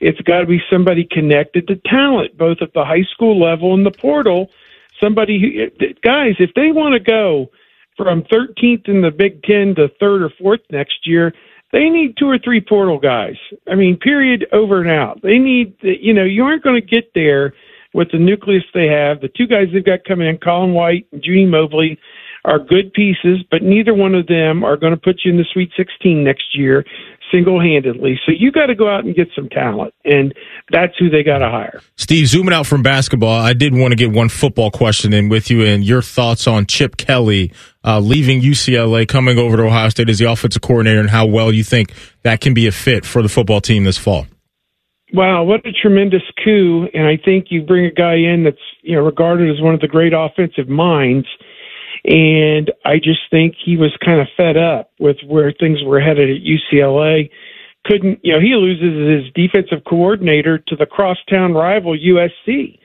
it's 0.00 0.20
got 0.22 0.40
to 0.40 0.46
be 0.46 0.60
somebody 0.70 1.06
connected 1.08 1.68
to 1.68 1.76
talent, 1.76 2.36
both 2.36 2.58
at 2.60 2.74
the 2.74 2.84
high 2.84 3.04
school 3.14 3.40
level 3.40 3.74
and 3.74 3.86
the 3.86 3.92
portal. 3.92 4.50
Somebody 5.00 5.40
who, 5.40 5.86
guys, 6.02 6.34
if 6.40 6.50
they 6.54 6.72
want 6.72 6.94
to 6.94 7.00
go 7.00 7.50
from 7.98 8.22
13th 8.22 8.88
in 8.88 9.02
the 9.02 9.10
Big 9.10 9.42
Ten 9.42 9.74
to 9.74 9.88
third 10.00 10.22
or 10.22 10.30
fourth 10.40 10.60
next 10.70 11.06
year, 11.06 11.34
they 11.72 11.90
need 11.90 12.16
two 12.16 12.30
or 12.30 12.38
three 12.38 12.62
portal 12.62 12.98
guys. 12.98 13.36
I 13.70 13.74
mean, 13.74 13.98
period, 13.98 14.46
over 14.52 14.80
and 14.80 14.90
out. 14.90 15.20
They 15.22 15.38
need, 15.38 15.74
you 15.82 16.14
know, 16.14 16.24
you 16.24 16.44
aren't 16.44 16.62
going 16.62 16.80
to 16.80 16.86
get 16.86 17.12
there 17.14 17.52
with 17.92 18.10
the 18.10 18.18
nucleus 18.18 18.64
they 18.72 18.86
have. 18.86 19.20
The 19.20 19.28
two 19.28 19.46
guys 19.46 19.66
they've 19.72 19.84
got 19.84 20.04
coming 20.04 20.28
in, 20.28 20.38
Colin 20.38 20.72
White 20.72 21.06
and 21.12 21.22
Juni 21.22 21.46
Mobley, 21.46 21.98
are 22.44 22.58
good 22.58 22.92
pieces, 22.94 23.40
but 23.50 23.62
neither 23.62 23.92
one 23.92 24.14
of 24.14 24.26
them 24.28 24.64
are 24.64 24.76
going 24.76 24.94
to 24.94 25.00
put 25.00 25.20
you 25.24 25.32
in 25.32 25.36
the 25.36 25.44
Sweet 25.52 25.70
16 25.76 26.24
next 26.24 26.56
year 26.56 26.84
single 27.32 27.60
handedly. 27.60 28.18
So 28.26 28.32
you 28.36 28.50
got 28.52 28.66
to 28.66 28.74
go 28.74 28.88
out 28.88 29.04
and 29.04 29.14
get 29.14 29.28
some 29.34 29.48
talent, 29.48 29.94
and 30.04 30.34
that's 30.70 30.92
who 30.98 31.10
they 31.10 31.22
got 31.22 31.38
to 31.38 31.48
hire. 31.48 31.80
Steve, 31.96 32.26
zooming 32.26 32.54
out 32.54 32.66
from 32.66 32.82
basketball, 32.82 33.40
I 33.40 33.52
did 33.52 33.74
want 33.74 33.92
to 33.92 33.96
get 33.96 34.10
one 34.10 34.28
football 34.28 34.70
question 34.70 35.12
in 35.12 35.28
with 35.28 35.50
you 35.50 35.64
and 35.64 35.84
your 35.84 36.02
thoughts 36.02 36.46
on 36.46 36.66
Chip 36.66 36.96
Kelly 36.96 37.52
uh, 37.84 38.00
leaving 38.00 38.40
UCLA, 38.40 39.06
coming 39.06 39.38
over 39.38 39.56
to 39.56 39.62
Ohio 39.64 39.88
State 39.88 40.08
as 40.08 40.18
the 40.18 40.30
offensive 40.30 40.62
coordinator, 40.62 41.00
and 41.00 41.10
how 41.10 41.26
well 41.26 41.52
you 41.52 41.64
think 41.64 41.92
that 42.22 42.40
can 42.40 42.52
be 42.54 42.66
a 42.66 42.72
fit 42.72 43.06
for 43.06 43.22
the 43.22 43.28
football 43.28 43.60
team 43.60 43.84
this 43.84 43.98
fall. 43.98 44.26
Wow, 45.14 45.44
what 45.44 45.64
a 45.66 45.72
tremendous 45.72 46.22
coup! 46.44 46.86
And 46.92 47.06
I 47.06 47.16
think 47.16 47.46
you 47.48 47.62
bring 47.62 47.86
a 47.86 47.90
guy 47.90 48.16
in 48.16 48.44
that's 48.44 48.56
you 48.82 48.94
know 48.94 49.02
regarded 49.02 49.50
as 49.50 49.62
one 49.62 49.74
of 49.74 49.80
the 49.80 49.88
great 49.88 50.12
offensive 50.14 50.68
minds, 50.68 51.26
and 52.08 52.72
I 52.86 52.96
just 52.96 53.20
think 53.30 53.54
he 53.62 53.76
was 53.76 53.94
kind 54.02 54.18
of 54.18 54.28
fed 54.34 54.56
up 54.56 54.90
with 54.98 55.18
where 55.26 55.52
things 55.52 55.80
were 55.84 56.00
headed 56.00 56.30
at 56.30 56.42
UCLA. 56.42 57.28
Couldn't 57.84 58.20
you 58.22 58.32
know 58.32 58.40
he 58.40 58.54
loses 58.54 59.24
his 59.24 59.32
defensive 59.34 59.84
coordinator 59.86 60.58
to 60.58 60.76
the 60.76 60.86
crosstown 60.86 61.52
rival 61.52 61.94
USC, 61.94 62.78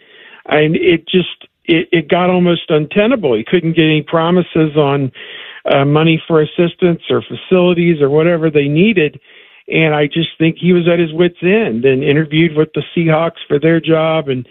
and 0.48 0.76
it 0.76 1.08
just 1.08 1.48
it, 1.64 1.88
it 1.94 2.10
got 2.10 2.30
almost 2.30 2.70
untenable. 2.70 3.34
He 3.36 3.46
couldn't 3.46 3.78
get 3.78 3.84
any 3.84 4.02
promises 4.02 4.76
on 4.76 5.10
uh, 5.72 5.86
money 5.86 6.22
for 6.28 6.42
assistance 6.42 7.02
or 7.10 7.24
facilities 7.24 8.02
or 8.02 8.10
whatever 8.10 8.50
they 8.50 8.68
needed. 8.68 9.22
And 9.70 9.96
I 9.96 10.08
just 10.08 10.38
think 10.38 10.58
he 10.60 10.74
was 10.74 10.90
at 10.92 11.00
his 11.00 11.14
wits' 11.14 11.38
end 11.42 11.86
and 11.86 12.04
interviewed 12.04 12.58
with 12.58 12.68
the 12.76 12.84
Seahawks 12.94 13.40
for 13.48 13.58
their 13.58 13.80
job. 13.80 14.28
And 14.28 14.46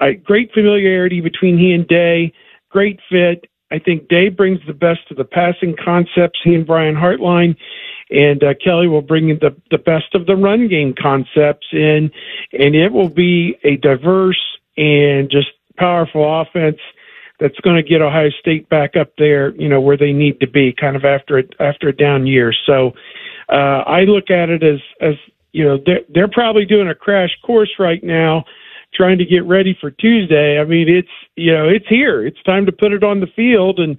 I, 0.00 0.14
great 0.14 0.52
familiarity 0.52 1.20
between 1.20 1.56
he 1.56 1.72
and 1.72 1.86
Day, 1.86 2.32
great 2.68 2.98
fit. 3.08 3.46
I 3.70 3.78
think 3.78 4.08
Day 4.08 4.28
brings 4.28 4.60
the 4.66 4.74
best 4.74 5.00
of 5.10 5.16
the 5.16 5.24
passing 5.24 5.74
concepts. 5.82 6.38
He 6.44 6.54
and 6.54 6.66
Brian 6.66 6.94
Hartline, 6.94 7.56
and 8.10 8.42
uh, 8.42 8.54
Kelly 8.62 8.86
will 8.86 9.02
bring 9.02 9.28
in 9.28 9.38
the 9.40 9.56
the 9.70 9.78
best 9.78 10.14
of 10.14 10.26
the 10.26 10.36
run 10.36 10.68
game 10.68 10.94
concepts 11.00 11.66
in, 11.72 12.10
and 12.52 12.74
it 12.74 12.92
will 12.92 13.08
be 13.08 13.58
a 13.64 13.76
diverse 13.76 14.40
and 14.76 15.30
just 15.30 15.48
powerful 15.76 16.40
offense 16.40 16.78
that's 17.38 17.58
going 17.60 17.76
to 17.76 17.82
get 17.82 18.00
Ohio 18.00 18.30
State 18.40 18.68
back 18.68 18.96
up 18.96 19.12
there, 19.18 19.54
you 19.56 19.68
know, 19.68 19.80
where 19.80 19.96
they 19.96 20.12
need 20.12 20.40
to 20.40 20.46
be, 20.46 20.72
kind 20.72 20.96
of 20.96 21.04
after 21.04 21.38
a, 21.38 21.42
after 21.60 21.88
a 21.88 21.96
down 21.96 22.26
year. 22.26 22.52
So 22.64 22.92
uh, 23.48 23.82
I 23.86 24.02
look 24.02 24.30
at 24.30 24.48
it 24.48 24.62
as 24.62 24.80
as 25.00 25.14
you 25.52 25.64
know 25.64 25.78
they're 25.84 26.00
they're 26.08 26.28
probably 26.28 26.64
doing 26.64 26.88
a 26.88 26.94
crash 26.94 27.36
course 27.44 27.72
right 27.78 28.02
now, 28.02 28.44
trying 28.94 29.18
to 29.18 29.24
get 29.24 29.44
ready 29.44 29.76
for 29.80 29.90
Tuesday. 29.90 30.58
I 30.58 30.64
mean, 30.64 30.88
it's 30.88 31.08
you 31.36 31.52
know 31.52 31.68
it's 31.68 31.86
here. 31.88 32.26
It's 32.26 32.42
time 32.44 32.66
to 32.66 32.72
put 32.72 32.92
it 32.92 33.04
on 33.04 33.20
the 33.20 33.28
field 33.34 33.78
and. 33.78 33.98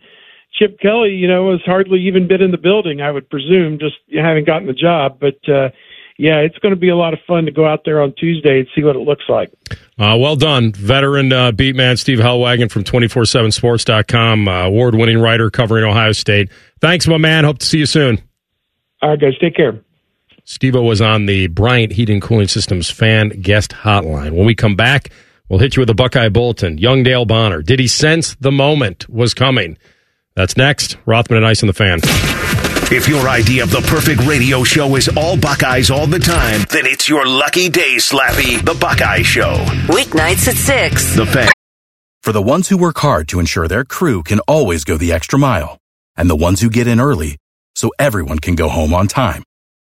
Chip 0.53 0.79
Kelly, 0.79 1.11
you 1.11 1.27
know, 1.27 1.51
has 1.51 1.59
hardly 1.65 1.99
even 2.07 2.27
been 2.27 2.41
in 2.41 2.49
the 2.49 2.57
building, 2.57 2.99
I 2.99 3.11
would 3.11 3.29
presume, 3.29 3.77
just 3.77 3.97
having 4.11 4.43
gotten 4.43 4.65
the 4.65 4.73
job. 4.73 5.19
But 5.19 5.38
uh, 5.47 5.69
yeah, 6.17 6.38
it's 6.38 6.57
going 6.59 6.73
to 6.73 6.79
be 6.79 6.89
a 6.89 6.95
lot 6.95 7.13
of 7.13 7.19
fun 7.27 7.45
to 7.45 7.51
go 7.51 7.67
out 7.67 7.81
there 7.85 8.01
on 8.01 8.13
Tuesday 8.13 8.59
and 8.59 8.67
see 8.75 8.83
what 8.83 8.95
it 8.95 8.99
looks 8.99 9.25
like. 9.29 9.51
Uh, 9.99 10.17
well 10.19 10.35
done. 10.35 10.71
Veteran 10.71 11.31
uh, 11.31 11.51
beat 11.51 11.75
man 11.75 11.95
Steve 11.95 12.17
Helwagen 12.17 12.71
from 12.71 12.83
247sports.com, 12.83 14.47
uh, 14.47 14.65
award 14.65 14.95
winning 14.95 15.19
writer 15.19 15.51
covering 15.51 15.83
Ohio 15.83 16.11
State. 16.11 16.49
Thanks, 16.81 17.07
my 17.07 17.17
man. 17.17 17.43
Hope 17.43 17.59
to 17.59 17.65
see 17.65 17.79
you 17.79 17.85
soon. 17.85 18.19
All 19.01 19.11
right, 19.11 19.19
guys. 19.19 19.38
Take 19.39 19.55
care. 19.55 19.79
Steve 20.49 20.75
was 20.75 21.01
on 21.01 21.25
the 21.25 21.47
Bryant 21.47 21.91
Heating 21.91 22.15
and 22.15 22.21
Cooling 22.21 22.47
Systems 22.47 22.89
fan 22.89 23.29
guest 23.41 23.71
hotline. 23.71 24.31
When 24.31 24.45
we 24.45 24.55
come 24.55 24.77
back, 24.77 25.09
we'll 25.49 25.59
hit 25.59 25.75
you 25.75 25.81
with 25.81 25.89
a 25.89 25.93
Buckeye 25.93 26.29
Bulletin. 26.29 26.77
Young 26.77 27.03
Dale 27.03 27.25
Bonner. 27.25 27.61
Did 27.61 27.81
he 27.81 27.87
sense 27.87 28.33
the 28.35 28.49
moment 28.51 29.09
was 29.09 29.33
coming? 29.33 29.77
That's 30.37 30.55
next. 30.55 30.95
Rothman 31.05 31.35
and 31.35 31.45
Ice 31.45 31.63
on 31.63 31.67
the 31.67 31.73
fan. 31.73 31.99
If 32.89 33.09
your 33.09 33.27
idea 33.27 33.63
of 33.63 33.71
the 33.71 33.81
perfect 33.81 34.25
radio 34.25 34.63
show 34.63 34.95
is 34.95 35.09
all 35.17 35.35
Buckeyes 35.37 35.91
all 35.91 36.07
the 36.07 36.17
time, 36.17 36.61
then 36.71 36.85
it's 36.85 37.09
your 37.09 37.27
lucky 37.27 37.67
day, 37.67 37.97
Slappy, 37.97 38.63
the 38.63 38.73
Buckeye 38.73 39.23
Show. 39.23 39.53
Weeknights 39.87 40.47
at 40.47 40.55
6. 40.55 41.15
The 41.17 41.25
fan. 41.25 41.51
For 42.23 42.31
the 42.31 42.41
ones 42.41 42.69
who 42.69 42.77
work 42.77 42.99
hard 42.99 43.27
to 43.27 43.41
ensure 43.41 43.67
their 43.67 43.83
crew 43.83 44.23
can 44.23 44.39
always 44.47 44.85
go 44.85 44.95
the 44.95 45.11
extra 45.11 45.37
mile, 45.37 45.77
and 46.15 46.29
the 46.29 46.37
ones 46.37 46.61
who 46.61 46.69
get 46.69 46.87
in 46.87 47.01
early 47.01 47.35
so 47.75 47.91
everyone 47.99 48.39
can 48.39 48.55
go 48.55 48.69
home 48.69 48.93
on 48.93 49.07
time, 49.07 49.43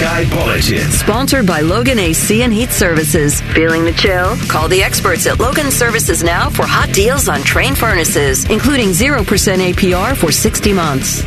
Buckeye 0.00 0.24
Bulletin. 0.30 0.90
Sponsored 0.90 1.46
by 1.46 1.60
Logan 1.60 1.98
AC 1.98 2.40
and 2.40 2.50
Heat 2.50 2.70
Services. 2.70 3.42
Feeling 3.52 3.84
the 3.84 3.92
chill? 3.92 4.34
Call 4.48 4.66
the 4.66 4.82
experts 4.82 5.26
at 5.26 5.38
Logan 5.38 5.70
Services 5.70 6.24
now 6.24 6.48
for 6.48 6.64
hot 6.64 6.90
deals 6.94 7.28
on 7.28 7.40
Trane 7.40 7.76
furnaces, 7.76 8.48
including 8.48 8.88
0% 8.88 9.24
APR 9.26 10.16
for 10.16 10.32
60 10.32 10.72
months. 10.72 11.22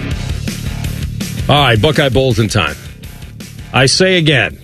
All 1.48 1.56
right, 1.56 1.80
Buckeye 1.80 2.10
Bulletin 2.10 2.48
time. 2.48 2.76
I 3.72 3.86
say 3.86 4.18
again, 4.18 4.58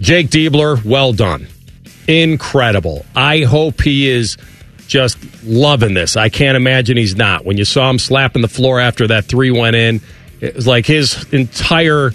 Jake 0.00 0.30
Diebler, 0.30 0.82
well 0.82 1.12
done. 1.12 1.48
Incredible. 2.08 3.04
I 3.14 3.40
hope 3.40 3.82
he 3.82 4.08
is 4.08 4.38
just 4.86 5.18
loving 5.44 5.92
this. 5.92 6.16
I 6.16 6.30
can't 6.30 6.56
imagine 6.56 6.96
he's 6.96 7.14
not. 7.14 7.44
When 7.44 7.58
you 7.58 7.66
saw 7.66 7.90
him 7.90 7.98
slapping 7.98 8.40
the 8.40 8.48
floor 8.48 8.80
after 8.80 9.06
that 9.08 9.26
three 9.26 9.50
went 9.50 9.76
in, 9.76 10.00
it 10.40 10.56
was 10.56 10.66
like 10.66 10.86
his 10.86 11.30
entire 11.30 12.12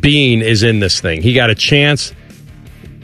being 0.00 0.40
is 0.40 0.62
in 0.62 0.80
this 0.80 1.00
thing. 1.00 1.22
He 1.22 1.34
got 1.34 1.50
a 1.50 1.54
chance 1.54 2.12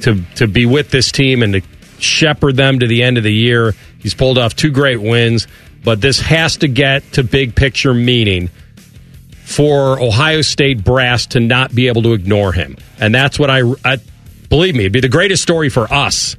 to 0.03 0.21
to 0.37 0.47
be 0.47 0.67
with 0.67 0.91
this 0.91 1.13
team 1.13 1.43
and 1.43 1.55
to 1.55 1.63
shepherd 1.99 2.57
them 2.57 2.81
to 2.81 2.87
the 2.87 3.03
end 3.03 3.19
of 3.19 3.25
the 3.25 3.33
year. 3.33 3.75
He's 3.99 4.15
pulled 4.15 4.39
off 4.39 4.57
two 4.57 4.71
great 4.71 5.01
wins, 5.01 5.47
but 5.85 6.01
this 6.01 6.21
has 6.21 6.57
to 6.59 6.69
get 6.69 7.13
to 7.13 7.23
big 7.23 7.55
picture 7.55 7.95
meaning 7.95 8.51
for 9.45 10.01
Ohio 10.01 10.43
State 10.43 10.83
brass 10.83 11.27
to 11.27 11.41
not 11.41 11.75
be 11.75 11.89
able 11.89 12.03
to 12.03 12.13
ignore 12.15 12.53
him. 12.53 12.77
And 12.99 13.15
that's 13.15 13.39
what 13.39 13.51
I, 13.51 13.61
I 13.85 13.99
believe 14.49 14.75
me, 14.75 14.81
it'd 14.81 14.93
be 14.93 15.01
the 15.01 15.09
greatest 15.09 15.43
story 15.43 15.69
for 15.69 15.93
us 15.93 16.37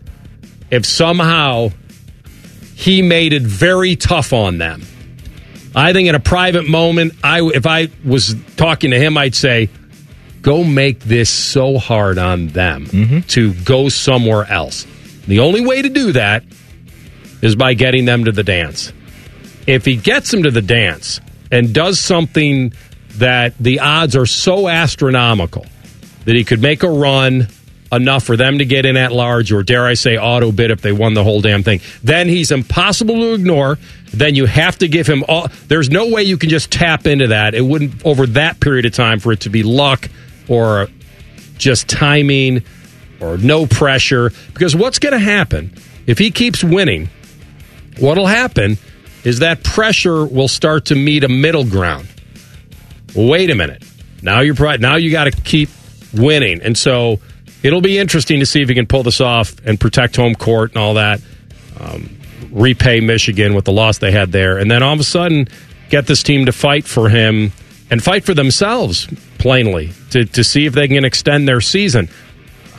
if 0.72 0.86
somehow 0.86 1.70
he 2.76 3.02
made 3.02 3.34
it 3.34 3.44
very 3.44 3.96
tough 3.96 4.34
on 4.34 4.58
them. 4.58 4.82
I 5.76 5.94
think 5.94 6.08
in 6.10 6.16
a 6.16 6.20
private 6.20 6.68
moment, 6.68 7.14
I 7.24 7.42
if 7.42 7.66
I 7.66 7.90
was 8.04 8.36
talking 8.56 8.92
to 8.92 9.00
him, 9.00 9.18
I'd 9.18 9.36
say, 9.36 9.70
"Go 10.44 10.64
make 10.64 11.00
this 11.00 11.32
so 11.32 11.80
hard 11.80 12.20
on 12.20 12.50
them 12.50 12.86
mm-hmm. 12.86 13.20
to 13.22 13.54
go 13.54 13.90
somewhere 13.90 14.46
else." 14.46 14.86
The 15.28 15.40
only 15.40 15.66
way 15.66 15.82
to 15.82 15.90
do 15.90 16.12
that 16.12 16.44
is 17.42 17.56
by 17.56 17.74
getting 17.74 18.06
them 18.06 18.26
to 18.26 18.32
the 18.32 18.44
dance. 18.44 18.94
If 19.66 19.86
he 19.86 19.96
gets 19.96 20.30
them 20.30 20.44
to 20.44 20.52
the 20.52 20.62
dance 20.62 21.20
and 21.52 21.74
does 21.74 22.00
something 22.00 22.74
that 23.16 23.58
the 23.60 23.80
odds 23.80 24.16
are 24.16 24.26
so 24.26 24.68
astronomical 24.68 25.66
that 26.26 26.36
he 26.36 26.44
could 26.44 26.62
make 26.62 26.84
a 26.84 26.90
run 26.90 27.48
enough 27.92 28.24
for 28.24 28.36
them 28.36 28.58
to 28.58 28.66
get 28.66 28.86
in 28.86 28.98
at 28.98 29.12
large, 29.12 29.52
or 29.52 29.64
dare 29.64 29.86
I 29.86 29.94
say, 29.94 30.18
auto 30.18 30.52
bid 30.52 30.72
if 30.72 30.82
they 30.82 30.92
won 30.92 31.14
the 31.14 31.24
whole 31.24 31.42
damn 31.42 31.64
thing. 31.64 31.80
Then 32.04 32.28
he's 32.28 32.52
impossible 32.52 33.16
to 33.16 33.34
ignore. 33.34 33.78
Then 34.14 34.36
you 34.36 34.46
have 34.46 34.78
to 34.80 34.88
give 34.88 35.08
him 35.08 35.24
all. 35.28 35.48
There's 35.68 35.90
no 35.90 36.10
way 36.10 36.24
you 36.24 36.38
can 36.38 36.50
just 36.50 36.72
tap 36.72 37.06
into 37.08 37.28
that. 37.28 37.54
It 37.54 37.62
wouldn't 37.62 38.06
over 38.06 38.26
that 38.28 38.60
period 38.60 38.86
of 38.86 38.94
time 38.94 39.20
for 39.20 39.32
it 39.32 39.42
to 39.42 39.50
be 39.50 39.64
luck 39.64 40.10
or 40.48 40.88
just 41.58 41.88
timing 41.88 42.64
or 43.20 43.38
no 43.38 43.66
pressure. 43.66 44.32
Because 44.54 44.76
what's 44.76 45.00
going 45.00 45.14
to 45.14 45.20
happen 45.20 45.74
if 46.06 46.18
he 46.18 46.32
keeps 46.32 46.64
winning? 46.64 47.10
What'll 48.00 48.28
happen 48.28 48.78
is 49.24 49.40
that 49.40 49.64
pressure 49.64 50.26
will 50.26 50.48
start 50.48 50.86
to 50.86 50.96
meet 50.96 51.24
a 51.24 51.30
middle 51.30 51.66
ground. 51.66 52.08
Wait 53.16 53.50
a 53.50 53.56
minute. 53.56 53.84
Now 54.22 54.40
you're 54.40 54.78
now 54.78 54.96
you 54.96 55.12
got 55.12 55.26
to 55.26 55.32
keep 55.32 55.70
winning, 56.14 56.62
and 56.62 56.78
so 56.78 57.20
it'll 57.62 57.82
be 57.82 58.00
interesting 58.00 58.40
to 58.40 58.46
see 58.46 58.62
if 58.62 58.70
he 58.70 58.76
can 58.76 58.88
pull 58.88 59.04
this 59.04 59.22
off 59.22 59.56
and 59.66 59.80
protect 59.80 60.16
home 60.16 60.36
court 60.36 60.72
and 60.72 60.78
all 60.78 60.96
that. 60.96 61.22
Um, 61.80 62.18
repay 62.52 63.00
Michigan 63.00 63.54
with 63.54 63.66
the 63.66 63.72
loss 63.72 63.98
they 63.98 64.12
had 64.12 64.32
there, 64.32 64.58
and 64.58 64.72
then 64.72 64.82
all 64.82 64.94
of 64.94 65.00
a 65.00 65.04
sudden 65.04 65.48
get 65.90 66.08
this 66.08 66.24
team 66.24 66.46
to 66.46 66.52
fight 66.52 66.86
for 66.86 67.10
him 67.10 67.52
and 67.94 68.04
fight 68.04 68.26
for 68.26 68.34
themselves, 68.34 69.08
plainly, 69.38 69.92
to, 70.10 70.26
to 70.26 70.44
see 70.44 70.66
if 70.66 70.74
they 70.74 70.88
can 70.88 71.06
extend 71.06 71.48
their 71.48 71.62
season. 71.62 72.10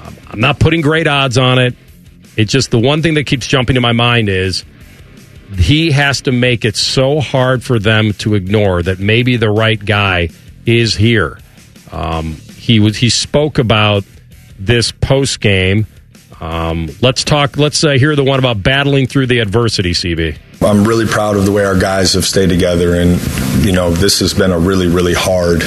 Um, 0.02 0.16
I'm 0.26 0.40
not 0.40 0.58
putting 0.58 0.80
great 0.80 1.06
odds 1.06 1.38
on 1.38 1.60
it. 1.60 1.76
It's 2.36 2.50
just 2.50 2.72
the 2.72 2.80
one 2.80 3.00
thing 3.00 3.14
that 3.14 3.22
keeps 3.22 3.46
jumping 3.46 3.74
to 3.74 3.80
my 3.80 3.92
mind 3.92 4.28
is 4.28 4.64
he 5.56 5.92
has 5.92 6.22
to 6.22 6.32
make 6.32 6.64
it 6.64 6.74
so 6.74 7.20
hard 7.20 7.62
for 7.62 7.78
them 7.78 8.12
to 8.14 8.34
ignore 8.34 8.82
that 8.82 8.98
maybe 8.98 9.36
the 9.36 9.50
right 9.50 9.82
guy 9.82 10.30
is 10.66 10.96
here. 10.96 11.38
Um, 11.92 12.32
he 12.56 12.80
was 12.80 12.96
he 12.96 13.08
spoke 13.08 13.60
about 13.60 14.02
this 14.58 14.90
post 14.90 15.38
game. 15.38 15.86
Um, 16.40 16.88
let's 17.00 17.22
talk. 17.22 17.56
Let's 17.56 17.84
uh, 17.84 17.92
hear 17.92 18.16
the 18.16 18.24
one 18.24 18.40
about 18.40 18.64
battling 18.64 19.06
through 19.06 19.28
the 19.28 19.38
adversity. 19.38 19.92
CB. 19.92 20.38
I'm 20.62 20.84
really 20.84 21.06
proud 21.06 21.36
of 21.36 21.44
the 21.44 21.52
way 21.52 21.64
our 21.64 21.78
guys 21.78 22.14
have 22.14 22.24
stayed 22.24 22.48
together, 22.48 22.94
and 22.94 23.20
you 23.64 23.72
know 23.72 23.90
this 23.90 24.20
has 24.20 24.34
been 24.34 24.50
a 24.50 24.58
really, 24.58 24.88
really 24.88 25.14
hard 25.14 25.62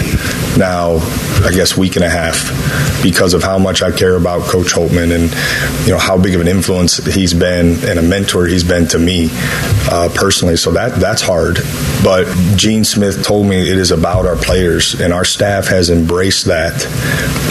now, 0.58 0.98
I 1.46 1.52
guess, 1.54 1.78
week 1.78 1.96
and 1.96 2.06
a 2.06 2.10
half 2.10 2.52
because 3.04 3.34
of 3.34 3.44
how 3.44 3.60
much 3.60 3.82
I 3.82 3.92
care 3.92 4.16
about 4.16 4.42
Coach 4.42 4.74
Holtmann 4.74 5.14
and 5.14 5.86
you 5.86 5.92
know 5.92 6.00
how 6.00 6.18
big 6.18 6.36
of 6.36 6.42
an 6.42 6.48
influence 6.48 6.98
he's 6.98 7.34
been 7.34 7.76
and 7.88 8.00
a 8.00 8.02
mentor 8.02 8.48
he's 8.48 8.64
been 8.64 8.88
to 8.88 9.00
me 9.00 9.30
uh, 9.90 10.10
personally. 10.16 10.58
So 10.58 10.72
that 10.72 11.00
that's 11.00 11.22
hard. 11.22 11.60
But 12.04 12.26
Gene 12.56 12.84
Smith 12.84 13.24
told 13.24 13.48
me 13.48 13.58
it 13.58 13.78
is 13.78 13.92
about 13.92 14.26
our 14.26 14.36
players, 14.36 15.00
and 15.00 15.14
our 15.14 15.26
staff 15.26 15.68
has 15.68 15.90
embraced 15.90 16.46
that 16.46 16.86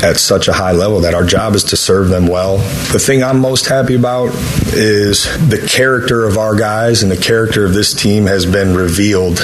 at 0.03 0.17
such 0.19 0.49
a 0.49 0.53
high 0.53 0.73
level 0.73 1.01
that 1.01 1.15
our 1.15 1.25
job 1.25 1.55
is 1.55 1.65
to 1.65 1.77
serve 1.77 2.09
them 2.09 2.27
well. 2.27 2.59
The 2.93 2.99
thing 2.99 3.23
I'm 3.23 3.41
most 3.41 3.67
happy 3.67 3.95
about 3.95 4.35
is 4.73 5.25
the 5.49 5.65
character 5.69 6.25
of 6.25 6.39
our 6.39 6.55
guys 6.55 7.03
and 7.03 7.11
the 7.11 7.17
character 7.27 7.65
of 7.67 7.75
this 7.75 7.93
team 7.93 8.27
has 8.27 8.47
been 8.47 8.75
revealed 8.75 9.41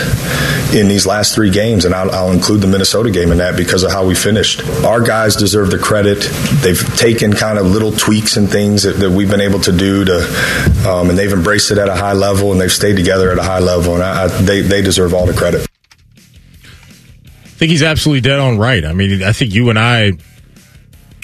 in 0.73 0.89
these 0.89 1.05
last 1.05 1.35
three 1.35 1.51
games, 1.51 1.85
and 1.85 1.95
I'll, 1.95 2.11
I'll 2.13 2.33
include 2.33 2.61
the 2.61 2.67
Minnesota 2.69 3.11
game 3.11 3.33
in 3.33 3.39
that 3.39 3.57
because 3.57 3.83
of 3.83 3.91
how 3.91 4.07
we 4.07 4.15
finished. 4.15 4.63
Our 4.85 5.01
guys 5.01 5.35
deserve 5.35 5.71
the 5.71 5.79
credit. 5.79 6.21
They've 6.63 6.81
taken 6.97 7.33
kind 7.33 7.59
of 7.59 7.67
little 7.67 7.93
tweaks 7.93 8.37
and 8.37 8.49
things 8.49 8.85
that, 8.85 8.93
that 8.93 9.11
we've 9.11 9.31
been 9.31 9.41
able 9.41 9.61
to 9.61 9.73
do 9.73 10.05
to, 10.05 10.89
um, 10.89 11.11
and 11.11 11.19
they've 11.19 11.33
embraced 11.33 11.73
it 11.73 11.79
at 11.79 11.89
a 11.89 11.95
high 11.95 12.13
level, 12.13 12.53
and 12.53 12.61
they've 12.61 12.73
stayed 12.73 12.97
together 12.97 13.33
at 13.33 13.39
a 13.39 13.43
high 13.43 13.59
level, 13.59 13.95
and 13.95 14.03
I, 14.03 14.25
I, 14.25 14.29
they 14.29 14.61
they 14.61 14.81
deserve 14.81 15.13
all 15.13 15.27
the 15.27 15.35
credit. 15.35 15.67
I 17.45 17.65
think 17.65 17.71
he's 17.71 17.83
absolutely 17.83 18.23
dead 18.23 18.39
on 18.39 18.59
right. 18.59 18.85
I 18.85 18.93
mean, 18.93 19.23
I 19.23 19.33
think 19.33 19.55
you 19.55 19.71
and 19.71 19.79
I 19.79 20.13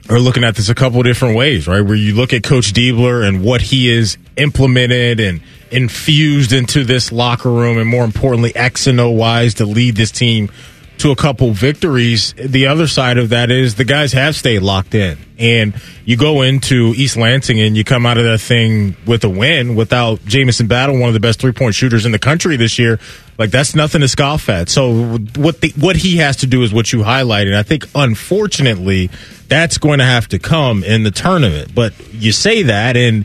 are 0.08 0.18
looking 0.18 0.44
at 0.44 0.56
this 0.56 0.68
a 0.68 0.74
couple 0.74 1.02
different 1.02 1.36
ways, 1.36 1.66
right? 1.68 1.80
Where 1.80 1.96
you 1.96 2.14
look 2.14 2.32
at 2.32 2.42
Coach 2.42 2.72
Diebler 2.72 3.26
and 3.26 3.44
what 3.44 3.60
he 3.60 3.94
has 3.94 4.18
implemented 4.36 5.20
and 5.20 5.40
infused 5.70 6.52
into 6.52 6.84
this 6.84 7.12
locker 7.12 7.50
room, 7.50 7.78
and 7.78 7.88
more 7.88 8.04
importantly, 8.04 8.54
X 8.54 8.86
and 8.86 8.98
O 9.00 9.10
wise 9.10 9.54
to 9.54 9.66
lead 9.66 9.96
this 9.96 10.10
team 10.10 10.50
to 10.98 11.12
a 11.12 11.16
couple 11.16 11.52
victories. 11.52 12.34
The 12.34 12.66
other 12.66 12.86
side 12.86 13.18
of 13.18 13.28
that 13.30 13.50
is 13.50 13.76
the 13.76 13.84
guys 13.84 14.12
have 14.12 14.34
stayed 14.34 14.60
locked 14.60 14.94
in. 14.94 15.16
And 15.38 15.80
you 16.04 16.16
go 16.16 16.42
into 16.42 16.92
East 16.96 17.16
Lansing 17.16 17.60
and 17.60 17.76
you 17.76 17.84
come 17.84 18.04
out 18.04 18.18
of 18.18 18.24
that 18.24 18.40
thing 18.40 18.96
with 19.06 19.22
a 19.22 19.28
win 19.28 19.76
without 19.76 20.24
Jamison 20.24 20.66
Battle, 20.66 20.98
one 20.98 21.08
of 21.08 21.14
the 21.14 21.20
best 21.20 21.40
three 21.40 21.52
point 21.52 21.76
shooters 21.76 22.04
in 22.04 22.10
the 22.10 22.18
country 22.18 22.56
this 22.56 22.78
year. 22.78 22.98
Like 23.38 23.50
that's 23.50 23.76
nothing 23.76 24.00
to 24.00 24.08
scoff 24.08 24.48
at. 24.48 24.68
So 24.68 25.18
what 25.36 25.60
the, 25.60 25.72
what 25.76 25.94
he 25.94 26.16
has 26.16 26.38
to 26.38 26.48
do 26.48 26.64
is 26.64 26.72
what 26.72 26.92
you 26.92 27.00
highlighted. 27.00 27.54
I 27.54 27.62
think 27.62 27.86
unfortunately 27.94 29.10
that's 29.46 29.78
going 29.78 30.00
to 30.00 30.04
have 30.04 30.26
to 30.28 30.40
come 30.40 30.82
in 30.82 31.04
the 31.04 31.12
tournament. 31.12 31.72
But 31.72 31.92
you 32.12 32.32
say 32.32 32.64
that 32.64 32.96
and 32.96 33.24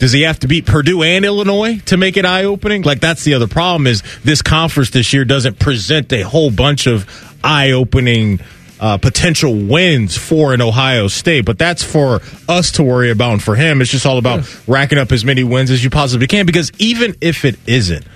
does 0.00 0.12
he 0.12 0.22
have 0.22 0.40
to 0.40 0.48
beat 0.48 0.64
Purdue 0.64 1.02
and 1.02 1.24
Illinois 1.26 1.78
to 1.86 1.96
make 1.98 2.16
it 2.16 2.24
eye 2.24 2.44
opening? 2.44 2.82
Like 2.82 3.00
that's 3.00 3.22
the 3.22 3.34
other 3.34 3.46
problem 3.46 3.86
is 3.86 4.02
this 4.24 4.40
conference 4.40 4.90
this 4.90 5.12
year 5.12 5.26
doesn't 5.26 5.58
present 5.58 6.12
a 6.12 6.22
whole 6.22 6.50
bunch 6.50 6.86
of 6.86 7.06
eye 7.44 7.72
opening 7.72 8.40
uh, 8.80 8.96
potential 8.96 9.54
wins 9.54 10.16
for 10.16 10.54
an 10.54 10.62
Ohio 10.62 11.06
State, 11.06 11.44
but 11.44 11.58
that's 11.58 11.84
for 11.84 12.20
us 12.48 12.72
to 12.72 12.82
worry 12.82 13.10
about. 13.10 13.32
And 13.32 13.42
for 13.42 13.54
him, 13.54 13.82
it's 13.82 13.90
just 13.90 14.06
all 14.06 14.16
about 14.16 14.40
yeah. 14.40 14.56
racking 14.66 14.98
up 14.98 15.12
as 15.12 15.22
many 15.22 15.44
wins 15.44 15.70
as 15.70 15.84
you 15.84 15.90
possibly 15.90 16.26
can. 16.26 16.46
Because 16.46 16.72
even 16.78 17.14
if 17.20 17.44
it 17.44 17.58
isn't 17.66 18.06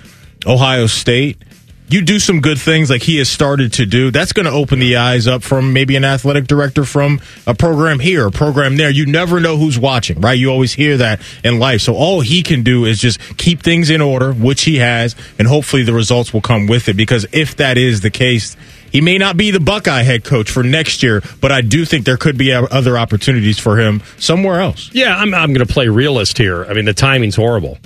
Ohio 0.47 0.87
State, 0.87 1.37
you 1.87 2.01
do 2.01 2.17
some 2.19 2.41
good 2.41 2.59
things 2.59 2.89
like 2.89 3.03
he 3.03 3.17
has 3.19 3.29
started 3.29 3.73
to 3.73 3.85
do, 3.85 4.09
that's 4.09 4.33
going 4.33 4.45
to 4.45 4.51
open 4.51 4.79
the 4.79 4.95
eyes 4.95 5.27
up 5.27 5.43
from 5.43 5.73
maybe 5.73 5.95
an 5.95 6.03
athletic 6.03 6.47
director 6.47 6.83
from 6.83 7.21
a 7.45 7.53
program 7.53 7.99
here, 7.99 8.27
a 8.27 8.31
program 8.31 8.75
there. 8.77 8.89
You 8.89 9.05
never 9.05 9.39
know 9.39 9.57
who's 9.57 9.77
watching, 9.77 10.19
right? 10.19 10.33
You 10.33 10.49
always 10.49 10.73
hear 10.73 10.97
that 10.97 11.21
in 11.43 11.59
life. 11.59 11.81
So 11.81 11.93
all 11.93 12.21
he 12.21 12.41
can 12.41 12.63
do 12.63 12.85
is 12.85 12.99
just 12.99 13.19
keep 13.37 13.61
things 13.61 13.89
in 13.89 14.01
order, 14.01 14.33
which 14.33 14.63
he 14.63 14.77
has, 14.77 15.15
and 15.37 15.47
hopefully 15.47 15.83
the 15.83 15.93
results 15.93 16.33
will 16.33 16.41
come 16.41 16.65
with 16.67 16.89
it. 16.89 16.95
Because 16.95 17.25
if 17.31 17.57
that 17.57 17.77
is 17.77 18.01
the 18.01 18.09
case, 18.09 18.57
he 18.91 19.01
may 19.01 19.17
not 19.17 19.37
be 19.37 19.51
the 19.51 19.59
Buckeye 19.59 20.03
head 20.03 20.23
coach 20.23 20.49
for 20.49 20.63
next 20.63 21.03
year, 21.03 21.21
but 21.41 21.51
I 21.51 21.61
do 21.61 21.85
think 21.85 22.05
there 22.05 22.17
could 22.17 22.37
be 22.37 22.51
other 22.53 22.97
opportunities 22.97 23.59
for 23.59 23.79
him 23.79 24.01
somewhere 24.17 24.59
else. 24.59 24.89
Yeah, 24.93 25.15
I'm, 25.15 25.33
I'm 25.33 25.53
going 25.53 25.65
to 25.65 25.71
play 25.71 25.87
realist 25.87 26.37
here. 26.37 26.65
I 26.65 26.73
mean, 26.73 26.85
the 26.85 26.93
timing's 26.93 27.35
horrible. 27.35 27.77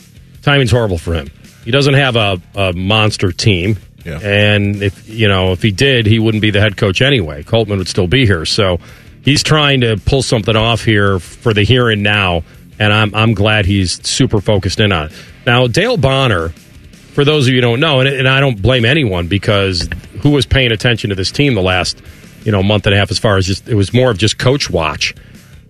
Timing's 0.41 0.71
horrible 0.71 0.97
for 0.97 1.13
him. 1.13 1.29
He 1.65 1.71
doesn't 1.71 1.95
have 1.95 2.15
a, 2.15 2.41
a 2.55 2.73
monster 2.73 3.31
team. 3.31 3.77
Yeah. 4.09 4.19
And 4.21 4.81
if 4.81 5.07
you 5.07 5.27
know, 5.27 5.51
if 5.51 5.61
he 5.61 5.71
did, 5.71 6.05
he 6.05 6.19
wouldn't 6.19 6.41
be 6.41 6.51
the 6.51 6.59
head 6.59 6.77
coach 6.77 7.01
anyway. 7.01 7.43
Holtmann 7.43 7.77
would 7.77 7.87
still 7.87 8.07
be 8.07 8.25
here. 8.25 8.45
So 8.45 8.79
he's 9.23 9.43
trying 9.43 9.81
to 9.81 9.97
pull 9.97 10.21
something 10.21 10.55
off 10.55 10.83
here 10.83 11.19
for 11.19 11.53
the 11.53 11.63
here 11.63 11.89
and 11.89 12.03
now, 12.03 12.43
and 12.79 12.91
I'm 12.93 13.13
I'm 13.13 13.33
glad 13.33 13.65
he's 13.65 14.05
super 14.07 14.41
focused 14.41 14.79
in 14.79 14.91
on 14.91 15.07
it. 15.07 15.13
Now, 15.45 15.67
Dale 15.67 15.97
Bonner, 15.97 16.49
for 16.49 17.25
those 17.25 17.47
of 17.47 17.53
you 17.53 17.57
who 17.57 17.61
don't 17.61 17.79
know, 17.79 17.99
and, 17.99 18.09
and 18.09 18.27
I 18.27 18.39
don't 18.39 18.61
blame 18.61 18.85
anyone 18.85 19.27
because 19.27 19.87
who 20.21 20.31
was 20.31 20.45
paying 20.45 20.71
attention 20.71 21.09
to 21.09 21.15
this 21.15 21.31
team 21.31 21.55
the 21.55 21.61
last 21.61 22.01
you 22.43 22.51
know 22.51 22.63
month 22.63 22.85
and 22.85 22.95
a 22.95 22.97
half 22.97 23.11
as 23.11 23.19
far 23.19 23.37
as 23.37 23.45
just 23.45 23.67
it 23.67 23.75
was 23.75 23.93
more 23.93 24.11
of 24.11 24.17
just 24.17 24.37
coach 24.37 24.69
watch 24.69 25.13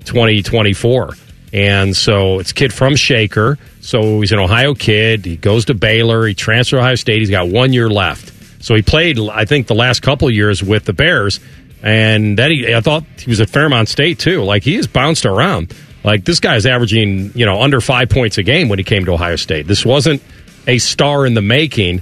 2024 0.05 1.15
and 1.51 1.95
so 1.95 2.39
it's 2.39 2.53
kid 2.53 2.73
from 2.73 2.95
Shaker. 2.95 3.57
So 3.81 4.21
he's 4.21 4.31
an 4.31 4.39
Ohio 4.39 4.73
kid. 4.73 5.25
He 5.25 5.37
goes 5.37 5.65
to 5.65 5.73
Baylor. 5.73 6.27
He 6.27 6.33
transferred 6.33 6.77
to 6.77 6.81
Ohio 6.81 6.95
State. 6.95 7.19
He's 7.19 7.29
got 7.29 7.47
one 7.47 7.73
year 7.73 7.89
left. 7.89 8.33
So 8.63 8.75
he 8.75 8.81
played, 8.81 9.19
I 9.19 9.45
think, 9.45 9.67
the 9.67 9.75
last 9.75 10.01
couple 10.01 10.29
years 10.29 10.61
with 10.61 10.85
the 10.85 10.93
Bears. 10.93 11.39
And 11.81 12.37
then 12.37 12.51
he, 12.51 12.75
I 12.75 12.81
thought 12.81 13.03
he 13.17 13.29
was 13.29 13.39
at 13.39 13.49
Fairmont 13.49 13.89
State 13.89 14.19
too. 14.19 14.43
Like 14.43 14.63
he 14.63 14.75
has 14.75 14.87
bounced 14.87 15.25
around. 15.25 15.73
Like 16.03 16.25
this 16.25 16.39
guy's 16.39 16.65
averaging, 16.65 17.31
you 17.35 17.45
know, 17.45 17.61
under 17.61 17.81
five 17.81 18.09
points 18.09 18.37
a 18.37 18.43
game 18.43 18.69
when 18.69 18.79
he 18.79 18.83
came 18.83 19.05
to 19.05 19.13
Ohio 19.13 19.37
State. 19.37 19.65
This 19.65 19.85
wasn't 19.85 20.21
a 20.67 20.77
star 20.77 21.25
in 21.25 21.33
the 21.33 21.41
making, 21.41 22.01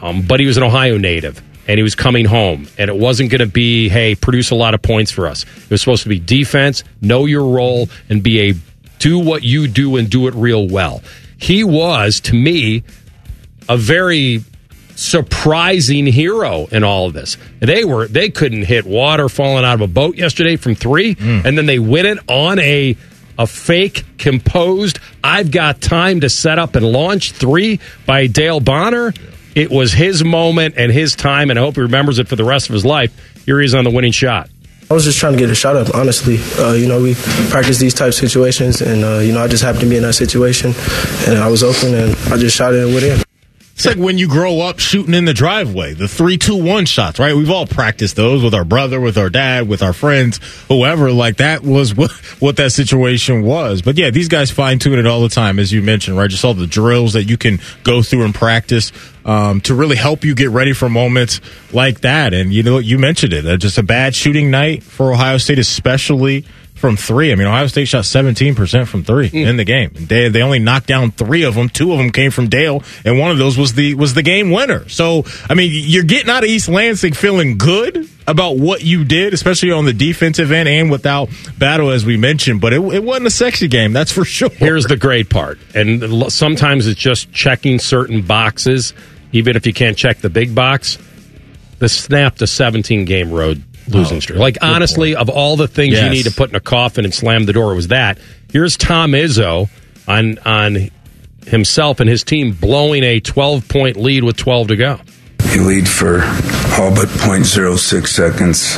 um, 0.00 0.22
but 0.22 0.40
he 0.40 0.46
was 0.46 0.56
an 0.56 0.62
Ohio 0.62 0.98
native 0.98 1.42
and 1.68 1.78
he 1.78 1.82
was 1.82 1.94
coming 1.94 2.24
home. 2.24 2.66
And 2.78 2.88
it 2.88 2.96
wasn't 2.96 3.30
going 3.30 3.40
to 3.40 3.46
be, 3.46 3.88
hey, 3.88 4.14
produce 4.14 4.50
a 4.50 4.54
lot 4.54 4.74
of 4.74 4.82
points 4.82 5.10
for 5.10 5.26
us. 5.26 5.44
It 5.44 5.70
was 5.70 5.80
supposed 5.80 6.02
to 6.02 6.08
be 6.08 6.18
defense, 6.18 6.82
know 7.00 7.26
your 7.26 7.44
role, 7.44 7.88
and 8.08 8.22
be 8.22 8.50
a 8.50 8.54
do 9.00 9.18
what 9.18 9.42
you 9.42 9.66
do 9.66 9.96
and 9.96 10.08
do 10.08 10.28
it 10.28 10.34
real 10.34 10.68
well. 10.68 11.02
He 11.36 11.64
was, 11.64 12.20
to 12.20 12.34
me, 12.34 12.84
a 13.68 13.76
very 13.76 14.44
surprising 14.94 16.06
hero 16.06 16.66
in 16.66 16.84
all 16.84 17.06
of 17.06 17.14
this. 17.14 17.38
They 17.58 17.84
were 17.84 18.06
they 18.06 18.28
couldn't 18.28 18.64
hit 18.64 18.84
water 18.86 19.28
falling 19.28 19.64
out 19.64 19.74
of 19.74 19.80
a 19.80 19.86
boat 19.88 20.16
yesterday 20.16 20.56
from 20.56 20.74
three, 20.74 21.14
mm. 21.14 21.44
and 21.44 21.56
then 21.56 21.66
they 21.66 21.78
win 21.78 22.06
it 22.06 22.18
on 22.28 22.58
a 22.58 22.96
a 23.38 23.46
fake 23.46 24.04
composed. 24.18 24.98
I've 25.24 25.50
got 25.50 25.80
time 25.80 26.20
to 26.20 26.28
set 26.28 26.58
up 26.58 26.76
and 26.76 26.84
launch 26.84 27.32
three 27.32 27.80
by 28.04 28.26
Dale 28.26 28.60
Bonner. 28.60 29.14
It 29.54 29.70
was 29.70 29.92
his 29.92 30.22
moment 30.22 30.74
and 30.76 30.92
his 30.92 31.16
time, 31.16 31.48
and 31.48 31.58
I 31.58 31.62
hope 31.62 31.76
he 31.76 31.80
remembers 31.80 32.18
it 32.18 32.28
for 32.28 32.36
the 32.36 32.44
rest 32.44 32.68
of 32.68 32.74
his 32.74 32.84
life. 32.84 33.44
Here 33.46 33.58
he 33.58 33.64
is 33.64 33.74
on 33.74 33.84
the 33.84 33.90
winning 33.90 34.12
shot. 34.12 34.50
I 34.90 34.94
was 34.94 35.04
just 35.04 35.18
trying 35.20 35.34
to 35.34 35.38
get 35.38 35.48
a 35.50 35.54
shot 35.54 35.76
up, 35.76 35.94
honestly. 35.94 36.40
Uh, 36.58 36.72
you 36.72 36.88
know, 36.88 37.00
we 37.00 37.14
practice 37.48 37.78
these 37.78 37.94
type 37.94 38.12
situations, 38.12 38.82
and, 38.82 39.04
uh, 39.04 39.18
you 39.18 39.32
know, 39.32 39.40
I 39.40 39.46
just 39.46 39.62
happened 39.62 39.82
to 39.82 39.88
be 39.88 39.96
in 39.96 40.02
that 40.02 40.14
situation, 40.14 40.74
and 41.28 41.38
I 41.38 41.48
was 41.48 41.62
open, 41.62 41.94
and 41.94 42.16
I 42.32 42.36
just 42.36 42.56
shot 42.56 42.74
it 42.74 42.82
and 42.82 42.92
went 42.92 43.04
in. 43.04 43.29
It's 43.80 43.86
like 43.86 43.96
when 43.96 44.18
you 44.18 44.28
grow 44.28 44.60
up 44.60 44.78
shooting 44.78 45.14
in 45.14 45.24
the 45.24 45.32
driveway, 45.32 45.94
the 45.94 46.06
three, 46.06 46.36
two, 46.36 46.62
one 46.62 46.84
shots, 46.84 47.18
right? 47.18 47.34
We've 47.34 47.48
all 47.48 47.66
practiced 47.66 48.14
those 48.14 48.44
with 48.44 48.52
our 48.52 48.62
brother, 48.62 49.00
with 49.00 49.16
our 49.16 49.30
dad, 49.30 49.68
with 49.68 49.82
our 49.82 49.94
friends, 49.94 50.38
whoever. 50.68 51.10
Like 51.10 51.38
that 51.38 51.62
was 51.62 51.94
what, 51.96 52.10
what 52.40 52.56
that 52.58 52.72
situation 52.72 53.40
was. 53.40 53.80
But 53.80 53.96
yeah, 53.96 54.10
these 54.10 54.28
guys 54.28 54.50
fine 54.50 54.80
tune 54.80 54.98
it 54.98 55.06
all 55.06 55.22
the 55.22 55.30
time, 55.30 55.58
as 55.58 55.72
you 55.72 55.80
mentioned, 55.80 56.18
right? 56.18 56.28
Just 56.28 56.44
all 56.44 56.52
the 56.52 56.66
drills 56.66 57.14
that 57.14 57.24
you 57.24 57.38
can 57.38 57.58
go 57.82 58.02
through 58.02 58.24
and 58.26 58.34
practice 58.34 58.92
um, 59.24 59.62
to 59.62 59.74
really 59.74 59.96
help 59.96 60.24
you 60.24 60.34
get 60.34 60.50
ready 60.50 60.74
for 60.74 60.90
moments 60.90 61.40
like 61.72 62.00
that. 62.00 62.34
And 62.34 62.52
you 62.52 62.62
know, 62.62 62.76
you 62.76 62.98
mentioned 62.98 63.32
it, 63.32 63.46
uh, 63.46 63.56
just 63.56 63.78
a 63.78 63.82
bad 63.82 64.14
shooting 64.14 64.50
night 64.50 64.82
for 64.82 65.10
Ohio 65.10 65.38
State, 65.38 65.58
especially 65.58 66.44
from 66.80 66.96
three. 66.96 67.30
I 67.30 67.34
mean, 67.34 67.46
Ohio 67.46 67.66
State 67.66 67.88
shot 67.88 68.04
17% 68.04 68.86
from 68.86 69.04
three 69.04 69.28
mm. 69.28 69.46
in 69.46 69.58
the 69.58 69.64
game. 69.64 69.90
They, 69.92 70.30
they 70.30 70.40
only 70.40 70.58
knocked 70.58 70.86
down 70.86 71.10
three 71.10 71.42
of 71.42 71.54
them. 71.54 71.68
Two 71.68 71.92
of 71.92 71.98
them 71.98 72.10
came 72.10 72.30
from 72.30 72.48
Dale, 72.48 72.82
and 73.04 73.18
one 73.18 73.30
of 73.30 73.36
those 73.36 73.58
was 73.58 73.74
the 73.74 73.94
was 73.94 74.14
the 74.14 74.22
game 74.22 74.50
winner. 74.50 74.88
So, 74.88 75.24
I 75.48 75.54
mean, 75.54 75.70
you're 75.72 76.04
getting 76.04 76.30
out 76.30 76.42
of 76.42 76.48
East 76.48 76.68
Lansing 76.68 77.12
feeling 77.12 77.58
good 77.58 78.08
about 78.26 78.56
what 78.56 78.82
you 78.82 79.04
did, 79.04 79.34
especially 79.34 79.72
on 79.72 79.84
the 79.84 79.92
defensive 79.92 80.50
end 80.50 80.68
and 80.68 80.90
without 80.90 81.28
battle, 81.58 81.90
as 81.90 82.06
we 82.06 82.16
mentioned. 82.16 82.62
But 82.62 82.72
it, 82.72 82.80
it 82.80 83.04
wasn't 83.04 83.26
a 83.26 83.30
sexy 83.30 83.68
game, 83.68 83.92
that's 83.92 84.10
for 84.10 84.24
sure. 84.24 84.48
Here's 84.48 84.86
the 84.86 84.96
great 84.96 85.28
part, 85.28 85.58
and 85.74 86.32
sometimes 86.32 86.86
it's 86.86 87.00
just 87.00 87.30
checking 87.30 87.78
certain 87.78 88.22
boxes, 88.22 88.94
even 89.32 89.54
if 89.54 89.66
you 89.66 89.74
can't 89.74 89.98
check 89.98 90.18
the 90.18 90.30
big 90.30 90.54
box. 90.54 90.96
The 91.78 91.88
snap 91.88 92.36
to 92.36 92.46
17 92.46 93.06
game 93.06 93.30
road 93.30 93.62
losing 93.90 94.18
oh, 94.18 94.20
streak. 94.20 94.38
Like 94.38 94.58
honestly, 94.62 95.14
point. 95.14 95.28
of 95.28 95.34
all 95.34 95.56
the 95.56 95.68
things 95.68 95.94
yes. 95.94 96.04
you 96.04 96.10
need 96.10 96.24
to 96.24 96.30
put 96.30 96.50
in 96.50 96.56
a 96.56 96.60
coffin 96.60 97.04
and 97.04 97.14
slam 97.14 97.44
the 97.44 97.52
door, 97.52 97.74
was 97.74 97.88
that. 97.88 98.18
Here's 98.50 98.76
Tom 98.76 99.12
Izzo 99.12 99.68
on 100.08 100.38
on 100.38 100.90
himself 101.46 102.00
and 102.00 102.08
his 102.08 102.24
team 102.24 102.52
blowing 102.52 103.02
a 103.02 103.20
12 103.20 103.68
point 103.68 103.96
lead 103.96 104.24
with 104.24 104.36
12 104.36 104.68
to 104.68 104.76
go. 104.76 105.00
Lead 105.66 105.88
for 105.88 106.22
all 106.80 106.94
but 106.94 107.08
0.06 107.08 108.06
seconds, 108.08 108.76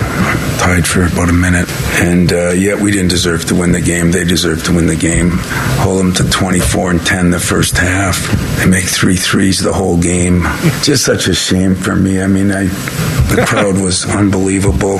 tied 0.58 0.86
for 0.86 1.04
about 1.04 1.28
a 1.28 1.32
minute. 1.32 1.68
And 2.02 2.32
uh, 2.32 2.50
yet 2.50 2.80
we 2.80 2.90
didn't 2.90 3.10
deserve 3.10 3.44
to 3.46 3.54
win 3.54 3.70
the 3.70 3.80
game. 3.80 4.10
They 4.10 4.24
deserved 4.24 4.66
to 4.66 4.74
win 4.74 4.86
the 4.86 4.96
game. 4.96 5.30
Hold 5.78 6.00
them 6.00 6.12
to 6.14 6.28
24 6.28 6.90
and 6.90 7.06
10 7.06 7.30
the 7.30 7.38
first 7.38 7.76
half. 7.76 8.18
They 8.58 8.66
make 8.66 8.84
three 8.84 9.16
threes 9.16 9.60
the 9.60 9.72
whole 9.72 9.96
game. 10.00 10.42
Just 10.82 11.04
such 11.04 11.28
a 11.28 11.34
shame 11.34 11.76
for 11.76 11.94
me. 11.94 12.20
I 12.20 12.26
mean, 12.26 12.50
I, 12.50 12.64
the 12.64 13.44
crowd 13.46 13.80
was 13.80 14.04
unbelievable. 14.04 14.96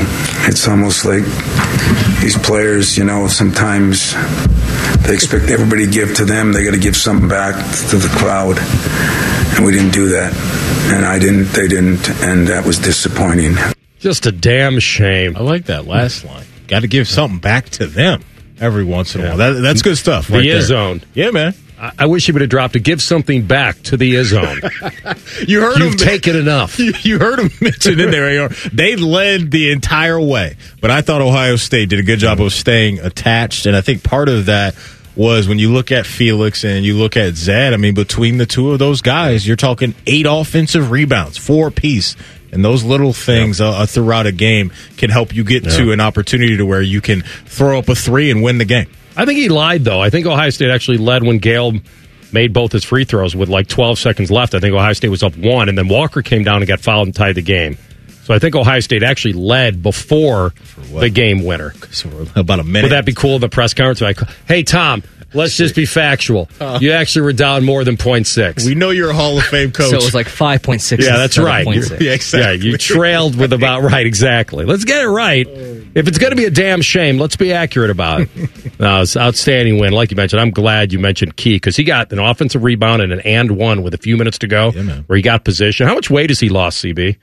It's 0.47 0.69
almost 0.69 1.05
like 1.05 1.25
these 2.21 2.39
players, 2.39 2.97
you 2.97 3.05
know, 3.05 3.27
sometimes 3.27 4.15
they 5.03 5.15
expect 5.15 5.51
everybody 5.51 5.87
to 5.87 5.91
give 5.91 6.15
to 6.17 6.25
them. 6.25 6.53
They 6.53 6.65
got 6.65 6.75
to 6.75 6.81
give 6.81 6.97
something 6.97 7.29
back 7.29 7.55
to 7.91 7.97
the 7.97 8.09
crowd. 8.09 8.59
And 9.57 9.67
we 9.67 9.73
didn't 9.73 9.93
do 9.93 10.11
that 10.11 10.33
and 10.93 11.05
I 11.05 11.19
didn't. 11.19 11.45
They 11.47 11.69
didn't, 11.69 12.09
and 12.23 12.49
that 12.49 12.65
was 12.67 12.79
disappointing. 12.79 13.57
Just 13.99 14.27
a 14.27 14.33
damn 14.33 14.79
shame. 14.79 15.37
I 15.37 15.41
like 15.41 15.67
that 15.67 15.87
last 15.87 16.25
line. 16.25 16.45
Got 16.67 16.81
to 16.81 16.89
give 16.89 17.09
something 17.09 17.39
back 17.39 17.69
to 17.71 17.87
them 17.87 18.23
every 18.61 18.85
once 18.85 19.15
in 19.15 19.23
a 19.23 19.29
while. 19.29 19.37
That, 19.37 19.53
that's 19.53 19.83
good 19.83 19.97
stuff. 19.97 20.31
Right 20.31 20.43
the 20.43 20.61
zone. 20.61 21.03
Yeah, 21.15 21.31
man. 21.31 21.55
I, 21.79 21.93
I 22.01 22.07
wish 22.07 22.27
he 22.27 22.33
would 22.33 22.43
have 22.43 22.51
dropped 22.51 22.75
to 22.75 22.81
give 22.81 23.03
something 23.03 23.47
back 23.47 23.81
to 23.83 23.97
the 23.97 24.23
zone. 24.23 24.61
you 25.47 25.61
heard 25.61 25.77
him. 25.77 25.83
You've 25.83 25.93
him 25.93 25.99
taken 25.99 26.37
enough. 26.37 26.79
You, 26.83 26.93
you 27.03 27.19
heard 27.19 27.39
him 27.39 27.51
mention 27.61 28.01
in 28.01 28.11
there. 28.11 28.49
They 28.73 28.97
led 28.97 29.51
the 29.51 29.71
entire 29.73 30.21
way, 30.21 30.57
but 30.81 30.91
I 30.91 31.01
thought 31.01 31.23
Ohio 31.23 31.57
State 31.57 31.91
did 31.91 32.01
a 32.01 32.03
good 32.03 32.19
job 32.19 32.41
of 32.41 32.53
staying 32.53 32.99
attached, 32.99 33.67
and 33.67 33.77
I 33.77 33.83
think 33.83 34.03
part 34.03 34.29
of 34.29 34.47
that 34.47 34.75
was 35.17 35.49
when 35.49 35.59
you 35.59 35.73
look 35.73 35.93
at 35.93 36.07
Felix 36.07 36.65
and 36.65 36.85
you 36.85 36.97
look 36.97 37.17
at 37.17 37.35
Zed, 37.35 37.75
I 37.75 37.77
mean, 37.77 37.95
between 37.95 38.39
the 38.39 38.47
two 38.47 38.73
of 38.73 38.79
those 38.79 39.03
guys, 39.03 39.47
you're 39.47 39.57
talking 39.57 39.95
eight 40.07 40.27
offensive 40.29 40.91
rebounds, 40.91 41.37
four 41.37 41.71
piece. 41.71 42.17
And 42.51 42.63
those 42.63 42.85
little 42.85 43.15
things 43.15 43.61
yeah. 43.61 43.69
uh, 43.69 43.87
throughout 43.87 44.27
a 44.27 44.33
game 44.33 44.73
can 44.99 45.09
help 45.09 45.35
you 45.35 45.43
get 45.43 45.65
yeah. 45.65 45.77
to 45.79 45.93
an 45.93 46.01
opportunity 46.01 46.59
to 46.59 46.67
where 46.67 46.83
you 46.83 47.01
can 47.01 47.23
throw 47.23 47.79
up 47.79 47.89
a 47.89 47.95
three 47.95 48.31
and 48.31 48.43
win 48.43 48.59
the 48.59 48.67
game. 48.67 48.91
I 49.17 49.25
think 49.25 49.39
he 49.39 49.49
lied, 49.49 49.85
though. 49.85 50.01
I 50.01 50.11
think 50.11 50.27
Ohio 50.27 50.51
State 50.51 50.71
actually 50.71 50.99
led 50.99 51.23
when 51.23 51.39
Gayle 51.39 51.73
made 52.31 52.53
both 52.53 52.73
his 52.73 52.85
free 52.85 53.05
throws 53.05 53.35
with 53.35 53.49
like 53.49 53.69
12 53.69 53.99
seconds 53.99 54.31
left. 54.31 54.55
I 54.55 54.61
think 54.61 54.75
Ohio 54.75 54.93
State 54.93 55.09
was 55.09 55.23
up 55.23 55.37
one, 55.37 55.69
and 55.69 55.79
then 55.79 55.89
Walker 55.89 56.23
came 56.23 56.45
down 56.45 56.57
and 56.57 56.67
got 56.67 56.81
fouled 56.81 57.09
and 57.09 57.15
tied 57.15 57.37
the 57.37 57.43
game. 57.43 57.79
So 58.23 58.33
I 58.35 58.39
think 58.39 58.55
Ohio 58.55 58.81
State 58.81 59.03
actually 59.03 59.35
led 59.35 59.83
before 59.83 60.55
the 60.95 61.11
game 61.11 61.45
winner. 61.45 61.73
So 61.91 62.09
about 62.37 62.61
a 62.61 62.65
minute. 62.65 62.85
Would 62.85 62.93
that 62.93 63.05
be 63.05 63.15
cool? 63.15 63.39
The 63.39 63.49
press 63.49 63.75
conference, 63.75 64.01
like, 64.01 64.19
hey 64.47 64.63
Tom, 64.63 65.03
let's 65.35 65.57
just 65.57 65.75
be 65.75 65.87
factual. 65.87 66.49
Uh. 66.61 66.79
You 66.81 66.93
actually 66.93 67.23
were 67.23 67.33
down 67.33 67.65
more 67.65 67.83
than 67.85 67.97
0.6. 67.97 68.65
We 68.65 68.75
know 68.77 68.91
you're 68.91 69.11
a 69.11 69.15
Hall 69.15 69.39
of 69.39 69.45
Fame 69.45 69.73
coach. 69.73 69.83
So 69.93 69.97
it 69.97 70.05
was 70.05 70.15
like 70.15 70.29
5.6. 70.29 71.05
Yeah, 71.05 71.17
that's 71.17 71.37
right. 71.37 71.67
0.6. 71.67 72.01
Yeah, 72.01 72.13
exactly. 72.13 72.41
Yeah, 72.41 72.73
you 72.73 72.79
trailed 72.79 73.37
with 73.37 73.53
about 73.53 73.83
right, 73.93 74.07
exactly. 74.07 74.65
Let's 74.65 74.85
get 74.85 75.03
it 75.03 75.09
right. 75.09 75.47
If 75.95 76.07
it's 76.09 76.19
going 76.19 76.31
to 76.31 76.37
be 76.37 76.45
a 76.45 76.51
damn 76.51 76.81
shame, 76.81 77.19
let's 77.19 77.37
be 77.37 77.53
accurate 77.53 77.91
about 77.91 78.23
it. 78.23 78.79
no, 78.81 78.99
uh, 78.99 79.03
it's 79.03 79.17
an 79.17 79.23
outstanding 79.23 79.79
win. 79.79 79.93
Like 79.93 80.11
you 80.11 80.17
mentioned, 80.17 80.41
I'm 80.41 80.51
glad 80.53 80.93
you 80.93 80.99
mentioned 80.99 81.37
Key 81.37 81.57
because 81.57 81.77
he 81.77 81.85
got 81.85 82.13
an 82.13 82.19
offensive 82.21 82.63
rebound 82.63 83.03
and 83.03 83.13
an 83.13 83.21
and 83.21 83.57
one 83.57 83.83
with 83.83 83.95
a 83.95 83.99
few 83.99 84.17
minutes 84.17 84.39
to 84.39 84.47
go 84.47 84.71
where 84.71 85.17
he 85.17 85.23
got 85.23 85.45
position. 85.45 85.87
How 85.89 85.95
much 85.95 86.09
weight 86.09 86.31
has 86.31 86.39
he 86.41 86.49
lost, 86.49 86.83
CB? 86.85 87.17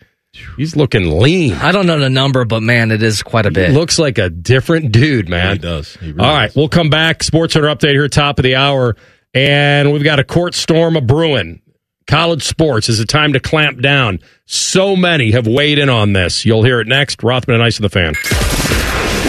He's 0.58 0.76
looking 0.76 1.20
lean. 1.20 1.54
I 1.54 1.72
don't 1.72 1.88
know 1.88 2.00
the 2.00 2.10
number, 2.10 2.46
but 2.46 2.62
man, 2.62 2.92
it 2.92 3.02
is 3.02 3.24
quite 3.24 3.46
a 3.46 3.52
bit. 3.52 3.70
He 3.70 3.76
looks 3.76 3.98
like 3.98 4.18
a 4.18 4.30
different 4.30 4.92
dude, 4.92 5.28
man. 5.28 5.54
he 5.54 5.58
does. 5.60 5.96
He 5.96 6.12
really 6.12 6.20
All 6.20 6.34
right, 6.36 6.56
we'll 6.56 6.70
come 6.70 6.90
back. 6.90 7.24
Sports 7.24 7.54
Center 7.54 7.68
update 7.68 7.92
here, 7.94 8.08
top 8.08 8.38
of 8.40 8.44
the 8.44 8.56
hour, 8.56 8.96
and 9.34 9.92
we've 9.92 10.04
got 10.04 10.20
a 10.20 10.24
court 10.24 10.54
storm 10.54 10.96
a 10.96 11.02
brewing. 11.02 11.62
College 12.08 12.44
sports 12.44 12.90
is 12.90 13.00
it 13.00 13.08
time 13.08 13.34
to 13.34 13.40
clamp 13.40 13.82
down? 13.82 14.20
So 14.46 14.96
many 14.96 15.32
have 15.32 15.46
weighed 15.48 15.78
in 15.78 15.90
on 15.90 16.14
this. 16.14 16.44
You'll 16.46 16.64
hear 16.64 16.80
it 16.80 16.88
next. 16.88 17.22
Rothman 17.24 17.56
and 17.56 17.64
Ice 17.64 17.78
of 17.78 17.84
the 17.84 17.90
Fan. 17.90 18.14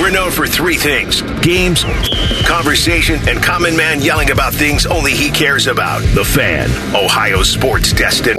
We're 0.03 0.11
known 0.11 0.31
for 0.31 0.47
three 0.47 0.77
things 0.77 1.21
games, 1.43 1.85
conversation, 2.47 3.19
and 3.29 3.43
common 3.43 3.77
man 3.77 4.01
yelling 4.01 4.31
about 4.31 4.55
things 4.55 4.87
only 4.87 5.13
he 5.13 5.31
cares 5.31 5.67
about. 5.67 6.01
The 6.15 6.25
Fan, 6.25 6.71
Ohio 6.95 7.43
sports 7.43 7.93
destination. 7.93 8.39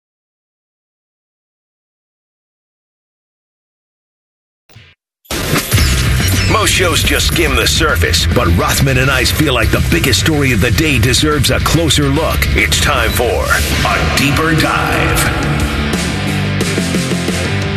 Most 6.51 6.73
shows 6.73 7.01
just 7.01 7.27
skim 7.27 7.55
the 7.55 7.65
surface, 7.65 8.27
but 8.35 8.47
Rothman 8.57 8.97
and 8.97 9.09
I 9.09 9.23
feel 9.23 9.53
like 9.53 9.71
the 9.71 9.85
biggest 9.89 10.19
story 10.19 10.51
of 10.51 10.61
the 10.61 10.71
day 10.71 10.99
deserves 10.99 11.49
a 11.49 11.59
closer 11.59 12.03
look. 12.03 12.39
It's 12.57 12.79
time 12.81 13.09
for 13.11 13.23
a 13.23 14.17
deeper 14.17 14.53
dive. 14.59 15.19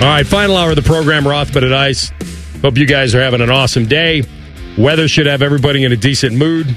All 0.02 0.08
right, 0.10 0.26
final 0.26 0.56
hour 0.56 0.70
of 0.70 0.76
the 0.76 0.82
program, 0.82 1.26
Rothman 1.26 1.64
and 1.64 1.74
Ice. 1.74 2.10
Hope 2.62 2.76
you 2.76 2.86
guys 2.86 3.14
are 3.14 3.22
having 3.22 3.40
an 3.40 3.50
awesome 3.50 3.86
day. 3.86 4.24
Weather 4.76 5.06
should 5.06 5.26
have 5.26 5.40
everybody 5.40 5.84
in 5.84 5.92
a 5.92 5.96
decent 5.96 6.34
mood. 6.36 6.76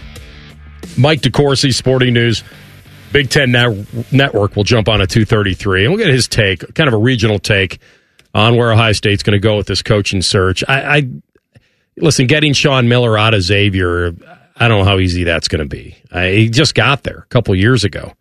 Mike 0.98 1.22
DeCourcy, 1.22 1.74
Sporting 1.74 2.14
News, 2.14 2.44
Big 3.12 3.30
Ten 3.30 3.52
Net- 3.52 4.12
Network 4.14 4.56
will 4.56 4.64
jump 4.64 4.88
on 4.88 5.02
at 5.02 5.10
233, 5.10 5.86
and 5.86 5.94
we'll 5.94 6.04
get 6.04 6.14
his 6.14 6.28
take, 6.28 6.74
kind 6.76 6.88
of 6.88 6.94
a 6.94 6.98
regional 6.98 7.40
take 7.40 7.80
on 8.34 8.56
where 8.56 8.72
Ohio 8.72 8.92
State's 8.92 9.24
going 9.24 9.34
to 9.34 9.40
go 9.40 9.58
with 9.58 9.68
this 9.68 9.82
coaching 9.82 10.22
search. 10.22 10.64
I, 10.68 10.98
I 10.98 11.10
Listen, 11.98 12.28
getting 12.28 12.54
Sean 12.54 12.88
Miller 12.88 13.18
out 13.18 13.34
of 13.34 13.42
Xavier, 13.42 14.14
I 14.56 14.68
don't 14.68 14.80
know 14.80 14.86
how 14.86 15.00
easy 15.00 15.24
that's 15.24 15.48
going 15.48 15.60
to 15.60 15.68
be. 15.68 15.96
I, 16.12 16.30
he 16.30 16.50
just 16.50 16.76
got 16.76 17.04
there 17.04 17.20
a 17.20 17.26
couple 17.26 17.56
years 17.56 17.84
ago. 17.84 18.14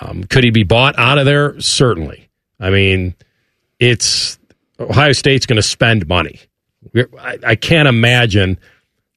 Um, 0.00 0.24
could 0.24 0.44
he 0.44 0.50
be 0.50 0.62
bought 0.62 0.98
out 0.98 1.18
of 1.18 1.26
there? 1.26 1.58
Certainly. 1.60 2.28
I 2.60 2.70
mean, 2.70 3.14
it's 3.78 4.38
Ohio 4.78 5.12
State's 5.12 5.46
going 5.46 5.56
to 5.56 5.62
spend 5.62 6.06
money. 6.08 6.40
I, 6.94 7.38
I 7.44 7.54
can't 7.56 7.88
imagine 7.88 8.58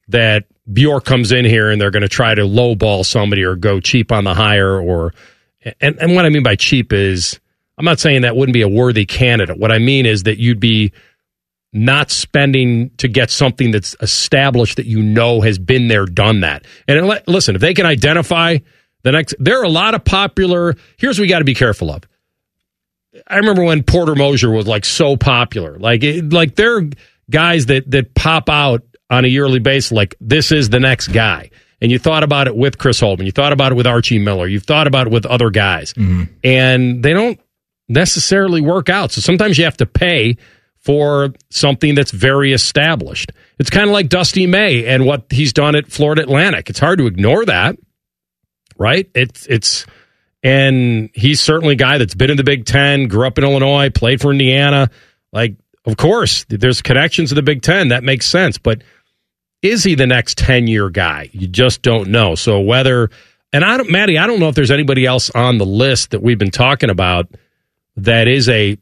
that 0.08 0.44
Bjork 0.72 1.04
comes 1.04 1.32
in 1.32 1.44
here 1.44 1.70
and 1.70 1.80
they're 1.80 1.90
going 1.90 2.02
to 2.02 2.08
try 2.08 2.34
to 2.34 2.42
lowball 2.42 3.04
somebody 3.04 3.42
or 3.42 3.56
go 3.56 3.80
cheap 3.80 4.12
on 4.12 4.24
the 4.24 4.34
hire 4.34 4.78
or 4.78 5.14
and, 5.80 5.96
and 6.00 6.14
what 6.14 6.24
I 6.24 6.28
mean 6.28 6.42
by 6.42 6.56
cheap 6.56 6.92
is 6.92 7.38
I'm 7.78 7.84
not 7.84 8.00
saying 8.00 8.22
that 8.22 8.36
wouldn't 8.36 8.54
be 8.54 8.62
a 8.62 8.68
worthy 8.68 9.06
candidate. 9.06 9.58
What 9.58 9.72
I 9.72 9.78
mean 9.78 10.06
is 10.06 10.24
that 10.24 10.38
you'd 10.38 10.60
be 10.60 10.92
not 11.72 12.10
spending 12.10 12.90
to 12.98 13.08
get 13.08 13.30
something 13.30 13.70
that's 13.70 13.96
established 14.00 14.76
that 14.76 14.86
you 14.86 15.02
know 15.02 15.40
has 15.40 15.58
been 15.58 15.88
there, 15.88 16.04
done 16.04 16.40
that. 16.40 16.66
And 16.86 17.06
let- 17.06 17.26
listen, 17.26 17.54
if 17.54 17.60
they 17.60 17.74
can 17.74 17.86
identify 17.86 18.58
the 19.02 19.12
next, 19.12 19.34
there 19.38 19.60
are 19.60 19.64
a 19.64 19.70
lot 19.70 19.94
of 19.94 20.04
popular. 20.04 20.76
Here's 20.98 21.18
what 21.18 21.24
we 21.24 21.28
got 21.28 21.38
to 21.38 21.44
be 21.44 21.54
careful 21.54 21.90
of. 21.90 22.02
I 23.26 23.36
remember 23.36 23.64
when 23.64 23.82
Porter 23.82 24.14
Moser 24.14 24.50
was 24.50 24.66
like 24.66 24.84
so 24.84 25.16
popular, 25.16 25.78
like 25.78 26.02
it, 26.02 26.32
like 26.32 26.54
there 26.54 26.78
are 26.78 26.82
guys 27.30 27.66
that 27.66 27.90
that 27.90 28.14
pop 28.14 28.48
out 28.48 28.82
on 29.10 29.24
a 29.24 29.28
yearly 29.28 29.58
basis, 29.58 29.92
like 29.92 30.14
this 30.20 30.52
is 30.52 30.70
the 30.70 30.80
next 30.80 31.08
guy. 31.08 31.50
And 31.80 31.90
you 31.90 31.98
thought 31.98 32.22
about 32.22 32.46
it 32.46 32.54
with 32.54 32.78
Chris 32.78 33.00
Holtmann, 33.00 33.26
you 33.26 33.32
thought 33.32 33.52
about 33.52 33.72
it 33.72 33.74
with 33.74 33.86
Archie 33.86 34.18
Miller, 34.18 34.46
you've 34.46 34.62
thought 34.62 34.86
about 34.86 35.08
it 35.08 35.12
with 35.12 35.26
other 35.26 35.50
guys, 35.50 35.92
mm-hmm. 35.94 36.24
and 36.44 37.02
they 37.02 37.12
don't 37.12 37.40
necessarily 37.88 38.60
work 38.60 38.88
out. 38.88 39.10
So 39.10 39.20
sometimes 39.20 39.58
you 39.58 39.64
have 39.64 39.76
to 39.78 39.86
pay 39.86 40.38
for 40.82 41.32
something 41.50 41.94
that's 41.94 42.10
very 42.10 42.52
established. 42.52 43.32
It's 43.58 43.70
kind 43.70 43.88
of 43.88 43.92
like 43.92 44.08
Dusty 44.08 44.46
May 44.46 44.86
and 44.86 45.06
what 45.06 45.26
he's 45.30 45.52
done 45.52 45.76
at 45.76 45.90
Florida 45.90 46.22
Atlantic. 46.22 46.68
It's 46.68 46.80
hard 46.80 46.98
to 46.98 47.06
ignore 47.06 47.44
that, 47.44 47.76
right? 48.76 49.08
It's 49.14 49.46
it's 49.46 49.86
and 50.42 51.10
he's 51.14 51.40
certainly 51.40 51.74
a 51.74 51.76
guy 51.76 51.98
that's 51.98 52.14
been 52.14 52.30
in 52.30 52.36
the 52.36 52.44
Big 52.44 52.64
Ten, 52.64 53.06
grew 53.06 53.26
up 53.26 53.38
in 53.38 53.44
Illinois, 53.44 53.90
played 53.90 54.20
for 54.20 54.32
Indiana. 54.32 54.90
Like, 55.32 55.54
of 55.84 55.96
course, 55.96 56.44
there's 56.48 56.82
connections 56.82 57.28
to 57.28 57.36
the 57.36 57.42
Big 57.42 57.62
Ten. 57.62 57.88
That 57.88 58.02
makes 58.02 58.26
sense. 58.26 58.58
But 58.58 58.82
is 59.62 59.84
he 59.84 59.94
the 59.94 60.06
next 60.06 60.38
10 60.38 60.66
year 60.66 60.90
guy? 60.90 61.30
You 61.32 61.46
just 61.46 61.82
don't 61.82 62.10
know. 62.10 62.34
So 62.34 62.60
whether, 62.60 63.10
and 63.52 63.64
I 63.64 63.76
don't, 63.76 63.90
Maddie, 63.90 64.18
I 64.18 64.26
don't 64.26 64.40
know 64.40 64.48
if 64.48 64.56
there's 64.56 64.72
anybody 64.72 65.06
else 65.06 65.30
on 65.30 65.58
the 65.58 65.66
list 65.66 66.10
that 66.10 66.22
we've 66.22 66.38
been 66.38 66.50
talking 66.50 66.90
about 66.90 67.28
that 67.96 68.26
is 68.26 68.48
a, 68.48 68.76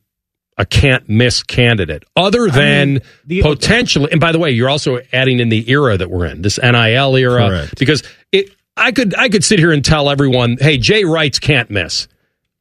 a 0.61 0.65
can't 0.67 1.09
miss 1.09 1.43
candidate 1.43 2.05
other 2.17 2.49
than 2.49 2.95
mean, 2.95 3.03
the- 3.27 3.43
potentially. 3.43 4.11
And 4.13 4.21
by 4.21 4.33
the 4.33 4.39
way, 4.39 4.51
you're 4.51 4.69
also 4.71 5.01
adding 5.13 5.41
in 5.41 5.49
the 5.49 5.69
era 5.71 5.97
that 5.97 6.11
we're 6.11 6.27
in, 6.27 6.43
this 6.43 6.59
NIL 6.63 7.17
era, 7.17 7.49
Correct. 7.49 7.79
because 7.79 8.03
it, 8.31 8.55
I 8.77 8.93
could, 8.93 9.15
I 9.17 9.29
could 9.29 9.43
sit 9.45 9.59
here 9.59 9.73
and 9.73 9.85
tell 9.85 10.09
everyone, 10.11 10.57
hey, 10.61 10.79
Jay 10.79 11.05
Wrights 11.05 11.39
can't 11.39 11.71
miss. 11.71 12.09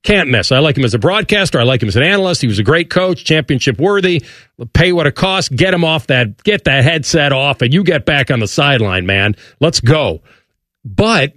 Can't 0.03 0.29
miss. 0.29 0.51
I 0.53 0.59
like 0.59 0.77
him 0.77 0.85
as 0.85 0.93
a 0.93 0.99
broadcaster. 0.99 1.59
I 1.59 1.63
like 1.63 1.81
him 1.83 1.89
as 1.89 1.97
an 1.97 2.03
analyst. 2.03 2.41
He 2.41 2.47
was 2.47 2.57
a 2.57 2.63
great 2.63 2.89
coach, 2.89 3.25
championship 3.25 3.77
worthy. 3.79 4.23
Pay 4.73 4.93
what 4.93 5.07
it 5.07 5.15
costs. 5.15 5.49
Get 5.49 5.73
him 5.73 5.83
off 5.83 6.07
that, 6.07 6.41
get 6.43 6.63
that 6.63 6.85
headset 6.85 7.33
off, 7.33 7.61
and 7.61 7.73
you 7.73 7.83
get 7.83 8.05
back 8.05 8.31
on 8.31 8.39
the 8.39 8.47
sideline, 8.47 9.05
man. 9.05 9.35
Let's 9.59 9.81
go. 9.81 10.21
But 10.85 11.33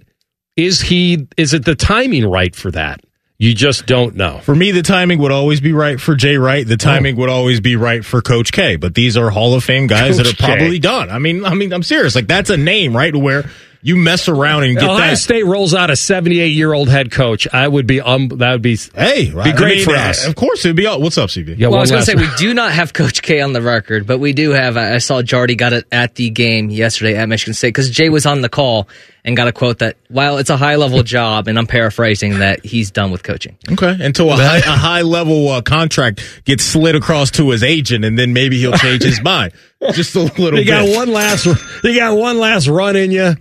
is 0.55 0.79
he, 0.79 1.27
is 1.35 1.53
it 1.53 1.65
the 1.65 1.75
timing 1.75 2.25
right 2.25 2.55
for 2.55 2.71
that? 2.71 3.01
You 3.37 3.53
just 3.53 3.85
don't 3.87 4.15
know. 4.15 4.39
For 4.39 4.55
me, 4.55 4.71
the 4.71 4.83
timing 4.83 5.19
would 5.19 5.31
always 5.31 5.59
be 5.59 5.73
right 5.73 5.99
for 5.99 6.15
Jay 6.15 6.37
Wright. 6.37 6.65
The 6.65 6.77
timing 6.77 7.15
oh. 7.15 7.21
would 7.21 7.29
always 7.29 7.59
be 7.59 7.75
right 7.75 8.05
for 8.05 8.21
Coach 8.21 8.51
K. 8.51 8.75
But 8.75 8.95
these 8.95 9.17
are 9.17 9.29
Hall 9.29 9.55
of 9.55 9.63
Fame 9.63 9.87
guys 9.87 10.17
that 10.17 10.27
are 10.27 10.35
probably 10.35 10.77
K. 10.77 10.79
done. 10.79 11.09
I 11.09 11.19
mean, 11.19 11.43
I 11.43 11.53
mean, 11.53 11.73
I'm 11.73 11.83
serious. 11.83 12.15
Like 12.15 12.27
that's 12.27 12.49
a 12.49 12.57
name, 12.57 12.95
right? 12.95 13.13
Where 13.13 13.49
you 13.85 13.97
mess 13.97 14.29
around 14.29 14.63
and 14.63 14.75
get 14.75 14.85
Ohio 14.89 15.09
that. 15.11 15.17
State 15.17 15.45
rolls 15.45 15.73
out 15.73 15.89
a 15.89 15.95
78 15.97 16.47
year 16.47 16.71
old 16.73 16.87
head 16.89 17.11
coach. 17.11 17.47
I 17.53 17.67
would 17.67 17.85
be, 17.85 17.99
um, 17.99 18.29
that 18.29 18.53
would 18.53 18.61
be, 18.61 18.77
Hey, 18.95 19.29
right? 19.31 19.43
be 19.43 19.51
great 19.51 19.73
I 19.73 19.75
mean, 19.75 19.85
for 19.85 19.95
us. 19.95 20.25
Of 20.25 20.35
course, 20.35 20.63
it'd 20.63 20.77
be. 20.77 20.85
all- 20.85 21.01
What's 21.01 21.17
up, 21.17 21.29
CB? 21.29 21.57
Yeah, 21.57 21.67
well, 21.67 21.79
I 21.79 21.81
was 21.81 21.91
going 21.91 22.01
to 22.03 22.05
say 22.05 22.15
we 22.15 22.27
do 22.37 22.53
not 22.53 22.71
have 22.71 22.93
Coach 22.93 23.21
K 23.21 23.41
on 23.41 23.51
the 23.53 23.61
record, 23.61 24.07
but 24.07 24.19
we 24.19 24.31
do 24.33 24.51
have. 24.51 24.77
I 24.77 24.97
saw 24.99 25.21
Jardy 25.21 25.57
got 25.57 25.73
it 25.73 25.85
at 25.91 26.15
the 26.15 26.29
game 26.29 26.69
yesterday 26.69 27.15
at 27.17 27.27
Michigan 27.27 27.53
State 27.53 27.69
because 27.69 27.89
Jay 27.89 28.07
was 28.09 28.25
on 28.25 28.39
the 28.41 28.47
call 28.49 28.87
and 29.25 29.35
got 29.37 29.47
a 29.47 29.51
quote 29.51 29.79
that 29.79 29.97
while 30.09 30.37
it's 30.37 30.49
a 30.49 30.57
high 30.57 30.77
level 30.77 31.03
job, 31.03 31.47
and 31.49 31.57
I'm 31.59 31.67
paraphrasing 31.67 32.39
that 32.39 32.63
he's 32.65 32.89
done 32.89 33.11
with 33.11 33.23
coaching. 33.23 33.57
Okay, 33.69 33.97
until 33.99 34.31
a 34.31 34.37
high, 34.37 34.57
a 34.59 34.61
high 34.61 35.01
level 35.01 35.49
uh, 35.49 35.61
contract 35.61 36.21
gets 36.45 36.63
slid 36.63 36.95
across 36.95 37.31
to 37.31 37.49
his 37.49 37.63
agent, 37.63 38.05
and 38.05 38.17
then 38.17 38.31
maybe 38.31 38.57
he'll 38.59 38.77
change 38.77 39.03
his 39.03 39.21
mind 39.23 39.51
just 39.93 40.15
a 40.15 40.21
little 40.21 40.57
You 40.59 40.63
bit. 40.63 40.67
got 40.67 40.87
one 40.95 41.11
last. 41.11 41.45
You 41.83 41.95
got 41.99 42.15
one 42.17 42.37
last 42.39 42.67
run 42.69 42.95
in 42.95 43.11
you. 43.11 43.35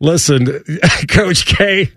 Listen, 0.00 0.46
Coach 1.08 1.46
K. 1.46 1.90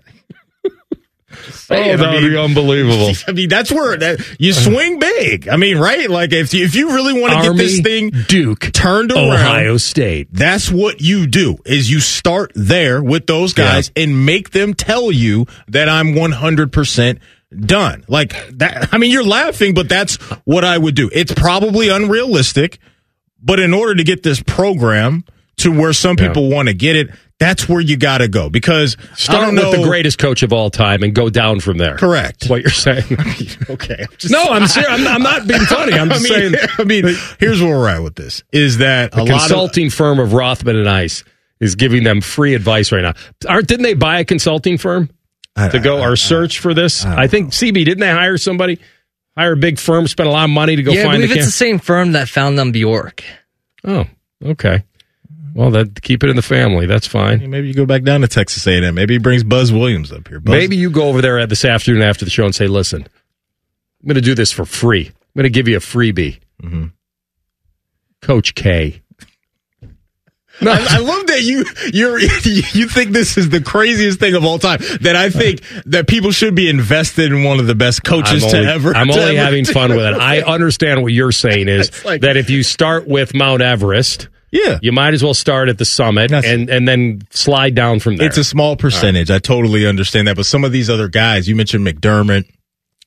Oh, 1.70 1.74
that 1.74 2.00
I 2.00 2.14
would 2.14 2.22
mean- 2.22 2.30
be 2.32 2.36
unbelievable. 2.44 3.12
I 3.26 3.32
mean, 3.32 3.48
that's 3.48 3.72
where 3.72 3.96
that 3.96 4.36
you 4.38 4.52
swing 4.52 4.98
big. 4.98 5.48
I 5.48 5.56
mean, 5.56 5.78
right? 5.78 6.08
Like 6.08 6.32
if 6.32 6.52
you, 6.52 6.64
if 6.64 6.74
you 6.74 6.92
really 6.94 7.18
want 7.18 7.32
to 7.32 7.48
get 7.48 7.56
this 7.56 7.80
thing 7.80 8.10
Duke, 8.28 8.70
turned 8.72 9.10
around, 9.12 9.30
Ohio 9.30 9.76
State. 9.78 10.28
That's 10.30 10.70
what 10.70 11.00
you 11.00 11.26
do 11.26 11.56
is 11.64 11.90
you 11.90 12.00
start 12.00 12.52
there 12.54 13.02
with 13.02 13.26
those 13.26 13.54
guys 13.54 13.90
and 13.96 14.26
make 14.26 14.50
them 14.50 14.74
tell 14.74 15.10
you 15.10 15.46
that 15.68 15.88
I'm 15.88 16.08
100% 16.14 17.18
done. 17.58 18.04
Like 18.08 18.34
that 18.58 18.90
I 18.92 18.98
mean 18.98 19.10
you're 19.10 19.24
laughing 19.24 19.74
but 19.74 19.88
that's 19.88 20.16
what 20.44 20.64
I 20.64 20.76
would 20.76 20.94
do. 20.94 21.10
It's 21.12 21.32
probably 21.32 21.88
unrealistic, 21.88 22.78
but 23.42 23.58
in 23.58 23.72
order 23.72 23.94
to 23.94 24.04
get 24.04 24.22
this 24.22 24.42
program 24.42 25.24
to 25.58 25.70
where 25.72 25.92
some 25.94 26.16
people 26.16 26.50
want 26.50 26.68
to 26.68 26.74
get 26.74 26.96
it, 26.96 27.10
that's 27.42 27.68
where 27.68 27.80
you 27.80 27.96
got 27.96 28.18
to 28.18 28.28
go 28.28 28.48
because 28.48 28.96
I 29.00 29.14
Start 29.16 29.40
don't 29.40 29.54
with 29.56 29.64
know 29.64 29.70
the 29.72 29.82
greatest 29.82 30.18
coach 30.18 30.42
of 30.42 30.52
all 30.52 30.70
time 30.70 31.02
and 31.02 31.14
go 31.14 31.28
down 31.28 31.58
from 31.60 31.78
there. 31.78 31.96
Correct. 31.96 32.46
What 32.46 32.62
you're 32.62 32.70
saying. 32.70 33.04
okay. 33.70 34.06
no, 34.30 34.44
I'm 34.44 34.68
serious. 34.68 34.90
I'm, 34.90 35.06
I'm 35.06 35.22
not 35.22 35.46
being 35.46 35.60
funny. 35.66 35.94
I'm 35.94 36.10
I 36.10 36.14
just 36.14 36.30
mean, 36.30 36.52
saying. 36.52 36.68
I 36.78 36.84
mean, 36.84 37.16
here's 37.40 37.60
where 37.60 37.76
we're 37.76 37.88
at 37.88 38.02
with 38.02 38.14
this: 38.14 38.44
is 38.52 38.78
that 38.78 39.10
The 39.10 39.18
a 39.18 39.24
lot 39.24 39.28
of 39.34 39.40
consulting 39.40 39.90
firm 39.90 40.20
of 40.20 40.32
Rothman 40.32 40.76
and 40.76 40.88
Ice 40.88 41.24
is 41.58 41.74
giving 41.74 42.04
them 42.04 42.20
free 42.20 42.54
advice 42.54 42.92
right 42.92 43.02
now. 43.02 43.14
Aren't 43.48 43.68
didn't 43.68 43.84
they 43.84 43.94
buy 43.94 44.20
a 44.20 44.24
consulting 44.24 44.78
firm 44.78 45.10
to 45.56 45.78
go 45.78 46.02
or 46.02 46.16
search 46.16 46.58
for 46.58 46.74
this? 46.74 47.04
I, 47.04 47.26
think 47.28 47.50
CB 47.50 47.84
didn't 47.84 48.00
they 48.00 48.10
hire 48.10 48.36
somebody, 48.38 48.78
hire 49.36 49.52
a 49.52 49.56
big 49.56 49.78
firm, 49.78 50.06
spend 50.08 50.28
a 50.28 50.32
lot 50.32 50.44
of 50.44 50.50
money 50.50 50.76
to 50.76 50.82
go 50.82 50.92
yeah, 50.92 51.02
I 51.02 51.04
find 51.04 51.16
believe 51.18 51.30
the 51.30 51.34
it's 51.36 51.44
cam- 51.44 51.48
the 51.48 51.52
same 51.52 51.78
firm 51.78 52.12
that 52.12 52.28
found 52.28 52.58
them 52.58 52.72
Bjork. 52.72 53.22
Oh, 53.84 54.04
okay. 54.44 54.84
Well, 55.54 55.70
that 55.72 56.02
keep 56.02 56.24
it 56.24 56.30
in 56.30 56.36
the 56.36 56.42
family. 56.42 56.86
That's 56.86 57.06
fine. 57.06 57.50
Maybe 57.50 57.68
you 57.68 57.74
go 57.74 57.84
back 57.86 58.02
down 58.04 58.22
to 58.22 58.28
Texas 58.28 58.66
A&M. 58.66 58.94
Maybe 58.94 59.14
he 59.14 59.18
brings 59.18 59.44
Buzz 59.44 59.72
Williams 59.72 60.10
up 60.12 60.28
here. 60.28 60.40
Buzz, 60.40 60.52
Maybe 60.52 60.76
you 60.76 60.90
go 60.90 61.08
over 61.08 61.20
there 61.20 61.38
at 61.38 61.48
this 61.48 61.64
afternoon 61.64 62.02
after 62.02 62.24
the 62.24 62.30
show 62.30 62.44
and 62.44 62.54
say, 62.54 62.66
"Listen, 62.66 63.02
I'm 63.02 64.06
going 64.06 64.14
to 64.14 64.20
do 64.20 64.34
this 64.34 64.50
for 64.52 64.64
free. 64.64 65.06
I'm 65.08 65.14
going 65.34 65.44
to 65.44 65.50
give 65.50 65.68
you 65.68 65.76
a 65.76 65.80
freebie." 65.80 66.38
Mm-hmm. 66.62 66.86
Coach 68.22 68.54
K. 68.54 69.02
I, 70.60 70.86
I 70.90 70.98
love 70.98 71.26
that 71.26 71.42
you 71.42 71.64
you 71.92 72.18
you 72.80 72.88
think 72.88 73.10
this 73.10 73.36
is 73.36 73.48
the 73.48 73.60
craziest 73.60 74.20
thing 74.20 74.34
of 74.34 74.44
all 74.44 74.58
time. 74.58 74.80
That 75.00 75.16
I 75.16 75.30
think 75.30 75.62
that 75.86 76.06
people 76.06 76.30
should 76.30 76.54
be 76.54 76.68
invested 76.68 77.32
in 77.32 77.42
one 77.42 77.58
of 77.58 77.66
the 77.66 77.74
best 77.74 78.04
coaches 78.04 78.44
I'm 78.44 78.50
to 78.50 78.56
ever. 78.58 78.94
I'm 78.94 79.08
to 79.08 79.12
only 79.18 79.38
ever 79.38 79.44
having 79.44 79.64
fun 79.64 79.90
with 79.90 80.04
it. 80.04 80.14
I 80.14 80.42
understand 80.42 81.02
what 81.02 81.12
you're 81.12 81.32
saying 81.32 81.68
is 81.68 82.04
like- 82.04 82.20
that 82.20 82.36
if 82.36 82.50
you 82.50 82.62
start 82.62 83.08
with 83.08 83.34
Mount 83.34 83.62
Everest, 83.62 84.28
Yeah. 84.52 84.78
you 84.82 84.92
might 84.92 85.14
as 85.14 85.24
well 85.24 85.34
start 85.34 85.68
at 85.68 85.78
the 85.78 85.84
summit 85.84 86.30
and 86.30 86.68
and 86.70 86.86
then 86.86 87.22
slide 87.30 87.74
down 87.74 87.98
from 88.00 88.18
there. 88.18 88.28
It's 88.28 88.36
a 88.38 88.44
small 88.44 88.76
percentage. 88.76 89.30
I 89.30 89.38
totally 89.38 89.86
understand 89.86 90.28
that. 90.28 90.36
But 90.36 90.46
some 90.46 90.62
of 90.62 90.72
these 90.72 90.88
other 90.90 91.08
guys, 91.08 91.48
you 91.48 91.56
mentioned 91.56 91.86
McDermott 91.86 92.44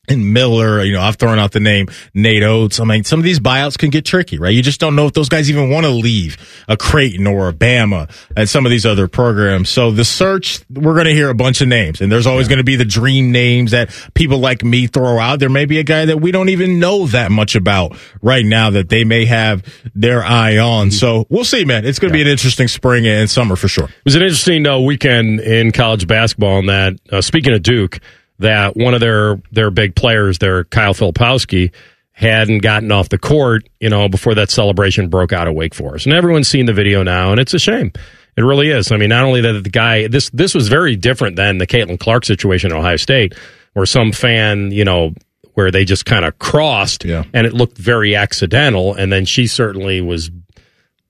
and 0.08 0.34
Miller, 0.34 0.84
you 0.84 0.94
know, 0.94 1.02
I've 1.02 1.16
thrown 1.16 1.40
out 1.40 1.52
the 1.52 1.60
name 1.60 1.88
Nate 2.14 2.44
Oats. 2.44 2.80
I 2.80 2.84
mean, 2.84 3.04
some 3.04 3.20
of 3.20 3.24
these 3.24 3.40
buyouts 3.40 3.78
can 3.78 3.90
get 3.90 4.06
tricky, 4.06 4.38
right? 4.38 4.54
You 4.54 4.62
just 4.62 4.80
don't 4.80 4.96
know 4.96 5.08
if 5.08 5.14
those 5.14 5.30
guys 5.30 5.50
even 5.50 5.70
want 5.70 5.86
to 5.86 5.92
leave 5.92 6.38
a 6.68 6.78
Creighton 6.78 7.28
or 7.28 7.50
a 7.50 7.54
Bama 7.54 8.10
and 8.36 8.50
some 8.50 8.66
of 8.66 8.70
these 8.70 8.86
other 8.86 9.08
programs. 9.08 9.70
So 9.70 9.92
the 9.92 10.06
search, 10.06 10.62
we're 10.70 10.94
going 10.94 11.06
to 11.06 11.14
hear 11.14 11.30
a 11.30 11.36
bunch 11.36 11.62
of 11.62 11.68
names 11.68 12.02
and 12.02 12.12
there's 12.12 12.28
always 12.28 12.48
going 12.48 12.58
to 12.58 12.64
be 12.64 12.76
the 12.76 12.86
dream 12.86 13.32
names 13.32 13.72
that 13.72 13.90
people 14.14 14.40
like 14.40 14.64
me 14.64 14.88
throw 14.88 15.20
out. 15.20 15.40
There 15.40 15.50
may 15.50 15.66
be 15.66 15.80
a 15.80 15.84
guy 15.84 16.06
that 16.06 16.20
we 16.22 16.32
don't 16.32 16.50
even 16.50 16.80
know 16.80 17.08
that 17.08 17.32
much 17.32 17.56
about 17.56 17.98
right 18.22 18.46
now 18.46 18.70
that 18.72 18.90
they 18.90 19.04
may 19.04 19.26
have 19.26 19.64
their 19.94 20.24
eye 20.24 20.58
on. 20.58 20.92
So 20.92 21.26
we'll 21.30 21.46
see, 21.46 21.66
man. 21.66 21.86
It's 21.86 22.00
going 22.00 22.12
to 22.12 22.18
be 22.18 22.22
an 22.22 22.28
interesting 22.28 22.68
spring 22.68 23.08
and 23.08 23.30
summer 23.30 23.56
for 23.56 23.68
sure. 23.68 23.86
It 23.86 24.06
was 24.06 24.16
an 24.16 24.22
interesting 24.22 24.68
uh, 24.68 24.80
weekend 24.80 25.40
in 25.40 25.72
college 25.72 26.08
basketball. 26.08 26.60
In 26.60 26.68
that, 26.68 26.94
uh, 27.12 27.22
speaking 27.22 27.54
of 27.54 27.64
Duke, 27.64 28.00
that 28.40 28.76
one 28.76 28.94
of 28.94 29.00
their 29.00 29.42
their 29.52 29.72
big 29.72 29.96
players, 29.96 30.40
their 30.40 30.64
Kyle 30.66 30.94
Filipowski, 30.94 31.72
hadn't 32.12 32.60
gotten 32.60 32.92
off 32.92 33.10
the 33.10 33.18
court, 33.18 33.68
you 33.80 33.90
know, 33.90 34.08
before 34.08 34.36
that 34.36 34.50
celebration 34.50 35.10
broke 35.10 35.34
out 35.34 35.48
at 35.48 35.56
Wake 35.56 35.76
Forest, 35.76 36.06
and 36.06 36.16
everyone's 36.16 36.48
seen 36.48 36.66
the 36.66 36.74
video 36.74 37.04
now, 37.04 37.32
and 37.32 37.40
it's 37.40 37.54
a 37.54 37.60
shame. 37.60 37.92
It 38.38 38.42
really 38.42 38.70
is. 38.70 38.92
I 38.92 38.98
mean, 38.98 39.10
not 39.10 39.24
only 39.24 39.42
that 39.42 39.64
the 39.64 39.70
guy 39.70 40.08
this 40.08 40.30
this 40.32 40.54
was 40.54 40.68
very 40.68 40.96
different 40.96 41.36
than 41.36 41.58
the 41.58 41.68
Caitlin 41.68 42.00
Clark 42.00 42.26
situation 42.26 42.72
at 42.72 42.78
Ohio 42.78 42.98
State, 42.98 43.34
where 43.74 43.86
some 43.86 44.12
fan, 44.12 44.72
you 44.72 44.86
know, 44.86 45.14
where 45.54 45.72
they 45.72 45.86
just 45.86 46.06
kind 46.06 46.26
of 46.26 46.38
crossed, 46.40 47.06
and 47.34 47.48
it 47.48 47.54
looked 47.54 47.78
very 47.78 48.16
accidental, 48.16 48.94
and 48.94 49.12
then 49.12 49.26
she 49.26 49.48
certainly 49.48 50.02
was 50.02 50.30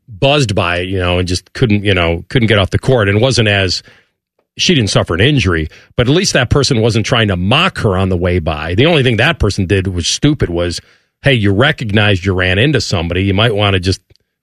buzzed 0.08 0.54
by 0.54 0.78
it, 0.82 0.90
you 0.90 1.00
know, 1.00 1.18
and 1.18 1.28
just 1.28 1.52
couldn't, 1.54 1.84
you 1.84 1.94
know, 1.96 2.24
couldn't 2.30 2.48
get 2.48 2.60
off 2.60 2.70
the 2.70 2.78
court 2.78 3.10
and 3.10 3.20
wasn't 3.22 3.48
as 3.48 3.82
she 4.58 4.74
didn't 4.74 4.90
suffer 4.90 5.14
an 5.14 5.22
injury, 5.22 5.68
but 5.96 6.08
at 6.08 6.14
least 6.14 6.34
that 6.34 6.50
person 6.50 6.82
wasn't 6.82 7.06
trying 7.06 7.28
to 7.28 7.36
mock 7.36 7.80
her 7.80 7.98
on 7.98 8.10
the 8.10 8.18
way 8.18 8.40
by. 8.40 8.76
The 8.76 8.86
only 8.86 9.04
thing 9.04 9.18
that 9.18 9.40
person 9.40 9.66
did 9.66 9.88
was 9.88 10.08
stupid 10.08 10.50
was, 10.50 10.82
hey, 11.22 11.34
you 11.34 11.54
recognized 11.54 12.26
you 12.26 12.34
ran 12.34 12.58
into 12.58 12.80
somebody. 12.80 13.24
You 13.24 13.34
might 13.34 13.56
want 13.56 13.74
to 13.74 13.80
just 13.80 14.02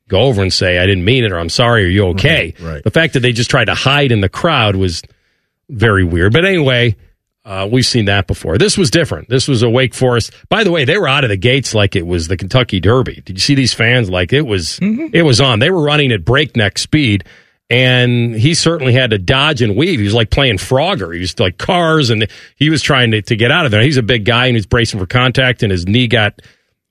go 0.09 0.23
over 0.23 0.43
and 0.43 0.53
say, 0.53 0.79
I 0.79 0.87
didn't 0.87 1.05
mean 1.05 1.25
it, 1.25 1.33
or 1.33 1.39
I'm 1.39 1.49
sorry, 1.49 1.85
are 1.85 1.89
you 1.89 2.09
okay? 2.09 2.55
Right, 2.61 2.75
right. 2.75 2.85
The 2.85 2.91
fact 2.91 3.15
that 3.15 3.21
they 3.21 3.33
just 3.33 3.51
tried 3.51 3.67
to 3.67 3.75
hide 3.75 4.13
in 4.13 4.21
the 4.21 4.29
crowd 4.29 4.77
was 4.77 5.03
very 5.71 6.05
weird. 6.05 6.35
But 6.35 6.45
anyway, 6.45 6.97
uh, 7.45 7.69
we've 7.71 7.87
seen 7.87 8.05
that 8.05 8.27
before. 8.27 8.59
This 8.59 8.77
was 8.77 8.91
different. 8.91 9.29
This 9.31 9.49
was 9.49 9.63
a 9.63 9.71
Wake 9.71 9.95
Forest. 9.95 10.33
By 10.51 10.65
the 10.65 10.71
way, 10.71 10.85
they 10.85 10.99
were 10.99 11.09
out 11.09 11.25
of 11.25 11.31
the 11.31 11.37
gates 11.37 11.75
like 11.75 11.97
it 11.97 12.07
was 12.07 12.29
the 12.29 12.37
Kentucky 12.37 12.79
Derby. 12.79 13.23
Did 13.25 13.37
you 13.37 13.41
see 13.41 13.55
these 13.55 13.73
fans? 13.73 14.11
Like 14.11 14.33
it 14.33 14.43
was, 14.43 14.79
it 14.83 15.23
was 15.23 15.41
on. 15.41 15.59
They 15.61 15.71
were 15.71 15.83
running 15.83 16.13
at 16.13 16.25
breakneck 16.25 16.77
speed, 16.79 17.25
and 17.73 18.35
he 18.35 18.53
certainly 18.53 18.93
had 18.93 19.11
to 19.11 19.19
dodge 19.19 19.63
and 19.63 19.75
weave. 19.75 19.99
He 19.99 20.05
was 20.05 20.13
like 20.13 20.31
playing 20.31 20.59
Frogger. 20.59 21.15
He 21.15 21.21
was 21.21 21.41
like 21.41 21.57
cars, 21.57 22.11
and 22.11 22.29
he 22.55 22.69
was 22.69 22.83
trying 22.83 23.13
to, 23.13 23.23
to 23.23 23.35
get 23.35 23.51
out 23.51 23.65
of 23.65 23.71
there. 23.71 23.81
He's 23.81 23.97
a 23.97 24.03
big 24.03 24.27
guy, 24.27 24.47
and 24.47 24.57
he's 24.57 24.67
bracing 24.67 25.01
for 25.01 25.07
contact, 25.07 25.63
and 25.63 25.73
his 25.73 25.87
knee 25.87 26.07
got 26.07 26.43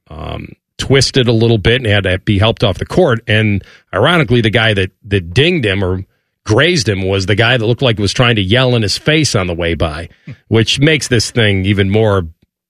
um, 0.10 0.54
twisted 0.80 1.28
a 1.28 1.32
little 1.32 1.60
bit 1.60 1.82
and 1.82 1.86
had 1.86 2.06
to 2.06 2.18
be 2.18 2.40
helped 2.40 2.64
off 2.64 2.80
the 2.80 2.88
court. 2.88 3.20
And 3.28 3.64
ironically, 3.94 4.42
the 4.42 4.50
guy 4.50 4.74
that, 4.74 4.92
that 5.04 5.36
dinged 5.36 5.66
him 5.66 5.84
or 5.84 6.04
grazed 6.46 6.90
him 6.90 7.08
was 7.08 7.28
the 7.28 7.36
guy 7.36 7.58
that 7.58 7.66
looked 7.66 7.84
like 7.84 7.98
he 7.98 8.02
was 8.02 8.14
trying 8.14 8.38
to 8.38 8.42
yell 8.42 8.74
in 8.74 8.82
his 8.82 8.98
face 8.98 9.36
on 9.36 9.46
the 9.46 9.54
way 9.54 9.76
by, 9.76 10.10
which 10.48 10.80
makes 10.80 11.08
this 11.10 11.30
thing 11.30 11.64
even 11.66 11.92
more, 11.92 12.24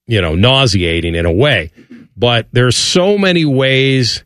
you 0.06 0.20
know, 0.20 0.34
nauseating 0.34 1.14
in 1.14 1.24
a 1.24 1.32
way. 1.32 1.72
But 2.14 2.48
there's 2.52 2.76
so 2.76 3.16
many 3.16 3.46
ways 3.46 4.22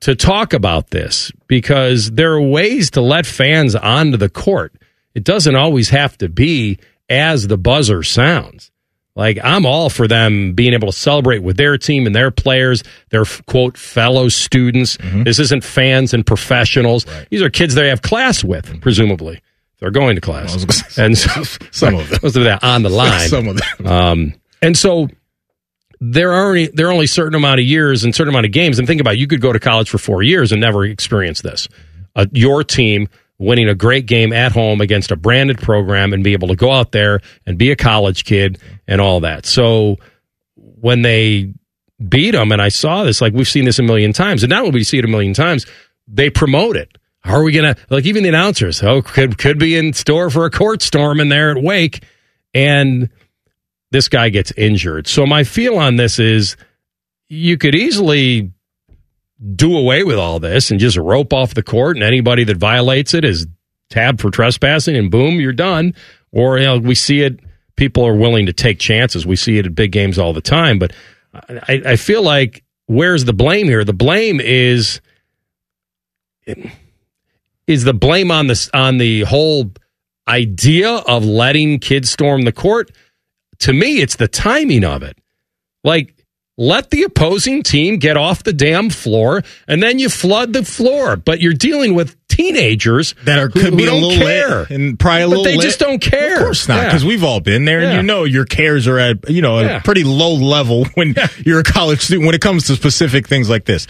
to 0.00 0.14
talk 0.14 0.52
about 0.52 0.90
this 0.90 1.30
because 1.46 2.10
there 2.12 2.32
are 2.32 2.40
ways 2.40 2.90
to 2.92 3.00
let 3.00 3.26
fans 3.26 3.74
onto 3.74 4.16
the 4.16 4.28
court. 4.28 4.74
It 5.14 5.24
doesn't 5.24 5.56
always 5.56 5.90
have 5.90 6.16
to 6.18 6.28
be 6.28 6.78
as 7.08 7.48
the 7.48 7.58
buzzer 7.58 8.02
sounds. 8.02 8.70
Like 9.16 9.38
I'm 9.42 9.66
all 9.66 9.90
for 9.90 10.06
them 10.06 10.54
being 10.54 10.72
able 10.72 10.88
to 10.88 10.96
celebrate 10.96 11.40
with 11.40 11.56
their 11.56 11.76
team 11.76 12.06
and 12.06 12.14
their 12.14 12.30
players, 12.30 12.82
their 13.10 13.24
quote 13.46 13.76
fellow 13.76 14.28
students. 14.28 14.96
This 15.00 15.38
isn't 15.38 15.64
fans 15.64 16.14
and 16.14 16.24
professionals. 16.24 17.04
These 17.28 17.42
are 17.42 17.50
kids 17.50 17.74
they 17.74 17.88
have 17.88 18.02
class 18.02 18.44
with, 18.44 18.80
presumably. 18.80 19.42
They're 19.80 19.90
going 19.90 20.14
to 20.14 20.20
class, 20.20 20.98
and 20.98 21.16
so, 21.16 21.42
Some 21.70 21.94
of 21.94 22.08
them. 22.08 22.18
most 22.22 22.36
of 22.36 22.44
that 22.44 22.62
on 22.62 22.82
the 22.82 22.88
line. 22.90 23.28
Some 23.28 23.48
of 23.48 23.56
them. 23.56 23.86
Um, 23.86 24.34
and 24.62 24.76
so 24.76 25.08
there 26.00 26.32
are 26.32 26.48
only 26.48 26.68
there 26.68 26.88
are 26.88 26.92
only 26.92 27.06
certain 27.06 27.34
amount 27.34 27.60
of 27.60 27.66
years 27.66 28.04
and 28.04 28.14
certain 28.14 28.32
amount 28.32 28.46
of 28.46 28.52
games. 28.52 28.78
And 28.78 28.88
think 28.88 29.00
about 29.00 29.14
it, 29.14 29.20
you 29.20 29.26
could 29.26 29.40
go 29.40 29.52
to 29.52 29.60
college 29.60 29.90
for 29.90 29.98
four 29.98 30.22
years 30.22 30.52
and 30.52 30.60
never 30.60 30.84
experience 30.84 31.42
this. 31.42 31.68
Uh, 32.16 32.26
your 32.32 32.64
team 32.64 33.08
winning 33.38 33.68
a 33.68 33.74
great 33.74 34.06
game 34.06 34.32
at 34.32 34.52
home 34.52 34.80
against 34.80 35.10
a 35.10 35.16
branded 35.16 35.58
program 35.58 36.12
and 36.12 36.22
be 36.22 36.32
able 36.32 36.48
to 36.48 36.56
go 36.56 36.70
out 36.70 36.92
there 36.92 37.20
and 37.46 37.56
be 37.56 37.70
a 37.70 37.76
college 37.76 38.24
kid 38.24 38.58
and 38.86 39.00
all 39.00 39.20
that. 39.20 39.46
So 39.46 39.96
when 40.56 41.02
they 41.02 41.54
beat 42.06 42.32
them, 42.32 42.52
and 42.52 42.60
I 42.60 42.68
saw 42.68 43.04
this, 43.04 43.20
like 43.20 43.32
we've 43.32 43.48
seen 43.48 43.64
this 43.64 43.78
a 43.78 43.82
million 43.82 44.12
times, 44.12 44.42
and 44.42 44.52
only 44.52 44.70
we 44.70 44.84
see 44.84 44.98
it 44.98 45.04
a 45.04 45.08
million 45.08 45.34
times, 45.34 45.66
they 46.08 46.30
promote 46.30 46.76
it. 46.76 46.96
How 47.20 47.34
are 47.34 47.42
we 47.42 47.52
gonna 47.52 47.76
like 47.90 48.06
even 48.06 48.22
the 48.22 48.30
announcers? 48.30 48.82
Oh, 48.82 49.02
could 49.02 49.36
could 49.36 49.58
be 49.58 49.76
in 49.76 49.92
store 49.92 50.30
for 50.30 50.46
a 50.46 50.50
court 50.50 50.80
storm 50.80 51.20
in 51.20 51.28
there 51.28 51.50
at 51.50 51.62
Wake, 51.62 52.02
and 52.54 53.10
this 53.90 54.08
guy 54.08 54.28
gets 54.28 54.52
injured. 54.52 55.06
So 55.06 55.26
my 55.26 55.44
feel 55.44 55.76
on 55.78 55.96
this 55.96 56.18
is 56.18 56.56
you 57.28 57.58
could 57.58 57.74
easily 57.74 58.52
do 59.54 59.76
away 59.76 60.04
with 60.04 60.18
all 60.18 60.38
this 60.38 60.70
and 60.70 60.78
just 60.78 60.96
rope 60.96 61.32
off 61.32 61.54
the 61.54 61.62
court, 61.62 61.96
and 61.96 62.04
anybody 62.04 62.44
that 62.44 62.56
violates 62.56 63.14
it 63.14 63.24
is 63.24 63.46
tabbed 63.88 64.20
for 64.20 64.30
trespassing, 64.30 64.96
and 64.96 65.10
boom, 65.10 65.40
you're 65.40 65.52
done. 65.52 65.94
Or 66.32 66.58
you 66.58 66.64
know, 66.64 66.78
we 66.78 66.94
see 66.94 67.22
it. 67.22 67.40
People 67.76 68.06
are 68.06 68.14
willing 68.14 68.46
to 68.46 68.52
take 68.52 68.78
chances. 68.78 69.26
We 69.26 69.36
see 69.36 69.58
it 69.58 69.66
at 69.66 69.74
big 69.74 69.92
games 69.92 70.18
all 70.18 70.32
the 70.32 70.42
time. 70.42 70.78
But 70.78 70.92
I, 71.32 71.82
I 71.86 71.96
feel 71.96 72.22
like 72.22 72.62
where's 72.86 73.24
the 73.24 73.32
blame 73.32 73.66
here? 73.66 73.84
The 73.84 73.94
blame 73.94 74.40
is 74.40 75.00
is 77.66 77.84
the 77.84 77.94
blame 77.94 78.30
on 78.30 78.48
this 78.48 78.68
on 78.74 78.98
the 78.98 79.22
whole 79.22 79.70
idea 80.28 80.90
of 80.90 81.24
letting 81.24 81.78
kids 81.78 82.10
storm 82.10 82.42
the 82.42 82.52
court. 82.52 82.90
To 83.60 83.72
me, 83.72 84.00
it's 84.00 84.16
the 84.16 84.28
timing 84.28 84.84
of 84.84 85.02
it. 85.02 85.16
Like 85.84 86.14
let 86.58 86.90
the 86.90 87.04
opposing 87.04 87.62
team 87.62 87.96
get 87.98 88.16
off 88.18 88.42
the 88.42 88.52
damn 88.52 88.90
floor 88.90 89.42
and 89.66 89.82
then 89.82 89.98
you 89.98 90.08
flood 90.10 90.52
the 90.52 90.64
floor. 90.64 91.16
But 91.16 91.40
you're 91.40 91.54
dealing 91.54 91.94
with 91.94 92.16
teenagers 92.28 93.14
that 93.24 93.38
are 93.38 93.48
who, 93.48 93.60
could 93.60 93.76
be 93.76 93.84
who 93.84 93.88
a 93.88 93.92
don't 93.92 94.02
little 94.02 94.18
care. 94.26 94.58
lit 94.60 94.70
and 94.70 94.98
probably 94.98 95.22
a 95.22 95.24
but 95.24 95.28
little. 95.30 95.44
they 95.44 95.56
lit. 95.56 95.62
just 95.64 95.78
don't 95.78 96.00
care. 96.00 96.34
Of 96.36 96.42
course 96.42 96.68
not, 96.68 96.76
Yeah. 96.76 96.84
because 96.86 97.04
we've 97.04 97.24
all 97.24 97.40
been 97.40 97.64
there, 97.64 97.80
and 97.80 97.96
you 97.96 98.02
know 98.02 98.24
your 98.24 98.44
cares 98.44 98.86
are 98.88 98.98
at 98.98 99.28
you 99.30 99.40
know 99.42 99.60
Yeah. 99.60 99.78
a 99.78 99.80
pretty 99.82 100.04
low 100.04 100.34
level 100.34 100.84
when 100.94 101.14
you're 101.44 101.60
a 101.60 101.64
college 101.64 102.00
student 102.00 102.26
when 102.26 102.34
it 102.34 102.40
comes 102.40 102.66
to 102.66 102.76
specific 102.76 103.26
things 103.28 103.48
like 103.50 103.64
this. 103.64 103.86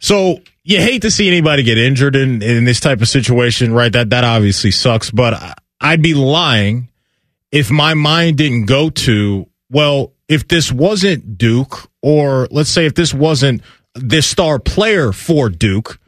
So 0.00 0.40
you 0.62 0.78
hate 0.78 1.02
to 1.02 1.10
see 1.10 1.26
anybody 1.28 1.62
get 1.64 1.78
injured 1.78 2.14
in 2.16 2.42
in 2.42 2.64
this 2.64 2.80
type 2.80 3.00
of 3.02 3.08
situation, 3.08 3.72
right? 3.72 3.92
That 3.92 4.10
that 4.10 4.24
obviously 4.24 4.70
sucks, 4.70 5.10
but 5.10 5.58
I'd 5.80 6.02
be 6.02 6.14
lying 6.14 6.88
if 7.56 7.70
my 7.70 7.94
mind 7.94 8.36
didn't 8.36 8.66
go 8.66 8.90
to 8.90 9.46
well, 9.70 10.12
if 10.28 10.46
this 10.46 10.70
wasn't 10.70 11.38
Duke, 11.38 11.90
or 12.02 12.46
let's 12.50 12.68
say 12.68 12.84
if 12.84 12.94
this 12.94 13.14
wasn't 13.14 13.62
this 13.94 14.26
star 14.26 14.58
player 14.58 15.10
for 15.10 15.48
Duke, 15.48 15.98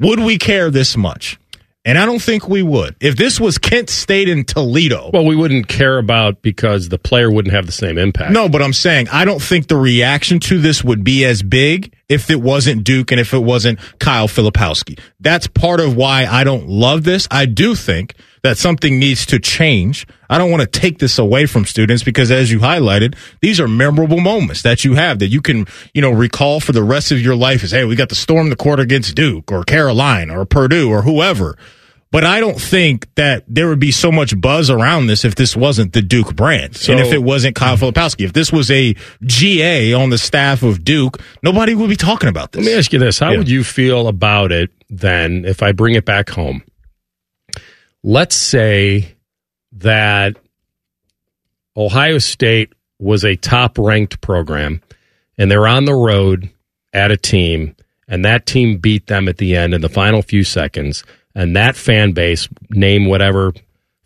would 0.00 0.18
we 0.18 0.36
care 0.36 0.68
this 0.68 0.96
much? 0.96 1.38
And 1.84 1.96
I 1.96 2.04
don't 2.04 2.20
think 2.20 2.48
we 2.48 2.62
would. 2.62 2.96
If 3.00 3.16
this 3.16 3.38
was 3.38 3.58
Kent 3.58 3.88
State 3.88 4.28
and 4.28 4.46
Toledo. 4.46 5.10
Well, 5.12 5.24
we 5.24 5.36
wouldn't 5.36 5.68
care 5.68 5.98
about 5.98 6.42
because 6.42 6.88
the 6.88 6.98
player 6.98 7.30
wouldn't 7.30 7.54
have 7.54 7.66
the 7.66 7.72
same 7.72 7.96
impact. 7.96 8.32
No, 8.32 8.48
but 8.48 8.60
I'm 8.60 8.72
saying 8.72 9.08
I 9.10 9.24
don't 9.24 9.40
think 9.40 9.68
the 9.68 9.76
reaction 9.76 10.40
to 10.40 10.58
this 10.58 10.82
would 10.82 11.04
be 11.04 11.24
as 11.24 11.44
big 11.44 11.94
if 12.08 12.28
it 12.28 12.42
wasn't 12.42 12.82
Duke 12.82 13.12
and 13.12 13.20
if 13.20 13.32
it 13.32 13.38
wasn't 13.38 13.78
Kyle 14.00 14.26
Filipowski. 14.26 14.98
That's 15.20 15.46
part 15.46 15.78
of 15.78 15.96
why 15.96 16.26
I 16.26 16.42
don't 16.42 16.68
love 16.68 17.04
this. 17.04 17.28
I 17.30 17.46
do 17.46 17.76
think 17.76 18.16
that 18.42 18.58
something 18.58 18.98
needs 18.98 19.26
to 19.26 19.38
change. 19.38 20.06
I 20.30 20.38
don't 20.38 20.50
want 20.50 20.60
to 20.62 20.80
take 20.80 20.98
this 20.98 21.18
away 21.18 21.46
from 21.46 21.64
students 21.64 22.02
because 22.02 22.30
as 22.30 22.50
you 22.50 22.58
highlighted, 22.60 23.16
these 23.40 23.60
are 23.60 23.68
memorable 23.68 24.20
moments 24.20 24.62
that 24.62 24.84
you 24.84 24.94
have 24.94 25.18
that 25.20 25.28
you 25.28 25.40
can, 25.42 25.66
you 25.94 26.02
know, 26.02 26.10
recall 26.10 26.60
for 26.60 26.72
the 26.72 26.82
rest 26.82 27.12
of 27.12 27.20
your 27.20 27.36
life 27.36 27.64
as, 27.64 27.70
hey, 27.72 27.84
we 27.84 27.96
got 27.96 28.08
to 28.10 28.14
storm 28.14 28.50
the 28.50 28.56
court 28.56 28.80
against 28.80 29.14
Duke 29.14 29.50
or 29.50 29.64
Carolina 29.64 30.38
or 30.38 30.44
Purdue 30.46 30.90
or 30.90 31.02
whoever. 31.02 31.56
But 32.12 32.22
I 32.24 32.38
don't 32.38 32.58
think 32.60 33.12
that 33.16 33.44
there 33.48 33.68
would 33.68 33.80
be 33.80 33.90
so 33.90 34.12
much 34.12 34.40
buzz 34.40 34.70
around 34.70 35.08
this 35.08 35.24
if 35.24 35.34
this 35.34 35.56
wasn't 35.56 35.92
the 35.92 36.00
Duke 36.02 36.36
brand. 36.36 36.76
So- 36.76 36.92
and 36.92 37.00
if 37.00 37.12
it 37.12 37.22
wasn't 37.22 37.56
Kyle 37.56 37.76
Filipowski. 37.76 38.24
If 38.24 38.32
this 38.32 38.52
was 38.52 38.70
a 38.70 38.94
GA 39.24 39.92
on 39.92 40.10
the 40.10 40.16
staff 40.18 40.62
of 40.62 40.84
Duke, 40.84 41.20
nobody 41.42 41.74
would 41.74 41.90
be 41.90 41.96
talking 41.96 42.28
about 42.28 42.52
this. 42.52 42.64
Let 42.64 42.72
me 42.72 42.78
ask 42.78 42.92
you 42.92 43.00
this. 43.00 43.18
How 43.18 43.32
Yeah. 43.32 43.38
would 43.38 43.48
you 43.48 43.64
feel 43.64 44.06
about 44.08 44.52
it 44.52 44.70
then 44.88 45.44
if 45.44 45.62
I 45.64 45.72
bring 45.72 45.94
it 45.94 46.04
back 46.04 46.30
home? 46.30 46.62
Let's 48.02 48.36
say 48.36 49.16
that 49.72 50.36
Ohio 51.76 52.18
State 52.18 52.72
was 52.98 53.24
a 53.24 53.36
top 53.36 53.78
ranked 53.78 54.20
program 54.20 54.82
and 55.36 55.50
they're 55.50 55.66
on 55.66 55.84
the 55.84 55.94
road 55.94 56.50
at 56.92 57.10
a 57.10 57.16
team 57.16 57.76
and 58.08 58.24
that 58.24 58.46
team 58.46 58.78
beat 58.78 59.06
them 59.06 59.28
at 59.28 59.38
the 59.38 59.56
end 59.56 59.74
in 59.74 59.80
the 59.80 59.88
final 59.88 60.22
few 60.22 60.44
seconds 60.44 61.04
and 61.34 61.54
that 61.54 61.76
fan 61.76 62.12
base, 62.12 62.48
name 62.70 63.06
whatever 63.06 63.52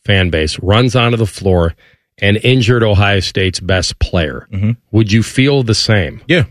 fan 0.04 0.30
base, 0.30 0.58
runs 0.58 0.96
onto 0.96 1.16
the 1.16 1.26
floor 1.26 1.74
and 2.18 2.36
injured 2.38 2.82
Ohio 2.82 3.20
State's 3.20 3.60
best 3.60 3.98
player. 4.00 4.48
Mm-hmm. 4.50 4.72
Would 4.90 5.12
you 5.12 5.22
feel 5.22 5.62
the 5.62 5.74
same? 5.74 6.22
Yeah. 6.26 6.44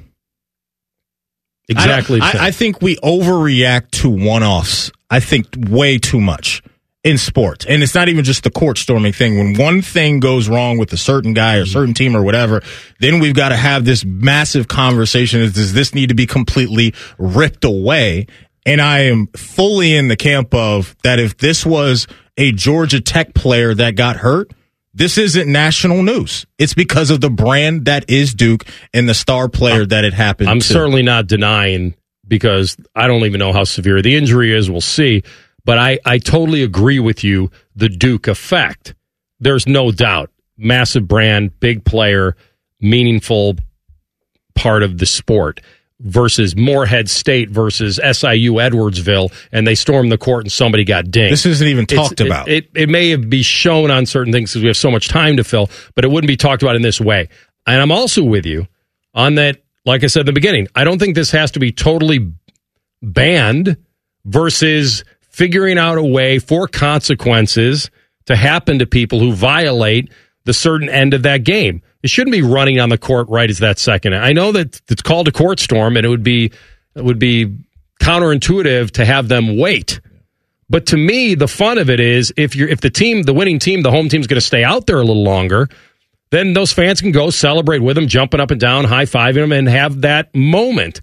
Exactly. 1.68 2.22
I, 2.22 2.26
the 2.26 2.32
same. 2.32 2.42
I, 2.42 2.46
I 2.48 2.52
think 2.52 2.82
we 2.82 2.96
overreact 2.98 3.92
to 4.02 4.10
one 4.10 4.44
offs. 4.44 4.92
I 5.10 5.20
think 5.20 5.48
way 5.70 5.98
too 5.98 6.22
much 6.22 6.64
in 7.10 7.18
sports. 7.18 7.66
And 7.66 7.82
it's 7.82 7.96
not 7.96 8.08
even 8.08 8.24
just 8.24 8.44
the 8.44 8.52
court 8.52 8.78
storming 8.78 9.14
thing. 9.14 9.38
When 9.38 9.56
one 9.56 9.82
thing 9.82 10.20
goes 10.20 10.48
wrong 10.48 10.78
with 10.78 10.94
a 10.94 10.98
certain 10.98 11.34
guy 11.34 11.56
or 11.56 11.66
certain 11.66 11.94
team 11.94 12.16
or 12.16 12.22
whatever, 12.24 12.62
then 13.00 13.20
we've 13.20 13.34
got 13.34 13.50
to 13.50 13.56
have 13.56 13.84
this 13.84 14.06
massive 14.06 14.68
conversation. 14.68 15.42
Is 15.42 15.54
Does 15.54 15.74
this 15.74 15.96
need 15.96 16.10
to 16.10 16.16
be 16.16 16.28
completely 16.28 16.94
ripped 17.18 17.66
away? 17.66 18.28
And 18.66 18.80
I 18.82 19.00
am 19.06 19.28
fully 19.36 19.96
in 19.96 20.10
the 20.10 20.16
camp 20.16 20.54
of 20.54 20.96
that 21.04 21.20
if 21.20 21.38
this 21.38 21.66
was 21.66 22.08
a 22.38 22.52
Georgia 22.52 23.02
Tech 23.02 23.34
player 23.34 23.74
that 23.74 23.96
got 23.96 24.18
hurt, 24.18 24.52
this 24.94 25.18
isn't 25.18 25.52
national 25.52 26.04
news. 26.04 26.46
It's 26.58 26.74
because 26.74 27.10
of 27.10 27.22
the 27.22 27.30
brand 27.30 27.86
that 27.86 28.10
is 28.10 28.34
Duke 28.34 28.66
and 28.94 29.10
the 29.10 29.14
star 29.14 29.50
player 29.50 29.86
that 29.86 30.04
it 30.04 30.14
happened 30.14 30.50
I'm 30.50 30.60
to. 30.60 30.66
certainly 30.66 31.02
not 31.04 31.28
denying 31.28 31.96
because 32.28 32.78
I 32.96 33.08
don't 33.08 33.24
even 33.26 33.40
know 33.40 33.54
how 33.54 33.64
severe 33.64 34.02
the 34.02 34.16
injury 34.16 34.56
is. 34.56 34.70
We'll 34.70 34.82
see. 34.82 35.24
But 35.70 35.78
I, 35.78 36.00
I 36.04 36.18
totally 36.18 36.64
agree 36.64 36.98
with 36.98 37.24
you. 37.24 37.52
The 37.76 37.90
Duke 37.90 38.28
effect. 38.28 38.96
There's 39.40 39.68
no 39.68 39.92
doubt. 39.92 40.32
Massive 40.58 41.08
brand, 41.08 41.60
big 41.60 41.86
player, 41.86 42.36
meaningful 42.82 43.56
part 44.56 44.82
of 44.82 44.98
the 44.98 45.06
sport 45.06 45.62
versus 46.00 46.56
Morehead 46.56 47.08
State 47.08 47.52
versus 47.52 47.98
SIU 47.98 48.54
Edwardsville, 48.54 49.32
and 49.52 49.68
they 49.68 49.76
stormed 49.76 50.12
the 50.12 50.18
court 50.18 50.46
and 50.46 50.52
somebody 50.52 50.84
got 50.86 51.12
dinged. 51.12 51.34
This 51.34 51.46
isn't 51.46 51.68
even 51.68 51.84
It's- 51.84 51.96
talked 52.00 52.20
it- 52.20 52.26
about. 52.26 52.50
It, 52.50 52.72
it 52.74 52.90
may 52.90 53.12
have 53.12 53.30
be 53.30 53.44
shown 53.44 53.92
on 53.92 54.08
certain 54.08 54.34
things 54.34 54.50
because 54.50 54.64
we 54.64 54.70
have 54.70 54.76
so 54.78 54.90
much 54.90 55.08
time 55.08 55.38
to 55.38 55.44
fill, 55.44 55.70
but 55.94 56.04
it 56.04 56.08
wouldn't 56.08 56.30
be 56.30 56.36
talked 56.36 56.64
about 56.64 56.78
in 56.78 56.82
this 56.82 57.00
way. 57.00 57.30
And 57.68 57.80
I'm 57.80 57.92
also 57.92 58.24
with 58.24 58.48
you 58.48 58.66
on 59.14 59.36
that. 59.36 59.62
Like 59.86 60.04
I 60.04 60.08
said 60.08 60.22
in 60.22 60.26
the 60.26 60.34
beginning, 60.34 60.68
I 60.74 60.84
don't 60.84 60.98
think 60.98 61.14
this 61.14 61.30
has 61.30 61.52
to 61.52 61.60
be 61.60 61.72
totally 61.72 62.32
banned 63.04 63.78
versus 64.26 65.04
figuring 65.40 65.78
out 65.78 65.98
a 65.98 66.04
way 66.04 66.38
for 66.38 66.68
consequences 66.68 67.90
to 68.26 68.36
happen 68.36 68.78
to 68.80 68.86
people 68.86 69.22
who 69.22 69.32
violate 69.32 70.12
the 70.44 70.54
certain 70.54 70.90
end 70.90 71.14
of 71.14 71.24
that 71.24 71.46
game. 71.46 71.82
It 72.04 72.10
shouldn't 72.10 72.34
be 72.34 72.42
running 72.42 72.78
on 72.78 72.90
the 72.90 72.98
court 72.98 73.30
right 73.30 73.50
as 73.50 73.60
that 73.60 73.80
second. 73.80 74.16
I 74.16 74.34
know 74.34 74.52
that 74.52 74.82
it's 74.90 75.02
called 75.02 75.30
a 75.30 75.32
court 75.32 75.62
storm 75.62 75.96
and 75.96 76.06
it 76.06 76.10
would 76.10 76.24
be 76.24 76.52
it 76.94 77.06
would 77.06 77.20
be 77.20 77.56
counterintuitive 78.02 78.92
to 78.92 79.06
have 79.06 79.30
them 79.30 79.58
wait. 79.58 80.02
But 80.70 80.88
to 80.88 80.98
me, 80.98 81.36
the 81.36 81.48
fun 81.48 81.78
of 81.78 81.90
it 81.90 82.02
is 82.02 82.34
if 82.36 82.54
you're 82.54 82.68
if 82.68 82.82
the 82.82 82.90
team, 82.90 83.24
the 83.24 83.34
winning 83.34 83.60
team, 83.60 83.82
the 83.82 83.92
home 83.92 84.10
team's 84.10 84.28
going 84.28 84.42
to 84.42 84.46
stay 84.46 84.66
out 84.66 84.88
there 84.88 84.98
a 84.98 85.06
little 85.06 85.24
longer, 85.24 85.70
then 86.32 86.52
those 86.52 86.74
fans 86.74 87.00
can 87.00 87.14
go 87.14 87.30
celebrate 87.30 87.80
with 87.80 87.96
them, 87.96 88.08
jumping 88.08 88.42
up 88.42 88.52
and 88.52 88.60
down, 88.60 88.84
high 88.84 89.06
fiving 89.06 89.36
them, 89.36 89.52
and 89.54 89.70
have 89.70 90.02
that 90.02 90.36
moment. 90.36 91.00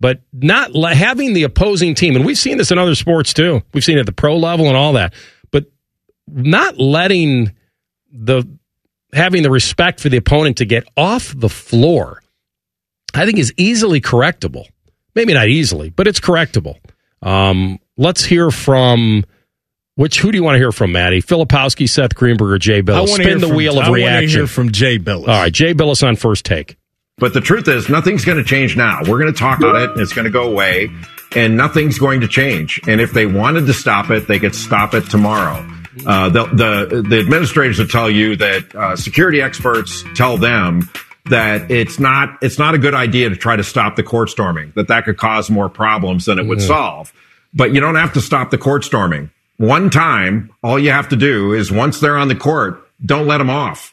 But 0.00 0.20
not 0.32 0.72
having 0.94 1.32
the 1.32 1.42
opposing 1.42 1.94
team, 1.94 2.14
and 2.14 2.24
we've 2.24 2.38
seen 2.38 2.56
this 2.56 2.70
in 2.70 2.78
other 2.78 2.94
sports 2.94 3.34
too. 3.34 3.62
We've 3.74 3.82
seen 3.82 3.96
it 3.96 4.00
at 4.00 4.06
the 4.06 4.12
pro 4.12 4.36
level 4.36 4.68
and 4.68 4.76
all 4.76 4.92
that. 4.92 5.12
But 5.50 5.64
not 6.28 6.78
letting 6.78 7.52
the 8.12 8.44
having 9.12 9.42
the 9.42 9.50
respect 9.50 9.98
for 10.00 10.08
the 10.08 10.16
opponent 10.16 10.58
to 10.58 10.64
get 10.64 10.84
off 10.96 11.34
the 11.36 11.48
floor, 11.48 12.22
I 13.14 13.26
think 13.26 13.38
is 13.38 13.52
easily 13.56 14.00
correctable. 14.00 14.66
Maybe 15.16 15.34
not 15.34 15.48
easily, 15.48 15.90
but 15.90 16.06
it's 16.06 16.20
correctable. 16.20 16.76
Um, 17.20 17.80
let's 17.96 18.22
hear 18.24 18.52
from 18.52 19.24
which 19.96 20.20
who 20.20 20.30
do 20.30 20.38
you 20.38 20.44
want 20.44 20.54
to 20.54 20.58
hear 20.60 20.70
from, 20.70 20.92
Maddie? 20.92 21.20
Filipowski, 21.20 21.88
Seth 21.88 22.14
Greenberg, 22.14 22.52
or 22.52 22.58
Jay 22.58 22.78
I 22.78 22.82
Bilas? 22.82 23.08
wanna 23.10 23.24
Spin 23.24 23.40
the 23.40 23.48
from- 23.48 23.56
wheel 23.56 23.72
I 23.80 23.82
of 23.82 23.88
wanna 23.88 23.94
reaction. 23.94 24.28
hear 24.40 24.46
from 24.46 24.70
Jay 24.70 24.96
Bilas. 25.00 25.22
All 25.26 25.40
right, 25.42 25.52
Jay 25.52 25.74
Bilas 25.74 26.06
on 26.06 26.14
first 26.14 26.44
take. 26.44 26.76
But 27.18 27.34
the 27.34 27.40
truth 27.40 27.66
is, 27.68 27.88
nothing's 27.88 28.24
going 28.24 28.38
to 28.38 28.44
change 28.44 28.76
now. 28.76 29.00
We're 29.00 29.18
going 29.18 29.32
to 29.32 29.38
talk 29.38 29.58
about 29.58 29.76
it, 29.76 29.90
and 29.90 30.00
it's 30.00 30.12
going 30.12 30.26
to 30.26 30.30
go 30.30 30.48
away, 30.50 30.90
and 31.34 31.56
nothing's 31.56 31.98
going 31.98 32.20
to 32.20 32.28
change. 32.28 32.80
And 32.86 33.00
if 33.00 33.12
they 33.12 33.26
wanted 33.26 33.66
to 33.66 33.72
stop 33.72 34.10
it, 34.10 34.28
they 34.28 34.38
could 34.38 34.54
stop 34.54 34.94
it 34.94 35.10
tomorrow. 35.10 35.66
Uh, 36.06 36.28
the, 36.28 36.44
the 36.46 37.02
the 37.08 37.18
administrators 37.18 37.80
will 37.80 37.88
tell 37.88 38.08
you 38.08 38.36
that 38.36 38.72
uh, 38.74 38.94
security 38.94 39.42
experts 39.42 40.04
tell 40.14 40.36
them 40.36 40.88
that 41.24 41.70
it's 41.72 41.98
not 41.98 42.38
it's 42.40 42.56
not 42.58 42.74
a 42.74 42.78
good 42.78 42.94
idea 42.94 43.28
to 43.28 43.34
try 43.36 43.56
to 43.56 43.64
stop 43.64 43.96
the 43.96 44.04
court 44.04 44.30
storming. 44.30 44.72
That 44.76 44.86
that 44.88 45.04
could 45.06 45.16
cause 45.16 45.50
more 45.50 45.68
problems 45.68 46.26
than 46.26 46.38
it 46.38 46.46
would 46.46 46.58
Mhm. 46.58 46.66
solve. 46.68 47.12
But 47.52 47.74
you 47.74 47.80
don't 47.80 47.96
have 47.96 48.12
to 48.12 48.20
stop 48.20 48.50
the 48.50 48.58
court 48.58 48.84
storming. 48.84 49.30
One 49.56 49.90
time, 49.90 50.50
all 50.62 50.78
you 50.78 50.92
have 50.92 51.08
to 51.08 51.16
do 51.16 51.52
is 51.52 51.72
once 51.72 51.98
they're 51.98 52.16
on 52.16 52.28
the 52.28 52.36
court, 52.36 52.86
don't 53.04 53.26
let 53.26 53.38
them 53.38 53.50
off 53.50 53.92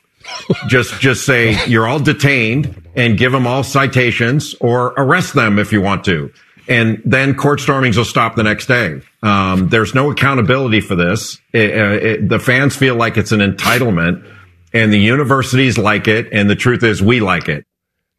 just 0.67 0.99
just 0.99 1.25
say 1.25 1.57
you're 1.67 1.87
all 1.87 1.99
detained 1.99 2.81
and 2.95 3.17
give 3.17 3.31
them 3.31 3.45
all 3.47 3.63
citations 3.63 4.55
or 4.61 4.87
arrest 4.97 5.33
them 5.33 5.59
if 5.59 5.71
you 5.71 5.81
want 5.81 6.03
to. 6.05 6.31
And 6.67 7.01
then 7.05 7.35
court 7.35 7.59
stormings 7.59 7.95
will 7.97 8.05
stop 8.05 8.35
the 8.35 8.43
next 8.43 8.65
day. 8.67 9.01
Um, 9.21 9.69
there's 9.69 9.93
no 9.93 10.09
accountability 10.11 10.81
for 10.81 10.95
this. 10.95 11.39
It- 11.53 11.77
uh, 11.77 11.83
it- 12.07 12.29
the 12.29 12.39
fans 12.39 12.75
feel 12.75 12.95
like 12.95 13.17
it's 13.17 13.31
an 13.31 13.39
entitlement 13.39 14.25
and 14.73 14.91
the 14.91 14.97
universities 14.99 15.77
like 15.77 16.07
it 16.07 16.29
and 16.31 16.49
the 16.49 16.55
truth 16.55 16.83
is 16.83 17.01
we 17.03 17.19
like 17.19 17.47
it. 17.49 17.65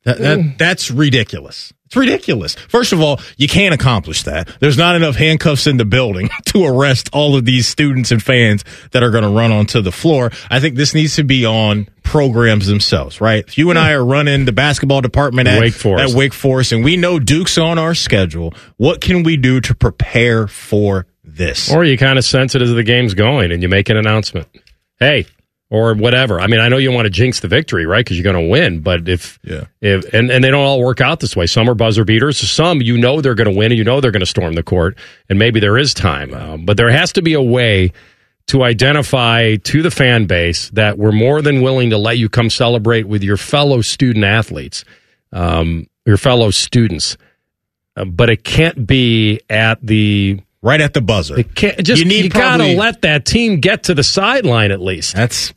That, 0.05 0.19
that, 0.19 0.59
that's 0.59 0.91
ridiculous. 0.91 1.73
It's 1.87 1.97
ridiculous. 1.97 2.55
First 2.55 2.93
of 2.93 3.01
all, 3.01 3.21
you 3.37 3.47
can't 3.47 3.73
accomplish 3.73 4.25
that. 4.25 4.51
There's 4.59 4.77
not 4.77 4.97
enough 4.97 5.15
handcuffs 5.15 5.69
in 5.69 5.77
the 5.77 5.85
building 5.85 6.29
to 6.47 6.65
arrest 6.65 7.09
all 7.13 7.37
of 7.37 7.45
these 7.45 7.69
students 7.69 8.11
and 8.11 8.23
fans 8.23 8.65
that 8.91 9.03
are 9.03 9.11
going 9.11 9.23
to 9.23 9.31
run 9.31 9.53
onto 9.53 9.81
the 9.81 9.93
floor. 9.93 10.33
I 10.51 10.59
think 10.59 10.75
this 10.75 10.95
needs 10.95 11.17
to 11.17 11.25
be 11.25 11.47
on 11.47 11.89
programs 12.03 12.67
themselves, 12.67 13.21
right? 13.21 13.45
If 13.47 13.57
you 13.57 13.71
and 13.71 13.79
I 13.79 13.93
are 13.93 14.05
running 14.05 14.47
the 14.47 14.53
basketball 14.53 15.01
department 15.01 15.49
at 15.49 15.61
Wake 15.61 15.75
Forest. 15.75 16.13
at 16.13 16.19
Wake 16.19 16.33
Forest 16.33 16.73
and 16.73 16.85
we 16.85 16.97
know 16.97 17.19
Duke's 17.21 17.57
on 17.57 17.79
our 17.79 17.95
schedule, 17.95 18.53
what 18.77 19.01
can 19.01 19.23
we 19.23 19.37
do 19.37 19.61
to 19.61 19.75
prepare 19.75 20.49
for 20.49 21.07
this? 21.25 21.73
Or 21.73 21.85
you 21.85 21.97
kind 21.97 22.19
of 22.19 22.25
sense 22.25 22.55
it 22.55 22.63
as 22.63 22.73
the 22.73 22.83
game's 22.83 23.15
going 23.15 23.53
and 23.53 23.63
you 23.63 23.69
make 23.69 23.89
an 23.91 23.97
announcement. 23.97 24.49
Hey, 24.99 25.27
or 25.69 25.95
whatever. 25.95 26.41
I 26.41 26.47
mean, 26.47 26.61
I 26.61 26.69
know 26.69 26.77
you 26.77 26.93
want 26.93 27.07
to 27.07 27.11
jinx 27.11 27.41
the 27.41 27.49
victory, 27.49 27.87
right? 27.87 28.05
Because 28.05 28.17
you're 28.17 28.33
going 28.33 28.45
to 28.45 28.51
win. 28.51 28.81
But 28.81 29.09
if, 29.09 29.39
yeah. 29.43 29.65
if 29.81 30.13
and, 30.15 30.31
and 30.31 30.43
they 30.45 30.51
don't 30.51 30.65
all 30.65 30.81
work 30.81 31.01
out 31.01 31.21
this 31.21 31.35
way. 31.35 31.47
Some 31.47 31.69
are 31.69 31.75
buzzer 31.75 32.05
beaters. 32.05 32.39
Some 32.39 32.81
you 32.81 32.97
know 32.97 33.21
they're 33.21 33.35
going 33.35 33.53
to 33.53 33.57
win 33.57 33.73
and 33.73 33.79
you 33.79 33.85
know 33.85 34.01
they're 34.01 34.13
going 34.13 34.21
to 34.21 34.27
storm 34.27 34.55
the 34.55 34.63
court. 34.63 34.97
And 35.29 35.39
maybe 35.39 35.59
there 35.59 35.77
is 35.77 35.93
time. 35.93 36.33
Um, 36.35 36.65
but 36.65 36.77
there 36.77 36.91
has 36.91 37.13
to 37.15 37.23
be 37.23 37.35
a 37.35 37.43
way 37.43 37.93
to 38.47 38.63
identify 38.63 39.57
to 39.57 39.83
the 39.83 39.91
fan 39.91 40.27
base 40.27 40.71
that 40.71 40.99
we're 40.99 41.13
more 41.13 41.43
than 41.43 41.63
willing 41.63 41.91
to 41.91 41.99
let 41.99 42.17
you 42.17 42.29
come 42.29 42.49
celebrate 42.49 43.09
with 43.09 43.25
your 43.25 43.37
fellow 43.37 43.81
student 43.81 44.25
athletes, 44.25 44.85
um, 45.33 45.89
your 46.05 46.17
fellow 46.17 46.51
students. 46.51 47.17
Uh, 47.97 48.05
but 48.05 48.31
it 48.31 48.45
can't 48.45 48.87
be 48.87 49.41
at 49.51 49.85
the 49.85 50.41
right 50.63 50.81
at 50.81 50.95
the 50.95 51.01
buzzer. 51.01 51.43
Just 51.43 51.89
You 51.89 51.95
you, 51.97 52.23
need 52.23 52.33
gotta 52.33 52.75
let 52.77 53.03
that 53.03 53.25
team 53.25 53.61
get 53.61 53.85
to 53.85 53.95
the 53.95 54.03
sideline 54.03 54.71
at 54.71 54.81
least. 54.81 55.15
That's 55.15 55.53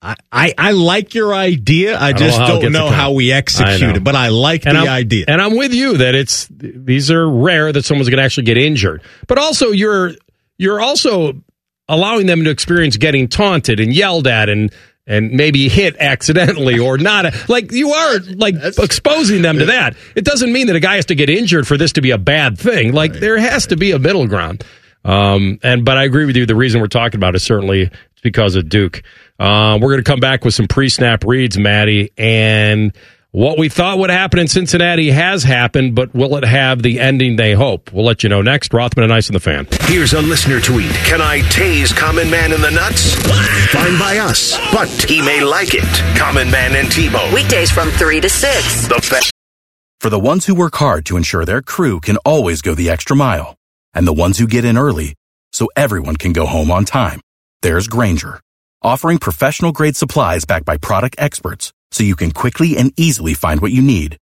I, 0.00 0.14
I, 0.30 0.54
I 0.56 0.70
like 0.72 1.14
your 1.14 1.34
idea. 1.34 1.98
I, 1.98 2.12
don't 2.12 2.20
know 2.20 2.26
just 2.26 2.38
don't 2.38 2.72
know 2.72 2.88
how 2.88 3.12
we 3.12 3.32
execute 3.32 3.96
it. 3.96 4.04
But 4.04 4.14
I 4.14 4.28
like 4.28 4.64
And 4.64 4.76
the 4.76 4.82
I'm, 4.82 4.88
idea. 4.88 5.24
And 5.26 5.42
I'm 5.42 5.56
with 5.56 5.74
you 5.74 5.96
that 5.98 6.14
it's 6.14 6.46
these 6.50 7.10
are 7.10 7.28
rare 7.28 7.72
that 7.72 7.84
someone's 7.84 8.08
going 8.08 8.18
to 8.18 8.24
actually 8.24 8.44
get 8.44 8.58
injured. 8.58 9.02
But 9.26 9.38
also 9.38 9.70
you're 9.70 10.12
you're 10.56 10.80
also 10.80 11.42
allowing 11.88 12.26
them 12.26 12.44
to 12.44 12.50
experience 12.50 12.96
getting 12.96 13.26
taunted 13.28 13.80
and 13.80 13.92
yelled 13.92 14.26
at 14.26 14.48
and 14.48 14.72
and 15.08 15.32
maybe 15.32 15.68
hit 15.68 15.96
accidentally 15.98 16.78
or 16.78 16.98
not. 16.98 17.48
Like 17.48 17.72
you 17.72 17.90
are 17.90 18.18
like 18.36 18.54
exposing 18.78 19.42
them 19.42 19.58
to 19.58 19.66
that. 19.66 19.96
It 20.14 20.24
doesn't 20.24 20.52
mean 20.52 20.68
that 20.68 20.76
a 20.76 20.80
guy 20.80 20.96
has 20.96 21.06
to 21.06 21.16
get 21.16 21.30
injured 21.30 21.66
for 21.66 21.76
this 21.76 21.92
to 21.94 22.00
be 22.00 22.12
a 22.12 22.18
bad 22.18 22.58
thing. 22.58 22.92
Like 22.92 23.14
there 23.14 23.38
has 23.38 23.66
to 23.68 23.76
be 23.76 23.90
a 23.92 23.98
middle 23.98 24.26
ground. 24.28 24.64
Um, 25.04 25.58
and 25.62 25.84
but 25.84 25.96
I 25.96 26.04
agree 26.04 26.26
with 26.26 26.36
you. 26.36 26.44
The 26.44 26.54
reason 26.54 26.80
we're 26.80 26.88
talking 26.88 27.18
about 27.18 27.34
is 27.34 27.42
certainly 27.42 27.90
because 28.22 28.54
of 28.54 28.68
Duke. 28.68 29.02
Uh, 29.38 29.78
we're 29.80 29.88
going 29.88 30.04
to 30.04 30.10
come 30.10 30.20
back 30.20 30.44
with 30.44 30.52
some 30.52 30.66
pre-snap 30.66 31.24
reads, 31.24 31.56
Maddie, 31.56 32.12
and 32.18 32.92
what 33.32 33.58
we 33.58 33.68
thought 33.68 33.98
would 33.98 34.10
happen 34.10 34.38
in 34.38 34.48
Cincinnati 34.48 35.10
has 35.10 35.42
happened, 35.42 35.94
but 35.94 36.14
will 36.14 36.36
it 36.36 36.44
have 36.44 36.82
the 36.82 36.98
ending 36.98 37.36
they 37.36 37.52
hope? 37.52 37.92
We'll 37.92 38.04
let 38.06 38.22
you 38.22 38.28
know 38.28 38.40
next. 38.42 38.72
Rothman 38.72 39.04
and 39.04 39.12
Ice 39.12 39.28
in 39.28 39.34
the 39.34 39.40
fan. 39.40 39.66
Here's 39.82 40.14
a 40.14 40.22
listener 40.22 40.60
tweet. 40.60 40.90
Can 41.04 41.20
I 41.20 41.40
tase 41.40 41.94
Common 41.94 42.30
Man 42.30 42.52
in 42.52 42.60
the 42.62 42.70
nuts? 42.70 43.14
Fine 43.72 43.98
by 43.98 44.16
us, 44.18 44.56
but 44.72 44.88
he 45.08 45.20
may 45.20 45.42
like 45.42 45.74
it. 45.74 45.84
Common 46.18 46.50
Man 46.50 46.74
and 46.74 46.90
T-Bone. 46.90 47.32
Weekdays 47.34 47.70
from 47.70 47.90
3 47.90 48.20
to 48.22 48.28
6. 48.30 48.88
The 48.88 49.00
fa- 49.02 49.30
For 50.00 50.08
the 50.10 50.18
ones 50.18 50.46
who 50.46 50.54
work 50.54 50.76
hard 50.76 51.04
to 51.06 51.16
ensure 51.16 51.44
their 51.44 51.62
crew 51.62 52.00
can 52.00 52.16
always 52.18 52.62
go 52.62 52.74
the 52.74 52.88
extra 52.90 53.14
mile, 53.14 53.56
and 53.92 54.06
the 54.06 54.12
ones 54.14 54.38
who 54.38 54.46
get 54.46 54.64
in 54.64 54.78
early 54.78 55.14
so 55.52 55.68
everyone 55.76 56.16
can 56.16 56.32
go 56.32 56.46
home 56.46 56.70
on 56.70 56.84
time, 56.86 57.20
there's 57.62 57.88
Grainger, 57.88 58.40
offering 58.82 59.18
professional 59.18 59.72
grade 59.72 59.96
supplies 59.96 60.44
backed 60.46 60.64
by 60.64 60.76
product 60.78 61.14
experts 61.18 61.72
so 61.90 62.04
you 62.04 62.16
can 62.16 62.30
quickly 62.30 62.76
and 62.76 62.92
easily 62.96 63.34
find 63.34 63.60
what 63.60 63.72
you 63.72 63.82
need. 63.82 64.16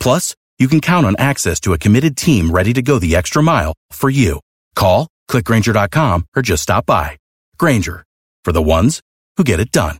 Plus, 0.00 0.34
you 0.58 0.68
can 0.68 0.80
count 0.80 1.06
on 1.06 1.16
access 1.18 1.60
to 1.60 1.72
a 1.72 1.78
committed 1.78 2.16
team 2.16 2.50
ready 2.50 2.72
to 2.72 2.82
go 2.82 2.98
the 2.98 3.16
extra 3.16 3.42
mile 3.42 3.74
for 3.90 4.10
you. 4.10 4.40
Call, 4.74 5.08
clickgrainger.com, 5.30 6.26
or 6.36 6.42
just 6.42 6.62
stop 6.62 6.86
by. 6.86 7.18
Grainger, 7.58 8.04
for 8.44 8.52
the 8.52 8.62
ones 8.62 9.00
who 9.36 9.44
get 9.44 9.60
it 9.60 9.70
done. 9.70 9.98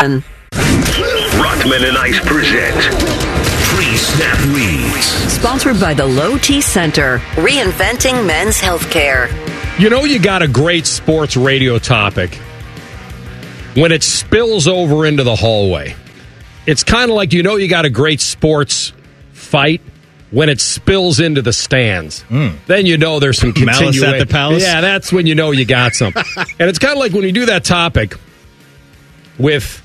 And 0.00 0.22
Rothman 1.40 1.84
and 1.84 1.98
Ice 1.98 2.20
present 2.20 2.74
Pre-Snap 3.74 4.38
Reads. 4.54 5.06
sponsored 5.32 5.80
by 5.80 5.92
the 5.94 6.06
Low 6.06 6.38
T 6.38 6.60
Center, 6.60 7.18
reinventing 7.34 8.24
men's 8.26 8.60
healthcare. 8.60 9.28
You 9.78 9.90
know, 9.90 10.04
you 10.04 10.18
got 10.18 10.42
a 10.42 10.48
great 10.48 10.86
sports 10.86 11.36
radio 11.36 11.78
topic 11.78 12.34
when 13.74 13.92
it 13.92 14.02
spills 14.02 14.66
over 14.66 15.06
into 15.06 15.22
the 15.22 15.36
hallway. 15.36 15.94
It's 16.66 16.82
kind 16.82 17.10
of 17.10 17.16
like 17.16 17.32
you 17.32 17.44
know 17.44 17.54
you 17.56 17.68
got 17.68 17.84
a 17.84 17.90
great 17.90 18.20
sports 18.20 18.92
fight 19.32 19.80
when 20.32 20.48
it 20.48 20.60
spills 20.60 21.20
into 21.20 21.42
the 21.42 21.52
stands. 21.52 22.24
Then 22.66 22.86
you 22.86 22.98
know 22.98 23.20
there's 23.20 23.38
some 23.38 23.52
Hmm. 23.52 23.64
Malice 23.66 24.02
at 24.02 24.18
the 24.18 24.26
palace? 24.26 24.62
Yeah, 24.64 24.80
that's 24.80 25.12
when 25.12 25.26
you 25.26 25.36
know 25.36 25.52
you 25.52 25.64
got 25.64 25.94
something. 25.94 26.24
and 26.58 26.68
it's 26.68 26.80
kind 26.80 26.94
of 26.94 26.98
like 26.98 27.12
when 27.12 27.22
you 27.22 27.32
do 27.32 27.46
that 27.46 27.64
topic 27.64 28.16
with 29.38 29.80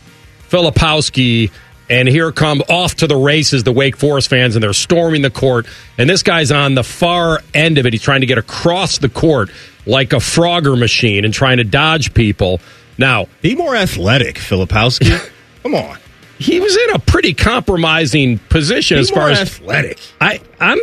Filipowski, 0.49 1.51
and 1.89 2.07
here 2.07 2.31
come 2.31 2.63
off 2.67 2.95
to 2.95 3.07
the 3.07 3.15
races 3.15 3.63
the 3.63 3.71
Wake 3.71 3.95
Forest 3.95 4.29
fans, 4.29 4.55
and 4.55 4.63
they're 4.63 4.73
storming 4.73 5.21
the 5.21 5.29
court. 5.29 5.67
And 5.99 6.09
this 6.09 6.23
guy's 6.23 6.51
on 6.51 6.73
the 6.73 6.83
far 6.83 7.41
end 7.53 7.77
of 7.77 7.85
it. 7.85 7.93
He's 7.93 8.01
trying 8.01 8.21
to 8.21 8.27
get 8.27 8.39
across 8.39 8.97
the 8.97 9.09
court 9.09 9.51
like 9.86 10.13
a 10.13 10.17
Frogger 10.17 10.77
machine 10.77 11.25
and 11.25 11.34
trying 11.34 11.57
to 11.57 11.63
dodge 11.63 12.13
people. 12.13 12.59
Now, 12.97 13.27
Be 13.41 13.55
more 13.55 13.75
athletic, 13.75 14.36
Filipowski. 14.36 15.29
Come 15.63 15.75
on. 15.75 15.97
he 16.39 16.59
was 16.59 16.75
in 16.75 16.89
a 16.91 16.99
pretty 16.99 17.34
compromising 17.34 18.38
position 18.39 18.97
Be 18.97 19.01
as 19.01 19.09
far 19.09 19.29
as 19.29 19.39
athletic. 19.41 19.99
I, 20.21 20.39
I'm. 20.59 20.79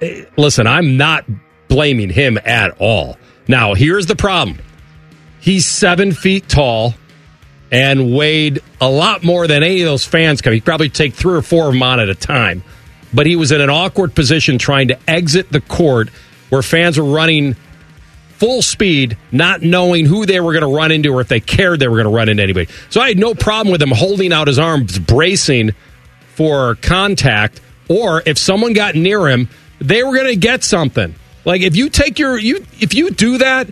eh, 0.00 0.24
Listen, 0.36 0.66
I'm 0.66 0.96
not 0.96 1.24
blaming 1.68 2.10
him 2.10 2.38
at 2.44 2.76
all. 2.80 3.16
Now, 3.48 3.74
here's 3.74 4.06
the 4.06 4.16
problem. 4.16 4.58
He's 5.40 5.66
seven 5.66 6.12
feet 6.12 6.48
tall 6.48 6.94
and 7.72 8.14
weighed 8.14 8.60
a 8.80 8.88
lot 8.90 9.22
more 9.22 9.46
than 9.46 9.62
any 9.62 9.80
of 9.82 9.86
those 9.86 10.04
fans 10.04 10.40
could. 10.42 10.52
He'd 10.52 10.64
probably 10.64 10.88
take 10.90 11.14
three 11.14 11.34
or 11.36 11.42
four 11.42 11.66
of 11.68 11.72
them 11.72 11.82
on 11.82 12.00
at 12.00 12.08
a 12.08 12.14
time. 12.14 12.62
But 13.12 13.26
he 13.26 13.36
was 13.36 13.50
in 13.52 13.60
an 13.60 13.70
awkward 13.70 14.14
position 14.14 14.58
trying 14.58 14.88
to 14.88 14.98
exit 15.08 15.50
the 15.50 15.60
court 15.60 16.08
where 16.50 16.62
fans 16.62 16.98
were 16.98 17.04
running 17.04 17.56
full 18.40 18.62
speed, 18.62 19.18
not 19.30 19.60
knowing 19.60 20.06
who 20.06 20.24
they 20.24 20.40
were 20.40 20.52
going 20.52 20.68
to 20.68 20.74
run 20.74 20.90
into 20.90 21.10
or 21.10 21.20
if 21.20 21.28
they 21.28 21.40
cared 21.40 21.78
they 21.78 21.86
were 21.86 21.96
going 21.96 22.10
to 22.10 22.16
run 22.16 22.28
into 22.30 22.42
anybody. 22.42 22.68
So 22.88 23.00
I 23.00 23.08
had 23.08 23.18
no 23.18 23.34
problem 23.34 23.70
with 23.70 23.82
him 23.82 23.90
holding 23.90 24.32
out 24.32 24.48
his 24.48 24.58
arms, 24.58 24.98
bracing 24.98 25.72
for 26.34 26.74
contact, 26.76 27.60
or 27.88 28.22
if 28.24 28.38
someone 28.38 28.72
got 28.72 28.94
near 28.94 29.28
him, 29.28 29.50
they 29.78 30.02
were 30.02 30.14
going 30.14 30.28
to 30.28 30.36
get 30.36 30.64
something. 30.64 31.14
Like 31.44 31.60
if 31.60 31.76
you 31.76 31.90
take 31.90 32.18
your 32.18 32.38
you 32.38 32.64
if 32.80 32.94
you 32.94 33.10
do 33.10 33.38
that, 33.38 33.68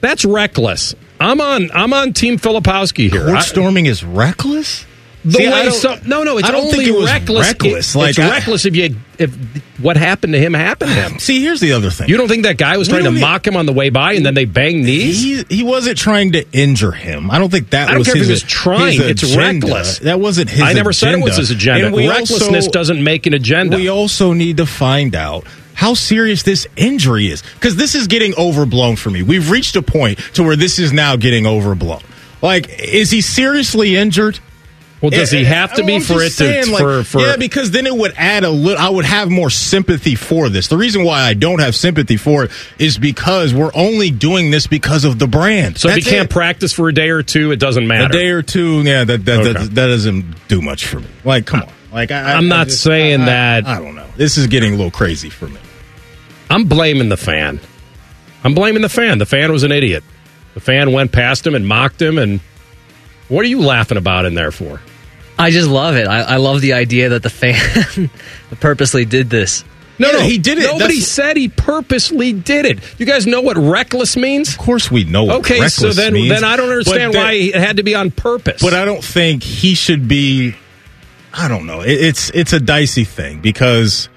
that's 0.00 0.24
reckless. 0.24 0.94
I'm 1.20 1.40
on 1.40 1.70
I'm 1.72 1.92
on 1.92 2.12
Team 2.12 2.38
Filipowski 2.38 3.10
here. 3.10 3.24
Court 3.24 3.38
I- 3.38 3.42
storming 3.42 3.86
is 3.86 4.04
reckless? 4.04 4.86
The 5.24 5.32
See, 5.32 5.48
way 5.48 5.70
some, 5.70 6.00
no, 6.06 6.22
no, 6.22 6.36
it's 6.38 6.46
I 6.48 6.52
don't 6.52 6.66
only 6.66 6.76
think 6.78 6.88
it 6.88 6.92
was 6.94 7.10
reckless. 7.10 7.46
reckless. 7.48 7.94
It- 7.94 7.98
Like, 7.98 8.10
it's 8.10 8.18
I- 8.18 8.30
reckless 8.30 8.66
if 8.66 8.76
you 8.76 8.96
if 9.18 9.34
what 9.80 9.96
happened 9.96 10.32
to 10.34 10.38
him 10.38 10.52
happened 10.54 10.90
to 10.90 10.96
him. 10.96 11.18
See, 11.18 11.40
here's 11.42 11.60
the 11.60 11.72
other 11.72 11.90
thing. 11.90 12.08
You 12.08 12.16
don't 12.16 12.28
think 12.28 12.42
that 12.42 12.58
guy 12.58 12.76
was 12.76 12.88
We 12.88 12.98
trying 12.98 13.12
to 13.12 13.16
e- 13.18 13.20
mock 13.22 13.46
him 13.46 13.56
on 13.56 13.64
the 13.66 13.72
way 13.72 13.88
by 13.90 14.12
and 14.14 14.26
then 14.26 14.34
they 14.34 14.44
bang 14.44 14.82
knees? 14.84 15.22
He, 15.22 15.44
he 15.48 15.62
wasn't 15.62 15.96
trying 15.98 16.32
to 16.32 16.44
injure 16.52 16.92
him. 16.92 17.30
I 17.30 17.38
don't 17.38 17.50
think 17.50 17.70
that 17.70 17.88
I 17.88 17.92
don't 17.92 17.98
was 18.00 18.06
care 18.08 18.16
if 18.16 18.20
his, 18.20 18.28
he 18.28 18.32
was 18.32 18.42
trying. 18.42 19.00
his 19.00 19.22
It's 19.22 19.36
reckless. 19.36 19.98
That 20.00 20.20
wasn't 20.20 20.50
his 20.50 20.62
I 20.62 20.72
never 20.74 20.92
said 20.92 21.14
it 21.14 21.20
was 21.22 21.36
his 21.36 21.50
agenda. 21.50 21.86
And 21.86 21.96
Recklessness 21.96 22.40
also- 22.66 22.70
doesn't 22.70 23.02
make 23.02 23.26
an 23.26 23.34
agenda. 23.34 23.76
We 23.76 23.88
also 23.88 24.32
need 24.32 24.58
to 24.58 24.66
find 24.66 25.14
out 25.14 25.46
how 25.74 25.94
serious 25.94 26.42
this 26.42 26.66
injury 26.76 27.28
is 27.28 27.42
because 27.54 27.76
this 27.76 27.94
is 27.94 28.06
getting 28.08 28.34
overblown 28.36 28.96
for 28.96 29.10
me. 29.10 29.22
We've 29.22 29.50
reached 29.50 29.74
a 29.76 29.82
point 29.82 30.18
to 30.34 30.42
where 30.42 30.54
this 30.56 30.78
is 30.78 30.92
now 30.92 31.16
getting 31.16 31.46
overblown. 31.46 32.02
Like, 32.42 32.68
is 32.80 33.10
he 33.10 33.20
seriously 33.22 33.96
injured? 33.96 34.38
Well, 35.00 35.10
does 35.10 35.30
he 35.30 35.44
have 35.44 35.74
to 35.74 35.84
be 35.84 36.00
for 36.00 36.14
it 36.22 36.26
just 36.26 36.38
to 36.38 36.44
saying, 36.44 36.70
like, 36.70 36.80
for, 36.80 37.04
for 37.04 37.20
yeah? 37.20 37.36
Because 37.36 37.70
then 37.72 37.86
it 37.86 37.94
would 37.94 38.14
add 38.16 38.42
a 38.44 38.48
little. 38.50 38.78
I 38.82 38.88
would 38.88 39.04
have 39.04 39.30
more 39.30 39.50
sympathy 39.50 40.14
for 40.14 40.48
this. 40.48 40.68
The 40.68 40.78
reason 40.78 41.04
why 41.04 41.20
I 41.22 41.34
don't 41.34 41.58
have 41.58 41.74
sympathy 41.74 42.16
for 42.16 42.44
it 42.44 42.50
is 42.78 42.96
because 42.96 43.52
we're 43.52 43.72
only 43.74 44.10
doing 44.10 44.50
this 44.50 44.66
because 44.66 45.04
of 45.04 45.18
the 45.18 45.26
brand. 45.26 45.76
so 45.76 45.88
if 45.88 45.96
That's 45.96 46.06
he 46.06 46.10
can't 46.12 46.30
it. 46.30 46.32
practice 46.32 46.72
for 46.72 46.88
a 46.88 46.94
day 46.94 47.10
or 47.10 47.22
two, 47.22 47.50
it 47.52 47.58
doesn't 47.60 47.86
matter. 47.86 48.06
a 48.06 48.08
day 48.08 48.28
or 48.30 48.40
two, 48.40 48.80
yeah, 48.82 49.04
that 49.04 49.24
that, 49.26 49.40
Okay. 49.40 49.52
that 49.52 49.74
that 49.74 49.86
doesn't 49.88 50.48
do 50.48 50.62
much 50.62 50.86
for 50.86 51.00
me. 51.00 51.06
Like, 51.22 51.44
come 51.44 51.62
on, 51.62 51.68
like 51.92 52.10
I, 52.10 52.32
I'm 52.34 52.46
I 52.46 52.48
not 52.48 52.66
just- 52.68 52.82
saying 52.82 53.20
I- 53.20 53.24
I- 53.24 53.26
that- 53.26 53.66
I 53.66 53.78
don't 53.80 53.96
know. 53.96 54.06
This 54.16 54.38
is 54.38 54.46
getting 54.46 54.72
a 54.72 54.76
little 54.76 54.90
crazy 54.92 55.28
for 55.28 55.48
me. 55.48 55.58
I'm 56.48 56.64
blaming 56.64 57.10
the 57.10 57.16
fan. 57.18 57.60
I'm 58.42 58.54
blaming 58.54 58.80
the 58.82 58.88
fan. 58.88 59.18
The 59.18 59.26
fan 59.26 59.50
was 59.52 59.64
an 59.64 59.72
idiot. 59.72 60.04
The 60.54 60.60
fan 60.60 60.92
went 60.92 61.12
past 61.12 61.46
him 61.46 61.54
and 61.54 61.66
mocked 61.66 62.00
him. 62.00 62.16
And 62.18 62.40
what 63.28 63.44
are 63.44 63.48
you 63.48 63.60
laughing 63.60 63.96
about 63.98 64.24
in 64.24 64.34
there 64.34 64.52
for? 64.52 64.80
I 65.38 65.50
just 65.50 65.68
love 65.68 65.96
it. 65.96 66.06
I, 66.06 66.20
I 66.20 66.36
love 66.36 66.60
the 66.60 66.74
idea 66.74 67.08
that 67.10 67.22
the 67.22 67.30
fan 67.30 68.08
purposely 68.60 69.04
did 69.04 69.30
this. 69.30 69.64
No, 69.98 70.08
Yeah, 70.10 70.18
no, 70.18 70.24
he 70.24 70.38
did 70.38 70.58
it. 70.58 70.62
Nobody 70.62 70.94
That's- 70.94 71.06
said 71.08 71.36
he 71.36 71.48
purposely 71.48 72.32
did 72.32 72.66
it. 72.66 72.78
You 72.98 73.06
guys 73.06 73.26
know 73.26 73.40
what 73.40 73.56
reckless 73.56 74.16
means? 74.16 74.48
Of 74.50 74.58
course, 74.58 74.90
we 74.90 75.04
know. 75.04 75.24
What 75.24 75.36
Okay, 75.40 75.56
so 75.56 75.62
reckless 75.88 75.96
then 75.96 76.12
means, 76.14 76.28
then 76.30 76.44
I 76.44 76.56
don't 76.56 76.68
understand 76.70 77.12
but 77.12 77.18
that- 77.18 77.24
why 77.24 77.32
it 77.32 77.54
had 77.54 77.76
to 77.78 77.82
be 77.84 77.94
on 77.94 78.10
purpose. 78.10 78.60
But 78.62 78.74
I 78.74 78.84
don't 78.84 79.04
think 79.04 79.42
he 79.42 79.74
should 79.74 80.08
be. 80.08 80.54
I 81.32 81.48
don't 81.48 81.66
know. 81.66 81.80
It, 81.80 81.92
it's 81.92 82.30
it's 82.30 82.52
a 82.52 82.60
dicey 82.60 83.04
thing 83.04 83.40
because, 83.40 84.08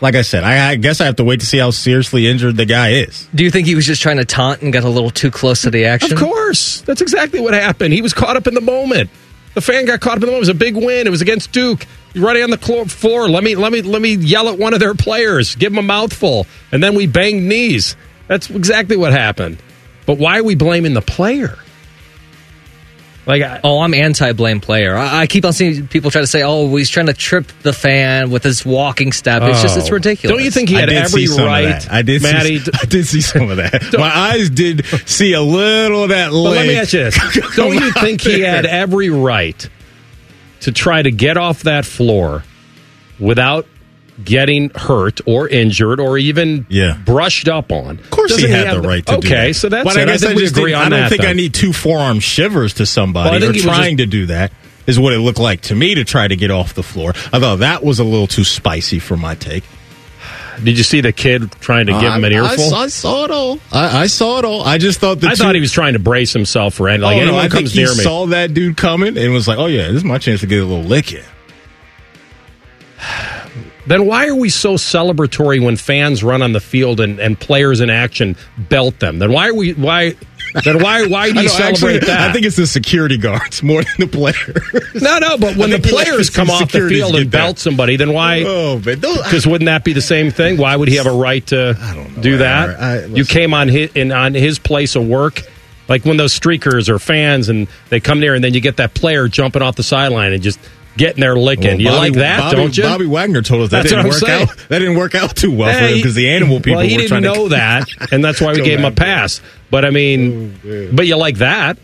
like 0.00 0.14
I 0.14 0.22
said, 0.22 0.44
I, 0.44 0.70
I 0.70 0.76
guess 0.76 1.00
I 1.00 1.06
have 1.06 1.16
to 1.16 1.24
wait 1.24 1.40
to 1.40 1.46
see 1.46 1.58
how 1.58 1.70
seriously 1.70 2.26
injured 2.26 2.56
the 2.56 2.66
guy 2.66 2.90
is. 2.90 3.28
Do 3.34 3.44
you 3.44 3.50
think 3.50 3.66
he 3.66 3.74
was 3.74 3.86
just 3.86 4.02
trying 4.02 4.18
to 4.18 4.24
taunt 4.24 4.62
and 4.62 4.72
got 4.72 4.84
a 4.84 4.88
little 4.88 5.10
too 5.10 5.30
close 5.30 5.62
to 5.62 5.70
the 5.70 5.86
action? 5.86 6.12
Of 6.12 6.18
course. 6.18 6.82
That's 6.82 7.00
exactly 7.00 7.40
what 7.40 7.54
happened. 7.54 7.94
He 7.94 8.02
was 8.02 8.12
caught 8.12 8.36
up 8.36 8.46
in 8.46 8.54
the 8.54 8.60
moment. 8.60 9.10
The 9.54 9.60
fan 9.60 9.84
got 9.86 10.00
caught 10.00 10.16
up 10.18 10.22
in 10.22 10.26
the 10.26 10.26
moment. 10.26 10.38
It 10.38 10.40
was 10.40 10.48
a 10.50 10.54
big 10.54 10.76
win. 10.76 11.06
It 11.06 11.10
was 11.10 11.22
against 11.22 11.52
Duke. 11.52 11.86
He's 12.12 12.22
running 12.22 12.42
on 12.42 12.50
the 12.50 12.58
floor. 12.58 13.28
Let 13.28 13.42
me 13.42 13.54
let 13.56 13.72
me 13.72 13.82
let 13.82 14.02
me 14.02 14.14
yell 14.14 14.48
at 14.48 14.58
one 14.58 14.74
of 14.74 14.80
their 14.80 14.94
players. 14.94 15.54
Give 15.56 15.72
him 15.72 15.78
a 15.78 15.82
mouthful, 15.82 16.46
and 16.70 16.82
then 16.82 16.94
we 16.94 17.06
banged 17.06 17.48
knees. 17.48 17.96
That's 18.28 18.50
exactly 18.50 18.96
what 18.96 19.12
happened. 19.12 19.58
But 20.06 20.18
why 20.18 20.38
are 20.38 20.44
we 20.44 20.54
blaming 20.54 20.94
the 20.94 21.02
player? 21.02 21.58
Like, 23.26 23.42
I, 23.42 23.60
Oh, 23.64 23.80
I'm 23.80 23.94
anti-blame 23.94 24.60
player. 24.60 24.94
I, 24.96 25.20
I 25.22 25.26
keep 25.26 25.44
on 25.46 25.52
seeing 25.54 25.88
people 25.88 26.10
try 26.10 26.20
to 26.20 26.26
say, 26.26 26.42
"Oh, 26.42 26.74
he's 26.76 26.90
trying 26.90 27.06
to 27.06 27.14
trip 27.14 27.46
the 27.62 27.72
fan 27.72 28.30
with 28.30 28.42
his 28.42 28.66
walking 28.66 29.12
step." 29.12 29.42
It's 29.44 29.62
just 29.62 29.78
it's 29.78 29.88
Oh. 29.88 29.92
ridiculous. 29.94 30.36
Don't 30.36 30.44
you 30.44 30.50
think 30.50 30.68
he 30.68 30.76
I 30.76 30.80
had 30.80 30.88
did 30.90 30.98
every 30.98 31.26
see 31.26 31.26
some 31.28 31.40
of 31.44 31.46
right? 31.48 31.62
that. 31.64 31.90
I 31.90 32.02
did 32.02 32.22
Maddie. 32.22 32.58
see. 32.58 32.70
I 32.82 32.84
did 32.84 33.06
see 33.06 33.20
some 33.22 33.48
of 33.50 33.56
that. 33.56 33.82
My 33.98 34.14
eyes 34.14 34.50
did 34.50 34.84
see 35.08 35.32
a 35.32 35.40
little 35.40 36.02
of 36.02 36.08
that. 36.10 36.30
But 36.32 36.36
let 36.38 36.66
me 36.66 36.76
ask 36.76 36.92
you 36.92 37.04
this: 37.04 37.16
Don't 37.56 37.74
you 37.74 37.92
think 37.92 38.20
he 38.20 38.40
had 38.40 38.66
every 38.66 39.08
right 39.08 39.68
to 40.60 40.72
try 40.72 41.00
to 41.00 41.10
get 41.10 41.36
off 41.38 41.62
that 41.62 41.84
floor 41.86 42.44
without 43.18 43.66
getting 44.22 44.70
hurt 44.70 45.20
or 45.26 45.48
injured 45.48 45.98
or 45.98 46.16
even 46.18 46.66
Yeah. 46.68 46.96
brushed 47.04 47.48
up 47.48 47.72
on. 47.72 47.98
Of 47.98 48.10
course, 48.10 48.30
Doesn't 48.30 48.46
he 48.48 48.54
had 48.54 48.66
have 48.68 48.82
the 48.82 48.88
right 48.88 49.04
to 49.06 49.12
do 49.18 49.18
okay, 49.28 49.48
that. 49.48 49.54
so 49.54 49.68
that's 49.68 49.84
but 49.84 49.96
it. 49.96 50.02
I 50.02 50.04
guess 50.12 50.20
think 50.20 50.32
I 50.32 50.34
we 50.36 50.42
just 50.42 50.56
agree 50.56 50.72
on 50.72 50.82
I 50.86 50.88
don't 50.88 51.00
that, 51.00 51.08
think 51.08 51.22
then. 51.22 51.30
I 51.30 51.32
need 51.32 51.52
two 51.54 51.72
forearm 51.72 52.20
shivers 52.20 52.74
to 52.74 52.86
somebody 52.86 53.30
Well, 53.30 53.36
I 53.38 53.40
think 53.40 53.50
or 53.50 53.54
he 53.54 53.60
trying 53.62 53.96
to 53.96 54.06
do 54.06 54.26
that. 54.26 54.52
Is 54.86 55.00
what 55.00 55.14
it 55.14 55.18
looked 55.18 55.38
like 55.40 55.62
to 55.62 55.74
me 55.74 55.94
to 55.94 56.04
try 56.04 56.28
to 56.28 56.36
get 56.36 56.50
off 56.50 56.74
the 56.74 56.82
floor. 56.82 57.14
I 57.32 57.40
thought 57.40 57.60
that 57.60 57.82
was 57.82 57.98
a 58.00 58.04
little 58.04 58.26
too 58.26 58.44
spicy 58.44 58.98
for 58.98 59.16
my 59.16 59.34
take. 59.34 59.64
Did 60.62 60.76
you 60.78 60.84
see 60.84 61.00
the 61.00 61.10
kid 61.10 61.50
trying 61.60 61.86
to 61.86 61.92
give 61.94 62.12
him 62.12 62.22
an 62.22 62.32
I- 62.32 62.36
I 62.36 62.52
earful? 62.52 62.70
saw, 62.70 62.80
I 62.82 62.86
saw 62.88 63.24
it 63.24 63.30
all. 63.32 63.58
I, 63.72 64.02
I 64.02 64.06
saw 64.06 64.38
it 64.38 64.44
all. 64.44 64.62
I 64.62 64.76
just 64.78 65.00
thought 65.00 65.20
the 65.20 65.26
I 65.26 65.30
two- 65.30 65.36
thought 65.42 65.54
he 65.56 65.60
was 65.60 65.72
trying 65.72 65.94
to 65.94 65.98
brace 65.98 66.32
himself 66.32 66.74
for 66.74 66.88
any. 66.88 67.02
Like 67.02 67.16
oh, 67.16 67.18
no, 67.18 67.22
anyone 67.24 67.40
I 67.40 67.48
think 67.48 67.52
comes 67.64 67.72
he 67.72 67.80
near 67.80 67.88
me. 67.88 68.02
saw 68.04 68.26
that 68.26 68.52
dude 68.54 68.76
coming 68.76 69.16
and 69.18 69.32
was 69.32 69.48
like, 69.48 69.58
"Oh 69.58 69.66
yeah, 69.66 69.86
this 69.88 69.96
is 69.96 70.04
my 70.04 70.18
chance 70.18 70.40
to 70.40 70.46
get 70.46 70.60
a 70.62 70.64
little 70.66 70.84
lick 70.84 71.12
in." 71.12 71.24
Then 73.86 74.06
why 74.06 74.28
are 74.28 74.34
we 74.34 74.48
so 74.48 74.74
celebratory 74.74 75.62
when 75.62 75.76
fans 75.76 76.24
run 76.24 76.40
on 76.42 76.52
the 76.52 76.60
field 76.60 77.00
and, 77.00 77.18
and 77.20 77.38
players 77.38 77.80
in 77.80 77.90
action 77.90 78.36
belt 78.56 78.98
them? 78.98 79.18
Then 79.18 79.30
why 79.32 79.48
are 79.48 79.54
we 79.54 79.72
why? 79.74 80.14
Then 80.64 80.82
why 80.82 81.06
why 81.06 81.30
do 81.32 81.36
you 81.40 81.42
know, 81.42 81.48
celebrate 81.48 81.96
actually, 81.96 81.98
that? 82.00 82.30
I 82.30 82.32
think 82.32 82.46
it's 82.46 82.56
the 82.56 82.66
security 82.66 83.18
guards 83.18 83.62
more 83.62 83.82
than 83.82 83.94
the 83.98 84.06
players. 84.06 85.02
no, 85.02 85.18
no, 85.18 85.36
but 85.36 85.56
when 85.56 85.68
the 85.70 85.76
think 85.76 85.86
he 85.86 85.92
lets 85.92 86.08
players 86.10 86.30
come 86.30 86.48
off 86.48 86.72
the 86.72 86.88
field 86.88 87.14
and 87.16 87.26
that. 87.30 87.36
belt 87.36 87.58
somebody, 87.58 87.96
then 87.96 88.12
why? 88.14 88.42
Oh, 88.46 88.78
Because 88.78 89.46
wouldn't 89.46 89.66
that 89.66 89.84
be 89.84 89.92
the 89.92 90.00
same 90.00 90.30
thing? 90.30 90.56
Why 90.56 90.74
would 90.76 90.88
he 90.88 90.96
have 90.96 91.06
a 91.06 91.12
right 91.12 91.46
to 91.48 91.74
do 92.20 92.38
that? 92.38 92.80
I- 92.80 93.02
I- 93.02 93.04
you 93.06 93.24
came 93.26 93.52
on 93.52 93.68
his 93.68 93.90
in 93.94 94.12
on 94.12 94.32
his 94.32 94.58
place 94.58 94.96
of 94.96 95.06
work, 95.06 95.42
like 95.88 96.06
when 96.06 96.16
those 96.16 96.38
streakers 96.38 96.88
are 96.88 96.98
fans 96.98 97.50
and 97.50 97.68
they 97.90 98.00
come 98.00 98.20
there, 98.20 98.34
and 98.34 98.42
then 98.42 98.54
you 98.54 98.60
get 98.62 98.78
that 98.78 98.94
player 98.94 99.28
jumping 99.28 99.60
off 99.60 99.76
the 99.76 99.82
sideline 99.82 100.32
and 100.32 100.42
just 100.42 100.58
getting 100.96 101.20
their 101.20 101.36
licking. 101.36 101.64
Well, 101.64 101.80
you 101.80 101.88
Bobby- 101.88 101.98
like 102.10 102.12
that, 102.14 102.38
Bobby, 102.40 102.56
don't 102.56 102.76
you? 102.76 102.82
Bobby 102.84 103.06
Wagner 103.06 103.42
told 103.42 103.62
us 103.62 103.70
that 103.70 103.82
That's 103.84 103.90
didn't 103.90 104.06
work 104.08 104.14
saying. 104.14 104.48
out. 104.48 104.56
That 104.68 104.78
didn't 104.78 104.96
work 104.96 105.14
out 105.14 105.36
too 105.36 105.50
well 105.54 105.72
for 105.76 105.86
him 105.86 105.94
because 105.96 106.14
the 106.14 106.30
animal 106.30 106.58
people 106.60 106.78
Well, 106.78 106.86
he 106.86 106.94
were 106.96 107.02
didn't 107.02 107.08
trying 107.08 107.22
know 107.22 107.44
to 107.44 107.48
that, 107.56 108.12
and 108.12 108.24
that's 108.24 108.40
why 108.40 108.52
we 108.52 108.62
gave 108.62 108.78
him 108.78 108.84
a 108.84 108.90
pass. 108.92 109.40
But 109.70 109.84
I 109.84 109.90
mean, 109.90 110.58
oh, 110.66 110.88
but 110.92 111.06
you 111.06 111.16
like 111.16 111.38
that? 111.38 111.78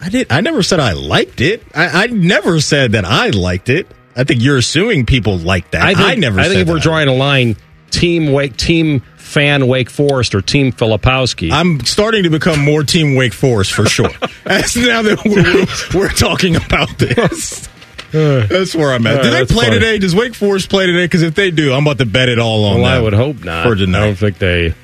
I 0.00 0.08
did. 0.08 0.30
I 0.30 0.40
never 0.42 0.62
said 0.62 0.80
I 0.80 0.92
liked 0.92 1.40
it. 1.40 1.62
I, 1.74 2.04
I 2.04 2.06
never 2.08 2.60
said 2.60 2.92
that 2.92 3.04
I 3.04 3.30
liked 3.30 3.68
it. 3.70 3.86
I 4.16 4.24
think 4.24 4.42
you're 4.42 4.58
assuming 4.58 5.06
people 5.06 5.38
like 5.38 5.70
that. 5.70 5.82
I, 5.82 5.94
think, 5.94 6.20
never. 6.20 6.38
I 6.40 6.44
think 6.48 6.60
if 6.60 6.68
we're 6.68 6.78
drawing 6.78 7.08
a 7.08 7.14
line, 7.14 7.56
team 7.90 8.32
Wake, 8.32 8.56
team 8.56 9.00
fan 9.16 9.66
Wake 9.66 9.88
Forest, 9.90 10.34
or 10.34 10.42
team 10.42 10.70
Filipowski. 10.72 11.50
I'm 11.50 11.80
starting 11.80 12.22
to 12.24 12.30
become 12.30 12.60
more 12.60 12.84
Team 12.84 13.16
Wake 13.16 13.32
Forest 13.32 13.72
for 13.72 13.86
sure. 13.86 14.10
As 14.44 14.76
now 14.76 15.02
that 15.02 15.24
we're, 15.24 15.98
we're 15.98 16.10
talking 16.12 16.54
about 16.56 16.96
this. 16.98 17.68
That's 18.14 18.74
where 18.74 18.92
I'm 18.92 19.06
at. 19.06 19.20
Uh, 19.20 19.22
do 19.24 19.30
they 19.30 19.44
play 19.44 19.66
funny. 19.66 19.78
today? 19.78 19.98
Does 19.98 20.14
Wake 20.14 20.34
Forest 20.34 20.70
play 20.70 20.86
today? 20.86 21.04
Because 21.04 21.22
if 21.22 21.34
they 21.34 21.50
do, 21.50 21.72
I'm 21.72 21.84
about 21.86 21.98
to 21.98 22.06
bet 22.06 22.28
it 22.28 22.38
all 22.38 22.64
on 22.66 22.80
well, 22.80 22.90
I 22.98 23.00
would 23.00 23.12
hope 23.12 23.42
not. 23.44 23.66
for 23.66 23.74
tonight. 23.74 24.02
I 24.02 24.06
don't 24.06 24.16
think 24.16 24.38
they. 24.38 24.68
What 24.70 24.76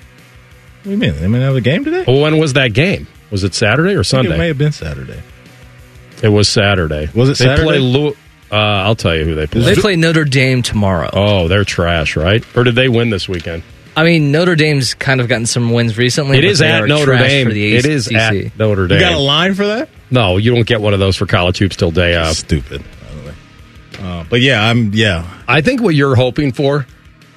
do 0.84 0.90
you 0.90 0.96
mean? 0.96 1.14
They 1.16 1.26
might 1.28 1.38
have 1.40 1.56
a 1.56 1.60
game 1.60 1.84
today? 1.84 2.04
Well, 2.06 2.20
when 2.20 2.38
was 2.38 2.54
that 2.54 2.72
game? 2.72 3.06
Was 3.30 3.44
it 3.44 3.54
Saturday 3.54 3.90
or 3.94 4.00
I 4.00 4.02
think 4.02 4.06
Sunday? 4.06 4.34
It 4.34 4.38
may 4.38 4.48
have 4.48 4.58
been 4.58 4.72
Saturday. 4.72 5.22
It 6.22 6.28
was 6.28 6.48
Saturday. 6.48 7.08
Was 7.14 7.28
it 7.28 7.38
They 7.38 7.44
Saturday? 7.46 7.62
play. 7.66 7.78
Lew- 7.78 8.16
uh, 8.50 8.54
I'll 8.56 8.96
tell 8.96 9.14
you 9.16 9.24
who 9.24 9.34
they 9.36 9.46
play. 9.46 9.62
They 9.62 9.74
play 9.80 9.94
Notre 9.96 10.24
Dame 10.24 10.62
tomorrow. 10.62 11.08
Oh, 11.12 11.46
they're 11.48 11.64
trash, 11.64 12.16
right? 12.16 12.44
Or 12.56 12.64
did 12.64 12.74
they 12.74 12.88
win 12.88 13.10
this 13.10 13.28
weekend? 13.28 13.62
I 13.96 14.04
mean, 14.04 14.32
Notre 14.32 14.56
Dame's 14.56 14.94
kind 14.94 15.20
of 15.20 15.28
gotten 15.28 15.46
some 15.46 15.70
wins 15.72 15.96
recently. 15.98 16.38
It 16.38 16.42
but 16.42 16.50
is 16.50 16.58
they 16.60 16.70
at 16.70 16.86
Notre 16.86 17.16
Dame. 17.16 17.46
For 17.46 17.52
the 17.52 17.76
It 17.76 17.86
is 17.86 18.06
ACC. 18.08 18.16
at 18.16 18.58
Notre 18.58 18.86
Dame. 18.88 18.98
You 18.98 19.04
got 19.04 19.12
a 19.14 19.18
line 19.18 19.54
for 19.54 19.66
that? 19.66 19.88
No, 20.10 20.36
you 20.38 20.54
don't 20.54 20.66
get 20.66 20.80
one 20.80 20.94
of 20.94 21.00
those 21.00 21.16
for 21.16 21.26
college 21.26 21.58
hoops 21.58 21.76
till 21.76 21.90
day 21.90 22.16
of. 22.16 22.34
Stupid. 22.36 22.82
By 24.00 24.04
the 24.06 24.10
way. 24.10 24.20
Uh, 24.20 24.24
but 24.28 24.40
yeah, 24.40 24.62
I'm. 24.68 24.92
Yeah, 24.94 25.26
I 25.46 25.60
think 25.60 25.80
what 25.80 25.94
you're 25.94 26.16
hoping 26.16 26.52
for 26.52 26.86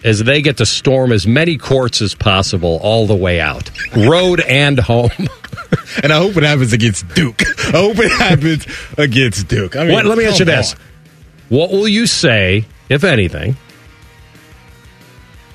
is 0.04 0.20
they 0.24 0.42
get 0.42 0.58
to 0.58 0.66
storm 0.66 1.12
as 1.12 1.26
many 1.28 1.58
courts 1.58 2.02
as 2.02 2.14
possible 2.16 2.80
all 2.82 3.08
the 3.08 3.16
way 3.16 3.40
out, 3.40 3.70
road 3.96 4.40
and 4.42 4.80
home. 4.80 5.12
and 6.04 6.12
I 6.12 6.18
hope 6.18 6.36
it 6.38 6.44
happens 6.44 6.74
against 6.74 7.08
Duke. 7.16 7.42
I 7.68 7.72
hope 7.72 7.98
it 8.00 8.12
happens 8.12 8.68
against 8.98 9.48
Duke. 9.48 9.76
I 9.76 9.84
mean, 9.86 9.94
what, 9.94 10.06
let 10.06 10.18
me 10.18 10.26
ask 10.26 10.40
you 10.40 10.46
this. 10.46 10.76
What 11.50 11.72
will 11.72 11.88
you 11.88 12.08
say, 12.08 12.66
if 12.90 13.04
anything, 13.04 13.56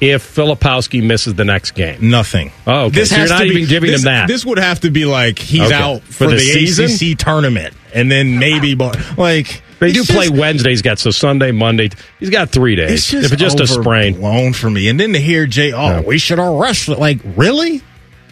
if 0.00 0.34
Filipowski 0.34 1.02
misses 1.02 1.34
the 1.34 1.44
next 1.44 1.72
game? 1.72 2.10
Nothing. 2.10 2.52
Oh, 2.66 2.86
okay. 2.86 3.04
so 3.04 3.16
you're 3.16 3.28
not 3.28 3.38
to 3.40 3.44
be- 3.48 3.56
even 3.56 3.68
giving 3.68 3.90
this, 3.90 4.00
him 4.02 4.04
that. 4.06 4.28
This 4.28 4.44
would 4.46 4.58
have 4.58 4.80
to 4.80 4.90
be 4.90 5.04
like 5.04 5.38
he's 5.38 5.62
Okay. 5.62 5.74
out 5.74 6.02
For 6.02 6.12
for, 6.12 6.26
the 6.30 6.36
the. 6.36 7.10
ACC 7.12 7.18
tournament, 7.18 7.74
and 7.94 8.10
then 8.10 8.38
maybe 8.38 8.74
bar- 8.74 8.94
like 9.16 9.62
they 9.80 9.92
do 9.92 10.00
it's 10.00 10.10
play 10.10 10.26
just- 10.28 10.38
Wednesday. 10.38 10.70
He's 10.70 10.82
got 10.82 10.98
so 10.98 11.10
Sunday, 11.10 11.52
Monday. 11.52 11.90
He's 12.20 12.30
got 12.30 12.50
three 12.50 12.76
days. 12.76 12.90
It's 12.92 13.10
just 13.10 13.26
if 13.26 13.32
it's 13.32 13.40
just 13.42 13.60
a 13.60 13.66
sprain, 13.66 14.14
blown 14.20 14.52
for 14.52 14.68
me, 14.70 14.88
and 14.88 14.98
then 14.98 15.12
to 15.12 15.20
hear 15.20 15.46
Jay, 15.46 15.72
oh, 15.72 15.86
Yeah. 15.88 16.00
we 16.00 16.18
should 16.18 16.38
arrest. 16.38 16.88
it. 16.88 16.98
Like 16.98 17.18
really, 17.36 17.82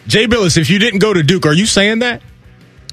Jay 0.07 0.26
Bilas? 0.26 0.57
If 0.57 0.70
you 0.70 0.78
didn't 0.78 1.01
go 1.01 1.12
to 1.14 1.22
Duke, 1.22 1.47
are 1.47 1.53
you 1.55 1.66
saying 1.66 2.01
that? 2.01 2.22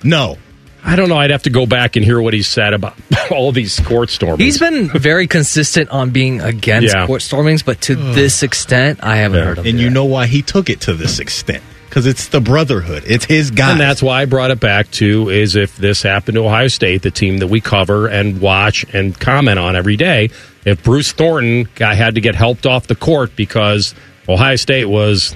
No. 0.03 0.37
I 0.85 0.97
don't 0.97 1.07
know. 1.07 1.15
I'd 1.17 1.31
have 1.31 1.43
to 1.43 1.49
go 1.49 1.65
back 1.65 1.95
and 1.95 2.03
hear 2.03 2.19
what 2.21 2.33
he 2.33 2.41
said 2.41 2.73
about 2.73 2.95
all 3.31 3.53
these 3.53 3.79
court 3.79 4.09
stormings. 4.09 4.39
He's 4.43 4.59
been 4.59 4.89
very 4.89 5.27
consistent 5.27 5.89
on 5.91 6.09
being 6.09 6.41
against 6.41 6.93
Yeah. 6.93 7.07
court 7.07 7.21
stormings, 7.21 7.63
but 7.63 7.79
to 7.83 7.95
this 7.95 8.43
extent, 8.43 8.99
I 9.01 9.15
haven't 9.15 9.37
Yeah. 9.39 9.45
heard 9.45 9.57
of 9.59 9.65
And 9.65 9.67
it. 9.67 9.69
And 9.71 9.79
you 9.79 9.89
know 9.89 10.03
why 10.03 10.27
he 10.27 10.41
took 10.41 10.69
it 10.69 10.81
to 10.81 10.93
this 10.93 11.19
extent? 11.19 11.63
Because 11.93 12.07
it's 12.07 12.29
the 12.29 12.41
brotherhood. 12.41 13.03
It's 13.05 13.23
his 13.23 13.51
guy. 13.51 13.69
And 13.69 13.79
that's 13.79 14.01
why 14.01 14.23
I 14.23 14.25
brought 14.25 14.49
it 14.49 14.59
back 14.59 14.89
to 14.93 15.29
is 15.29 15.55
if 15.55 15.77
this 15.77 16.01
happened 16.01 16.37
to 16.37 16.43
Ohio 16.43 16.67
State, 16.67 17.03
the 17.03 17.11
team 17.11 17.37
that 17.37 17.49
we 17.49 17.61
cover 17.61 18.07
and 18.07 18.41
watch 18.41 18.83
and 18.95 19.19
comment 19.19 19.59
on 19.59 19.75
every 19.75 19.95
day, 19.95 20.31
if 20.65 20.83
Bruce 20.83 21.11
Thornton 21.11 21.69
guy 21.75 21.93
had 21.93 22.15
to 22.15 22.21
get 22.21 22.33
helped 22.33 22.65
off 22.65 22.87
the 22.87 22.95
court 22.95 23.35
because 23.35 23.93
Ohio 24.27 24.55
State 24.55 24.85
was, 24.85 25.35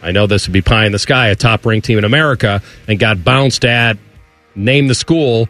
I 0.00 0.12
know 0.12 0.28
this 0.28 0.46
would 0.46 0.52
be 0.52 0.62
pie 0.62 0.86
in 0.86 0.92
the 0.92 0.98
sky, 1.00 1.30
a 1.30 1.34
top 1.34 1.66
ranked 1.66 1.88
team 1.88 1.98
in 1.98 2.04
America, 2.04 2.62
and 2.86 2.96
got 2.96 3.24
bounced 3.24 3.64
at, 3.64 3.98
name 4.54 4.86
the 4.86 4.94
school, 4.94 5.48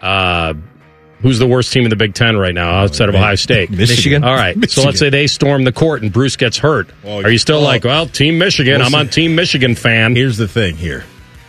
uh, 0.00 0.54
who's 1.24 1.38
the 1.38 1.46
worst 1.46 1.72
team 1.72 1.84
in 1.84 1.90
the 1.90 1.96
Big 1.96 2.14
Ten 2.14 2.36
right 2.36 2.54
now 2.54 2.70
outside 2.82 3.08
of 3.08 3.14
Ohio 3.14 3.34
State? 3.34 3.70
Michigan. 3.70 4.22
All 4.22 4.34
right. 4.34 4.70
So 4.70 4.82
let's 4.84 4.98
say 4.98 5.08
they 5.10 5.26
storm 5.26 5.64
the 5.64 5.72
court 5.72 6.02
and 6.02 6.12
Bruce 6.12 6.36
gets 6.36 6.58
hurt. 6.58 6.88
Well, 7.02 7.24
Are 7.24 7.30
you 7.30 7.38
still 7.38 7.58
oh. 7.58 7.62
like, 7.62 7.82
well, 7.82 8.06
Team 8.06 8.38
Michigan? 8.38 8.80
I'm 8.82 8.94
on 8.94 9.08
Team 9.08 9.34
Michigan 9.34 9.74
fan. 9.74 10.14
Here's 10.14 10.36
the 10.36 10.46
thing 10.46 10.76
here. 10.76 11.04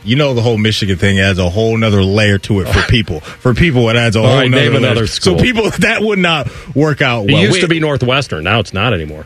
You 0.05 0.15
know 0.15 0.33
the 0.33 0.41
whole 0.41 0.57
Michigan 0.57 0.97
thing 0.97 1.19
adds 1.19 1.39
a 1.39 1.49
whole 1.49 1.75
nother 1.77 2.03
layer 2.03 2.37
to 2.37 2.61
it 2.61 2.67
for 2.67 2.81
people. 2.89 3.19
For 3.19 3.53
people, 3.53 3.89
it 3.89 3.95
adds 3.95 4.15
a 4.15 4.19
All 4.19 4.27
whole 4.27 4.37
right, 4.37 4.49
nother 4.49 4.63
name 4.63 4.73
layer. 4.73 4.91
another 4.91 5.07
school. 5.07 5.37
So 5.37 5.43
people 5.43 5.69
that 5.79 6.01
would 6.01 6.19
not 6.19 6.47
work 6.75 7.01
out 7.01 7.25
Well. 7.25 7.35
It 7.37 7.41
used 7.41 7.53
Wait- 7.53 7.61
to 7.61 7.67
be 7.67 7.79
Northwestern. 7.79 8.43
Now 8.43 8.59
it's 8.59 8.73
not 8.73 8.93
anymore. 8.93 9.25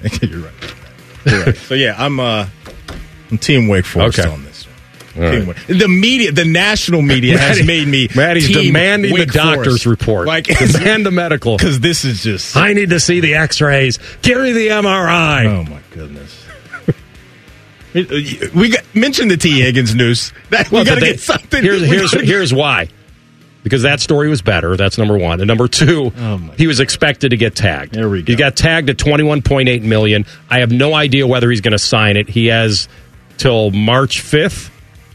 You're 0.22 0.40
right. 0.40 0.74
You're 1.26 1.44
right. 1.44 1.56
So 1.56 1.74
yeah, 1.74 1.94
I'm 1.98 2.18
uh, 2.20 2.48
I'm 3.30 3.38
Team 3.38 3.68
Wake 3.68 3.84
Forest 3.84 4.18
Okay. 4.20 4.28
on 4.28 4.44
this. 4.44 4.49
Right. 5.16 5.56
The 5.66 5.88
media, 5.88 6.30
the 6.30 6.44
national 6.44 7.02
media, 7.02 7.36
has 7.36 7.64
made 7.66 7.88
me. 7.88 8.08
Maddie's 8.14 8.48
demanding 8.48 9.12
Wake 9.12 9.26
the 9.28 9.32
doctor's 9.38 9.82
Forest. 9.82 9.86
report. 9.86 10.26
Like 10.28 10.44
Demand 10.72 11.04
the 11.04 11.10
medical. 11.10 11.56
because 11.58 11.80
this 11.80 12.04
is 12.04 12.22
just. 12.22 12.56
I 12.56 12.72
need 12.74 12.90
to 12.90 13.00
see 13.00 13.18
the 13.20 13.34
X-rays. 13.34 13.98
Give 14.22 14.40
me 14.40 14.52
the 14.52 14.68
MRI. 14.68 15.46
Oh 15.46 15.64
my 15.70 15.80
goodness. 15.90 16.36
Uh, 17.92 18.04
we 18.54 18.68
got 18.70 18.84
mentioned 18.94 19.32
the 19.32 19.36
Tee 19.36 19.60
Higgins 19.60 19.96
news. 19.96 20.32
That, 20.50 20.70
Well, 20.70 20.82
we 20.82 20.86
got 20.86 20.94
to 20.96 21.00
get 21.00 21.18
something. 21.18 21.60
Here's 21.60 21.82
here's 21.82 22.12
gotta- 22.12 22.24
here's 22.24 22.54
why. 22.54 22.86
Because 23.64 23.82
that 23.82 23.98
story 24.00 24.28
was 24.28 24.42
better. 24.42 24.76
That's 24.76 24.96
number 24.96 25.18
one. 25.18 25.40
And 25.40 25.48
number 25.48 25.66
two, 25.66 26.12
Oh, 26.16 26.36
he 26.56 26.68
was 26.68 26.78
expected 26.78 27.30
to 27.30 27.36
get 27.36 27.56
tagged. 27.56 27.92
There 27.94 28.08
we 28.08 28.22
go. 28.22 28.32
He 28.32 28.36
got 28.36 28.54
tagged 28.54 28.88
at 28.90 28.96
twenty 28.96 29.24
one 29.24 29.42
point 29.42 29.68
eight 29.68 29.82
million. 29.82 30.24
I 30.48 30.60
have 30.60 30.70
no 30.70 30.94
idea 30.94 31.26
whether 31.26 31.50
he's 31.50 31.60
going 31.62 31.72
to 31.72 31.80
sign 31.80 32.16
it. 32.16 32.28
He 32.28 32.46
has 32.46 32.88
till 33.38 33.72
March 33.72 34.20
fifth. 34.20 34.70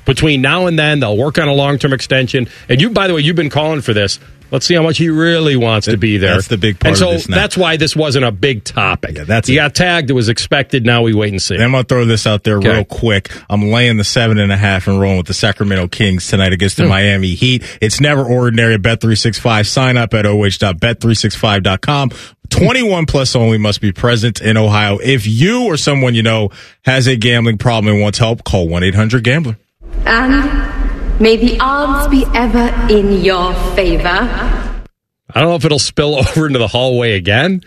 Between 0.06 0.42
now 0.42 0.68
and 0.68 0.78
then, 0.78 1.00
they'll 1.00 1.18
work 1.18 1.38
on 1.38 1.48
a 1.48 1.54
long 1.54 1.78
term 1.80 1.94
extension. 1.94 2.48
And 2.70 2.80
you, 2.82 2.90
by 2.92 3.08
the 3.08 3.14
way, 3.16 3.22
you've 3.22 3.36
been 3.36 3.50
calling 3.50 3.82
for 3.82 3.94
this. 3.94 4.20
Let's 4.52 4.68
see 4.68 4.76
how 4.76 4.84
much 4.84 5.00
he 5.00 5.10
really 5.10 5.56
wants 5.56 5.88
to 5.88 5.98
be 5.98 6.18
there. 6.18 6.36
That's 6.36 6.48
the 6.50 6.58
big 6.58 6.80
part 6.80 7.02
And 7.02 7.20
so 7.20 7.32
that's 7.34 7.58
why 7.58 7.78
this 7.78 7.96
wasn't 7.96 8.26
a 8.26 8.32
big 8.32 8.64
topic. 8.64 9.18
Yeah, 9.18 9.24
that's 9.24 9.48
he 9.48 9.56
it. 9.56 9.58
got 9.58 9.74
tagged. 9.74 10.12
It 10.12 10.14
was 10.14 10.30
expected. 10.30 10.86
Now 10.86 11.02
we 11.02 11.16
wait 11.16 11.32
and 11.32 11.42
see. 11.42 11.56
And 11.56 11.64
I'm 11.64 11.72
gonna 11.72 11.84
throw 11.84 12.06
this 12.06 12.28
out 12.28 12.44
there 12.44 12.60
Okay. 12.60 12.70
real 12.70 12.86
quick. 12.86 13.32
I'm 13.50 13.72
laying 13.72 13.98
the 13.98 14.04
seven 14.04 14.38
and 14.38 14.52
a 14.52 14.56
half 14.56 14.88
and 14.88 15.02
rolling 15.02 15.18
with 15.18 15.26
the 15.26 15.34
Sacramento 15.34 15.88
Kings 15.88 16.28
tonight 16.28 16.54
against 16.54 16.78
the 16.78 16.84
Hmm. 16.84 16.90
Miami 16.90 17.34
Heat. 17.34 17.64
It's 17.82 18.00
never 18.00 18.24
ordinary 18.24 18.76
at 18.76 18.84
Bet365. 18.84 19.66
Sign 19.66 19.98
up 19.98 20.14
at 20.14 20.28
oh.bet365.com. 20.28 22.12
21 22.50 23.06
plus 23.08 23.36
only 23.36 23.58
must 23.58 23.82
be 23.82 23.92
present 23.92 24.42
in 24.42 24.58
Ohio. 24.58 25.00
If 25.04 25.26
you 25.26 25.64
or 25.64 25.76
someone 25.78 26.14
you 26.14 26.22
know 26.24 26.52
has 26.84 27.08
a 27.08 27.16
gambling 27.16 27.58
problem 27.58 27.94
and 27.96 28.02
wants 28.02 28.20
help, 28.20 28.44
call 28.44 28.68
1-800-GAMBLER. 28.70 29.58
And 30.06 31.20
may 31.20 31.38
the 31.38 31.58
odds 31.60 32.08
be 32.08 32.26
ever 32.34 32.74
in 32.92 33.24
your 33.24 33.54
favor. 33.76 34.08
I 34.08 35.42
don't 35.42 35.50
know 35.50 35.56
if 35.56 35.66
it'll 35.66 35.80
spill 35.80 36.16
over 36.20 36.48
into 36.48 36.60
the 36.60 36.68
hallway 36.68 37.14
again, 37.14 37.62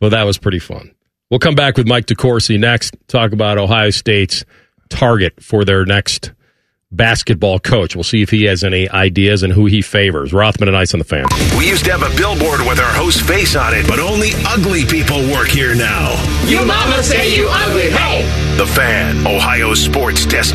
but 0.00 0.10
that 0.10 0.24
was 0.24 0.38
pretty 0.38 0.58
fun. 0.58 0.92
We'll 1.30 1.40
come 1.40 1.54
back 1.54 1.76
with 1.76 1.88
Mike 1.88 2.06
DeCourcy 2.06 2.58
next, 2.58 2.96
talk 3.08 3.32
about 3.32 3.58
Ohio 3.58 3.90
State's 3.90 4.44
target 4.88 5.42
for 5.42 5.64
their 5.64 5.84
next 5.84 6.32
basketball 6.92 7.58
coach. 7.58 7.96
We'll 7.96 8.04
see 8.04 8.22
if 8.22 8.30
he 8.30 8.44
has 8.44 8.62
any 8.62 8.88
ideas 8.88 9.42
and 9.42 9.52
who 9.52 9.66
he 9.66 9.82
favors. 9.82 10.32
Rothman 10.32 10.68
and 10.68 10.76
Ice 10.76 10.94
on 10.94 10.98
the 10.98 11.04
fan. 11.04 11.24
We 11.58 11.68
used 11.68 11.84
to 11.86 11.92
have 11.92 12.02
a 12.02 12.16
billboard 12.16 12.60
with 12.60 12.78
our 12.78 12.92
host's 12.92 13.20
face 13.22 13.56
on 13.56 13.74
it, 13.74 13.88
but 13.88 13.98
only 13.98 14.30
ugly 14.46 14.84
people 14.84 15.18
work 15.32 15.48
here 15.48 15.74
now. 15.74 16.12
You 16.46 16.64
mama 16.64 17.02
say 17.02 17.36
you 17.36 17.48
ugly, 17.50 17.90
hey! 17.90 18.22
The 18.56 18.66
Fan, 18.66 19.26
Ohio 19.26 19.74
sports 19.74 20.26
desk. 20.26 20.54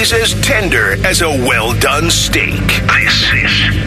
Always 0.00 0.12
as 0.14 0.40
tender 0.40 0.92
as 1.06 1.20
a 1.20 1.28
well 1.28 1.78
done 1.78 2.10
steak. 2.10 2.54
This 2.54 3.22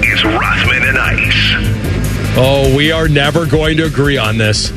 is 0.06 0.24
Rothman 0.24 0.84
and 0.84 0.96
Ice. 0.96 2.38
Oh, 2.38 2.72
we 2.78 2.92
are 2.92 3.08
never 3.08 3.48
going 3.48 3.78
to 3.78 3.86
agree 3.86 4.20
on 4.20 4.38
this. 4.38 4.72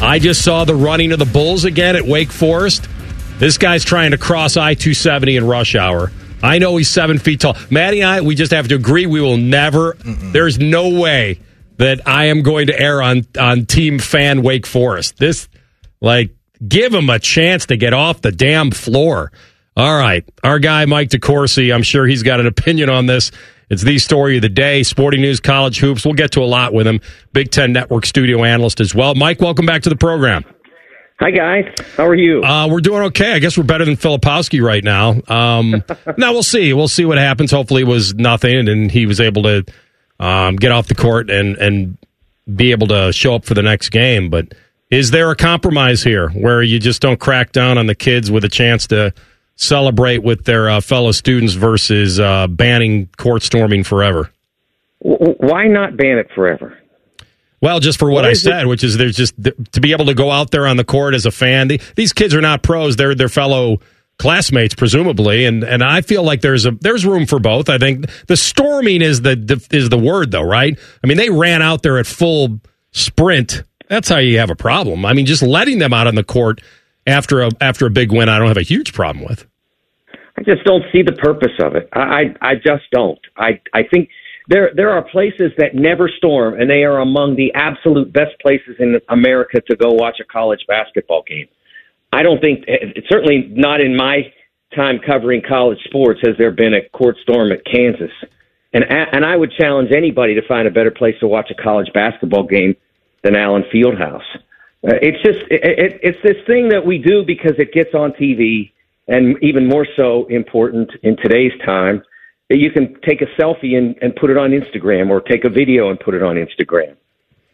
I 0.00 0.18
just 0.18 0.42
saw 0.42 0.64
the 0.64 0.74
running 0.74 1.12
of 1.12 1.18
the 1.18 1.26
Bulls 1.26 1.66
again 1.66 1.94
at 1.94 2.06
Wake 2.06 2.32
Forest. 2.32 2.88
This 3.36 3.58
guy's 3.58 3.84
trying 3.84 4.12
to 4.12 4.16
cross 4.16 4.56
I 4.56 4.72
270 4.72 5.36
in 5.36 5.46
rush 5.46 5.74
hour. 5.74 6.10
I 6.42 6.56
know 6.56 6.78
he's 6.78 6.88
seven 6.88 7.18
feet 7.18 7.40
tall. 7.40 7.58
Maddie 7.68 8.00
and 8.00 8.08
I, 8.08 8.20
we 8.22 8.34
just 8.34 8.52
have 8.52 8.68
to 8.68 8.76
agree 8.76 9.04
we 9.04 9.20
will 9.20 9.36
never, 9.36 9.94
there's 10.02 10.58
no 10.58 10.98
way 10.98 11.38
that 11.76 12.08
I 12.08 12.28
am 12.28 12.40
going 12.40 12.68
to 12.68 12.80
err 12.80 13.02
on, 13.02 13.26
on 13.38 13.66
team 13.66 13.98
fan 13.98 14.40
Wake 14.40 14.64
Forest. 14.64 15.18
This, 15.18 15.48
like, 16.00 16.34
give 16.66 16.94
him 16.94 17.10
a 17.10 17.18
chance 17.18 17.66
to 17.66 17.76
get 17.76 17.92
off 17.92 18.22
the 18.22 18.32
damn 18.32 18.70
floor. 18.70 19.32
All 19.78 19.96
right. 19.96 20.28
Our 20.42 20.58
guy, 20.58 20.86
Mike 20.86 21.10
DeCourcy, 21.10 21.72
I'm 21.72 21.84
sure 21.84 22.04
he's 22.04 22.24
got 22.24 22.40
an 22.40 22.48
opinion 22.48 22.90
on 22.90 23.06
this. 23.06 23.30
It's 23.70 23.84
the 23.84 23.98
story 23.98 24.34
of 24.34 24.42
the 24.42 24.48
day, 24.48 24.82
sporting 24.82 25.20
news, 25.20 25.38
college 25.38 25.78
hoops. 25.78 26.04
We'll 26.04 26.14
get 26.14 26.32
to 26.32 26.40
a 26.40 26.46
lot 26.50 26.74
with 26.74 26.84
him. 26.84 27.00
Big 27.32 27.52
Ten 27.52 27.72
Network 27.72 28.04
studio 28.04 28.42
analyst 28.42 28.80
as 28.80 28.92
well. 28.92 29.14
Mike, 29.14 29.40
welcome 29.40 29.66
back 29.66 29.82
to 29.82 29.88
the 29.88 29.94
program. 29.94 30.44
Hi, 31.20 31.30
guys. 31.30 31.72
How 31.96 32.06
are 32.06 32.16
you? 32.16 32.42
Uh, 32.42 32.66
we're 32.66 32.80
doing 32.80 33.02
okay. 33.04 33.34
I 33.34 33.38
guess 33.38 33.56
we're 33.56 33.62
better 33.62 33.84
than 33.84 33.94
Filipowski 33.94 34.60
right 34.60 34.82
now. 34.82 35.20
Um, 35.28 35.84
now 36.18 36.32
we'll 36.32 36.42
see. 36.42 36.72
We'll 36.72 36.88
see 36.88 37.04
what 37.04 37.18
happens. 37.18 37.52
Hopefully, 37.52 37.82
it 37.82 37.88
was 37.88 38.16
nothing, 38.16 38.68
and 38.68 38.90
he 38.90 39.06
was 39.06 39.20
able 39.20 39.44
to 39.44 39.64
um, 40.18 40.56
get 40.56 40.72
off 40.72 40.88
the 40.88 40.96
court 40.96 41.30
and 41.30 41.56
and 41.58 41.98
be 42.52 42.72
able 42.72 42.88
to 42.88 43.12
show 43.12 43.36
up 43.36 43.44
for 43.44 43.54
the 43.54 43.62
next 43.62 43.90
game. 43.90 44.28
But 44.28 44.54
is 44.90 45.12
there 45.12 45.30
a 45.30 45.36
compromise 45.36 46.02
here 46.02 46.30
where 46.30 46.64
you 46.64 46.80
just 46.80 47.00
don't 47.00 47.20
crack 47.20 47.52
down 47.52 47.78
on 47.78 47.86
the 47.86 47.94
kids 47.94 48.28
with 48.28 48.44
a 48.44 48.48
chance 48.48 48.88
to 48.88 49.12
celebrate 49.58 50.22
with 50.22 50.44
their 50.44 50.70
uh, 50.70 50.80
fellow 50.80 51.12
students 51.12 51.52
versus 51.52 52.18
uh, 52.18 52.46
banning 52.46 53.08
court 53.18 53.42
storming 53.42 53.84
forever? 53.84 54.30
Why 55.00 55.66
not 55.66 55.96
ban 55.96 56.18
it 56.18 56.30
forever? 56.34 56.78
Well, 57.60 57.80
just 57.80 57.98
for 57.98 58.08
what, 58.08 58.22
What 58.22 58.24
I 58.24 58.34
said, 58.34 58.66
which 58.66 58.84
is 58.84 58.96
there's 58.96 59.16
just 59.16 59.34
to 59.72 59.80
be 59.80 59.92
able 59.92 60.06
to 60.06 60.14
go 60.14 60.30
out 60.30 60.52
there 60.52 60.66
on 60.66 60.76
the 60.76 60.84
court 60.84 61.14
as 61.14 61.26
a 61.26 61.32
fan. 61.32 61.68
The, 61.68 61.80
these 61.96 62.12
kids 62.12 62.34
are 62.34 62.40
not 62.40 62.62
pros; 62.62 62.96
they're 62.96 63.16
their 63.16 63.28
fellow 63.28 63.80
classmates, 64.18 64.74
presumably, 64.76 65.44
and 65.44 65.64
and 65.64 65.82
I 65.82 66.02
feel 66.02 66.22
like 66.22 66.40
there's 66.40 66.66
a 66.66 66.70
there's 66.70 67.04
room 67.04 67.26
for 67.26 67.40
both. 67.40 67.68
I 67.68 67.78
think 67.78 68.06
the 68.28 68.36
storming 68.36 69.02
is 69.02 69.22
the 69.22 69.66
is 69.72 69.88
the 69.88 69.98
word, 69.98 70.30
though, 70.30 70.42
right? 70.42 70.78
I 71.02 71.06
mean, 71.08 71.16
they 71.16 71.30
ran 71.30 71.60
out 71.60 71.82
there 71.82 71.98
at 71.98 72.06
full 72.06 72.60
sprint. 72.92 73.64
That's 73.88 74.08
how 74.08 74.18
you 74.18 74.38
have 74.38 74.50
a 74.50 74.56
problem. 74.56 75.04
I 75.04 75.12
mean, 75.12 75.26
just 75.26 75.42
letting 75.42 75.80
them 75.80 75.92
out 75.92 76.06
on 76.06 76.14
the 76.14 76.24
court 76.24 76.60
after 77.08 77.42
a 77.42 77.50
after 77.60 77.86
a 77.86 77.90
big 77.90 78.12
win, 78.12 78.28
I 78.28 78.38
don't 78.38 78.48
have 78.48 78.56
a 78.56 78.62
huge 78.62 78.92
problem 78.92 79.24
with. 79.24 79.46
I 80.38 80.42
just 80.42 80.64
don't 80.64 80.84
see 80.92 81.02
the 81.02 81.12
purpose 81.12 81.52
of 81.60 81.74
it. 81.74 81.88
I, 81.92 82.00
I, 82.00 82.50
I 82.50 82.54
just 82.54 82.84
don't. 82.92 83.18
I, 83.36 83.60
I 83.74 83.82
think 83.82 84.08
there, 84.48 84.70
there 84.74 84.90
are 84.90 85.02
places 85.02 85.50
that 85.58 85.74
never 85.74 86.08
storm, 86.08 86.60
and 86.60 86.70
they 86.70 86.84
are 86.84 86.98
among 86.98 87.34
the 87.34 87.52
absolute 87.54 88.12
best 88.12 88.38
places 88.40 88.76
in 88.78 89.00
America 89.08 89.60
to 89.68 89.76
go 89.76 89.90
watch 89.90 90.20
a 90.20 90.24
college 90.24 90.60
basketball 90.68 91.24
game. 91.26 91.48
I 92.12 92.22
don't 92.22 92.40
think, 92.40 92.64
it's 92.66 93.08
certainly 93.08 93.50
not 93.50 93.80
in 93.80 93.96
my 93.96 94.32
time 94.74 95.00
covering 95.04 95.42
college 95.46 95.78
sports, 95.84 96.20
has 96.24 96.36
there 96.38 96.52
been 96.52 96.72
a 96.72 96.88
court 96.90 97.16
storm 97.22 97.50
at 97.50 97.64
Kansas. 97.64 98.12
And, 98.72 98.84
and 98.88 99.24
I 99.24 99.36
would 99.36 99.52
challenge 99.58 99.90
anybody 99.94 100.34
to 100.34 100.46
find 100.46 100.68
a 100.68 100.70
better 100.70 100.90
place 100.90 101.16
to 101.20 101.26
watch 101.26 101.50
a 101.50 101.60
college 101.60 101.88
basketball 101.92 102.44
game 102.44 102.76
than 103.24 103.34
Allen 103.34 103.64
Fieldhouse. 103.74 104.22
Uh, 104.86 104.94
it's 105.02 105.22
just, 105.22 105.40
it, 105.50 105.60
it, 105.64 106.00
it's 106.02 106.18
this 106.22 106.36
thing 106.46 106.68
that 106.68 106.84
we 106.84 106.98
do 106.98 107.24
because 107.24 107.54
it 107.58 107.72
gets 107.72 107.94
on 107.94 108.12
TV 108.12 108.70
and 109.08 109.36
even 109.42 109.66
more 109.66 109.86
so 109.96 110.26
important 110.26 110.90
in 111.02 111.16
today's 111.16 111.52
time 111.64 112.02
that 112.48 112.58
you 112.58 112.70
can 112.70 112.94
take 113.06 113.20
a 113.20 113.26
selfie 113.40 113.76
and, 113.76 113.96
and 114.00 114.14
put 114.16 114.30
it 114.30 114.36
on 114.36 114.50
Instagram 114.50 115.10
or 115.10 115.20
take 115.20 115.44
a 115.44 115.50
video 115.50 115.90
and 115.90 115.98
put 115.98 116.14
it 116.14 116.22
on 116.22 116.36
Instagram. 116.36 116.96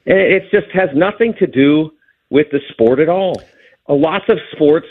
And 0.07 0.19
it 0.19 0.51
just 0.51 0.71
has 0.73 0.91
nothing 0.95 1.35
to 1.39 1.47
do 1.47 1.93
with 2.31 2.49
the 2.53 2.61
sport 2.71 2.99
at 3.01 3.09
all. 3.09 3.41
Uh, 3.89 3.95
lots 3.95 4.25
of 4.29 4.39
sports, 4.53 4.87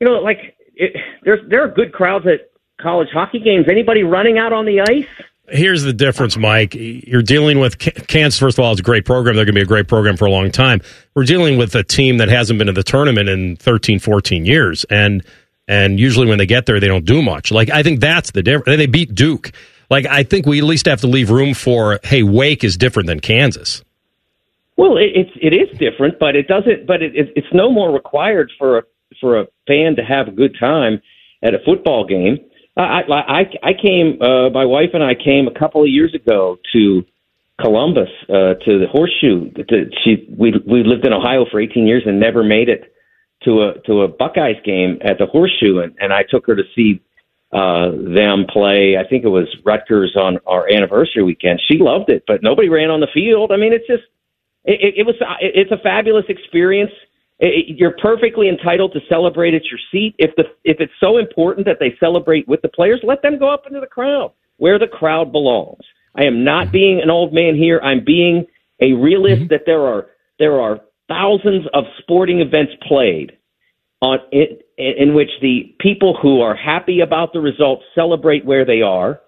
you 0.00 0.06
know, 0.06 0.14
like 0.20 0.56
it, 0.74 0.96
there's 1.24 1.40
there 1.48 1.62
are 1.64 1.68
good 1.68 1.92
crowds 1.92 2.26
at 2.26 2.50
college 2.80 3.08
hockey 3.12 3.38
games. 3.38 3.66
Anybody 3.70 4.02
running 4.02 4.38
out 4.38 4.52
on 4.52 4.64
the 4.66 4.80
ice? 4.80 5.06
Here's 5.50 5.82
the 5.82 5.92
difference, 5.92 6.36
Mike. 6.36 6.74
You're 6.74 7.22
dealing 7.22 7.58
with 7.58 7.78
Kansas. 7.78 8.38
First 8.38 8.58
of 8.58 8.64
all, 8.64 8.72
it's 8.72 8.80
a 8.80 8.84
great 8.84 9.04
program. 9.04 9.36
They're 9.36 9.44
going 9.44 9.54
to 9.54 9.58
be 9.58 9.62
a 9.62 9.66
great 9.66 9.88
program 9.88 10.16
for 10.16 10.26
a 10.26 10.30
long 10.30 10.50
time. 10.50 10.80
We're 11.14 11.24
dealing 11.24 11.58
with 11.58 11.74
a 11.74 11.82
team 11.82 12.18
that 12.18 12.28
hasn't 12.28 12.58
been 12.58 12.66
to 12.66 12.72
the 12.72 12.82
tournament 12.82 13.28
in 13.28 13.56
13, 13.56 13.98
14 13.98 14.44
years, 14.44 14.84
and 14.84 15.24
and 15.66 16.00
usually 16.00 16.26
when 16.26 16.38
they 16.38 16.46
get 16.46 16.66
there, 16.66 16.80
they 16.80 16.88
don't 16.88 17.04
do 17.04 17.22
much. 17.22 17.50
Like 17.50 17.70
I 17.70 17.82
think 17.82 18.00
that's 18.00 18.32
the 18.32 18.42
difference. 18.42 18.76
They 18.76 18.86
beat 18.86 19.14
Duke. 19.14 19.52
Like 19.88 20.06
I 20.06 20.22
think 20.22 20.46
we 20.46 20.58
at 20.58 20.64
least 20.64 20.86
have 20.86 21.00
to 21.00 21.06
leave 21.06 21.30
room 21.30 21.54
for 21.54 22.00
hey, 22.02 22.22
Wake 22.22 22.64
is 22.64 22.76
different 22.76 23.06
than 23.06 23.20
Kansas. 23.20 23.82
Well, 24.76 24.96
it, 24.96 25.10
it's 25.14 25.30
it 25.40 25.52
is 25.52 25.78
different, 25.78 26.18
but 26.18 26.36
it 26.36 26.48
doesn't. 26.48 26.86
But 26.86 27.02
it, 27.02 27.14
it, 27.14 27.32
it's 27.36 27.52
no 27.52 27.70
more 27.70 27.92
required 27.92 28.50
for 28.58 28.78
a 28.78 28.82
for 29.20 29.40
a 29.40 29.46
fan 29.66 29.96
to 29.96 30.02
have 30.02 30.28
a 30.28 30.30
good 30.30 30.56
time 30.58 31.02
at 31.42 31.54
a 31.54 31.58
football 31.64 32.06
game. 32.06 32.38
I 32.82 33.02
I 33.10 33.40
I 33.62 33.72
came. 33.74 34.20
Uh, 34.20 34.50
my 34.50 34.64
wife 34.64 34.90
and 34.94 35.02
I 35.02 35.14
came 35.14 35.48
a 35.48 35.58
couple 35.58 35.82
of 35.82 35.88
years 35.88 36.14
ago 36.14 36.58
to 36.72 37.04
Columbus 37.60 38.08
uh, 38.28 38.54
to 38.64 38.78
the 38.78 38.86
Horseshoe. 38.90 39.50
To, 39.50 39.90
she 40.04 40.26
we 40.36 40.54
we 40.66 40.82
lived 40.84 41.06
in 41.06 41.12
Ohio 41.12 41.44
for 41.50 41.60
18 41.60 41.86
years 41.86 42.02
and 42.06 42.18
never 42.18 42.42
made 42.42 42.68
it 42.68 42.94
to 43.44 43.62
a 43.62 43.80
to 43.86 44.02
a 44.02 44.08
Buckeyes 44.08 44.56
game 44.64 44.98
at 45.02 45.18
the 45.18 45.26
Horseshoe, 45.26 45.80
and, 45.80 45.94
and 45.98 46.12
I 46.12 46.22
took 46.28 46.46
her 46.46 46.56
to 46.56 46.62
see 46.74 47.00
uh, 47.52 47.90
them 47.90 48.46
play. 48.48 48.96
I 48.96 49.08
think 49.08 49.24
it 49.24 49.28
was 49.28 49.48
Rutgers 49.64 50.16
on 50.16 50.38
our 50.46 50.70
anniversary 50.72 51.22
weekend. 51.22 51.60
She 51.70 51.78
loved 51.78 52.10
it, 52.10 52.24
but 52.26 52.42
nobody 52.42 52.68
ran 52.68 52.90
on 52.90 53.00
the 53.00 53.08
field. 53.12 53.52
I 53.52 53.56
mean, 53.56 53.72
it's 53.72 53.86
just 53.86 54.04
it, 54.64 54.94
it 54.98 55.06
was 55.06 55.16
it's 55.40 55.72
a 55.72 55.78
fabulous 55.78 56.26
experience. 56.28 56.92
It, 57.40 57.78
you're 57.78 57.96
perfectly 58.00 58.48
entitled 58.48 58.92
to 58.92 59.00
celebrate 59.08 59.54
at 59.54 59.64
your 59.64 59.80
seat. 59.90 60.14
If 60.18 60.34
the 60.36 60.44
if 60.64 60.78
it's 60.80 60.92
so 61.00 61.18
important 61.18 61.66
that 61.66 61.78
they 61.80 61.96
celebrate 61.98 62.46
with 62.46 62.62
the 62.62 62.68
players, 62.68 63.00
let 63.02 63.22
them 63.22 63.38
go 63.38 63.52
up 63.52 63.66
into 63.66 63.80
the 63.80 63.86
crowd 63.86 64.32
where 64.60 64.78
the 64.78 64.86
crowd 64.86 65.32
belongs. 65.32 65.82
I 66.14 66.24
am 66.24 66.44
not 66.44 66.64
mm-hmm. 66.64 66.72
being 66.72 67.00
an 67.00 67.10
old 67.10 67.32
man 67.32 67.56
here. 67.56 67.80
I'm 67.82 68.04
being 68.04 68.44
a 68.80 68.92
realist 68.92 69.42
mm-hmm. 69.42 69.48
that 69.48 69.62
there 69.66 69.86
are 69.86 70.06
there 70.38 70.60
are 70.60 70.80
thousands 71.08 71.66
of 71.74 71.84
sporting 71.98 72.40
events 72.40 72.72
played 72.86 73.32
on 74.02 74.18
it, 74.30 74.68
in 74.78 75.14
which 75.14 75.30
the 75.42 75.74
people 75.80 76.16
who 76.20 76.40
are 76.40 76.54
happy 76.54 77.00
about 77.00 77.32
the 77.32 77.40
results 77.40 77.82
celebrate 77.94 78.44
where 78.44 78.64
they 78.64 78.80
are, 78.80 79.20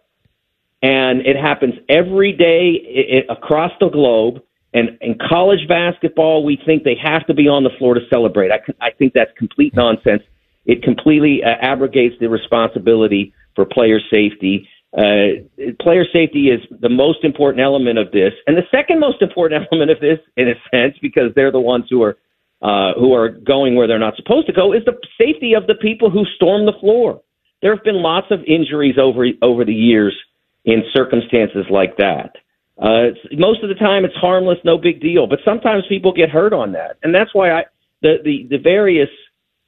and 0.83 1.27
it 1.27 1.37
happens 1.37 1.75
every 1.89 2.33
day 2.33 2.71
it, 2.85 3.27
across 3.29 3.73
the 3.81 3.89
globe. 3.89 4.43
And 4.75 4.97
in 5.01 5.19
college 5.29 5.69
basketball, 5.69 6.45
we 6.45 6.59
think 6.65 6.85
they 6.85 6.97
have 7.03 7.27
to 7.27 7.35
be 7.35 7.47
on 7.49 7.63
the 7.63 7.71
floor 7.79 7.95
to 7.95 8.01
celebrate. 8.09 8.51
I, 8.51 8.61
I 8.81 8.91
think 8.91 9.13
that's 9.13 9.31
complete 9.37 9.75
nonsense. 9.77 10.23
It 10.65 10.83
completely 10.83 11.43
uh, 11.45 11.49
abrogates 11.61 12.15
the 12.21 12.29
responsibility 12.29 13.35
for 13.55 13.67
player 13.67 14.01
safety. 14.11 14.69
Uh, 14.97 15.43
player 15.81 16.05
safety 16.11 16.49
is 16.49 16.61
the 16.81 16.89
most 16.89 17.25
important 17.25 17.63
element 17.63 17.99
of 17.99 18.13
this, 18.13 18.33
and 18.47 18.57
the 18.57 18.67
second 18.71 19.01
most 19.01 19.23
important 19.23 19.67
element 19.73 19.91
of 19.91 20.01
this, 20.01 20.19
in 20.37 20.49
a 20.49 20.55
sense, 20.71 20.97
because 21.01 21.33
they're 21.35 21.53
the 21.53 21.61
ones 21.61 21.87
who 21.89 22.03
are 22.03 22.17
uh, 22.63 22.93
who 22.95 23.13
are 23.13 23.29
going 23.29 23.75
where 23.75 23.89
they're 23.89 23.99
not 23.99 24.15
supposed 24.15 24.47
to 24.47 24.53
go, 24.53 24.73
is 24.73 24.85
the 24.85 24.97
safety 25.19 25.55
of 25.55 25.67
the 25.67 25.75
people 25.75 26.11
who 26.11 26.25
storm 26.37 26.65
the 26.65 26.73
floor. 26.81 27.21
There 27.61 27.75
have 27.75 27.83
been 27.83 28.03
lots 28.03 28.29
of 28.31 28.41
injuries 28.47 28.97
over 28.99 29.27
over 29.43 29.65
the 29.65 29.75
years 29.75 30.17
in 30.65 30.85
circumstances 30.93 31.67
like 31.71 31.97
that. 31.97 32.37
Uh, 32.79 33.09
most 33.33 33.63
of 33.63 33.69
the 33.69 33.75
time, 33.75 34.05
it's 34.05 34.15
harmless, 34.17 34.59
no 34.65 34.79
big 34.79 35.01
deal. 35.01 35.27
But 35.27 35.41
sometimes 35.45 35.85
people 35.89 36.13
get 36.13 36.31
hurt 36.31 36.53
on 36.53 36.73
that, 36.73 36.97
and 37.03 37.15
that's 37.15 37.35
why 37.35 37.51
I 37.51 37.65
the 38.01 38.17
the, 38.25 38.47
the 38.51 38.59
various 38.59 39.11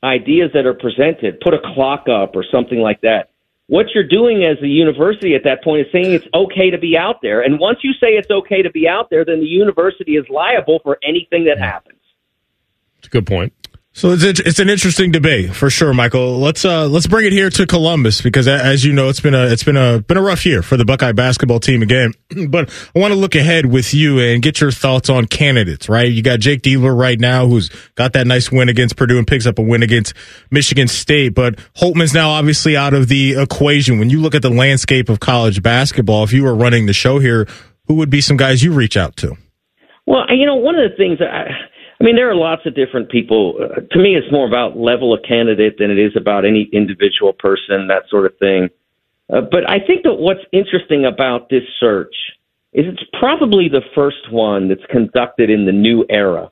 ideas 0.03 0.51
that 0.53 0.67
are 0.67 0.75
presented, 0.75 1.41
put 1.41 1.55
a 1.55 1.59
clock 1.75 2.09
up 2.09 2.37
or 2.37 2.45
something 2.51 2.79
like 2.79 3.01
that. 3.01 3.31
What 3.67 3.87
you're 3.95 4.07
doing 4.07 4.45
as 4.45 4.59
a 4.63 4.67
university 4.67 5.35
at 5.35 5.45
that 5.45 5.65
point 5.65 5.87
is 5.87 5.93
saying 5.93 6.13
it's 6.13 6.27
okay 6.35 6.71
to 6.71 6.77
be 6.77 6.99
out 6.99 7.23
there. 7.23 7.41
And 7.41 7.59
once 7.59 7.79
you 7.83 7.93
say 7.95 8.09
it's 8.09 8.31
okay 8.31 8.61
to 8.61 8.71
be 8.71 8.87
out 8.87 9.09
there, 9.09 9.25
then 9.25 9.41
the 9.41 9.47
university 9.47 10.17
is 10.17 10.27
liable 10.29 10.81
for 10.83 10.99
anything 11.03 11.45
that 11.47 11.59
happens. 11.59 11.99
It's 12.99 13.07
a 13.07 13.11
good 13.11 13.27
point. 13.27 13.55
So 13.97 14.11
it's 14.11 14.25
it's 14.41 14.59
an 14.59 14.69
interesting 14.69 15.13
debate 15.13 15.55
for 15.55 15.71
sure, 15.71 15.95
Michael. 15.95 16.41
Let's 16.41 16.65
uh 16.65 16.89
let's 16.89 17.07
bring 17.07 17.27
it 17.27 17.33
here 17.33 17.49
to 17.49 17.65
Columbus 17.65 18.23
because 18.23 18.49
as 18.49 18.85
you 18.85 18.93
know, 18.93 19.09
it's 19.09 19.21
been 19.21 19.35
a 19.35 19.47
it's 19.47 19.63
been 19.63 19.77
a 19.77 20.01
been 20.01 20.17
a 20.17 20.21
rough 20.21 20.45
year 20.45 20.63
for 20.63 20.77
the 20.77 20.85
Buckeye 20.85 21.13
basketball 21.13 21.61
team 21.61 21.81
again. 21.81 22.13
But 22.49 22.69
I 22.95 22.99
want 22.99 23.15
to 23.15 23.19
look 23.19 23.37
ahead 23.37 23.67
with 23.67 23.95
you 23.95 24.19
and 24.19 24.43
get 24.43 24.61
your 24.61 24.73
thoughts 24.73 25.09
on 25.09 25.27
candidates. 25.27 25.89
Right, 25.89 26.11
you 26.11 26.23
got 26.23 26.41
Jake 26.41 26.63
Diebler 26.63 26.97
right 26.99 27.21
now, 27.21 27.47
who's 27.47 27.69
got 27.95 28.15
that 28.15 28.27
nice 28.27 28.51
win 28.51 28.69
against 28.69 28.97
Purdue 28.97 29.17
and 29.17 29.27
picks 29.27 29.47
up 29.47 29.61
a 29.61 29.63
win 29.63 29.85
against 29.85 30.13
Michigan 30.51 30.89
State. 30.89 31.33
But 31.33 31.61
Holtmann's 31.77 32.13
now 32.13 32.31
obviously 32.31 32.77
out 32.77 32.95
of 32.95 33.07
the 33.07 33.41
equation. 33.41 34.01
When 34.01 34.11
you 34.11 34.21
look 34.21 34.35
at 34.35 34.43
the 34.43 34.51
landscape 34.51 35.09
of 35.09 35.21
college 35.21 35.63
basketball, 35.63 36.25
if 36.25 36.33
you 36.33 36.43
were 36.43 36.55
running 36.57 36.87
the 36.87 36.93
show 36.93 37.21
here, 37.21 37.47
who 37.87 37.95
would 37.95 38.11
be 38.11 38.21
some 38.21 38.37
guys 38.37 38.61
you 38.61 38.73
reach 38.73 38.97
out 38.97 39.17
to? 39.19 39.37
Well, 40.05 40.25
you 40.31 40.47
know, 40.47 40.57
one 40.57 40.75
of 40.75 40.91
the 40.91 40.97
things 40.97 41.21
I 41.21 41.47
mean, 42.05 42.17
there 42.17 42.31
are 42.31 42.37
lots 42.37 42.67
of 42.67 42.75
different 42.75 43.11
people. 43.11 43.55
Uh, 43.59 43.81
to 43.81 43.99
me, 43.99 44.15
it's 44.15 44.31
more 44.31 44.47
about 44.47 44.77
level 44.77 45.13
of 45.15 45.21
candidate 45.27 45.79
than 45.79 45.91
it 45.91 45.99
is 45.99 46.13
about 46.17 46.45
any 46.45 46.69
individual 46.73 47.33
person, 47.33 47.89
that 47.89 48.03
sort 48.11 48.27
of 48.27 48.37
thing. 48.39 48.69
Uh, 49.33 49.41
but 49.41 49.69
I 49.69 49.79
think 49.79 50.03
that 50.05 50.15
what's 50.15 50.45
interesting 50.53 51.05
about 51.07 51.49
this 51.49 51.63
search 51.81 52.15
is 52.73 52.87
it's 52.87 53.03
probably 53.19 53.69
the 53.69 53.83
first 53.95 54.31
one 54.31 54.69
that's 54.69 54.85
conducted 54.91 55.49
in 55.49 55.65
the 55.65 55.73
new 55.73 56.05
era, 56.11 56.51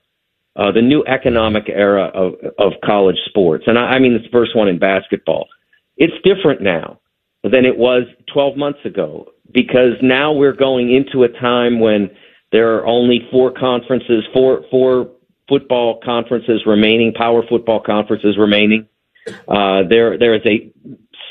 uh, 0.57 0.73
the 0.73 0.81
new 0.81 1.05
economic 1.07 1.65
era 1.69 2.05
of, 2.15 2.35
of 2.59 2.73
college 2.85 3.19
sports. 3.27 3.65
And 3.67 3.79
I, 3.79 3.93
I 3.93 3.99
mean, 3.99 4.15
it's 4.15 4.25
the 4.25 4.31
first 4.31 4.57
one 4.57 4.69
in 4.69 4.79
basketball. 4.79 5.49
It's 5.97 6.15
different 6.25 6.63
now 6.63 7.01
than 7.43 7.65
it 7.65 7.77
was 7.77 8.05
12 8.33 8.57
months 8.57 8.79
ago 8.85 9.33
because 9.53 9.93
now 10.01 10.33
we're 10.33 10.55
going 10.55 10.95
into 10.95 11.25
a 11.25 11.29
time 11.29 11.81
when 11.81 12.11
there 12.53 12.77
are 12.77 12.87
only 12.87 13.27
four 13.31 13.51
conferences, 13.51 14.25
four, 14.33 14.65
four 14.71 15.11
football 15.53 16.01
conferences 16.03 16.63
remaining, 16.65 17.13
power 17.13 17.43
football 17.47 17.81
conferences 17.85 18.39
remaining. 18.39 18.89
Uh, 19.47 19.83
there, 19.87 20.17
there 20.17 20.35
is 20.35 20.41
a 20.47 20.73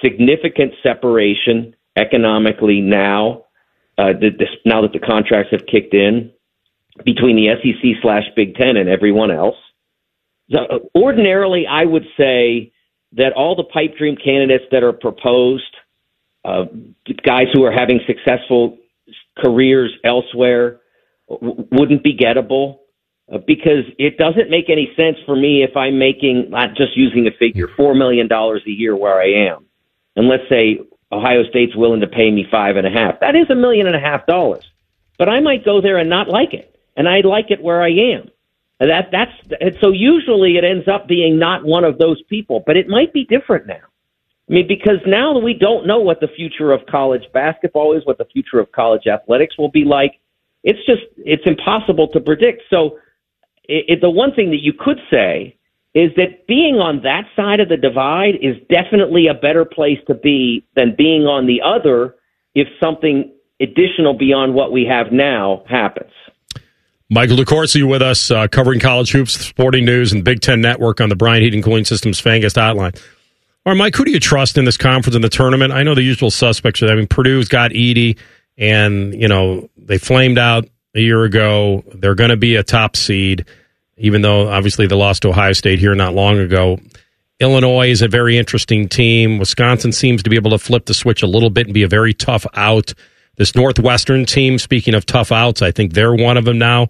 significant 0.04 0.74
separation 0.84 1.76
economically 1.96 2.82
now. 2.82 3.46
Uh, 3.98 4.14
this, 4.14 4.50
now 4.64 4.82
that 4.82 4.94
the 4.94 5.00
contracts 5.00 5.52
have 5.52 5.66
kicked 5.66 5.96
in 5.96 6.32
between 7.04 7.36
the 7.36 7.48
SEC 7.62 8.02
slash 8.02 8.24
Big 8.36 8.56
Ten 8.56 8.78
and 8.78 8.88
everyone 8.90 9.32
else. 9.32 9.56
So, 10.52 10.90
ordinarily, 10.96 11.66
I 11.66 11.86
would 11.86 12.06
say 12.18 12.74
that 13.14 13.34
all 13.34 13.56
the 13.56 13.64
pipe 13.64 13.98
dream 13.98 14.16
candidates 14.16 14.66
that 14.72 14.84
are 14.84 14.94
proposed, 14.94 15.76
uh, 16.46 16.66
guys 17.24 17.48
who 17.54 17.64
are 17.64 17.72
having 17.72 18.00
successful 18.06 18.78
careers 19.44 19.92
elsewhere, 20.04 20.80
w- 21.30 21.68
wouldn't 21.72 22.04
be 22.04 22.16
gettable. 22.16 22.80
Uh, 23.32 23.38
because 23.48 23.86
it 23.98 24.18
doesn't 24.18 24.50
make 24.50 24.70
any 24.70 24.92
sense 24.98 25.18
for 25.26 25.36
me 25.36 25.64
if 25.64 25.78
I'm 25.78 25.98
making, 25.98 26.50
not 26.50 26.76
just 26.76 26.98
using 26.98 27.28
a 27.28 27.32
figure, 27.32 27.68
$4 27.68 27.98
million 27.98 28.30
a 28.32 28.70
year 28.70 28.96
where 28.96 29.22
I 29.22 29.50
am. 29.50 29.66
And 30.18 30.28
let's 30.28 30.44
say 30.50 30.80
Ohio 31.12 31.44
State's 31.50 31.76
willing 31.76 32.02
to 32.02 32.08
pay 32.08 32.30
me 32.30 32.46
five 32.52 32.76
and 32.76 32.86
a 32.86 32.90
half. 32.90 33.20
That 33.22 33.36
is 33.36 33.50
a 33.50 33.56
million 33.56 33.88
and 33.88 33.96
a 33.96 34.00
half 34.00 34.26
dollars. 34.26 34.70
But 35.18 35.30
I 35.30 35.40
might 35.40 35.64
go 35.64 35.82
there 35.82 35.98
and 35.98 36.10
not 36.10 36.28
like 36.28 36.54
it. 36.54 36.76
And 36.98 37.08
I 37.08 37.22
like 37.22 37.52
it 37.52 37.62
where 37.62 37.82
I 37.82 37.90
am. 37.90 38.30
And 38.80 38.90
that 38.90 39.10
that's 39.12 39.32
and 39.62 39.78
so 39.80 39.92
usually 39.92 40.58
it 40.58 40.64
ends 40.64 40.88
up 40.88 41.08
being 41.08 41.38
not 41.38 41.64
one 41.64 41.84
of 41.84 42.00
those 42.00 42.22
people, 42.24 42.64
but 42.66 42.76
it 42.76 42.88
might 42.88 43.14
be 43.14 43.26
different 43.26 43.68
now. 43.68 43.86
I 44.50 44.54
mean, 44.54 44.68
because 44.68 44.98
now 45.06 45.38
we 45.38 45.54
don't 45.54 45.86
know 45.86 46.00
what 46.00 46.20
the 46.20 46.28
future 46.28 46.72
of 46.72 46.86
college 46.88 47.22
basketball 47.32 47.96
is, 47.96 48.06
what 48.06 48.18
the 48.18 48.26
future 48.26 48.60
of 48.60 48.72
college 48.72 49.06
athletics 49.06 49.58
will 49.58 49.70
be 49.70 49.86
like. 49.86 50.20
It's 50.64 50.84
just 50.88 51.04
it's 51.18 51.44
impossible 51.46 52.08
to 52.10 52.20
predict. 52.20 52.64
So 52.72 52.98
it, 53.66 53.86
it, 53.88 54.02
the 54.02 54.10
one 54.10 54.34
thing 54.34 54.52
that 54.52 54.62
you 54.62 54.74
could 54.74 55.00
say 55.12 55.58
is 55.94 56.12
that 56.16 56.48
being 56.48 56.76
on 56.76 57.02
that 57.04 57.26
side 57.36 57.60
of 57.60 57.70
the 57.70 57.78
divide 57.78 58.36
is 58.42 58.56
definitely 58.70 59.28
a 59.28 59.34
better 59.34 59.66
place 59.66 60.00
to 60.08 60.14
be 60.14 60.66
than 60.76 60.96
being 60.98 61.24
on 61.24 61.48
the 61.48 61.62
other 61.62 62.16
if 62.56 62.68
something 62.82 63.32
additional 63.60 64.14
beyond 64.18 64.54
what 64.54 64.72
we 64.72 64.86
have 64.86 65.12
now 65.12 65.64
happens. 65.70 66.12
Michael 67.10 67.36
DeCourcy 67.36 67.88
with 67.88 68.02
us, 68.02 68.32
uh, 68.32 68.48
covering 68.48 68.80
college 68.80 69.12
hoops, 69.12 69.34
sporting 69.34 69.84
news, 69.84 70.14
and 70.14 70.24
Big 70.24 70.40
Ten 70.40 70.62
Network 70.62 71.02
on 71.02 71.10
the 71.10 71.16
Bryant 71.16 71.44
Heating 71.44 71.62
Cooling 71.62 71.84
Systems 71.84 72.22
Fangast 72.22 72.56
Hotline. 72.56 72.96
All 73.66 73.74
right, 73.74 73.78
Mike, 73.78 73.96
who 73.96 74.06
do 74.06 74.12
you 74.12 74.20
trust 74.20 74.58
in 74.58 74.64
this 74.64 74.78
conference 74.78 75.14
and 75.14 75.24
the 75.24 75.30
tournament? 75.30 75.74
I 75.74 75.84
know 75.84 75.94
the 75.94 76.02
usual 76.02 76.32
suspects. 76.32 76.82
Are 76.82 76.88
I 76.88 76.96
mean, 76.96 77.08
Purdue's 77.08 77.50
got 77.50 77.72
Edey, 77.72 78.18
and 78.58 79.14
you 79.14 79.28
know 79.28 79.70
they 79.78 79.98
flamed 79.98 80.40
out 80.40 80.70
a 80.96 81.00
year 81.00 81.24
ago. 81.24 81.84
They're 81.94 82.16
going 82.16 82.30
to 82.30 82.38
be 82.38 82.56
a 82.56 82.64
top 82.64 82.96
seed, 82.96 83.46
even 83.98 84.22
though 84.22 84.50
obviously 84.50 84.88
they 84.88 84.96
lost 84.96 85.22
to 85.24 85.30
Ohio 85.30 85.54
State 85.54 85.80
here 85.80 85.96
not 85.96 86.14
long 86.14 86.40
ago. 86.40 86.80
Illinois 87.40 87.90
is 87.90 88.02
a 88.02 88.08
very 88.08 88.38
interesting 88.38 88.88
team. 88.88 89.40
Wisconsin 89.40 89.92
seems 89.92 90.22
to 90.24 90.30
be 90.30 90.36
able 90.36 90.52
to 90.52 90.60
flip 90.60 90.86
the 90.86 90.94
switch 90.94 91.24
a 91.24 91.28
little 91.28 91.50
bit 91.50 91.66
and 91.66 91.74
be 91.74 91.84
a 91.84 91.88
very 91.88 92.14
tough 92.14 92.46
out. 92.54 92.94
This 93.38 93.56
Northwestern 93.56 94.26
team, 94.26 94.60
speaking 94.60 94.94
of 94.94 95.06
tough 95.06 95.32
outs, 95.32 95.64
I 95.64 95.72
think 95.72 95.94
they're 95.94 96.14
one 96.14 96.38
of 96.38 96.46
them 96.46 96.60
now. 96.60 96.90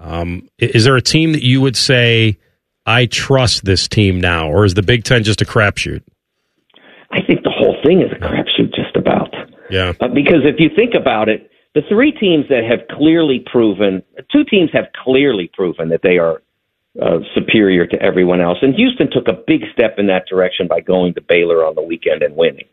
Um, 0.00 0.48
is 0.58 0.84
there 0.84 0.96
a 0.96 1.02
team 1.02 1.32
that 1.32 1.44
you 1.44 1.60
would 1.60 1.76
say, 1.76 2.38
I 2.84 3.06
trust 3.06 3.64
this 3.64 3.86
team 3.86 4.20
now, 4.20 4.50
or 4.50 4.64
is 4.64 4.74
the 4.74 4.82
Big 4.82 5.04
Ten 5.04 5.22
just 5.22 5.40
a 5.40 5.44
crapshoot? 5.44 6.02
I 7.12 7.20
think 7.24 7.44
the 7.44 7.50
whole 7.50 7.76
thing 7.84 8.00
is 8.00 8.10
a 8.10 8.16
crapshoot, 8.16 8.74
just 8.74 8.96
about. 8.96 9.32
Yeah. 9.70 9.92
Uh, 10.00 10.08
because 10.08 10.40
if 10.44 10.58
you 10.58 10.70
think 10.74 10.94
about 10.94 11.28
it, 11.28 11.48
the 11.74 11.82
three 11.88 12.12
teams 12.12 12.46
that 12.48 12.64
have 12.64 12.86
clearly 12.96 13.44
proven, 13.50 14.02
two 14.30 14.44
teams 14.44 14.70
have 14.72 14.86
clearly 15.02 15.50
proven 15.54 15.88
that 15.88 16.02
they 16.02 16.18
are 16.18 16.42
uh, 17.00 17.20
superior 17.34 17.86
to 17.86 18.00
everyone 18.02 18.40
else. 18.40 18.58
And 18.60 18.74
Houston 18.74 19.10
took 19.10 19.26
a 19.28 19.32
big 19.46 19.62
step 19.72 19.98
in 19.98 20.06
that 20.08 20.26
direction 20.28 20.68
by 20.68 20.80
going 20.80 21.14
to 21.14 21.22
Baylor 21.22 21.64
on 21.64 21.74
the 21.74 21.82
weekend 21.82 22.22
and 22.22 22.36
winning. 22.36 22.66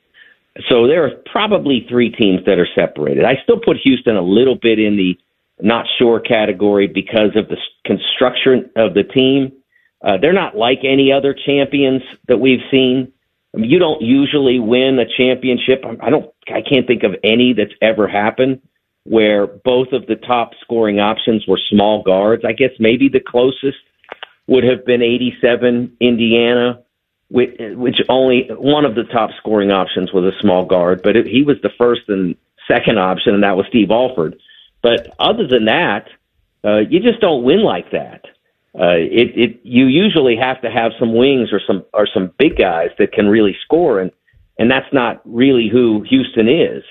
So 0.69 0.87
there 0.87 1.05
are 1.05 1.11
probably 1.31 1.85
three 1.87 2.09
teams 2.09 2.43
that 2.45 2.59
are 2.59 2.67
separated. 2.75 3.23
I 3.23 3.35
still 3.43 3.59
put 3.63 3.77
Houston 3.81 4.17
a 4.17 4.21
little 4.21 4.57
bit 4.61 4.79
in 4.79 4.97
the 4.97 5.17
not 5.61 5.85
sure 5.97 6.19
category 6.19 6.87
because 6.87 7.35
of 7.35 7.47
the 7.47 7.57
construction 7.85 8.69
of 8.75 8.93
the 8.93 9.03
team. 9.03 9.53
Uh, 10.01 10.17
they're 10.21 10.33
not 10.33 10.57
like 10.57 10.79
any 10.83 11.13
other 11.13 11.33
champions 11.33 12.01
that 12.27 12.37
we've 12.37 12.63
seen. 12.71 13.13
I 13.53 13.59
mean, 13.59 13.69
you 13.69 13.79
don't 13.79 14.01
usually 14.01 14.59
win 14.59 14.99
a 14.99 15.05
championship. 15.17 15.83
I 16.01 16.09
don't. 16.09 16.29
I 16.47 16.61
can't 16.61 16.87
think 16.87 17.03
of 17.03 17.15
any 17.23 17.53
that's 17.53 17.73
ever 17.81 18.07
happened 18.07 18.61
where 19.09 19.47
both 19.47 19.87
of 19.91 20.05
the 20.05 20.15
top 20.15 20.51
scoring 20.61 20.99
options 20.99 21.43
were 21.47 21.59
small 21.71 22.03
guards. 22.03 22.43
I 22.45 22.51
guess 22.51 22.69
maybe 22.77 23.09
the 23.09 23.19
closest 23.19 23.79
would 24.45 24.63
have 24.63 24.85
been 24.85 25.01
87 25.01 25.97
Indiana, 25.99 26.83
which, 27.29 27.55
which 27.59 27.95
only 28.07 28.49
one 28.51 28.85
of 28.85 28.93
the 28.93 29.05
top 29.05 29.31
scoring 29.39 29.71
options 29.71 30.13
was 30.13 30.31
a 30.31 30.39
small 30.39 30.63
guard, 30.63 31.01
but 31.03 31.15
it, 31.15 31.25
he 31.25 31.41
was 31.41 31.57
the 31.63 31.71
first 31.75 32.01
and 32.07 32.35
second 32.67 32.99
option, 32.99 33.33
and 33.33 33.41
that 33.41 33.57
was 33.57 33.65
Steve 33.69 33.89
Alford. 33.89 34.37
But 34.83 35.07
other 35.19 35.47
than 35.47 35.65
that, 35.65 36.07
uh, 36.63 36.77
you 36.87 36.99
just 36.99 37.19
don't 37.19 37.43
win 37.43 37.63
like 37.63 37.89
that. 37.91 38.25
Uh, 38.75 38.93
it, 38.93 39.31
it, 39.35 39.59
you 39.63 39.87
usually 39.87 40.35
have 40.35 40.61
to 40.61 40.69
have 40.69 40.91
some 40.99 41.15
wings 41.15 41.49
or 41.51 41.59
some 41.65 41.83
or 41.95 42.07
some 42.13 42.31
big 42.37 42.55
guys 42.55 42.89
that 42.99 43.11
can 43.11 43.27
really 43.27 43.57
score, 43.65 43.99
and 43.99 44.11
and 44.59 44.69
that's 44.69 44.93
not 44.93 45.19
really 45.25 45.67
who 45.67 46.05
Houston 46.07 46.47
is. 46.47 46.83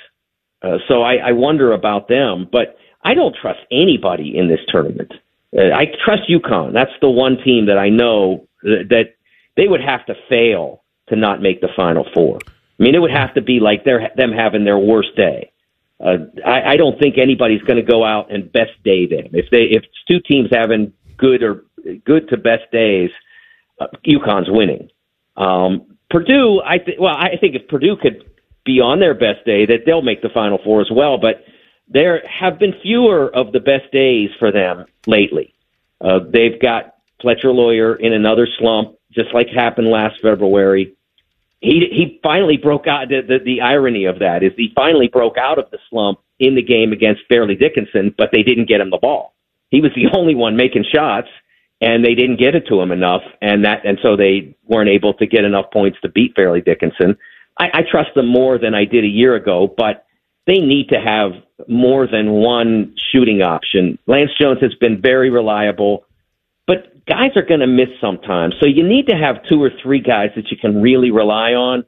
Uh, 0.63 0.79
so 0.89 1.03
I, 1.03 1.17
I 1.17 1.33
wonder 1.33 1.73
about 1.73 2.09
them, 2.09 2.49
but 2.51 2.77
I 3.05 3.15
don't 3.15 3.35
trust 3.41 3.61
anybody 3.71 4.37
in 4.37 4.49
this 4.49 4.61
tournament. 4.69 5.13
Uh, 5.57 5.73
I 5.75 5.87
trust 6.05 6.23
UConn. 6.29 6.73
That's 6.73 6.93
the 7.01 7.11
one 7.11 7.39
team 7.45 7.67
that 7.67 7.79
I 7.79 7.89
know 7.89 8.47
that, 8.63 8.87
that 8.91 9.15
they 9.57 9.69
would 9.69 9.81
have 9.81 10.05
to 10.07 10.15
fail 10.29 10.83
to 11.09 11.17
not 11.17 11.41
make 11.41 11.61
the 11.61 11.69
Final 11.77 12.07
Four. 12.15 12.39
I 12.47 12.83
mean, 12.83 12.95
it 12.95 12.99
would 12.99 13.13
have 13.13 13.35
to 13.35 13.43
be 13.43 13.61
like 13.61 13.85
they're 13.85 14.11
them 14.17 14.33
having 14.33 14.65
their 14.65 14.79
worst 14.79 15.17
day. 15.17 15.53
Uh, 16.01 16.19
I, 16.47 16.73
I 16.73 16.77
don't 16.77 16.99
think 17.01 17.19
anybody's 17.19 17.63
going 17.63 17.85
to 17.85 17.91
go 17.91 18.05
out 18.05 18.33
and 18.33 18.53
best 18.53 18.71
day 18.85 19.07
them. 19.07 19.31
If 19.33 19.51
they 19.51 19.63
if 19.63 19.83
it's 19.85 20.05
two 20.09 20.21
teams 20.21 20.49
having 20.53 20.93
good 21.17 21.43
or 21.43 21.65
good 22.05 22.29
to 22.29 22.37
best 22.37 22.71
days, 22.71 23.11
uh, 23.81 23.87
UConn's 24.07 24.49
winning. 24.49 24.91
Um, 25.37 25.97
Purdue, 26.11 26.63
I 26.65 26.79
think. 26.79 27.01
Well, 27.01 27.15
I 27.15 27.37
think 27.41 27.57
if 27.57 27.69
Purdue 27.69 27.97
could 28.01 28.28
be 28.69 28.81
on 28.81 29.01
their 29.01 29.15
best 29.15 29.45
day, 29.47 29.65
that 29.65 29.85
they'll 29.87 30.03
make 30.03 30.21
the 30.21 30.29
Final 30.29 30.59
Four 30.63 30.83
as 30.83 30.91
well. 30.93 31.17
But 31.17 31.43
there 31.89 32.23
have 32.29 32.59
been 32.59 32.75
fewer 32.83 33.35
of 33.35 33.53
the 33.53 33.61
best 33.61 33.91
days 33.91 34.29
for 34.39 34.53
them 34.53 34.85
lately. 35.07 35.55
Uh, 36.01 36.21
they've 36.31 36.61
got 36.61 36.97
Fletcher 37.23 37.51
Loyer 37.51 37.97
in 37.97 38.13
another 38.13 38.47
slump, 38.59 38.97
just 39.11 39.33
like 39.33 39.49
happened 39.49 39.89
last 39.89 40.21
February. 40.21 40.95
He 41.61 41.89
he 41.91 42.21
finally 42.23 42.59
broke 42.59 42.87
out. 42.87 43.09
The, 43.09 43.23
the, 43.27 43.39
the 43.43 43.61
irony 43.63 44.05
of 44.05 44.21
that 44.21 44.43
is 44.43 44.53
he 44.57 44.71
finally 44.77 45.09
broke 45.09 45.39
out 45.39 45.59
of 45.59 45.71
the 45.73 45.79
slump 45.91 46.21
in 46.39 46.55
the 46.55 46.63
game 46.63 46.93
against 46.93 47.23
Fairleigh 47.29 47.57
Dickinson, 47.57 48.15
but 48.17 48.31
they 48.31 48.43
didn't 48.43 48.69
get 48.69 48.81
him 48.81 48.91
the 48.91 48.99
ball. 48.99 49.35
He 49.71 49.81
was 49.81 49.91
the 49.97 50.07
only 50.17 50.35
one 50.35 50.57
making 50.57 50.85
shots, 50.93 51.29
and 51.81 52.05
they 52.05 52.15
didn't 52.15 52.39
get 52.39 52.55
it 52.55 52.67
to 52.69 52.81
him 52.81 52.93
enough, 52.93 53.23
and 53.41 53.65
that 53.65 53.85
and 53.85 53.99
so 54.03 54.15
they 54.15 54.55
weren't 54.67 54.91
able 54.91 55.15
to 55.15 55.27
get 55.27 55.45
enough 55.45 55.73
points 55.73 55.99
to 56.03 56.09
beat 56.09 56.35
Fairleigh 56.37 56.61
Dickinson. 56.61 57.17
I, 57.59 57.67
I 57.75 57.83
trust 57.91 58.15
them 58.15 58.27
more 58.27 58.59
than 58.59 58.75
I 58.75 58.85
did 58.85 59.05
a 59.05 59.09
year 59.09 59.35
ago, 59.35 59.73
but 59.77 60.07
they 60.47 60.61
need 60.61 60.89
to 60.91 61.01
have 61.01 61.33
more 61.69 62.07
than 62.07 62.31
one 62.31 62.95
shooting 63.13 63.43
option. 63.43 63.99
Lance 64.07 64.31
Jones 64.41 64.61
has 64.61 64.75
been 64.75 65.01
very 65.01 65.31
reliable, 65.31 66.05
but 66.67 67.05
guys 67.07 67.33
are 67.37 67.43
going 67.43 67.61
to 67.61 67.67
miss 67.67 67.89
sometimes. 68.01 68.55
So 68.61 68.67
you 68.67 68.87
need 68.87 69.09
to 69.09 69.17
have 69.17 69.43
two 69.49 69.63
or 69.63 69.71
three 69.83 70.01
guys 70.01 70.31
that 70.37 70.51
you 70.51 70.57
can 70.57 70.81
really 70.81 71.11
rely 71.11 71.53
on, 71.53 71.85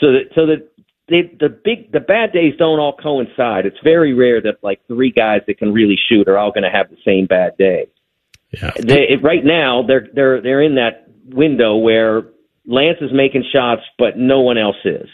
so 0.00 0.12
that 0.12 0.30
so 0.34 0.46
that 0.46 0.68
they, 1.08 1.22
the 1.40 1.48
big 1.48 1.90
the 1.92 2.00
bad 2.00 2.32
days 2.32 2.54
don't 2.56 2.78
all 2.78 2.96
coincide. 2.96 3.66
It's 3.66 3.78
very 3.82 4.14
rare 4.14 4.40
that 4.40 4.62
like 4.62 4.80
three 4.86 5.10
guys 5.10 5.42
that 5.46 5.58
can 5.58 5.72
really 5.72 5.98
shoot 6.08 6.28
are 6.28 6.38
all 6.38 6.52
going 6.52 6.62
to 6.62 6.70
have 6.70 6.88
the 6.90 6.96
same 7.04 7.26
bad 7.26 7.56
day. 7.56 7.88
Yeah. 8.52 8.70
They, 8.78 9.16
right 9.20 9.44
now 9.44 9.82
they're 9.82 10.08
they're 10.14 10.40
they're 10.40 10.62
in 10.62 10.76
that 10.76 11.08
window 11.26 11.76
where 11.76 12.22
Lance 12.66 12.98
is 13.00 13.10
making 13.12 13.44
shots, 13.52 13.82
but 13.98 14.16
no 14.16 14.40
one 14.40 14.58
else 14.58 14.76
is. 14.84 15.08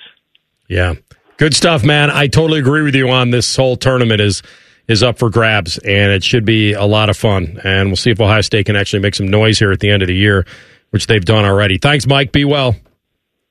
Yeah. 0.68 0.94
Good 1.38 1.54
stuff, 1.54 1.84
man. 1.84 2.10
I 2.10 2.26
totally 2.26 2.58
agree 2.58 2.82
with 2.82 2.94
you 2.94 3.08
on 3.08 3.30
this 3.30 3.56
whole 3.56 3.76
tournament 3.76 4.20
is 4.20 4.42
is 4.88 5.02
up 5.02 5.18
for 5.18 5.28
grabs 5.28 5.76
and 5.78 6.10
it 6.10 6.24
should 6.24 6.46
be 6.46 6.72
a 6.72 6.84
lot 6.84 7.10
of 7.10 7.16
fun. 7.16 7.60
And 7.62 7.90
we'll 7.90 7.96
see 7.96 8.10
if 8.10 8.20
Ohio 8.20 8.40
State 8.40 8.66
can 8.66 8.74
actually 8.74 9.00
make 9.00 9.14
some 9.14 9.28
noise 9.28 9.58
here 9.58 9.70
at 9.70 9.80
the 9.80 9.90
end 9.90 10.02
of 10.02 10.08
the 10.08 10.14
year, 10.14 10.46
which 10.90 11.06
they've 11.06 11.24
done 11.24 11.44
already. 11.44 11.76
Thanks, 11.76 12.06
Mike. 12.06 12.32
Be 12.32 12.46
well. 12.46 12.74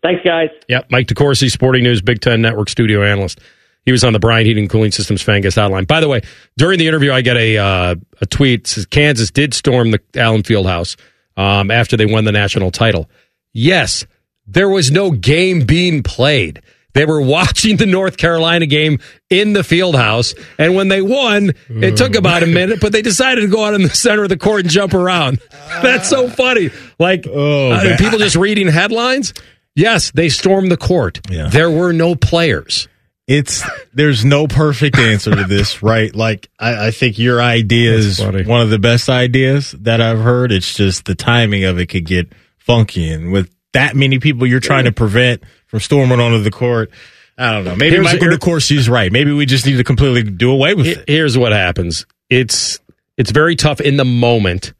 Thanks, 0.02 0.22
guys. 0.26 0.50
Yep. 0.68 0.88
Mike 0.90 1.08
DeCourcy, 1.08 1.52
Sporting 1.52 1.84
News, 1.84 2.02
Big 2.02 2.22
Ten 2.22 2.42
Network 2.42 2.70
studio 2.70 3.04
analyst. 3.04 3.40
He 3.86 3.92
was 3.92 4.04
on 4.04 4.14
the 4.14 4.20
Bryant 4.20 4.46
Heating 4.46 4.68
Cooling 4.68 4.92
Systems 4.92 5.22
fan 5.22 5.42
guest 5.42 5.58
hotline. 5.58 5.88
By 5.88 6.02
the 6.02 6.10
way, 6.10 6.22
during 6.58 6.78
the 6.78 6.88
interview, 6.88 7.14
I 7.14 7.22
get 7.22 7.38
a 7.38 7.58
uh, 7.58 7.96
a 8.20 8.26
tweet 8.26 8.68
says 8.68 8.86
Kansas 8.86 9.32
did 9.32 9.54
storm 9.54 9.92
the 9.92 10.02
Allen 10.16 10.44
Fieldhouse 10.44 10.98
um, 11.38 11.72
after 11.72 11.96
they 11.96 12.06
won 12.06 12.26
the 12.26 12.34
national 12.34 12.72
title. 12.72 13.10
Yes, 13.54 14.06
there 14.46 14.70
was 14.70 14.92
no 14.92 15.12
game 15.12 15.66
being 15.66 16.04
played. 16.04 16.62
They 16.94 17.06
were 17.06 17.22
watching 17.38 17.78
the 17.78 17.86
North 17.86 18.18
Carolina 18.18 18.66
game 18.66 19.00
in 19.30 19.54
the 19.54 19.64
field 19.64 19.96
house, 19.96 20.34
and 20.58 20.76
when 20.76 20.88
they 20.88 21.02
won, 21.02 21.54
it 21.70 21.98
took 21.98 22.16
about 22.16 22.44
a 22.44 22.48
minute, 22.48 22.80
but 22.82 22.92
they 22.92 23.02
decided 23.02 23.42
to 23.42 23.48
go 23.48 23.66
out 23.66 23.74
in 23.74 23.84
the 23.84 23.90
center 23.90 24.24
of 24.24 24.30
the 24.30 24.38
court 24.38 24.62
and 24.62 24.70
jump 24.70 24.94
around. 24.94 25.40
That's 25.82 26.10
so 26.10 26.30
funny. 26.30 26.70
Like 27.00 27.26
Oh, 27.28 27.72
uh, 27.72 27.98
people 27.98 28.20
just 28.20 28.36
reading 28.36 28.68
headlines. 28.68 29.34
Yes, 29.76 30.10
they 30.12 30.30
stormed 30.30 30.72
the 30.72 30.78
court. 30.78 31.20
Yeah. 31.30 31.50
There 31.50 31.70
were 31.70 31.94
no 31.94 32.16
players. 32.16 32.88
It's 33.28 33.62
there's 33.94 34.24
no 34.26 34.48
perfect 34.48 34.98
answer 34.98 35.36
to 35.36 35.44
this, 35.44 35.84
right? 35.84 36.16
Like 36.16 36.50
I, 36.58 36.88
I 36.88 36.92
think 36.92 37.20
your 37.20 37.42
idea 37.42 37.92
That's 37.92 38.06
is 38.06 38.20
funny. 38.20 38.44
one 38.46 38.62
of 38.62 38.70
the 38.72 38.80
best 38.80 39.08
ideas 39.10 39.72
that 39.82 40.02
I've 40.02 40.20
heard. 40.22 40.52
It's 40.52 40.74
just 40.74 41.06
the 41.06 41.14
timing 41.14 41.66
of 41.66 41.78
it 41.78 41.88
could 41.88 42.06
get 42.06 42.32
funky, 42.68 43.10
and 43.10 43.32
with 43.32 43.50
that 43.74 43.96
many 43.96 44.20
people 44.20 44.46
you're 44.46 44.60
trying 44.60 44.86
to 44.86 44.92
prevent 44.92 45.42
from 45.68 45.80
storming 45.80 46.20
onto 46.20 46.44
the 46.44 46.52
court, 46.52 46.92
I 47.38 47.52
don't 47.52 47.64
know. 47.66 47.76
Maybe 47.76 47.96
Here's- 47.96 48.04
Michael 48.06 48.30
here- 48.30 48.38
DeCourcy's 48.38 48.88
right. 48.90 49.12
Maybe 49.12 49.32
we 49.32 49.46
just 49.46 49.66
need 49.66 49.78
to 49.78 49.84
completely 49.84 50.24
do 50.24 50.52
away 50.52 50.74
with 50.76 50.88
it. 50.88 51.04
Here's 51.08 51.38
what 51.38 51.52
happens. 51.52 52.06
It's 52.30 52.80
it's 53.18 53.32
very 53.32 53.56
tough 53.56 53.82
in 53.82 53.98
the 53.98 54.06
moment 54.06 54.74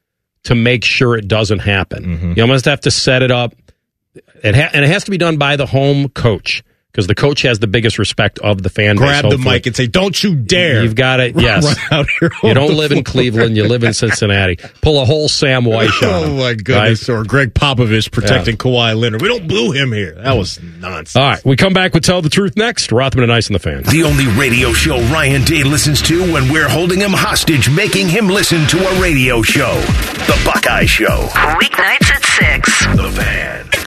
to 0.44 0.54
make 0.56 0.84
sure 0.86 1.16
it 1.16 1.28
doesn't 1.28 1.60
happen. 1.60 2.04
Mm-hmm. 2.06 2.34
You 2.36 2.44
almost 2.44 2.66
have 2.66 2.82
to 2.82 2.92
set 2.92 3.24
it 3.24 3.32
up. 3.32 3.56
It 4.44 4.56
ha- 4.56 4.70
and 4.74 4.86
it 4.86 4.88
has 4.90 5.04
to 5.06 5.12
be 5.12 5.18
done 5.18 5.38
by 5.38 5.56
the 5.56 5.66
home 5.66 6.10
coach 6.10 6.64
because 6.98 7.06
the 7.06 7.14
coach 7.14 7.44
has 7.44 7.60
the 7.60 7.68
biggest 7.68 8.00
respect 8.00 8.40
of 8.40 8.64
the 8.64 8.72
fan 8.72 8.96
base. 8.96 9.22
Grab 9.22 9.30
the 9.30 9.38
mic 9.38 9.68
and 9.68 9.76
say, 9.76 9.86
"Don't 9.86 10.24
you 10.24 10.34
dare!" 10.34 10.82
You've 10.82 10.96
got 10.96 11.20
it. 11.20 11.40
Yes. 11.40 11.78
out 11.92 12.08
here 12.20 12.32
You 12.42 12.56
don't 12.56 12.70
the 12.72 12.74
live 12.76 12.92
in. 12.92 13.04
Cleveland. 13.04 13.56
You 13.56 13.68
live 13.68 13.84
in 13.84 13.94
Cincinnati. 14.08 14.58
Pull 14.82 15.00
a 15.00 15.06
whole 15.06 15.30
Sam 15.30 15.64
Weiss 15.64 15.92
on 16.02 16.10
Oh 16.10 16.36
my 16.38 16.56
goodness! 16.56 17.08
Or 17.08 17.24
Gregg 17.24 17.54
Popovich 17.54 18.12
protecting 18.12 18.58
Kawhi 18.58 19.00
Leonard. 19.00 19.22
We 19.22 19.28
don't 19.28 19.48
boo 19.48 19.74
him 19.74 19.92
here. 19.92 20.16
That 20.16 20.36
was 20.36 20.60
nonsense. 20.60 21.16
All 21.16 21.22
right, 21.22 21.46
we 21.46 21.56
come 21.56 21.74
back 21.74 21.94
with 21.94 22.04
Tell 22.04 22.24
the 22.24 22.32
Truth 22.32 22.58
next. 22.58 22.92
Rothman 22.92 23.22
and 23.26 23.32
Ice 23.32 23.46
and 23.46 23.54
the 23.54 23.60
Fan. 23.60 23.84
The 23.84 24.02
only 24.04 24.26
radio 24.30 24.74
show 24.74 25.00
Ryan 25.14 25.44
Day 25.44 25.62
listens 25.62 26.02
to 26.04 26.34
when 26.34 26.52
we're 26.52 26.68
holding 26.68 27.00
him 27.00 27.12
hostage, 27.12 27.70
making 27.70 28.10
him 28.10 28.28
listen 28.28 28.66
to 28.70 28.78
a 28.88 29.00
radio 29.00 29.44
show. 29.44 29.76
The 30.26 30.42
Buckeye 30.44 30.86
Show. 30.86 31.28
Weeknights 31.62 32.10
at 32.10 32.24
6. 32.24 32.86
The 32.98 33.12
Fan. 33.12 33.87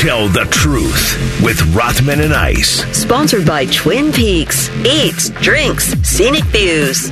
Tell 0.00 0.28
the 0.28 0.44
truth 0.50 1.40
with 1.44 1.60
Rothman 1.74 2.20
and 2.20 2.32
Ice. 2.32 2.82
Sponsored 2.96 3.46
by 3.46 3.66
Twin 3.66 4.12
Peaks. 4.12 4.70
Eats, 4.86 5.28
drinks, 5.42 5.92
scenic 6.02 6.44
views. 6.44 7.10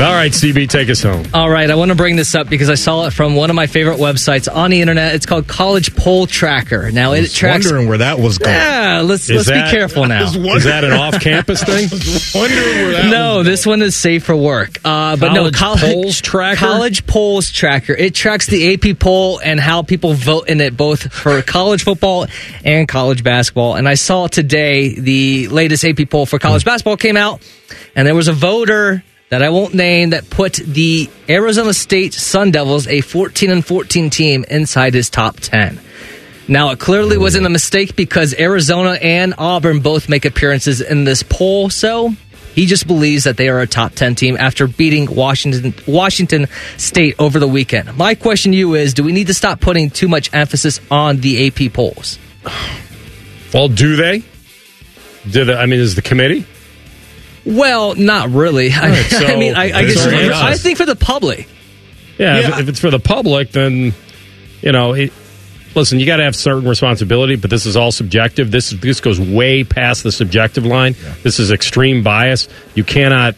All 0.00 0.10
right, 0.12 0.32
CB, 0.32 0.68
take 0.70 0.88
us 0.90 1.02
home. 1.04 1.24
All 1.34 1.48
right, 1.48 1.70
I 1.70 1.76
want 1.76 1.90
to 1.90 1.94
bring 1.94 2.16
this 2.16 2.34
up 2.34 2.48
because 2.48 2.68
I 2.68 2.74
saw 2.74 3.06
it 3.06 3.12
from 3.12 3.36
one 3.36 3.48
of 3.48 3.54
my 3.54 3.68
favorite 3.68 3.98
websites 3.98 4.52
on 4.52 4.70
the 4.72 4.80
internet. 4.80 5.14
It's 5.14 5.24
called 5.26 5.46
College 5.46 5.94
Poll 5.94 6.26
Tracker. 6.26 6.90
Now 6.90 7.12
I 7.12 7.18
it 7.18 7.30
tracks. 7.30 7.66
wondering 7.66 7.88
where 7.88 7.98
that 7.98 8.18
was 8.18 8.38
going. 8.38 8.54
Yeah, 8.54 9.02
let's 9.04 9.30
Is 9.30 9.36
let's 9.36 9.48
that- 9.50 9.70
be 9.70 9.76
careful 9.76 10.04
now. 10.08 10.24
Is 10.24 10.64
that 10.64 10.82
an 10.82 10.94
off-campus 10.94 11.62
thing? 11.62 11.88
wondering 12.40 12.64
where 12.76 12.92
that 12.92 13.10
No, 13.10 13.38
was 13.38 13.46
this 13.46 13.64
one 13.66 13.82
is 13.82 13.94
safe 13.94 14.24
for 14.24 14.34
work. 14.34 14.78
Uh, 14.84 15.14
but 15.16 15.28
College 15.28 15.52
no, 15.52 15.58
college 15.58 15.80
polls 15.82 16.20
tracker? 16.20 16.56
College 16.58 17.06
polls 17.06 17.52
tracker. 17.52 17.92
It 17.92 18.16
tracks 18.16 18.46
the 18.46 18.74
AP 18.74 18.98
poll 18.98 19.38
and 19.44 19.60
how 19.60 19.82
people 19.82 20.14
vote 20.14 20.48
in 20.48 20.60
it, 20.60 20.76
both 20.76 21.12
for 21.12 21.40
college 21.64 21.82
football 21.82 22.26
and 22.62 22.86
college 22.86 23.24
basketball. 23.24 23.74
And 23.74 23.88
I 23.88 23.94
saw 23.94 24.26
today 24.26 25.00
the 25.00 25.48
latest 25.48 25.82
AP 25.82 26.10
poll 26.10 26.26
for 26.26 26.38
college 26.38 26.62
basketball 26.62 26.98
came 26.98 27.16
out, 27.16 27.40
and 27.96 28.06
there 28.06 28.14
was 28.14 28.28
a 28.28 28.34
voter 28.34 29.02
that 29.30 29.42
I 29.42 29.48
won't 29.48 29.72
name 29.72 30.10
that 30.10 30.28
put 30.28 30.52
the 30.56 31.08
Arizona 31.26 31.72
State 31.72 32.12
Sun 32.12 32.50
Devils, 32.50 32.86
a 32.86 33.00
14 33.00 33.50
and 33.50 33.64
14 33.64 34.10
team, 34.10 34.44
inside 34.50 34.92
his 34.92 35.08
top 35.08 35.36
10. 35.40 35.80
Now, 36.48 36.68
it 36.68 36.78
clearly 36.78 37.16
wasn't 37.16 37.46
a 37.46 37.48
mistake 37.48 37.96
because 37.96 38.38
Arizona 38.38 38.98
and 39.00 39.32
Auburn 39.38 39.80
both 39.80 40.10
make 40.10 40.26
appearances 40.26 40.82
in 40.82 41.04
this 41.04 41.22
poll, 41.22 41.70
so 41.70 42.12
he 42.54 42.66
just 42.66 42.86
believes 42.86 43.24
that 43.24 43.36
they 43.36 43.48
are 43.48 43.60
a 43.60 43.66
top 43.66 43.92
10 43.92 44.14
team 44.14 44.36
after 44.38 44.66
beating 44.66 45.14
Washington 45.14 45.74
Washington 45.86 46.46
State 46.76 47.16
over 47.18 47.38
the 47.38 47.48
weekend. 47.48 47.96
My 47.96 48.14
question 48.14 48.52
to 48.52 48.58
you 48.58 48.74
is, 48.74 48.94
do 48.94 49.02
we 49.02 49.12
need 49.12 49.26
to 49.26 49.34
stop 49.34 49.60
putting 49.60 49.90
too 49.90 50.08
much 50.08 50.32
emphasis 50.32 50.80
on 50.90 51.18
the 51.18 51.46
AP 51.46 51.72
polls? 51.72 52.18
Well, 53.52 53.68
do 53.68 53.96
they? 53.96 54.22
Did 55.30 55.50
I 55.50 55.66
mean 55.66 55.80
is 55.80 55.94
the 55.94 56.02
committee? 56.02 56.46
Well, 57.46 57.94
not 57.94 58.30
really. 58.30 58.70
I, 58.72 58.88
right, 58.88 59.06
so 59.10 59.26
I 59.26 59.36
mean, 59.36 59.54
I, 59.54 59.64
I 59.64 59.84
guess 59.84 60.06
already 60.06 60.30
I 60.32 60.54
think 60.54 60.78
for 60.78 60.86
the 60.86 60.96
public. 60.96 61.48
Yeah, 62.18 62.40
Yeah. 62.40 62.48
If, 62.48 62.58
if 62.60 62.68
it's 62.68 62.80
for 62.80 62.90
the 62.90 62.98
public, 62.98 63.50
then 63.52 63.94
you 64.62 64.72
know, 64.72 64.94
it, 64.94 65.12
listen, 65.74 65.98
you 65.98 66.06
got 66.06 66.16
to 66.16 66.24
have 66.24 66.36
certain 66.36 66.68
responsibility, 66.68 67.36
but 67.36 67.50
this 67.50 67.66
is 67.66 67.76
all 67.76 67.92
subjective. 67.92 68.50
This 68.50 68.70
this 68.70 69.00
goes 69.00 69.20
way 69.20 69.64
past 69.64 70.02
the 70.02 70.12
subjective 70.12 70.66
line. 70.66 70.94
This 71.22 71.38
is 71.38 71.50
extreme 71.50 72.02
bias. 72.02 72.48
You 72.74 72.84
cannot 72.84 73.34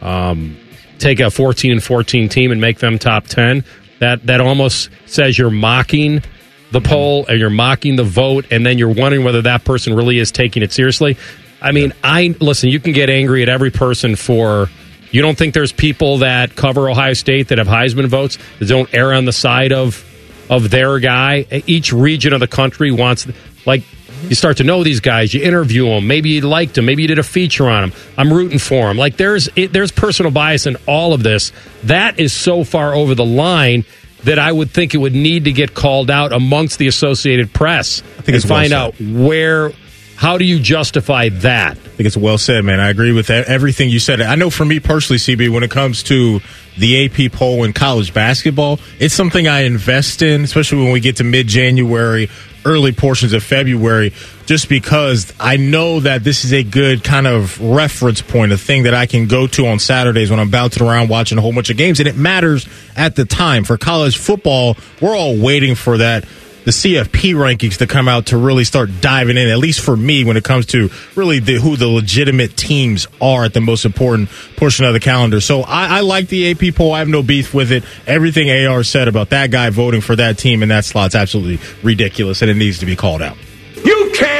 um, 0.00 0.56
take 0.98 1.20
a 1.20 1.30
14 1.30 1.72
and 1.72 1.82
14 1.82 2.28
team 2.28 2.52
and 2.52 2.60
make 2.60 2.78
them 2.78 2.98
top 2.98 3.26
10. 3.26 3.64
That 3.98 4.26
that 4.26 4.40
almost 4.40 4.90
says 5.06 5.38
you're 5.38 5.50
mocking 5.50 6.22
the 6.70 6.80
poll 6.80 7.26
and 7.26 7.38
you're 7.38 7.50
mocking 7.50 7.96
the 7.96 8.04
vote, 8.04 8.46
and 8.50 8.64
then 8.64 8.78
you're 8.78 8.92
wondering 8.92 9.24
whether 9.24 9.42
that 9.42 9.64
person 9.64 9.94
really 9.94 10.18
is 10.18 10.30
taking 10.30 10.62
it 10.62 10.72
seriously. 10.72 11.16
I 11.60 11.72
mean, 11.72 11.92
I 12.02 12.34
listen. 12.40 12.70
You 12.70 12.80
can 12.80 12.92
get 12.92 13.10
angry 13.10 13.42
at 13.42 13.48
every 13.48 13.70
person 13.70 14.16
for. 14.16 14.68
You 15.12 15.22
don't 15.22 15.36
think 15.36 15.54
there's 15.54 15.72
people 15.72 16.18
that 16.18 16.54
cover 16.54 16.88
Ohio 16.88 17.14
State 17.14 17.48
that 17.48 17.58
have 17.58 17.66
Heisman 17.66 18.06
votes 18.06 18.38
that 18.60 18.68
don't 18.68 18.88
err 18.94 19.12
on 19.12 19.24
the 19.24 19.32
side 19.32 19.72
of 19.72 20.04
of 20.50 20.68
their 20.68 20.98
guy. 20.98 21.46
Each 21.66 21.92
region 21.92 22.34
of 22.34 22.40
the 22.40 22.48
country 22.48 22.90
wants 22.90 23.26
like 23.64 23.84
you 24.28 24.34
start 24.34 24.58
to 24.58 24.64
know 24.64 24.84
these 24.84 25.00
guys. 25.00 25.32
You 25.32 25.42
interview 25.42 25.86
them. 25.86 26.06
Maybe 26.06 26.30
you 26.30 26.42
liked 26.42 26.74
them. 26.74 26.84
Maybe 26.84 27.02
you 27.02 27.08
did 27.08 27.18
a 27.18 27.22
feature 27.22 27.68
on 27.68 27.88
them. 27.88 27.98
I'm 28.18 28.30
rooting 28.30 28.58
for 28.58 28.88
them. 28.88 28.98
Like 28.98 29.16
there's 29.16 29.48
it, 29.56 29.72
there's 29.72 29.92
personal 29.92 30.30
bias 30.32 30.66
in 30.66 30.76
all 30.86 31.14
of 31.14 31.22
this. 31.22 31.52
That 31.84 32.20
is 32.20 32.34
so 32.34 32.64
far 32.64 32.92
over 32.92 33.14
the 33.14 33.24
line 33.24 33.86
that 34.24 34.38
I 34.38 34.52
would 34.52 34.70
think 34.70 34.94
it 34.94 34.98
would 34.98 35.14
need 35.14 35.44
to 35.44 35.52
get 35.52 35.72
called 35.72 36.10
out 36.10 36.32
amongst 36.34 36.78
the 36.78 36.88
Associated 36.88 37.54
Press 37.54 38.02
I 38.02 38.04
think 38.04 38.28
and 38.28 38.36
it's 38.36 38.44
well 38.44 38.58
find 38.58 38.70
said. 38.70 38.76
out 38.78 39.00
where 39.00 39.72
How 40.20 40.36
do 40.36 40.44
you 40.44 40.60
justify 40.60 41.30
that? 41.30 41.78
I 41.78 41.80
think 41.80 42.06
it's 42.06 42.14
well 42.14 42.36
said, 42.36 42.62
man. 42.62 42.78
I 42.78 42.90
agree 42.90 43.10
with 43.10 43.30
everything 43.30 43.88
you 43.88 43.98
said. 43.98 44.20
I 44.20 44.34
know 44.34 44.50
for 44.50 44.66
me 44.66 44.78
personally, 44.78 45.16
CB, 45.16 45.48
when 45.48 45.62
it 45.62 45.70
comes 45.70 46.02
to 46.04 46.40
the 46.76 47.06
AP 47.06 47.32
poll 47.32 47.64
in 47.64 47.72
college 47.72 48.12
basketball, 48.12 48.80
it's 48.98 49.14
something 49.14 49.48
I 49.48 49.60
invest 49.60 50.20
in, 50.20 50.42
especially 50.44 50.82
when 50.82 50.92
we 50.92 51.00
get 51.00 51.16
to 51.16 51.24
mid 51.24 51.46
January, 51.46 52.28
early 52.66 52.92
portions 52.92 53.32
of 53.32 53.42
February, 53.42 54.12
just 54.44 54.68
because 54.68 55.32
I 55.40 55.56
know 55.56 56.00
that 56.00 56.22
this 56.22 56.44
is 56.44 56.52
a 56.52 56.64
good 56.64 57.02
kind 57.02 57.26
of 57.26 57.58
reference 57.58 58.20
point, 58.20 58.52
a 58.52 58.58
thing 58.58 58.82
that 58.82 58.92
I 58.92 59.06
can 59.06 59.26
go 59.26 59.46
to 59.46 59.68
on 59.68 59.78
Saturdays 59.78 60.30
when 60.30 60.38
I'm 60.38 60.50
bouncing 60.50 60.86
around 60.86 61.08
watching 61.08 61.38
a 61.38 61.40
whole 61.40 61.54
bunch 61.54 61.70
of 61.70 61.78
games. 61.78 61.98
And 61.98 62.06
it 62.06 62.16
matters 62.16 62.68
at 62.94 63.16
the 63.16 63.24
time. 63.24 63.64
For 63.64 63.78
college 63.78 64.18
football, 64.18 64.76
we're 65.00 65.16
all 65.16 65.38
waiting 65.38 65.76
for 65.76 65.96
that 65.96 66.26
the 66.64 66.70
CFP 66.70 67.34
rankings 67.34 67.78
to 67.78 67.86
come 67.86 68.08
out 68.08 68.26
to 68.26 68.36
really 68.36 68.64
start 68.64 68.90
diving 69.00 69.36
in, 69.36 69.48
at 69.48 69.58
least 69.58 69.80
for 69.80 69.96
me, 69.96 70.24
when 70.24 70.36
it 70.36 70.44
comes 70.44 70.66
to 70.66 70.90
really 71.14 71.38
the, 71.38 71.54
who 71.54 71.76
the 71.76 71.88
legitimate 71.88 72.56
teams 72.56 73.06
are 73.20 73.44
at 73.44 73.54
the 73.54 73.60
most 73.60 73.84
important 73.84 74.28
portion 74.56 74.84
of 74.84 74.92
the 74.92 75.00
calendar. 75.00 75.40
So 75.40 75.62
I, 75.62 75.98
I 75.98 76.00
like 76.00 76.28
the 76.28 76.50
AP 76.50 76.74
poll. 76.74 76.92
I 76.92 76.98
have 76.98 77.08
no 77.08 77.22
beef 77.22 77.54
with 77.54 77.72
it. 77.72 77.84
Everything 78.06 78.50
AR 78.66 78.82
said 78.84 79.08
about 79.08 79.30
that 79.30 79.50
guy 79.50 79.70
voting 79.70 80.00
for 80.00 80.16
that 80.16 80.38
team 80.38 80.62
in 80.62 80.68
that 80.68 80.84
slot's 80.84 81.14
absolutely 81.14 81.66
ridiculous, 81.82 82.42
and 82.42 82.50
it 82.50 82.54
needs 82.54 82.78
to 82.80 82.86
be 82.86 82.96
called 82.96 83.22
out. 83.22 83.36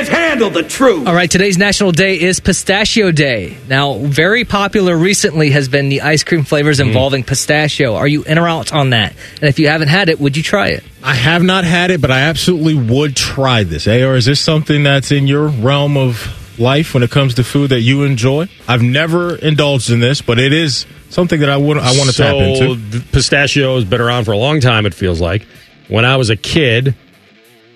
You 0.01 0.07
can't 0.07 0.29
handle 0.31 0.49
the 0.51 0.63
truth. 0.63 1.07
All 1.07 1.15
right, 1.15 1.31
today's 1.31 1.59
national 1.59 1.93
day 1.93 2.19
is 2.19 2.41
Pistachio 2.41 3.11
Day. 3.11 3.57
Now, 3.69 3.99
very 3.99 4.45
popular 4.45 4.97
recently 4.97 5.51
has 5.51 5.69
been 5.69 5.89
the 5.91 6.01
ice 6.01 6.25
cream 6.25 6.43
flavors 6.45 6.79
Mm. 6.81 6.87
involving 6.87 7.23
pistachio. 7.23 7.97
Are 7.97 8.09
you 8.09 8.23
in 8.25 8.39
or 8.39 8.49
out 8.49 8.73
on 8.73 8.91
that? 8.91 9.13
And 9.41 9.49
if 9.51 9.59
you 9.59 9.69
haven't 9.69 9.89
had 9.89 10.09
it, 10.09 10.19
would 10.19 10.37
you 10.39 10.43
try 10.43 10.69
it? 10.69 10.83
I 11.03 11.15
have 11.15 11.43
not 11.43 11.65
had 11.65 11.91
it, 11.91 12.01
but 12.01 12.11
I 12.11 12.21
absolutely 12.21 12.75
would 12.75 13.15
try 13.15 13.63
this. 13.65 13.87
AR, 13.87 14.17
is 14.17 14.25
this 14.25 14.41
something 14.41 14.83
that's 14.85 15.13
in 15.13 15.27
your 15.27 15.49
realm 15.49 15.97
of 15.99 16.35
life 16.59 16.95
when 16.95 17.03
it 17.03 17.11
comes 17.11 17.35
to 17.35 17.45
food 17.45 17.69
that 17.71 17.81
you 17.81 18.05
enjoy? 18.05 18.49
I've 18.67 18.83
never 18.83 19.37
indulged 19.37 19.91
in 19.91 20.01
this, 20.01 20.23
but 20.23 20.39
it 20.39 20.53
is 20.55 20.87
something 21.11 21.41
that 21.41 21.51
I 21.51 21.57
would 21.59 21.77
I 21.77 21.93
want 21.99 22.05
to 22.09 22.13
so, 22.13 22.25
tap 22.25 22.35
into. 22.37 23.01
Pistachio 23.13 23.75
has 23.75 23.85
been 23.85 24.01
around 24.01 24.25
for 24.25 24.33
a 24.33 24.39
long 24.39 24.61
time. 24.61 24.87
It 24.87 24.95
feels 24.95 25.21
like 25.21 25.43
when 25.89 26.07
I 26.07 26.17
was 26.17 26.31
a 26.31 26.37
kid, 26.37 26.95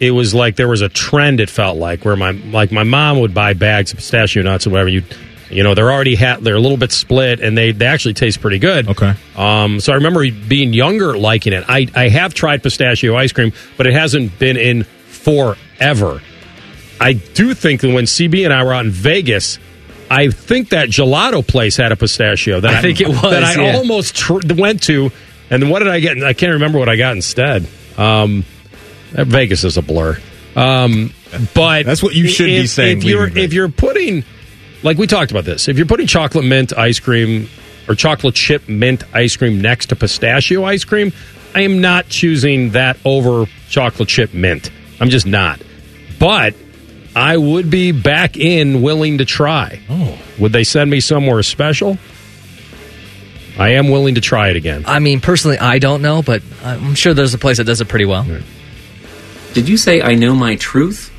it 0.00 0.10
was 0.10 0.34
like 0.34 0.56
there 0.56 0.68
was 0.68 0.80
a 0.82 0.88
trend. 0.88 1.40
It 1.40 1.50
felt 1.50 1.78
like 1.78 2.04
where 2.04 2.16
my 2.16 2.32
like 2.32 2.72
my 2.72 2.82
mom 2.82 3.20
would 3.20 3.34
buy 3.34 3.52
bags 3.54 3.92
of 3.92 3.98
pistachio 3.98 4.42
nuts 4.42 4.66
and 4.66 4.72
whatever. 4.72 4.88
You 4.88 5.02
you 5.50 5.62
know 5.62 5.74
they're 5.74 5.92
already 5.92 6.14
ha- 6.14 6.38
they're 6.40 6.56
a 6.56 6.60
little 6.60 6.76
bit 6.76 6.92
split 6.92 7.40
and 7.40 7.56
they 7.56 7.72
they 7.72 7.86
actually 7.86 8.14
taste 8.14 8.40
pretty 8.40 8.58
good. 8.58 8.88
Okay. 8.88 9.14
Um. 9.36 9.80
So 9.80 9.92
I 9.92 9.96
remember 9.96 10.28
being 10.30 10.72
younger 10.72 11.16
liking 11.16 11.52
it. 11.52 11.64
I 11.68 11.86
I 11.94 12.08
have 12.08 12.34
tried 12.34 12.62
pistachio 12.62 13.16
ice 13.16 13.32
cream, 13.32 13.52
but 13.76 13.86
it 13.86 13.92
hasn't 13.92 14.38
been 14.38 14.56
in 14.56 14.84
forever. 14.84 16.20
I 17.00 17.14
do 17.14 17.54
think 17.54 17.80
that 17.82 17.92
when 17.92 18.04
CB 18.04 18.44
and 18.44 18.52
I 18.52 18.64
were 18.64 18.72
out 18.72 18.84
in 18.84 18.90
Vegas. 18.90 19.58
I 20.10 20.28
think 20.28 20.68
that 20.68 20.90
gelato 20.90 21.44
place 21.44 21.78
had 21.78 21.90
a 21.90 21.96
pistachio 21.96 22.60
that 22.60 22.74
I 22.74 22.82
think 22.82 23.00
it 23.00 23.08
was, 23.08 23.22
that 23.22 23.42
I 23.42 23.54
yeah. 23.54 23.76
almost 23.76 24.14
tr- 24.14 24.40
went 24.54 24.82
to, 24.84 25.10
and 25.48 25.62
then 25.62 25.70
what 25.70 25.78
did 25.78 25.88
I 25.88 25.98
get? 25.98 26.22
I 26.22 26.34
can't 26.34 26.52
remember 26.52 26.78
what 26.78 26.90
I 26.90 26.96
got 26.96 27.16
instead. 27.16 27.66
Um, 27.96 28.44
Vegas 29.14 29.64
is 29.64 29.76
a 29.76 29.82
blur. 29.82 30.18
Um, 30.56 31.12
but 31.54 31.84
That's 31.84 32.02
what 32.02 32.14
you 32.14 32.28
should 32.28 32.46
be 32.46 32.66
saying 32.66 32.98
If 32.98 33.04
you're 33.04 33.26
if 33.26 33.52
you're 33.52 33.68
putting, 33.68 34.24
like 34.82 34.98
we 34.98 35.06
talked 35.06 35.30
about 35.30 35.44
this, 35.44 35.68
if 35.68 35.76
you're 35.76 35.86
putting 35.86 36.06
chocolate 36.06 36.44
mint 36.44 36.76
ice 36.76 37.00
cream 37.00 37.48
or 37.88 37.94
chocolate 37.94 38.34
chip 38.34 38.68
mint 38.68 39.02
ice 39.12 39.36
cream 39.36 39.60
next 39.60 39.86
to 39.86 39.96
pistachio 39.96 40.64
ice 40.64 40.84
cream, 40.84 41.12
I 41.54 41.62
am 41.62 41.80
not 41.80 42.08
choosing 42.08 42.70
that 42.70 42.98
over 43.04 43.46
chocolate 43.68 44.08
chip 44.08 44.34
mint. 44.34 44.70
I'm 45.00 45.10
just 45.10 45.26
not. 45.26 45.60
But 46.18 46.54
I 47.16 47.36
would 47.36 47.70
be 47.70 47.92
back 47.92 48.36
in 48.36 48.82
willing 48.82 49.18
to 49.18 49.24
try. 49.24 49.80
Oh. 49.88 50.18
Would 50.38 50.52
they 50.52 50.64
send 50.64 50.90
me 50.90 51.00
somewhere 51.00 51.42
special? 51.42 51.98
I 53.56 53.70
am 53.70 53.88
willing 53.88 54.16
to 54.16 54.20
try 54.20 54.48
it 54.48 54.56
again. 54.56 54.84
I 54.86 54.98
mean, 54.98 55.20
personally, 55.20 55.58
I 55.58 55.78
don't 55.78 56.02
know, 56.02 56.22
but 56.22 56.42
I'm 56.64 56.96
sure 56.96 57.14
there's 57.14 57.34
a 57.34 57.38
place 57.38 57.58
that 57.58 57.64
does 57.64 57.80
it 57.80 57.88
pretty 57.88 58.04
well. 58.04 58.26
Did 59.54 59.68
you 59.68 59.76
say 59.76 60.02
I 60.02 60.16
know 60.16 60.34
my 60.34 60.56
truth? 60.56 61.12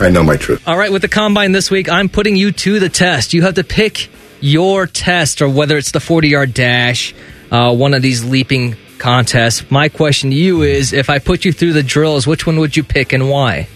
I 0.00 0.10
know 0.10 0.22
my 0.22 0.36
truth. 0.36 0.66
All 0.66 0.78
right, 0.78 0.92
with 0.92 1.02
the 1.02 1.08
combine 1.08 1.50
this 1.50 1.72
week, 1.72 1.88
I'm 1.88 2.08
putting 2.08 2.36
you 2.36 2.52
to 2.52 2.78
the 2.78 2.88
test. 2.88 3.34
You 3.34 3.42
have 3.42 3.54
to 3.54 3.64
pick 3.64 4.08
your 4.40 4.86
test, 4.86 5.42
or 5.42 5.48
whether 5.48 5.76
it's 5.76 5.90
the 5.90 5.98
40 5.98 6.28
yard 6.28 6.54
dash, 6.54 7.12
uh, 7.50 7.74
one 7.74 7.92
of 7.92 8.00
these 8.00 8.24
leaping 8.24 8.76
contests. 8.98 9.68
My 9.72 9.88
question 9.88 10.30
to 10.30 10.36
you 10.36 10.62
is 10.62 10.92
if 10.92 11.10
I 11.10 11.18
put 11.18 11.44
you 11.44 11.52
through 11.52 11.72
the 11.72 11.82
drills, 11.82 12.28
which 12.28 12.46
one 12.46 12.60
would 12.60 12.76
you 12.76 12.84
pick 12.84 13.12
and 13.12 13.28
why? 13.28 13.68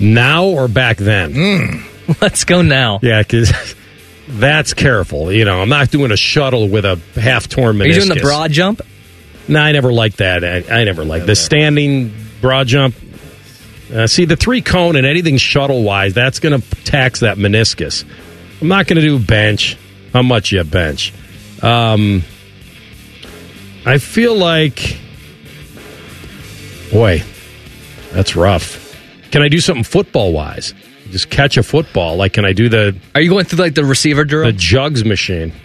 Now 0.00 0.46
or 0.46 0.66
back 0.66 0.96
then? 0.96 1.84
Let's 2.20 2.42
go 2.42 2.60
now. 2.62 2.98
Yeah, 3.02 3.22
because 3.22 3.52
that's 4.28 4.74
careful. 4.74 5.30
You 5.30 5.44
know, 5.44 5.62
I'm 5.62 5.68
not 5.68 5.92
doing 5.92 6.10
a 6.10 6.16
shuttle 6.16 6.68
with 6.68 6.84
a 6.84 7.00
half 7.14 7.46
torn 7.46 7.76
meniscus. 7.76 7.82
Are 7.82 7.86
you 7.86 7.94
doing 7.94 8.08
the 8.08 8.20
broad 8.20 8.50
jump? 8.50 8.82
No, 9.46 9.60
I 9.60 9.70
never 9.70 9.92
liked 9.92 10.16
that. 10.16 10.44
I, 10.44 10.80
I 10.80 10.84
never 10.84 11.04
liked 11.04 11.26
the 11.26 11.36
standing 11.36 12.12
broad 12.40 12.66
jump. 12.66 12.94
Uh, 13.92 14.06
see, 14.06 14.24
the 14.24 14.36
three 14.36 14.62
cone 14.62 14.96
and 14.96 15.06
anything 15.06 15.36
shuttle 15.36 15.82
wise, 15.82 16.14
that's 16.14 16.38
going 16.38 16.60
to 16.60 16.70
tax 16.84 17.20
that 17.20 17.38
meniscus. 17.38 18.04
I'm 18.60 18.68
not 18.68 18.86
going 18.86 19.00
to 19.00 19.02
do 19.02 19.18
bench. 19.18 19.76
How 20.12 20.22
much 20.22 20.52
you 20.52 20.62
bench? 20.64 21.12
Um, 21.62 22.22
I 23.84 23.98
feel 23.98 24.36
like, 24.36 24.98
boy, 26.92 27.22
that's 28.12 28.36
rough. 28.36 28.96
Can 29.30 29.42
I 29.42 29.48
do 29.48 29.60
something 29.60 29.84
football 29.84 30.32
wise? 30.32 30.74
Just 31.10 31.30
catch 31.30 31.56
a 31.56 31.62
football. 31.62 32.16
Like, 32.16 32.32
can 32.34 32.44
I 32.44 32.52
do 32.52 32.68
the 32.68 32.96
Are 33.14 33.20
you 33.20 33.30
going 33.30 33.44
through 33.44 33.58
like 33.58 33.74
the 33.74 33.84
receiver 33.84 34.24
drill? 34.24 34.44
the 34.44 34.52
jugs 34.52 35.04
machine? 35.04 35.52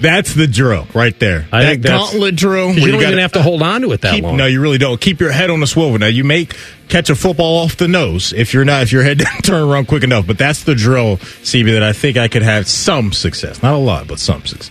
That's 0.00 0.34
the 0.34 0.46
drill 0.46 0.86
right 0.94 1.18
there. 1.18 1.46
I 1.50 1.62
that 1.62 1.70
think 1.70 1.82
gauntlet 1.84 2.36
drill. 2.36 2.68
where 2.68 2.78
you 2.78 2.86
don't 2.88 3.00
gotta- 3.00 3.06
even 3.06 3.18
have 3.20 3.32
to 3.32 3.42
hold 3.42 3.62
on 3.62 3.80
to 3.80 3.92
it 3.92 4.02
that 4.02 4.14
keep, 4.14 4.24
long. 4.24 4.36
No, 4.36 4.44
you 4.46 4.60
really 4.60 4.76
don't. 4.78 5.00
Keep 5.00 5.20
your 5.20 5.30
head 5.32 5.48
on 5.48 5.60
the 5.60 5.66
swivel. 5.66 5.98
Now 5.98 6.06
you 6.08 6.22
may 6.22 6.48
catch 6.88 7.08
a 7.08 7.14
football 7.14 7.58
off 7.64 7.76
the 7.78 7.88
nose 7.88 8.32
if 8.36 8.52
you're 8.52 8.64
not 8.66 8.82
if 8.82 8.92
your 8.92 9.02
head 9.02 9.18
doesn't 9.18 9.42
turn 9.42 9.62
around 9.68 9.88
quick 9.88 10.04
enough. 10.04 10.26
But 10.26 10.36
that's 10.38 10.64
the 10.64 10.74
drill, 10.74 11.16
CB, 11.16 11.72
that 11.72 11.82
I 11.82 11.92
think 11.94 12.16
I 12.18 12.28
could 12.28 12.42
have 12.42 12.68
some 12.68 13.12
success. 13.12 13.62
Not 13.62 13.74
a 13.74 13.78
lot, 13.78 14.06
but 14.06 14.18
some 14.18 14.44
success. 14.44 14.70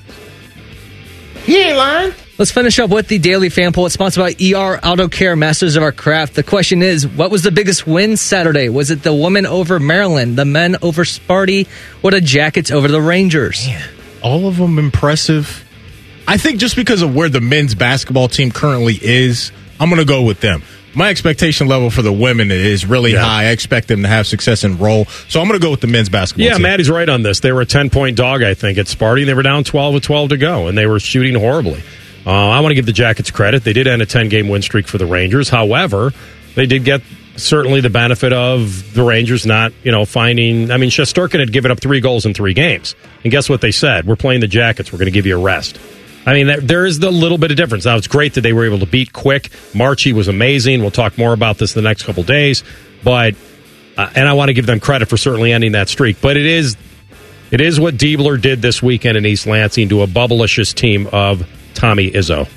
He 1.45 1.57
ain't 1.61 1.77
lying. 1.77 2.13
Let's 2.37 2.51
finish 2.51 2.79
up 2.79 2.89
with 2.89 3.07
the 3.07 3.17
daily 3.17 3.49
fan 3.49 3.71
poll. 3.71 3.85
It's 3.85 3.93
sponsored 3.93 4.21
by 4.21 4.35
ER 4.43 4.77
Auto 4.83 5.07
Care, 5.07 5.35
Masters 5.37 5.75
of 5.77 5.83
Our 5.83 5.93
Craft. 5.93 6.35
The 6.35 6.43
question 6.43 6.81
is, 6.81 7.07
what 7.07 7.31
was 7.31 7.43
the 7.43 7.51
biggest 7.51 7.87
win 7.87 8.17
Saturday? 8.17 8.67
Was 8.67 8.91
it 8.91 9.03
the 9.03 9.13
women 9.13 9.45
over 9.45 9.79
Maryland, 9.79 10.37
the 10.37 10.43
men 10.43 10.75
over 10.81 11.03
Sparty, 11.05 11.67
or 12.03 12.11
the 12.11 12.19
Jackets 12.19 12.71
over 12.71 12.89
the 12.89 12.99
Rangers? 13.01 13.65
All 14.25 14.47
of 14.47 14.57
them 14.57 14.79
impressive. 14.79 15.63
I 16.27 16.37
think 16.37 16.59
just 16.59 16.75
because 16.75 17.03
of 17.03 17.13
where 17.15 17.29
the 17.29 17.39
men's 17.41 17.75
basketball 17.75 18.27
team 18.27 18.49
currently 18.51 18.97
is, 18.99 19.51
I'm 19.79 19.89
going 19.89 20.01
to 20.01 20.05
go 20.05 20.23
with 20.23 20.41
them. 20.41 20.63
My 20.95 21.09
expectation 21.09 21.67
level 21.67 21.89
for 21.91 22.01
the 22.01 22.11
women 22.11 22.49
is 22.51 22.85
really 22.85 23.11
Yeah. 23.13 23.23
high. 23.23 23.43
I 23.43 23.49
expect 23.49 23.87
them 23.87 24.01
to 24.01 24.07
have 24.07 24.25
success 24.25 24.63
and 24.63 24.79
roll. 24.79 25.05
So 25.27 25.39
I'm 25.41 25.47
going 25.47 25.59
to 25.59 25.63
go 25.63 25.69
with 25.69 25.81
the 25.81 25.87
men's 25.87 26.09
basketball 26.09 26.45
Yeah, 26.47 26.53
team. 26.53 26.63
Maddie's 26.63 26.89
right 26.89 27.07
on 27.07 27.21
this. 27.21 27.41
They 27.41 27.51
were 27.51 27.61
a 27.61 27.65
10 27.65 27.89
point 27.91 28.15
dog, 28.17 28.41
I 28.41 28.53
think, 28.55 28.77
at 28.79 28.87
Sparty. 28.87 29.25
They 29.25 29.33
were 29.35 29.43
down 29.43 29.63
12 29.63 29.93
with 29.93 30.03
12 30.03 30.29
to 30.29 30.37
go, 30.37 30.67
and 30.67 30.75
they 30.77 30.87
were 30.87 30.99
shooting 30.99 31.35
horribly. 31.35 31.83
Uh, 32.25 32.31
I 32.31 32.61
want 32.61 32.71
to 32.71 32.75
give 32.75 32.87
the 32.87 32.93
Jackets 32.93 33.29
credit. 33.29 33.63
They 33.63 33.73
did 33.73 33.85
end 33.85 34.01
a 34.01 34.05
10 34.07 34.29
game 34.29 34.47
win 34.47 34.63
streak 34.63 34.87
for 34.87 34.97
the 34.97 35.05
Rangers. 35.05 35.49
However, 35.49 36.11
they 36.55 36.65
did 36.65 36.83
get 36.83 37.01
certainly 37.35 37.81
the 37.81 37.89
benefit 37.89 38.33
of 38.33 38.93
the 38.93 39.03
Rangers 39.03 39.45
not, 39.45 39.73
you 39.83 39.91
know, 39.91 40.05
finding. 40.05 40.71
I 40.71 40.77
mean, 40.77 40.89
Shesterkin 40.89 41.39
had 41.39 41.51
given 41.51 41.71
up 41.71 41.79
three 41.79 41.99
goals 41.99 42.25
in 42.25 42.33
three 42.33 42.53
games. 42.53 42.95
And 43.23 43.31
guess 43.31 43.49
what 43.49 43.61
they 43.61 43.71
said? 43.71 44.05
We're 44.05 44.15
playing 44.15 44.41
the 44.41 44.47
Jackets. 44.47 44.91
We're 44.91 44.99
going 44.99 45.07
to 45.07 45.11
give 45.11 45.25
you 45.25 45.37
a 45.37 45.41
rest. 45.41 45.79
I 46.25 46.33
mean, 46.33 46.65
there, 46.65 46.85
is 46.85 46.99
the 46.99 47.11
little 47.11 47.37
bit 47.37 47.51
of 47.51 47.57
difference. 47.57 47.85
Now, 47.85 47.97
it's 47.97 48.07
great 48.07 48.33
that 48.33 48.41
they 48.41 48.51
were 48.51 48.65
able 48.65 48.79
to 48.79 48.87
beat 48.87 49.13
quick. 49.13 49.49
Marchie 49.73 50.11
was 50.11 50.27
amazing. 50.27 50.81
We'll 50.81 50.89
talk 50.89 51.17
more 51.17 51.33
about 51.33 51.59
this 51.59 51.75
in 51.75 51.83
the 51.83 51.87
next 51.87 52.03
couple 52.03 52.23
days. 52.23 52.63
But, 53.03 53.35
uh, 53.95 54.09
and 54.15 54.27
I 54.27 54.33
want 54.33 54.49
to 54.49 54.53
give 54.53 54.65
them 54.65 54.79
credit 54.79 55.07
for 55.07 55.17
certainly 55.17 55.51
ending 55.51 55.73
that 55.73 55.87
streak. 55.87 56.21
But 56.21 56.35
it 56.35 56.47
is, 56.47 56.77
it 57.51 57.61
is 57.61 57.79
what 57.79 57.95
Diebler 57.95 58.41
did 58.41 58.61
this 58.61 58.81
weekend 58.81 59.17
in 59.17 59.25
East 59.25 59.45
Lansing 59.45 59.89
to 59.89 60.01
a 60.01 60.07
bubblicious 60.07 60.73
team 60.73 61.07
of 61.11 61.47
Tommy 61.75 62.09
Izzo. 62.09 62.49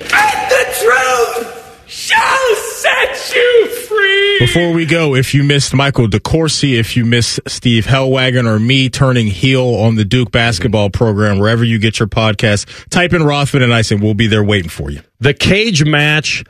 And 0.00 0.50
the 0.50 0.64
truth 0.78 1.88
shall 1.88 2.56
set 2.56 3.34
you 3.34 3.68
free. 3.88 4.25
Before 4.38 4.72
we 4.72 4.84
go, 4.84 5.14
if 5.14 5.32
you 5.34 5.42
missed 5.42 5.72
Michael 5.72 6.08
DeCourcy, 6.08 6.78
if 6.78 6.94
you 6.96 7.06
missed 7.06 7.40
Steve 7.46 7.86
Helwagen 7.86 8.46
or 8.46 8.58
me 8.58 8.90
turning 8.90 9.28
heel 9.28 9.74
on 9.76 9.94
the 9.94 10.04
Duke 10.04 10.30
basketball 10.30 10.90
program, 10.90 11.38
wherever 11.38 11.64
you 11.64 11.78
get 11.78 11.98
your 11.98 12.08
podcast, 12.08 12.88
type 12.90 13.14
in 13.14 13.22
Rothman 13.22 13.62
and 13.62 13.72
Ice 13.72 13.90
and 13.90 14.02
we'll 14.02 14.14
be 14.14 14.26
there 14.26 14.44
waiting 14.44 14.68
for 14.68 14.90
you. 14.90 15.00
The 15.20 15.32
cage 15.32 15.84
match 15.84 16.44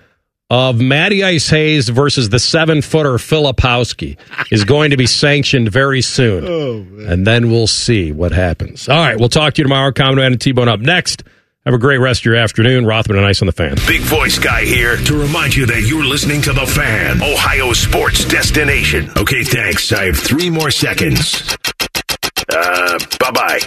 of 0.50 0.80
Matty 0.80 1.22
Ice 1.22 1.48
Hayes 1.50 1.88
versus 1.88 2.28
the 2.28 2.40
seven 2.40 2.82
footer 2.82 3.14
Filipowski 3.14 4.16
is 4.50 4.64
going 4.64 4.90
to 4.90 4.96
be 4.96 5.06
sanctioned 5.06 5.70
very 5.70 6.02
soon. 6.02 6.44
Oh, 6.44 7.10
and 7.10 7.24
then 7.26 7.50
we'll 7.50 7.66
see 7.68 8.10
what 8.10 8.32
happens. 8.32 8.88
All 8.88 8.98
right, 8.98 9.18
we'll 9.18 9.28
talk 9.28 9.54
to 9.54 9.60
you 9.60 9.64
tomorrow. 9.64 9.92
Common 9.92 10.16
Man 10.16 10.32
and 10.32 10.40
T 10.40 10.52
Bone 10.52 10.68
up 10.68 10.80
next 10.80 11.22
Have 11.66 11.74
a 11.74 11.78
great 11.78 11.98
rest 11.98 12.20
of 12.20 12.26
your 12.26 12.36
afternoon. 12.36 12.86
Rothman 12.86 13.18
and 13.18 13.26
Ice 13.26 13.42
on 13.42 13.46
the 13.46 13.52
fan. 13.52 13.74
Big 13.88 14.00
voice 14.02 14.38
guy 14.38 14.64
here 14.64 14.96
to 14.98 15.18
remind 15.18 15.56
you 15.56 15.66
that 15.66 15.82
you're 15.82 16.04
listening 16.04 16.40
to 16.42 16.52
The 16.52 16.64
Fan, 16.64 17.20
Ohio 17.20 17.72
sports 17.72 18.24
destination. 18.24 19.10
Okay, 19.16 19.42
thanks. 19.42 19.92
I 19.92 20.04
have 20.04 20.16
three 20.16 20.48
more 20.48 20.70
seconds. 20.70 21.56
Uh, 22.48 22.98
bye 23.18 23.32
bye. 23.32 23.58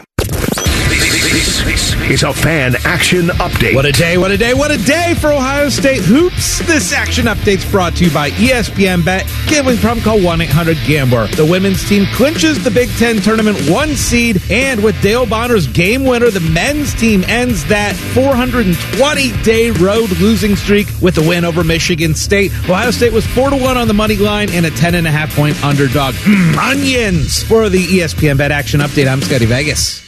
This 1.89 2.11
is 2.11 2.23
a 2.23 2.33
fan 2.33 2.75
action 2.85 3.27
update. 3.39 3.73
What 3.73 3.85
a 3.85 3.91
day, 3.91 4.17
what 4.17 4.29
a 4.29 4.37
day, 4.37 4.53
what 4.53 4.69
a 4.69 4.77
day 4.77 5.15
for 5.19 5.31
Ohio 5.31 5.69
State 5.69 6.01
Hoops. 6.01 6.59
This 6.67 6.93
action 6.93 7.25
update's 7.25 7.69
brought 7.71 7.95
to 7.95 8.05
you 8.05 8.13
by 8.13 8.29
ESPN 8.31 9.03
Bet. 9.03 9.25
Gambling 9.47 9.77
problem, 9.77 10.03
call 10.03 10.21
1 10.21 10.41
800 10.41 10.77
Gambler. 10.85 11.27
The 11.27 11.45
women's 11.45 11.87
team 11.87 12.05
clinches 12.13 12.63
the 12.63 12.69
Big 12.69 12.89
Ten 12.97 13.17
tournament 13.17 13.57
one 13.69 13.95
seed, 13.95 14.41
and 14.51 14.83
with 14.83 15.01
Dale 15.01 15.25
Bonner's 15.25 15.65
game 15.67 16.03
winner, 16.03 16.29
the 16.29 16.41
men's 16.51 16.93
team 16.93 17.23
ends 17.27 17.65
that 17.65 17.95
420 17.95 19.43
day 19.43 19.71
road 19.71 20.11
losing 20.19 20.55
streak 20.55 20.87
with 21.01 21.17
a 21.17 21.27
win 21.27 21.43
over 21.43 21.63
Michigan 21.63 22.13
State. 22.13 22.51
Ohio 22.69 22.91
State 22.91 23.13
was 23.13 23.25
4 23.25 23.49
to 23.49 23.57
1 23.57 23.77
on 23.77 23.87
the 23.87 23.95
money 23.95 24.17
line 24.17 24.51
and 24.51 24.65
a 24.65 24.71
10.5 24.71 25.35
point 25.35 25.63
underdog. 25.63 26.13
Mm, 26.15 26.57
onions! 26.57 27.41
For 27.43 27.69
the 27.69 27.83
ESPN 27.83 28.37
Bet 28.37 28.51
action 28.51 28.79
update, 28.79 29.07
I'm 29.07 29.21
Scotty 29.21 29.45
Vegas. 29.45 30.07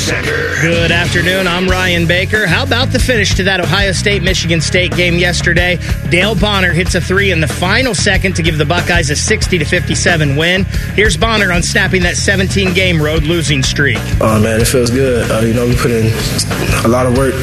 Center. 0.11 0.55
Good 0.61 0.91
afternoon. 0.91 1.47
I'm 1.47 1.69
Ryan 1.69 2.05
Baker. 2.05 2.45
How 2.45 2.63
about 2.63 2.89
the 2.89 2.99
finish 2.99 3.33
to 3.35 3.43
that 3.43 3.61
Ohio 3.61 3.93
State 3.93 4.21
Michigan 4.21 4.59
State 4.59 4.93
game 4.93 5.17
yesterday? 5.17 5.79
Dale 6.09 6.35
Bonner 6.35 6.73
hits 6.73 6.95
a 6.95 6.99
three 6.99 7.31
in 7.31 7.39
the 7.39 7.47
final 7.47 7.95
second 7.95 8.35
to 8.35 8.43
give 8.43 8.57
the 8.57 8.65
Buckeyes 8.65 9.09
a 9.09 9.15
60 9.15 9.59
to 9.59 9.63
57 9.63 10.35
win. 10.35 10.65
Here's 10.95 11.15
Bonner 11.15 11.53
on 11.53 11.63
snapping 11.63 12.01
that 12.03 12.17
17 12.17 12.73
game 12.73 13.01
road 13.01 13.23
losing 13.23 13.63
streak. 13.63 13.99
Oh 14.19 14.37
man, 14.41 14.59
it 14.59 14.67
feels 14.67 14.89
good. 14.91 15.31
Uh, 15.31 15.39
you 15.39 15.53
know, 15.53 15.65
we 15.65 15.77
put 15.77 15.91
in 15.91 16.11
a 16.83 16.89
lot 16.89 17.05
of 17.05 17.17
work. 17.17 17.35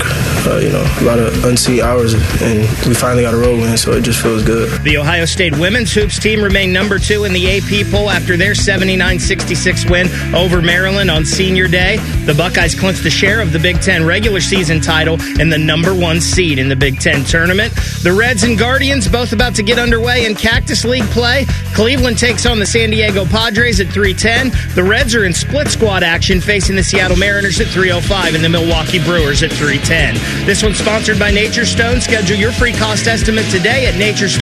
Uh, 0.47 0.59
you 0.59 0.70
know, 0.70 0.85
a 1.01 1.05
lot 1.05 1.19
of 1.19 1.45
unseen 1.45 1.81
hours, 1.81 2.15
and 2.43 2.61
we 2.86 2.95
finally 2.95 3.23
got 3.23 3.35
a 3.35 3.36
road 3.36 3.61
win, 3.61 3.77
so 3.77 3.93
it 3.93 4.03
just 4.03 4.23
feels 4.23 4.43
good. 4.45 4.82
The 4.82 4.97
Ohio 4.99 5.24
State 5.24 5.59
women's 5.59 5.93
hoops 5.93 6.19
team 6.19 6.43
remained 6.43 6.73
number 6.73 6.99
two 6.99 7.24
in 7.24 7.32
the 7.32 7.59
AP 7.59 7.90
poll 7.90 8.11
after 8.11 8.36
their 8.36 8.55
79 8.55 9.19
66 9.19 9.90
win 9.90 10.07
over 10.35 10.61
Maryland 10.61 11.11
on 11.11 11.24
senior 11.24 11.66
day. 11.66 11.97
The 12.24 12.35
Buckeyes 12.35 12.57
clinched 12.74 13.05
the 13.05 13.10
share 13.10 13.40
of 13.40 13.52
the 13.52 13.59
Big 13.59 13.80
Ten 13.80 14.05
regular 14.05 14.40
season 14.40 14.80
title 14.80 15.16
and 15.39 15.52
the 15.52 15.59
number 15.59 15.94
one 15.94 16.20
seed 16.20 16.59
in 16.59 16.68
the 16.68 16.74
Big 16.74 16.98
Ten 16.98 17.24
tournament. 17.24 17.72
The 18.02 18.12
Reds 18.12 18.43
and 18.43 18.59
Guardians 18.59 19.06
both 19.06 19.32
about 19.32 19.55
to 19.55 19.62
get 19.62 19.78
underway 19.78 20.26
in 20.26 20.35
Cactus 20.35 20.85
League 20.85 21.09
play. 21.10 21.47
Cleveland 21.72 22.18
takes 22.18 22.47
on 22.47 22.59
the 22.59 22.66
San 22.66 22.90
Diego 22.90 23.24
Padres 23.26 23.78
at 23.78 23.86
310. 23.89 24.74
The 24.74 24.82
Reds 24.82 25.14
are 25.14 25.24
in 25.24 25.32
split 25.32 25.68
squad 25.68 26.02
action 26.02 26.40
facing 26.40 26.74
the 26.74 26.82
Seattle 26.82 27.16
Mariners 27.16 27.60
at 27.60 27.68
305 27.68 28.35
and 28.35 28.43
the 28.43 28.48
Milwaukee 28.48 28.98
Brewers 29.05 29.44
at 29.44 29.52
310. 29.52 30.14
This 30.44 30.62
one's 30.62 30.78
sponsored 30.78 31.18
by 31.18 31.30
Nature 31.30 31.64
Stone. 31.66 32.01
Schedule 32.01 32.36
your 32.36 32.52
free 32.52 32.72
cost 32.72 33.06
estimate 33.06 33.47
today 33.51 33.86
at 33.86 33.97
Nature's. 33.97 34.40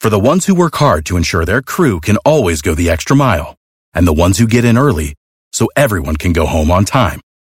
For 0.00 0.10
the 0.10 0.20
ones 0.20 0.46
who 0.46 0.54
work 0.54 0.76
hard 0.76 1.06
to 1.06 1.16
ensure 1.16 1.44
their 1.44 1.62
crew 1.62 2.00
can 2.00 2.18
always 2.18 2.62
go 2.62 2.74
the 2.74 2.90
extra 2.90 3.16
mile, 3.16 3.56
and 3.94 4.06
the 4.06 4.12
ones 4.12 4.38
who 4.38 4.46
get 4.46 4.64
in 4.64 4.76
early 4.76 5.14
so 5.52 5.68
everyone 5.74 6.16
can 6.16 6.32
go 6.32 6.46
home 6.46 6.70
on 6.70 6.84
time, 6.84 7.20